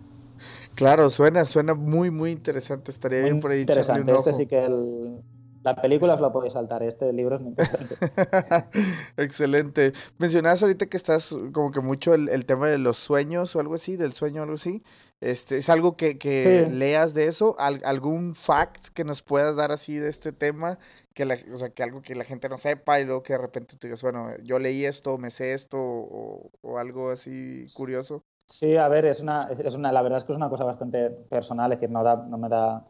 Claro, 0.76 1.10
suena, 1.10 1.46
suena 1.46 1.74
muy, 1.74 2.12
muy 2.12 2.32
interesante. 2.32 2.92
Estaría 2.92 3.22
bien 3.22 3.40
por 3.40 3.52
ahí. 3.52 3.62
Interesante. 3.62 4.14
Este 4.14 4.34
sí 4.34 4.46
que 4.46 4.66
el, 4.66 5.24
la 5.68 5.76
película 5.76 6.14
os 6.14 6.22
la 6.22 6.32
podéis 6.32 6.54
saltar, 6.54 6.82
este 6.82 7.12
libro 7.12 7.36
es 7.36 7.42
muy 7.42 7.50
interesante. 7.50 7.96
Excelente. 9.18 9.92
Mencionabas 10.18 10.64
ahorita 10.64 10.86
que 10.86 10.96
estás 10.96 11.38
como 11.52 11.72
que 11.72 11.82
mucho 11.82 12.14
el, 12.14 12.46
tema 12.46 12.70
de 12.70 12.78
los 12.78 12.98
sueños 12.98 13.54
o 13.54 13.60
algo 13.60 13.76
así, 13.76 13.98
del 13.98 14.14
sueño 14.14 14.40
o 14.40 14.44
algo 14.44 14.56
así. 14.56 14.82
Este, 15.20 15.58
¿Es 15.58 15.68
algo 15.70 15.98
que, 15.98 16.18
que 16.18 16.70
leas 16.72 17.14
de 17.14 17.26
eso? 17.26 17.58
¿Algún 17.60 18.34
fact 18.34 18.94
que 18.94 19.04
nos 19.04 19.22
puedas 19.24 19.58
dar 19.58 19.74
así 19.74 19.98
de 19.98 20.08
este 20.08 20.32
tema? 20.32 20.80
Que, 21.14 21.26
la, 21.26 21.36
o 21.54 21.58
sea, 21.58 21.70
que 21.70 21.84
algo 21.84 22.02
que 22.02 22.16
la 22.16 22.24
gente 22.24 22.48
no 22.48 22.58
sepa 22.58 23.02
y 23.02 23.06
luego 23.06 23.22
que 23.22 23.34
de 23.34 23.40
repente 23.40 23.76
tú 23.76 23.88
digas, 23.88 24.02
bueno, 24.04 24.30
yo 24.44 24.60
leí 24.60 24.86
esto, 24.86 25.18
me 25.18 25.32
sé 25.32 25.54
esto 25.54 25.78
o, 25.80 26.50
o 26.62 26.78
algo 26.78 27.10
así 27.10 27.66
curioso. 27.74 28.24
Sí, 28.48 28.78
a 28.78 28.88
ver, 28.88 29.04
es 29.04 29.20
una, 29.20 29.50
es 29.50 29.76
una, 29.76 29.92
la 29.92 30.02
verdad 30.02 30.20
es 30.20 30.24
que 30.24 30.32
es 30.32 30.38
una 30.38 30.50
cosa 30.50 30.64
bastante 30.64 31.10
personal, 31.30 31.74
es 31.74 31.82
decir, 31.82 31.92
no, 31.92 32.06
da, 32.06 32.16
no 32.16 32.38
me 32.38 32.48
da 32.48 32.86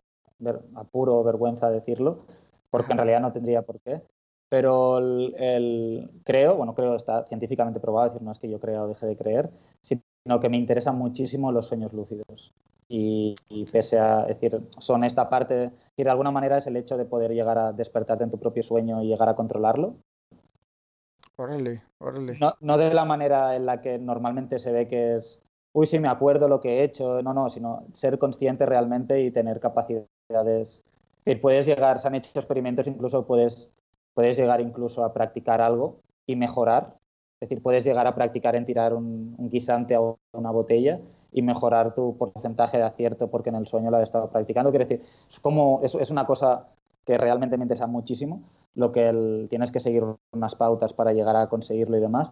apuro 0.76 1.16
o 1.16 1.24
vergüenza 1.24 1.72
decirlo 1.72 2.28
porque 2.70 2.92
en 2.92 2.98
realidad 2.98 3.22
no 3.22 3.32
tendría 3.32 3.62
por 3.62 3.80
qué. 3.82 4.02
Pero 4.50 4.98
el, 5.00 6.10
creo, 6.24 6.56
bueno, 6.56 6.74
creo 6.74 6.96
está 6.96 7.24
científicamente 7.24 7.80
probado, 7.80 8.10
decir, 8.10 8.22
no 8.22 8.32
es 8.32 8.40
que 8.40 8.50
yo 8.50 8.60
crea 8.60 8.84
o 8.84 8.88
deje 8.88 9.06
de 9.06 9.18
creer, 9.18 9.50
sino 9.82 10.40
que 10.40 10.50
me 10.50 10.58
interesan 10.58 10.98
muchísimo 10.98 11.52
los 11.52 11.68
sueños 11.68 11.94
lúcidos. 11.94 12.54
Y, 12.90 13.36
pese 13.74 14.00
a 14.00 14.26
decir, 14.26 14.58
son 14.78 15.04
esta 15.04 15.30
parte, 15.30 15.72
y 15.98 16.04
de 16.04 16.10
alguna 16.10 16.32
manera 16.32 16.58
es 16.58 16.68
el 16.68 16.78
hecho 16.78 16.98
de 16.98 17.04
poder 17.04 17.32
llegar 17.32 17.58
a 17.58 17.74
despertarte 17.74 18.24
en 18.24 18.32
tu 18.32 18.40
propio 18.40 18.64
sueño 18.64 19.04
y 19.04 19.08
llegar 19.08 19.28
a 19.28 19.36
controlarlo. 19.36 19.96
Órale, 21.36 21.84
órale. 22.00 22.38
No, 22.40 22.54
no 22.62 22.78
de 22.78 22.94
la 22.94 23.04
manera 23.04 23.58
en 23.58 23.66
la 23.66 23.82
que 23.82 23.98
normalmente 23.98 24.58
se 24.58 24.72
ve 24.72 24.88
que 24.88 25.18
es, 25.18 25.44
uy, 25.74 25.86
sí, 25.86 26.00
me 26.00 26.08
acuerdo 26.08 26.48
lo 26.48 26.62
que 26.62 26.80
he 26.80 26.84
hecho, 26.84 27.22
no, 27.22 27.34
no, 27.34 27.50
sino 27.50 27.84
ser 27.92 28.18
consciente 28.18 28.66
realmente 28.66 29.22
y 29.22 29.32
tener 29.32 29.60
capacidades 29.60 30.86
puedes 31.36 31.66
llegar, 31.66 32.00
se 32.00 32.08
han 32.08 32.16
hecho 32.16 32.32
experimentos, 32.36 32.88
incluso 32.88 33.26
puedes, 33.26 33.74
puedes 34.14 34.38
llegar 34.38 34.62
incluso 34.62 35.04
a 35.04 35.14
practicar 35.14 35.62
algo 35.62 35.98
y 36.26 36.36
mejorar. 36.36 36.94
Es 37.40 37.50
decir, 37.50 37.62
puedes 37.62 37.84
llegar 37.84 38.08
a 38.08 38.16
practicar 38.16 38.56
en 38.56 38.66
tirar 38.66 38.94
un, 38.94 39.36
guisante 39.50 39.96
a 39.96 40.00
una 40.34 40.52
botella 40.52 41.00
y 41.32 41.42
mejorar 41.42 41.94
tu 41.94 42.18
porcentaje 42.18 42.78
de 42.78 42.84
acierto 42.84 43.30
porque 43.30 43.50
en 43.50 43.56
el 43.56 43.68
sueño 43.68 43.92
lo 43.92 43.98
has 43.98 44.04
estado 44.04 44.30
practicando. 44.30 44.72
Quiero 44.72 44.86
decir, 44.86 45.06
es, 45.30 45.40
como, 45.40 45.82
es, 45.84 45.94
es 45.96 46.10
una 46.10 46.26
cosa 46.26 46.66
que 47.06 47.18
realmente 47.18 47.58
me 47.58 47.64
interesa 47.64 47.88
muchísimo, 47.88 48.42
lo 48.76 48.92
que 48.92 49.48
tienes 49.50 49.72
que 49.72 49.80
seguir 49.80 50.04
unas 50.34 50.56
pautas 50.56 50.94
para 50.94 51.14
llegar 51.14 51.36
a 51.36 51.48
conseguirlo 51.48 51.98
y 51.98 52.02
demás. 52.02 52.32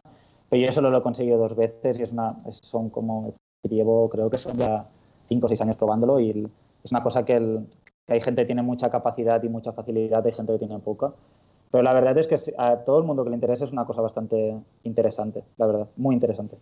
Pero 0.50 0.66
yo 0.66 0.72
solo 0.72 0.92
lo 0.92 1.00
he 1.00 1.04
conseguido 1.04 1.38
dos 1.38 1.56
veces 1.56 2.00
y 2.00 2.04
es 2.04 2.12
una, 2.12 2.36
son 2.50 2.90
como, 2.90 3.34
llevo 3.64 4.10
creo 4.10 4.30
que 4.30 4.38
son 4.38 4.58
ya 4.58 4.86
cinco 5.28 5.46
o 5.46 5.50
seis 5.50 5.62
años 5.62 5.76
probándolo 5.76 6.20
y 6.20 6.46
es 6.84 6.92
una 6.92 7.02
cosa 7.02 7.26
que, 7.26 7.36
el, 7.36 7.68
hay 8.08 8.22
gente 8.22 8.42
que 8.44 8.46
tiene 8.48 8.62
mucha 8.62 8.90
capacidad 8.90 9.42
y 9.44 9.50
mucha 9.50 9.72
facilidad, 9.72 10.26
hay 10.26 10.34
gente 10.34 10.54
que 10.54 10.60
tiene 10.60 10.80
poca. 10.80 11.14
Pero 11.72 11.84
la 11.84 11.94
verdad 11.94 12.18
es 12.18 12.28
que 12.28 12.36
a 12.58 12.78
todo 12.86 13.00
el 13.00 13.06
mundo 13.06 13.24
que 13.24 13.30
le 13.32 13.36
interesa 13.36 13.66
es 13.66 13.72
una 13.72 13.86
cosa 13.86 14.02
bastante 14.02 14.56
interesante, 14.84 15.44
la 15.58 15.66
verdad, 15.68 15.88
muy 15.98 16.14
interesante. 16.16 16.58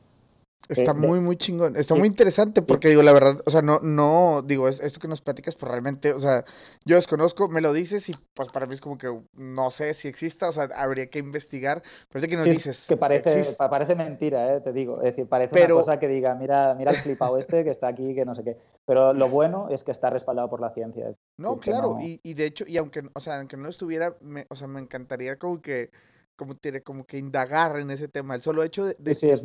Está 0.70 0.94
muy, 0.94 1.20
muy 1.20 1.36
chingón. 1.36 1.76
Está 1.76 1.94
muy 1.94 2.08
interesante 2.08 2.62
porque, 2.62 2.88
digo, 2.88 3.02
la 3.02 3.12
verdad, 3.12 3.42
o 3.46 3.52
sea, 3.52 3.62
no, 3.62 3.80
no, 3.82 4.42
digo, 4.46 4.70
esto 4.70 5.00
que 5.00 5.10
nos 5.10 5.22
platicas, 5.22 5.56
pues 5.56 5.70
realmente, 5.70 6.14
o 6.14 6.20
sea, 6.20 6.46
yo 6.86 6.96
desconozco, 6.96 7.50
me 7.50 7.60
lo 7.60 7.74
dices 7.74 8.08
y 8.10 8.14
pues 8.34 8.50
para 8.50 8.66
mí 8.66 8.74
es 8.74 8.82
como 8.82 8.98
que 8.98 9.14
no 9.34 9.72
sé 9.72 9.94
si 9.94 10.08
exista, 10.08 10.48
o 10.48 10.52
sea, 10.54 10.70
habría 10.78 11.08
que 11.08 11.20
investigar. 11.20 11.84
Pero 12.10 12.28
que 12.28 12.38
nos 12.38 12.46
dices. 12.46 12.86
que 12.88 12.96
parece, 12.96 13.56
parece 13.58 13.96
mentira, 13.96 14.56
¿eh? 14.56 14.62
te 14.62 14.72
digo. 14.72 14.98
Es 14.98 15.16
decir, 15.16 15.28
parece 15.28 15.66
una 15.66 15.76
cosa 15.76 16.00
que 16.00 16.08
diga, 16.08 16.34
mira, 16.36 16.74
mira 16.76 16.92
el 16.92 16.98
flipado 16.98 17.38
este 17.38 17.64
que 17.64 17.72
está 17.72 17.88
aquí, 17.88 18.16
que 18.16 18.24
no 18.24 18.34
sé 18.34 18.44
qué. 18.44 18.58
Pero 18.86 19.14
lo 19.14 19.28
bueno 19.28 19.68
es 19.70 19.84
que 19.84 19.92
está 19.92 20.10
respaldado 20.10 20.50
por 20.50 20.62
la 20.62 20.70
ciencia. 20.70 21.14
No, 21.38 21.60
claro, 21.60 21.98
Y, 22.02 22.22
y 22.24 22.36
de 22.36 22.46
hecho, 22.46 22.66
y 22.68 22.78
aunque, 22.78 23.04
o 23.14 23.20
sea, 23.20 23.40
aunque 23.40 23.58
no 23.58 23.68
estuviera, 23.68 24.16
me, 24.22 24.46
o 24.50 24.56
sea, 24.56 24.68
me 24.68 24.80
encantaría 24.80 25.38
como 25.38 25.62
que 25.62 25.92
como 26.36 26.56
tiene 26.56 26.82
como 26.82 27.06
que 27.06 27.18
indagar 27.18 27.78
en 27.78 27.92
ese 27.92 28.08
tema. 28.08 28.36
El 28.36 28.42
solo 28.42 28.64
hecho 28.64 28.86
de, 28.86 28.96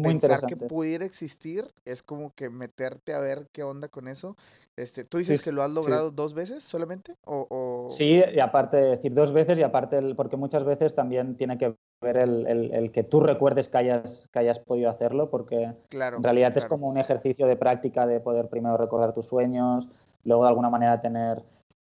pensar 0.02 0.40
que 0.47 0.56
pudiera 0.56 1.05
existir 1.05 1.70
es 1.85 2.02
como 2.02 2.35
que 2.35 2.51
meterte 2.51 3.12
a 3.12 3.19
ver 3.19 3.48
qué 3.52 3.62
onda 3.62 3.89
con 3.89 4.09
eso. 4.09 4.36
Este, 4.77 5.05
¿Tú 5.05 5.19
dices 5.19 5.43
que 5.43 5.51
lo 5.51 5.62
has 5.62 5.70
logrado 5.70 6.10
dos 6.12 6.35
veces 6.35 6.62
solamente? 6.62 7.16
O, 7.24 7.89
Sí, 7.90 8.23
y 8.32 8.39
aparte, 8.39 8.77
decir 8.77 9.12
dos 9.12 9.32
veces 9.32 9.59
y 9.59 9.62
aparte, 9.62 10.15
porque 10.15 10.36
muchas 10.36 10.65
veces 10.65 10.94
también 10.94 11.36
tiene 11.36 11.59
que 11.59 11.77
ver 12.01 12.16
el, 12.16 12.90
que 12.93 13.02
tú 13.02 13.20
recuerdes 13.20 13.69
que 13.69 13.78
hayas, 13.78 14.28
que 14.32 14.39
hayas 14.39 14.60
podido 14.60 14.89
hacerlo, 14.89 15.31
porque 15.31 15.65
en 15.90 16.23
realidad 16.23 16.56
es 16.56 16.65
como 16.65 16.89
un 16.89 16.97
ejercicio 16.97 17.47
de 17.47 17.56
práctica 17.56 18.06
de 18.06 18.20
poder 18.20 18.48
primero 18.48 18.77
recordar 18.77 19.12
tus 19.12 19.27
sueños, 19.27 19.89
luego 20.24 20.44
de 20.44 20.48
alguna 20.48 20.70
manera 20.70 21.01
tener... 21.01 21.43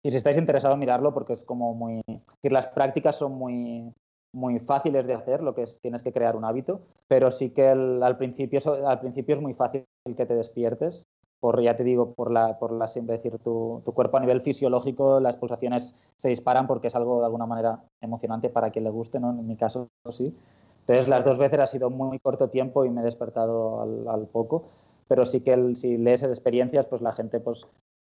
Y 0.04 0.10
si 0.10 0.18
estáis 0.18 0.38
interesados, 0.38 0.80
mirarlo 0.80 1.14
porque 1.14 1.34
es 1.34 1.44
como 1.44 1.76
muy... 1.76 2.02
decir, 2.08 2.52
las 2.52 2.66
prácticas 2.66 3.16
son 3.16 3.34
muy, 3.34 3.94
muy 4.34 4.60
fáciles 4.60 5.08
de 5.08 5.14
hacer, 5.14 5.42
lo 5.42 5.54
que 5.54 5.64
es 5.64 5.82
tienes 5.82 6.04
que 6.04 6.14
crear 6.14 6.36
un 6.36 6.46
hábito, 6.46 6.82
pero 7.08 7.32
sí 7.32 7.52
que 7.52 7.68
al, 7.68 8.18
principio, 8.18 8.60
al 8.88 9.00
principio 9.00 9.36
es 9.36 9.42
muy 9.42 9.54
fácil 9.54 9.86
que 10.16 10.26
te 10.26 10.36
despiertes, 10.36 11.06
por, 11.40 11.62
ya 11.62 11.76
te 11.76 11.84
digo, 11.84 12.14
por 12.14 12.32
la, 12.32 12.60
por 12.60 12.72
la 12.72 12.88
siempre 12.88 13.16
decir, 13.16 13.38
tu, 13.40 13.82
tu, 13.84 13.94
cuerpo 13.94 14.18
a 14.18 14.20
nivel 14.20 14.42
fisiológico, 14.42 15.20
las 15.20 15.38
pulsaciones 15.38 15.96
se 16.16 16.30
disparan 16.30 16.68
porque 16.68 16.88
es 16.88 16.96
algo 16.96 17.20
de 17.20 17.26
alguna 17.26 17.48
manera 17.48 17.80
emocionante 18.00 18.50
para 18.50 18.70
quien 18.70 18.84
le 18.84 18.92
guste, 18.92 19.20
¿no? 19.20 19.32
En 19.32 19.48
mi 19.48 19.58
caso 19.58 19.88
sí. 20.12 20.38
Entonces 20.82 21.08
las 21.08 21.26
dos 21.26 21.38
veces 21.38 21.60
ha 21.60 21.68
sido 21.68 21.90
muy 21.90 22.20
corto 22.20 22.50
tiempo 22.50 22.86
y 22.86 22.90
me 22.90 23.02
he 23.02 23.04
despertado 23.04 23.82
al, 23.82 24.28
poco, 24.28 24.70
pero 25.08 25.26
sí 25.26 25.42
que 25.42 25.76
si 25.76 25.98
lees 25.98 26.24
experiencias, 26.24 26.88
pues 26.88 27.02
la 27.02 27.14
gente, 27.14 27.40
pues, 27.40 27.66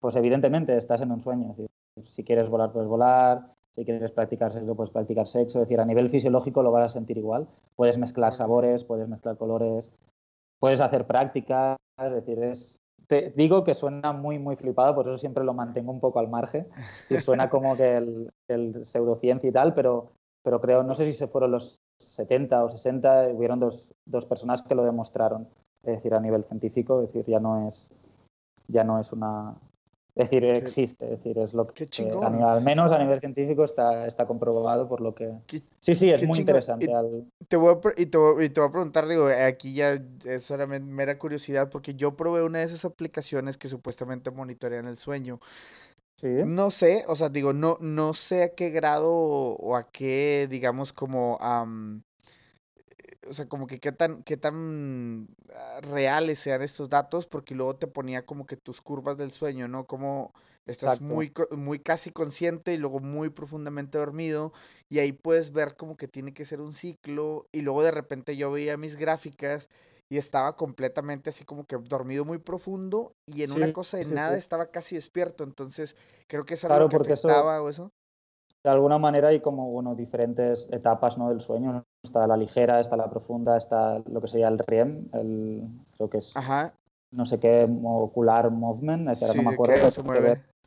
pues 0.00 0.16
evidentemente 0.16 0.76
estás 0.76 1.00
en 1.00 1.10
un 1.10 1.20
sueño. 1.20 1.54
si 1.96 2.24
quieres 2.24 2.48
volar, 2.48 2.72
puedes 2.72 2.88
volar, 2.88 3.42
si 3.74 3.84
quieres 3.84 4.12
practicar 4.12 4.52
sexo, 4.52 4.76
puedes 4.76 4.92
practicar 4.92 5.26
sexo. 5.26 5.58
Es 5.58 5.66
decir, 5.66 5.80
a 5.80 5.84
nivel 5.84 6.08
fisiológico 6.08 6.62
lo 6.62 6.70
vas 6.70 6.84
a 6.84 6.94
sentir 6.94 7.18
igual. 7.18 7.48
Puedes 7.74 7.98
mezclar 7.98 8.32
sabores, 8.32 8.84
puedes 8.84 9.08
mezclar 9.08 9.36
colores, 9.36 9.90
puedes 10.60 10.80
hacer 10.80 11.06
prácticas. 11.06 11.76
Es 11.98 12.12
decir, 12.12 12.38
es, 12.42 12.76
te 13.08 13.30
digo 13.30 13.64
que 13.64 13.74
suena 13.74 14.12
muy, 14.12 14.38
muy 14.38 14.54
flipado, 14.54 14.94
por 14.94 15.08
eso 15.08 15.18
siempre 15.18 15.44
lo 15.44 15.54
mantengo 15.54 15.90
un 15.90 16.00
poco 16.00 16.20
al 16.20 16.28
margen. 16.28 16.66
Y 17.10 17.18
suena 17.18 17.50
como 17.50 17.76
que 17.76 17.96
el, 17.96 18.30
el 18.48 18.84
pseudociencia 18.84 19.50
y 19.50 19.52
tal, 19.52 19.74
pero, 19.74 20.12
pero 20.44 20.60
creo, 20.60 20.84
no 20.84 20.94
sé 20.94 21.04
si 21.04 21.12
se 21.12 21.26
fueron 21.26 21.50
los 21.50 21.80
70 21.98 22.64
o 22.64 22.68
60, 22.68 23.28
hubieron 23.32 23.58
dos, 23.58 23.96
dos 24.06 24.24
personas 24.24 24.62
que 24.62 24.76
lo 24.76 24.84
demostraron. 24.84 25.48
Es 25.82 25.96
decir, 25.96 26.14
a 26.14 26.20
nivel 26.20 26.44
científico, 26.44 27.02
es 27.02 27.12
decir, 27.12 27.26
ya 27.26 27.40
no 27.40 27.66
es, 27.66 27.90
ya 28.68 28.84
no 28.84 29.00
es 29.00 29.12
una, 29.12 29.56
es 30.16 30.30
decir, 30.30 30.44
existe, 30.44 31.06
es 31.06 31.10
decir, 31.10 31.36
es 31.38 31.54
lo 31.54 31.66
que 31.66 31.88
al 32.12 32.62
menos 32.62 32.92
a 32.92 32.98
nivel 32.98 33.18
científico 33.18 33.64
está, 33.64 34.06
está 34.06 34.26
comprobado 34.26 34.88
por 34.88 35.00
lo 35.00 35.12
que... 35.12 35.32
sí, 35.80 35.94
sí, 35.96 36.08
es 36.08 36.24
muy 36.28 36.38
interesante. 36.38 36.86
Y, 36.86 37.44
te 37.46 37.56
voy 37.56 37.74
a, 37.74 38.00
y, 38.00 38.06
te 38.06 38.16
voy, 38.18 38.44
a 38.46 38.70
preguntar, 38.70 39.08
digo, 39.08 39.26
aquí 39.26 39.74
ya 39.74 39.98
es 40.24 40.44
solamente 40.44 40.88
mera 40.88 41.18
curiosidad, 41.18 41.68
porque 41.68 41.94
yo 41.94 42.16
probé 42.16 42.44
una 42.44 42.60
de 42.60 42.66
esas 42.66 42.84
aplicaciones 42.84 43.56
que 43.56 43.66
supuestamente 43.66 44.30
monitorean 44.30 44.86
el 44.86 44.96
sueño. 44.96 45.40
¿Sí? 46.14 46.28
No 46.46 46.70
sé, 46.70 47.02
o 47.08 47.16
sea, 47.16 47.28
digo, 47.28 47.52
no, 47.52 47.76
no 47.80 48.14
sé 48.14 48.44
a 48.44 48.54
qué 48.54 48.70
grado 48.70 49.12
o 49.12 49.74
a 49.74 49.90
qué, 49.90 50.46
digamos, 50.48 50.92
como 50.92 51.40
o 53.28 53.32
sea, 53.32 53.46
como 53.48 53.66
que 53.66 53.78
qué 53.80 53.92
tan, 53.92 54.22
qué 54.22 54.36
tan 54.36 55.28
ah, 55.54 55.80
reales 55.82 56.38
sean 56.38 56.62
estos 56.62 56.88
datos, 56.88 57.26
porque 57.26 57.54
luego 57.54 57.76
te 57.76 57.86
ponía 57.86 58.24
como 58.26 58.46
que 58.46 58.56
tus 58.56 58.80
curvas 58.80 59.16
del 59.16 59.32
sueño, 59.32 59.68
¿no? 59.68 59.86
Como 59.86 60.32
estás 60.66 61.00
muy, 61.00 61.32
muy 61.50 61.78
casi 61.78 62.10
consciente 62.10 62.72
y 62.72 62.78
luego 62.78 63.00
muy 63.00 63.30
profundamente 63.30 63.98
dormido, 63.98 64.52
y 64.88 64.98
ahí 64.98 65.12
puedes 65.12 65.52
ver 65.52 65.76
como 65.76 65.96
que 65.96 66.08
tiene 66.08 66.32
que 66.32 66.44
ser 66.44 66.60
un 66.60 66.72
ciclo, 66.72 67.46
y 67.52 67.60
luego 67.60 67.82
de 67.82 67.90
repente 67.90 68.36
yo 68.36 68.50
veía 68.50 68.76
mis 68.76 68.96
gráficas 68.96 69.68
y 70.08 70.18
estaba 70.18 70.56
completamente 70.56 71.30
así 71.30 71.44
como 71.44 71.66
que 71.66 71.76
dormido 71.76 72.24
muy 72.24 72.38
profundo, 72.38 73.14
y 73.26 73.42
en 73.42 73.52
una 73.52 73.72
cosa 73.72 73.98
de 73.98 74.06
nada 74.06 74.36
estaba 74.36 74.66
casi 74.66 74.94
despierto, 74.94 75.44
entonces 75.44 75.96
creo 76.28 76.44
que 76.44 76.54
eso 76.54 76.66
era 76.66 76.78
lo 76.78 76.88
que 76.88 76.96
afectaba 76.96 77.62
o 77.62 77.68
eso 77.68 77.92
de 78.64 78.70
alguna 78.70 78.98
manera 78.98 79.28
hay 79.28 79.40
como 79.40 79.70
bueno, 79.70 79.94
diferentes 79.94 80.68
etapas 80.72 81.18
¿no? 81.18 81.28
del 81.28 81.40
sueño. 81.40 81.84
Está 82.02 82.26
la 82.26 82.36
ligera, 82.36 82.80
está 82.80 82.96
la 82.96 83.10
profunda, 83.10 83.58
está 83.58 83.98
lo 84.06 84.20
que 84.22 84.28
sería 84.28 84.48
el 84.48 84.58
REM, 84.58 85.08
el, 85.12 85.62
creo 85.96 86.08
que 86.08 86.18
es 86.18 86.34
no 87.12 87.26
sé 87.26 87.38
qué 87.38 87.68
ocular 87.84 88.50
movement, 88.50 89.06
no 89.36 89.42
me 89.42 89.50
acuerdo. 89.50 89.88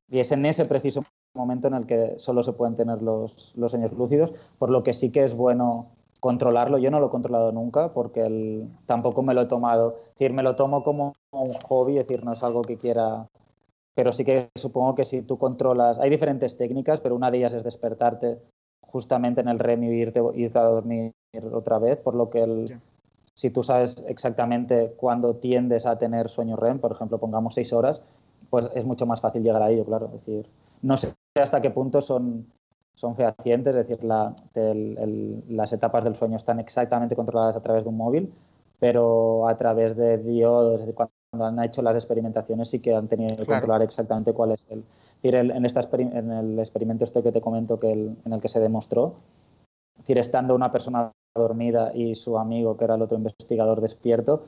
Y 0.07 0.19
es 0.19 0.31
en 0.31 0.45
ese 0.45 0.65
preciso 0.65 1.03
momento 1.35 1.67
en 1.67 1.73
el 1.73 1.85
que 1.85 2.15
solo 2.19 2.41
se 2.41 2.53
pueden 2.53 2.75
tener 2.75 3.01
los, 3.01 3.53
los 3.57 3.71
sueños 3.71 3.91
lúcidos, 3.93 4.33
por 4.57 4.69
lo 4.69 4.83
que 4.83 4.93
sí 4.93 5.11
que 5.11 5.23
es 5.23 5.35
bueno 5.35 5.87
controlarlo. 6.21 6.77
Yo 6.77 6.89
no 6.89 6.99
lo 6.99 7.07
he 7.07 7.09
controlado 7.09 7.51
nunca 7.51 7.93
porque 7.93 8.21
el, 8.21 8.69
tampoco 8.85 9.23
me 9.23 9.33
lo 9.33 9.41
he 9.41 9.45
tomado. 9.47 9.95
Es 9.97 10.13
decir, 10.13 10.33
me 10.33 10.43
lo 10.43 10.55
tomo 10.55 10.83
como 10.83 11.15
un 11.31 11.53
hobby, 11.53 11.97
es 11.97 12.07
decir, 12.07 12.23
no 12.23 12.31
es 12.31 12.43
algo 12.43 12.61
que 12.61 12.77
quiera 12.77 13.27
pero 13.97 14.11
sí 14.11 14.23
que 14.23 14.51
supongo 14.53 14.93
que 14.93 15.05
si 15.05 15.23
tú 15.23 15.39
controlas, 15.39 15.97
hay 15.97 16.11
diferentes 16.11 16.55
técnicas, 16.55 17.01
pero 17.01 17.15
una 17.15 17.31
de 17.31 17.39
ellas 17.39 17.55
es 17.55 17.63
despertarte 17.63 18.37
justamente 18.79 19.41
en 19.41 19.47
el 19.47 19.57
REM 19.57 19.85
y 19.85 19.87
irte, 19.87 20.21
irte 20.35 20.59
a 20.59 20.65
dormir 20.65 21.13
otra 21.51 21.79
vez, 21.79 21.97
por 21.97 22.13
lo 22.13 22.29
que 22.29 22.43
el, 22.43 22.79
si 23.33 23.49
tú 23.49 23.63
sabes 23.63 24.05
exactamente 24.07 24.93
cuándo 24.97 25.37
tiendes 25.37 25.87
a 25.87 25.97
tener 25.97 26.29
sueño 26.29 26.57
REM, 26.57 26.77
por 26.77 26.91
ejemplo, 26.91 27.17
pongamos 27.17 27.55
seis 27.55 27.73
horas, 27.73 28.03
pues 28.51 28.69
es 28.75 28.85
mucho 28.85 29.07
más 29.07 29.19
fácil 29.19 29.41
llegar 29.41 29.63
a 29.63 29.71
ello, 29.71 29.83
claro. 29.83 30.05
Es 30.05 30.11
decir, 30.11 30.45
no 30.83 30.95
sé 30.95 31.15
hasta 31.33 31.59
qué 31.59 31.71
punto 31.71 31.99
son, 32.03 32.45
son 32.93 33.15
fehacientes, 33.15 33.75
es 33.75 33.87
decir, 33.87 34.05
la, 34.05 34.35
las 35.49 35.73
etapas 35.73 36.03
del 36.03 36.15
sueño 36.15 36.35
están 36.35 36.59
exactamente 36.59 37.15
controladas 37.15 37.55
a 37.55 37.61
través 37.61 37.81
de 37.81 37.89
un 37.89 37.97
móvil, 37.97 38.31
pero 38.79 39.47
a 39.47 39.57
través 39.57 39.97
de 39.97 40.19
diodos, 40.19 40.75
es 40.75 40.79
decir, 40.81 40.93
cuando 40.93 41.16
han 41.33 41.63
hecho 41.63 41.81
las 41.81 41.95
experimentaciones 41.95 42.69
sí 42.69 42.79
que 42.79 42.95
han 42.95 43.07
tenido 43.07 43.35
que 43.35 43.45
controlar 43.45 43.81
exactamente 43.81 44.33
cuál 44.33 44.51
es 44.51 44.67
el... 44.71 44.83
en, 45.23 45.65
esta, 45.65 45.87
en 45.97 46.31
el 46.31 46.59
experimento 46.59 47.03
este 47.03 47.21
que 47.21 47.31
te 47.31 47.41
comento 47.41 47.79
que 47.79 47.91
en 47.91 48.33
el 48.33 48.41
que 48.41 48.49
se 48.49 48.59
demostró, 48.59 49.15
decir, 49.97 50.17
estando 50.17 50.55
una 50.55 50.71
persona 50.71 51.11
dormida 51.35 51.91
y 51.93 52.15
su 52.15 52.37
amigo, 52.37 52.77
que 52.77 52.85
era 52.85 52.95
el 52.95 53.01
otro 53.01 53.17
investigador 53.17 53.81
despierto, 53.81 54.43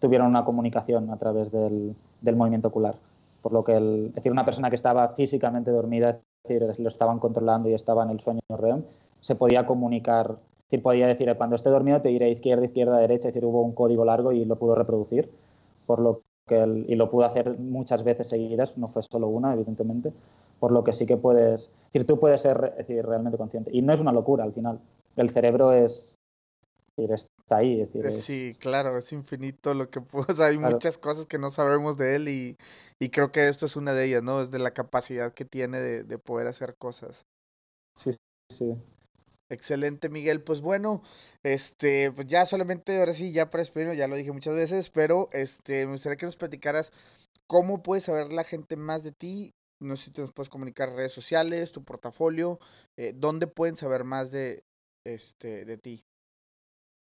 tuvieron 0.00 0.28
una 0.28 0.44
comunicación 0.44 1.10
a 1.10 1.16
través 1.16 1.50
del, 1.52 1.94
del 2.20 2.36
movimiento 2.36 2.68
ocular. 2.68 2.96
Por 3.40 3.52
lo 3.52 3.62
que, 3.62 3.76
el, 3.76 4.06
es 4.08 4.14
decir, 4.16 4.32
una 4.32 4.44
persona 4.44 4.70
que 4.70 4.76
estaba 4.76 5.08
físicamente 5.10 5.70
dormida, 5.70 6.10
es 6.10 6.24
decir, 6.42 6.82
lo 6.82 6.88
estaban 6.88 7.18
controlando 7.18 7.68
y 7.68 7.74
estaba 7.74 8.02
en 8.02 8.10
el 8.10 8.20
sueño 8.20 8.40
REM, 8.48 8.82
se 9.20 9.36
podía 9.36 9.66
comunicar, 9.66 10.32
es 10.32 10.64
decir, 10.64 10.82
podía 10.82 11.06
decir, 11.06 11.32
cuando 11.36 11.56
esté 11.56 11.70
dormido 11.70 12.00
te 12.02 12.08
diré 12.08 12.30
izquierda, 12.30 12.64
izquierda, 12.64 12.98
derecha, 12.98 13.28
es 13.28 13.34
decir, 13.34 13.46
hubo 13.46 13.62
un 13.62 13.72
código 13.72 14.04
largo 14.04 14.32
y 14.32 14.44
lo 14.44 14.56
pudo 14.56 14.74
reproducir 14.74 15.30
por 15.86 16.00
lo 16.00 16.20
que 16.46 16.84
y 16.88 16.94
lo 16.94 17.10
pudo 17.10 17.24
hacer 17.24 17.58
muchas 17.58 18.04
veces 18.04 18.28
seguidas, 18.28 18.76
no 18.76 18.88
fue 18.88 19.02
solo 19.02 19.28
una, 19.28 19.54
evidentemente, 19.54 20.12
por 20.60 20.72
lo 20.72 20.84
que 20.84 20.92
sí 20.92 21.06
que 21.06 21.16
puedes, 21.16 21.62
es 21.62 21.92
decir, 21.92 22.06
tú 22.06 22.18
puedes 22.18 22.42
ser 22.42 22.74
decir, 22.76 23.04
realmente 23.04 23.38
consciente. 23.38 23.70
Y 23.72 23.82
no 23.82 23.92
es 23.92 24.00
una 24.00 24.12
locura 24.12 24.44
al 24.44 24.52
final, 24.52 24.80
el 25.16 25.30
cerebro 25.30 25.72
es, 25.72 26.18
está 26.96 27.56
ahí. 27.56 27.76
decir, 27.76 28.10
sí, 28.12 28.56
claro, 28.58 28.96
es 28.96 29.12
infinito 29.12 29.74
lo 29.74 29.88
que 29.90 30.00
puedes, 30.00 30.38
hay 30.40 30.58
muchas 30.58 30.98
cosas 30.98 31.26
que 31.26 31.38
no 31.38 31.50
sabemos 31.50 31.96
de 31.96 32.16
él 32.16 32.28
y, 32.28 32.56
y, 32.98 33.08
creo 33.08 33.30
que 33.30 33.48
esto 33.48 33.66
es 33.66 33.76
una 33.76 33.92
de 33.92 34.04
ellas, 34.04 34.22
¿no? 34.22 34.40
Es 34.40 34.50
de 34.50 34.58
la 34.58 34.72
capacidad 34.72 35.32
que 35.32 35.44
tiene 35.44 35.80
de, 35.80 36.04
de 36.04 36.18
poder 36.18 36.46
hacer 36.46 36.76
cosas. 36.76 37.26
Sí, 37.96 38.16
sí. 38.50 38.74
Excelente, 39.54 40.08
Miguel. 40.08 40.42
Pues 40.42 40.60
bueno, 40.60 41.02
este, 41.42 42.10
pues 42.12 42.26
ya 42.26 42.44
solamente, 42.44 42.98
ahora 42.98 43.12
sí, 43.12 43.32
ya 43.32 43.50
para 43.50 43.62
despedirnos, 43.62 43.96
ya 43.96 44.08
lo 44.08 44.16
dije 44.16 44.32
muchas 44.32 44.54
veces, 44.54 44.90
pero 44.90 45.28
este, 45.32 45.86
me 45.86 45.92
gustaría 45.92 46.16
que 46.16 46.26
nos 46.26 46.36
platicaras 46.36 46.92
cómo 47.46 47.82
puede 47.82 48.00
saber 48.00 48.32
la 48.32 48.44
gente 48.44 48.76
más 48.76 49.02
de 49.04 49.12
ti. 49.12 49.54
No 49.80 49.96
sé 49.96 50.06
si 50.06 50.10
te 50.10 50.22
nos 50.22 50.32
puedes 50.32 50.48
comunicar 50.48 50.92
redes 50.92 51.12
sociales, 51.12 51.72
tu 51.72 51.84
portafolio, 51.84 52.58
eh, 52.96 53.12
¿dónde 53.14 53.46
pueden 53.46 53.76
saber 53.76 54.04
más 54.04 54.30
de, 54.30 54.64
este, 55.04 55.64
de 55.64 55.78
ti? 55.78 56.04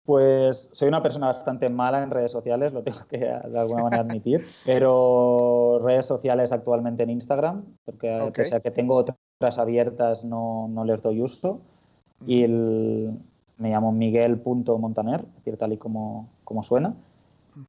Pues 0.05 0.69
soy 0.73 0.87
una 0.87 1.03
persona 1.03 1.27
bastante 1.27 1.69
mala 1.69 2.03
en 2.03 2.11
redes 2.11 2.31
sociales, 2.31 2.73
lo 2.73 2.85
tengo 2.85 3.01
que 3.09 3.19
de 3.19 3.59
alguna 3.59 3.83
manera 3.83 4.03
admitir, 4.03 4.47
pero 4.65 5.81
redes 5.83 6.07
sociales 6.07 6.53
actualmente 6.53 7.03
en 7.03 7.11
Instagram, 7.11 7.65
porque 7.85 8.31
pese 8.33 8.55
a 8.55 8.61
que 8.61 8.71
tengo 8.71 8.95
otras 8.95 9.59
abiertas 9.59 10.23
no, 10.23 10.69
no 10.69 10.85
les 10.85 11.03
doy 11.03 11.23
uso. 11.23 11.61
Y 12.25 12.43
el, 12.43 13.19
me 13.59 13.71
llamo 13.71 13.93
Miguel.montaner, 13.93 15.21
es 15.21 15.37
decir, 15.37 15.57
tal 15.57 15.73
y 15.73 15.77
como, 15.77 16.29
como 16.45 16.63
suena. 16.63 16.95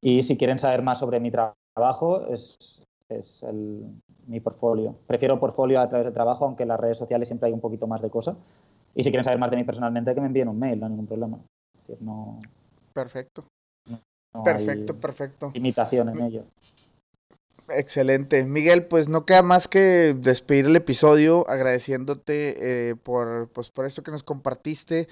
Y 0.00 0.22
si 0.22 0.36
quieren 0.36 0.58
saber 0.58 0.82
más 0.82 0.98
sobre 0.98 1.18
mi 1.20 1.30
trabajo, 1.30 2.26
es, 2.28 2.82
es 3.08 3.44
mi 4.26 4.40
portfolio. 4.40 4.94
Prefiero 5.06 5.40
portfolio 5.40 5.80
a 5.80 5.88
través 5.88 6.06
de 6.06 6.12
trabajo, 6.12 6.44
aunque 6.44 6.64
en 6.64 6.68
las 6.68 6.80
redes 6.80 6.98
sociales 6.98 7.28
siempre 7.28 7.48
hay 7.48 7.52
un 7.52 7.60
poquito 7.60 7.86
más 7.86 8.02
de 8.02 8.10
cosas. 8.10 8.36
Y 8.94 9.02
si 9.02 9.10
quieren 9.10 9.24
saber 9.24 9.38
más 9.38 9.50
de 9.50 9.56
mí 9.56 9.64
personalmente, 9.64 10.14
que 10.14 10.20
me 10.20 10.26
envíen 10.26 10.48
un 10.48 10.58
mail, 10.58 10.78
no 10.78 10.86
hay 10.86 10.90
ningún 10.90 11.06
problema. 11.06 11.38
no, 12.00 12.40
perfecto. 12.92 13.44
perfecto, 14.44 14.94
perfecto. 14.96 15.50
Imitación 15.54 16.08
en 16.10 16.20
ello. 16.20 16.42
Excelente. 17.70 18.44
Miguel, 18.44 18.86
pues 18.86 19.08
no 19.08 19.26
queda 19.26 19.42
más 19.42 19.68
que 19.68 20.14
despedir 20.18 20.66
el 20.66 20.76
episodio 20.76 21.48
agradeciéndote 21.48 22.90
eh, 22.90 22.96
por, 22.96 23.50
pues, 23.52 23.70
por 23.70 23.84
esto 23.84 24.02
que 24.02 24.10
nos 24.10 24.22
compartiste, 24.22 25.06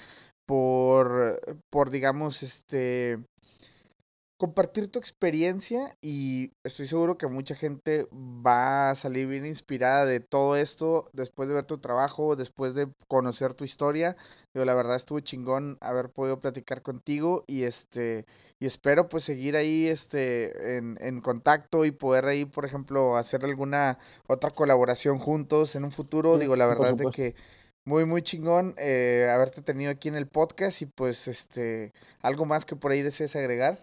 por, 0.47 1.41
por 1.71 1.91
digamos, 1.91 2.43
este, 2.43 3.19
compartir 4.37 4.89
tu 4.91 4.99
experiencia 4.99 5.97
y 6.03 6.53
estoy 6.63 6.87
seguro 6.87 7.17
que 7.17 7.27
mucha 7.27 7.55
gente 7.55 8.07
va 8.13 8.91
a 8.91 8.95
salir 8.95 9.27
bien 9.29 9.47
inspirada 9.47 10.05
de 10.05 10.21
todo 10.21 10.57
esto 10.57 11.09
después 11.13 11.49
de 11.49 11.55
ver 11.55 11.65
tu 11.65 11.79
trabajo, 11.79 12.37
después 12.37 12.75
de 12.75 12.89
conocer 13.09 13.55
tu 13.55 13.65
historia. 13.65 14.17
Yo 14.55 14.65
la 14.65 14.75
verdad 14.75 14.97
estuvo 14.97 15.21
chingón 15.21 15.79
haber 15.81 16.11
podido 16.11 16.39
platicar 16.39 16.83
contigo 16.83 17.45
y 17.47 17.63
este 17.63 18.27
y 18.59 18.67
espero 18.67 19.09
pues 19.09 19.25
seguir 19.25 19.57
ahí 19.57 19.87
este 19.87 20.77
en, 20.77 20.99
en 21.01 21.21
contacto 21.21 21.85
y 21.87 21.91
poder 21.91 22.27
ahí, 22.27 22.45
por 22.45 22.67
ejemplo, 22.67 23.17
hacer 23.17 23.45
alguna 23.45 23.99
otra 24.27 24.51
colaboración 24.51 25.19
juntos 25.19 25.75
en 25.77 25.85
un 25.85 25.93
futuro. 25.93 26.39
Digo, 26.39 26.57
la 26.57 26.67
verdad 26.67 26.91
es 26.91 26.99
de 26.99 27.11
que 27.11 27.35
muy, 27.87 28.05
muy 28.05 28.21
chingón 28.21 28.75
eh, 28.79 29.31
haberte 29.33 29.63
tenido 29.63 29.93
aquí 29.93 30.09
en 30.09 30.17
el 30.17 30.27
podcast 30.27 30.83
y 30.83 30.87
pues 30.87 31.29
este, 31.29 31.93
algo 32.21 32.45
más 32.45 32.67
que 32.67 32.77
por 32.77 32.91
ahí 32.91 33.01
desees 33.01 33.37
agregar. 33.37 33.79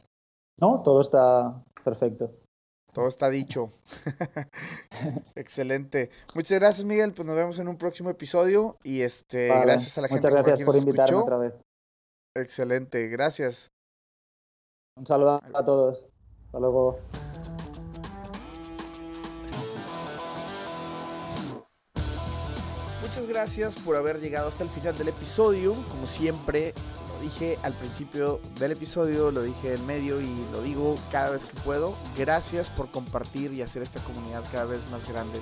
No, 0.59 0.81
todo 0.83 1.01
está 1.01 1.63
perfecto. 1.83 2.31
Todo 2.93 3.07
está 3.07 3.29
dicho. 3.29 3.71
Excelente. 5.35 6.11
Muchas 6.35 6.59
gracias, 6.59 6.85
Miguel. 6.85 7.11
Pues 7.11 7.25
nos 7.25 7.35
vemos 7.35 7.57
en 7.57 7.67
un 7.67 7.77
próximo 7.77 8.11
episodio. 8.11 8.77
Y 8.83 9.01
este, 9.01 9.47
gracias 9.47 9.97
a 9.97 10.01
la 10.01 10.07
gente 10.07 10.27
Muchas 10.27 10.45
gracias 10.45 10.65
por, 10.65 10.75
invitarme 10.75 11.17
otra 11.17 11.37
vez. 11.37 11.53
Excelente, 12.35 13.07
gracias. 13.07 13.69
Un 14.95 15.07
saludo 15.07 15.41
a 15.53 15.65
todos. 15.65 16.13
Hasta 16.45 16.59
luego. 16.59 16.99
Muchas 23.01 23.27
gracias 23.27 23.75
por 23.75 23.95
haber 23.95 24.19
llegado 24.19 24.47
hasta 24.47 24.63
el 24.63 24.69
final 24.69 24.95
del 24.97 25.09
episodio. 25.09 25.73
Como 25.89 26.07
siempre, 26.07 26.73
dije 27.23 27.57
al 27.63 27.73
principio 27.73 28.41
del 28.59 28.73
episodio, 28.73 29.31
lo 29.31 29.41
dije 29.41 29.73
en 29.73 29.85
medio 29.87 30.19
y 30.19 30.45
lo 30.51 30.61
digo 30.61 30.95
cada 31.11 31.31
vez 31.31 31.45
que 31.45 31.59
puedo. 31.61 31.95
Gracias 32.17 32.69
por 32.69 32.91
compartir 32.91 33.53
y 33.53 33.61
hacer 33.61 33.81
esta 33.81 34.03
comunidad 34.03 34.43
cada 34.51 34.65
vez 34.65 34.91
más 34.91 35.07
grande. 35.09 35.39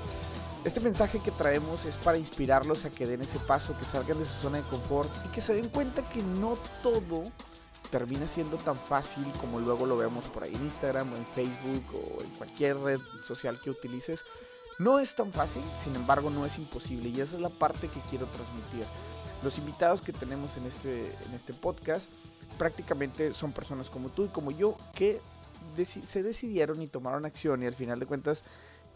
Este 0.64 0.80
mensaje 0.80 1.20
que 1.20 1.32
traemos 1.32 1.86
es 1.86 1.98
para 1.98 2.20
inspirarlos 2.20 2.86
a 2.86 2.92
que 2.92 3.08
den 3.08 3.22
ese 3.22 3.40
paso, 3.40 3.76
que 3.80 3.86
salgan 3.86 4.20
de 4.20 4.26
su 4.26 4.44
zona 4.44 4.60
de 4.60 4.64
confort 4.66 5.10
y 5.26 5.30
que 5.30 5.42
se 5.42 5.56
den 5.56 5.70
cuenta 5.70 6.04
que 6.04 6.22
no 6.22 6.56
todo 6.84 7.24
termina 7.90 8.28
siendo 8.28 8.58
tan 8.58 8.78
fácil 8.78 9.26
como 9.42 9.60
luego 9.60 9.88
lo 9.88 9.98
vemos 9.98 10.26
por 10.26 10.44
ahí 10.44 10.54
en 10.54 10.64
Instagram 10.64 11.12
o 11.12 11.16
en 11.16 11.26
Facebook 11.26 11.84
o 11.96 12.22
en 12.22 12.30
cualquier 12.38 12.78
red 12.78 13.00
social 13.24 13.60
que 13.60 13.72
utilices. 13.72 14.24
No 14.78 15.00
es 15.00 15.16
tan 15.16 15.32
fácil, 15.32 15.64
sin 15.78 15.96
embargo 15.96 16.30
no 16.30 16.46
es 16.46 16.60
imposible 16.60 17.10
y 17.10 17.22
esa 17.22 17.36
es 17.38 17.42
la 17.42 17.50
parte 17.50 17.88
que 17.88 18.00
quiero 18.10 18.28
transmitir. 18.28 18.86
Los 19.44 19.58
invitados 19.58 20.02
que 20.02 20.14
tenemos 20.14 20.58
en 20.58 20.66
este, 20.66 21.06
en 21.06 21.34
este 21.34 21.54
podcast 21.54 22.12
prácticamente 22.58 23.34
son 23.34 23.52
personas 23.52 23.90
como 23.90 24.10
tú 24.10 24.26
y 24.26 24.30
como 24.30 24.52
yo 24.52 24.78
que 24.94 25.20
se 25.84 26.24
decidieron 26.24 26.82
y 26.82 26.88
tomaron 26.88 27.26
acción 27.26 27.64
y 27.64 27.66
al 27.66 27.74
final 27.74 28.00
de 28.00 28.06
cuentas 28.06 28.44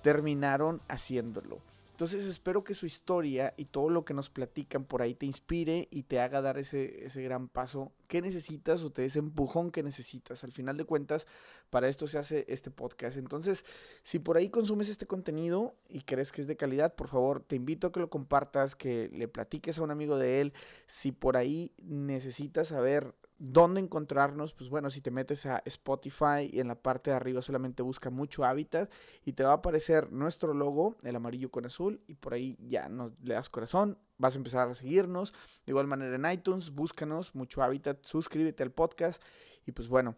terminaron 0.02 0.82
haciéndolo. 0.88 1.60
Entonces 1.96 2.26
espero 2.26 2.66
que 2.66 2.74
su 2.74 2.86
historia 2.86 3.54
y 3.56 3.66
todo 3.66 3.90
lo 3.90 4.04
que 4.04 4.14
nos 4.14 4.30
platican 4.30 4.84
por 4.84 5.02
ahí 5.02 5.16
te 5.16 5.26
inspire 5.26 5.88
y 5.92 6.04
te 6.04 6.20
haga 6.20 6.42
dar 6.42 6.58
ese, 6.58 7.06
ese 7.06 7.24
gran 7.24 7.48
paso 7.48 7.94
que 8.10 8.22
necesitas 8.22 8.84
o 8.84 8.92
te 8.92 9.06
ese 9.06 9.20
empujón 9.20 9.72
que 9.72 9.82
necesitas. 9.82 10.44
Al 10.44 10.52
final 10.52 10.76
de 10.76 10.84
cuentas, 10.84 11.26
para 11.76 11.90
esto 11.90 12.08
se 12.08 12.18
hace 12.18 12.46
este 12.48 12.72
podcast. 12.72 13.18
Entonces, 13.18 13.66
si 14.02 14.20
por 14.20 14.38
ahí 14.38 14.48
consumes 14.48 14.88
este 14.88 15.08
contenido 15.08 15.76
y 15.90 16.04
crees 16.04 16.32
que 16.32 16.40
es 16.40 16.48
de 16.48 16.56
calidad, 16.56 16.96
por 16.96 17.10
favor, 17.10 17.42
te 17.42 17.58
invito 17.58 17.88
a 17.88 17.92
que 17.92 18.00
lo 18.00 18.10
compartas, 18.10 18.78
que 18.78 19.10
le 19.12 19.28
platiques 19.28 19.78
a 19.78 19.82
un 19.82 19.92
amigo 19.92 20.18
de 20.18 20.40
él. 20.40 20.54
Si 20.88 21.12
por 21.12 21.36
ahí 21.36 21.74
necesitas 21.84 22.70
saber 22.70 23.14
¿Dónde 23.38 23.82
encontrarnos? 23.82 24.54
Pues 24.54 24.70
bueno, 24.70 24.90
si 24.90 25.02
te 25.02 25.12
metes 25.12 25.46
a 25.46 25.62
Spotify 25.66 26.50
y 26.50 26.62
en 26.62 26.70
la 26.70 26.82
parte 26.82 27.10
de 27.10 27.18
arriba 27.18 27.42
solamente 27.42 27.84
busca 27.84 28.10
mucho 28.10 28.46
hábitat 28.46 28.90
y 29.26 29.34
te 29.34 29.44
va 29.44 29.52
a 29.52 29.56
aparecer 29.56 30.10
nuestro 30.14 30.54
logo, 30.54 30.96
el 31.04 31.18
amarillo 31.18 31.52
con 31.52 31.66
azul, 31.66 32.02
y 32.08 32.14
por 32.16 32.34
ahí 32.34 32.56
ya 32.62 32.88
nos 32.88 33.12
le 33.22 33.34
das 33.34 33.50
corazón, 33.50 33.98
vas 34.18 34.36
a 34.36 34.38
empezar 34.38 34.70
a 34.70 34.74
seguirnos. 34.74 35.34
De 35.66 35.74
igual 35.74 35.86
manera 35.86 36.16
en 36.16 36.32
iTunes, 36.32 36.72
búscanos, 36.72 37.36
mucho 37.36 37.62
hábitat, 37.62 38.06
suscríbete 38.06 38.64
al 38.64 38.72
podcast 38.72 39.22
y 39.66 39.74
pues 39.74 39.90
bueno, 39.90 40.16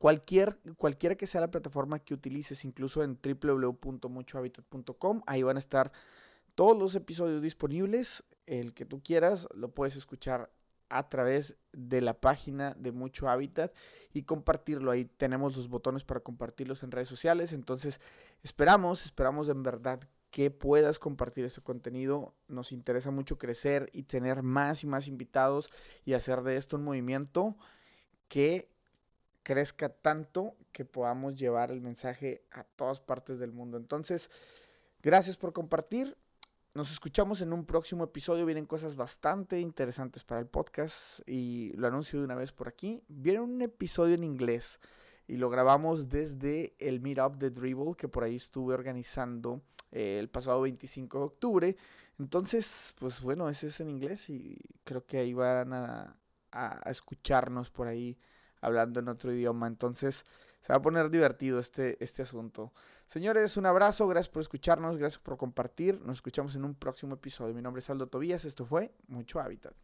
Cualquier, 0.00 0.58
cualquiera 0.78 1.14
que 1.14 1.26
sea 1.26 1.42
la 1.42 1.50
plataforma 1.50 1.98
que 1.98 2.14
utilices, 2.14 2.64
incluso 2.64 3.02
en 3.04 3.18
www.muchohabitat.com, 3.22 5.20
ahí 5.26 5.42
van 5.42 5.56
a 5.56 5.58
estar 5.58 5.92
todos 6.54 6.78
los 6.78 6.94
episodios 6.94 7.42
disponibles. 7.42 8.24
El 8.46 8.72
que 8.72 8.86
tú 8.86 9.02
quieras, 9.02 9.46
lo 9.54 9.74
puedes 9.74 9.96
escuchar 9.96 10.50
a 10.88 11.10
través 11.10 11.58
de 11.74 12.00
la 12.00 12.18
página 12.18 12.72
de 12.78 12.92
Mucho 12.92 13.28
Hábitat 13.28 13.76
y 14.14 14.22
compartirlo. 14.22 14.90
Ahí 14.90 15.04
tenemos 15.04 15.54
los 15.54 15.68
botones 15.68 16.02
para 16.02 16.20
compartirlos 16.20 16.82
en 16.82 16.92
redes 16.92 17.08
sociales. 17.08 17.52
Entonces, 17.52 18.00
esperamos, 18.42 19.04
esperamos 19.04 19.50
en 19.50 19.62
verdad 19.62 20.00
que 20.30 20.50
puedas 20.50 20.98
compartir 20.98 21.44
este 21.44 21.60
contenido. 21.60 22.32
Nos 22.48 22.72
interesa 22.72 23.10
mucho 23.10 23.36
crecer 23.36 23.90
y 23.92 24.04
tener 24.04 24.42
más 24.42 24.82
y 24.82 24.86
más 24.86 25.08
invitados 25.08 25.68
y 26.06 26.14
hacer 26.14 26.40
de 26.40 26.56
esto 26.56 26.78
un 26.78 26.84
movimiento 26.84 27.54
que 28.28 28.66
crezca 29.42 29.88
tanto 29.88 30.56
que 30.72 30.84
podamos 30.84 31.38
llevar 31.38 31.70
el 31.70 31.80
mensaje 31.80 32.44
a 32.50 32.64
todas 32.64 33.00
partes 33.00 33.38
del 33.38 33.52
mundo. 33.52 33.76
Entonces, 33.76 34.30
gracias 35.02 35.36
por 35.36 35.52
compartir. 35.52 36.16
Nos 36.74 36.92
escuchamos 36.92 37.40
en 37.40 37.52
un 37.52 37.64
próximo 37.64 38.04
episodio. 38.04 38.46
Vienen 38.46 38.66
cosas 38.66 38.94
bastante 38.94 39.60
interesantes 39.60 40.22
para 40.22 40.40
el 40.40 40.46
podcast 40.46 41.20
y 41.28 41.72
lo 41.74 41.88
anuncio 41.88 42.18
de 42.20 42.26
una 42.26 42.36
vez 42.36 42.52
por 42.52 42.68
aquí. 42.68 43.02
Viene 43.08 43.40
un 43.40 43.60
episodio 43.60 44.14
en 44.14 44.24
inglés 44.24 44.80
y 45.26 45.36
lo 45.36 45.50
grabamos 45.50 46.08
desde 46.08 46.74
el 46.78 47.00
Meetup 47.00 47.36
de 47.36 47.50
Dribble 47.50 47.94
que 47.96 48.08
por 48.08 48.22
ahí 48.22 48.36
estuve 48.36 48.74
organizando 48.74 49.62
eh, 49.90 50.18
el 50.20 50.28
pasado 50.28 50.60
25 50.60 51.18
de 51.18 51.24
octubre. 51.24 51.76
Entonces, 52.20 52.94
pues 53.00 53.20
bueno, 53.20 53.48
ese 53.48 53.68
es 53.68 53.80
en 53.80 53.88
inglés 53.88 54.30
y 54.30 54.56
creo 54.84 55.04
que 55.04 55.18
ahí 55.18 55.32
van 55.32 55.72
a, 55.72 56.16
a 56.52 56.90
escucharnos 56.90 57.70
por 57.70 57.88
ahí 57.88 58.16
hablando 58.60 59.00
en 59.00 59.08
otro 59.08 59.32
idioma. 59.32 59.66
Entonces, 59.66 60.26
se 60.60 60.72
va 60.72 60.78
a 60.78 60.82
poner 60.82 61.10
divertido 61.10 61.58
este, 61.58 62.02
este 62.02 62.22
asunto. 62.22 62.72
Señores, 63.06 63.56
un 63.56 63.66
abrazo, 63.66 64.06
gracias 64.06 64.28
por 64.28 64.42
escucharnos, 64.42 64.96
gracias 64.96 65.20
por 65.20 65.36
compartir. 65.36 66.00
Nos 66.02 66.18
escuchamos 66.18 66.54
en 66.54 66.64
un 66.64 66.74
próximo 66.74 67.14
episodio. 67.14 67.54
Mi 67.54 67.62
nombre 67.62 67.80
es 67.80 67.90
Aldo 67.90 68.06
Tobías, 68.06 68.44
esto 68.44 68.64
fue 68.64 68.94
Mucho 69.08 69.40
Hábitat. 69.40 69.74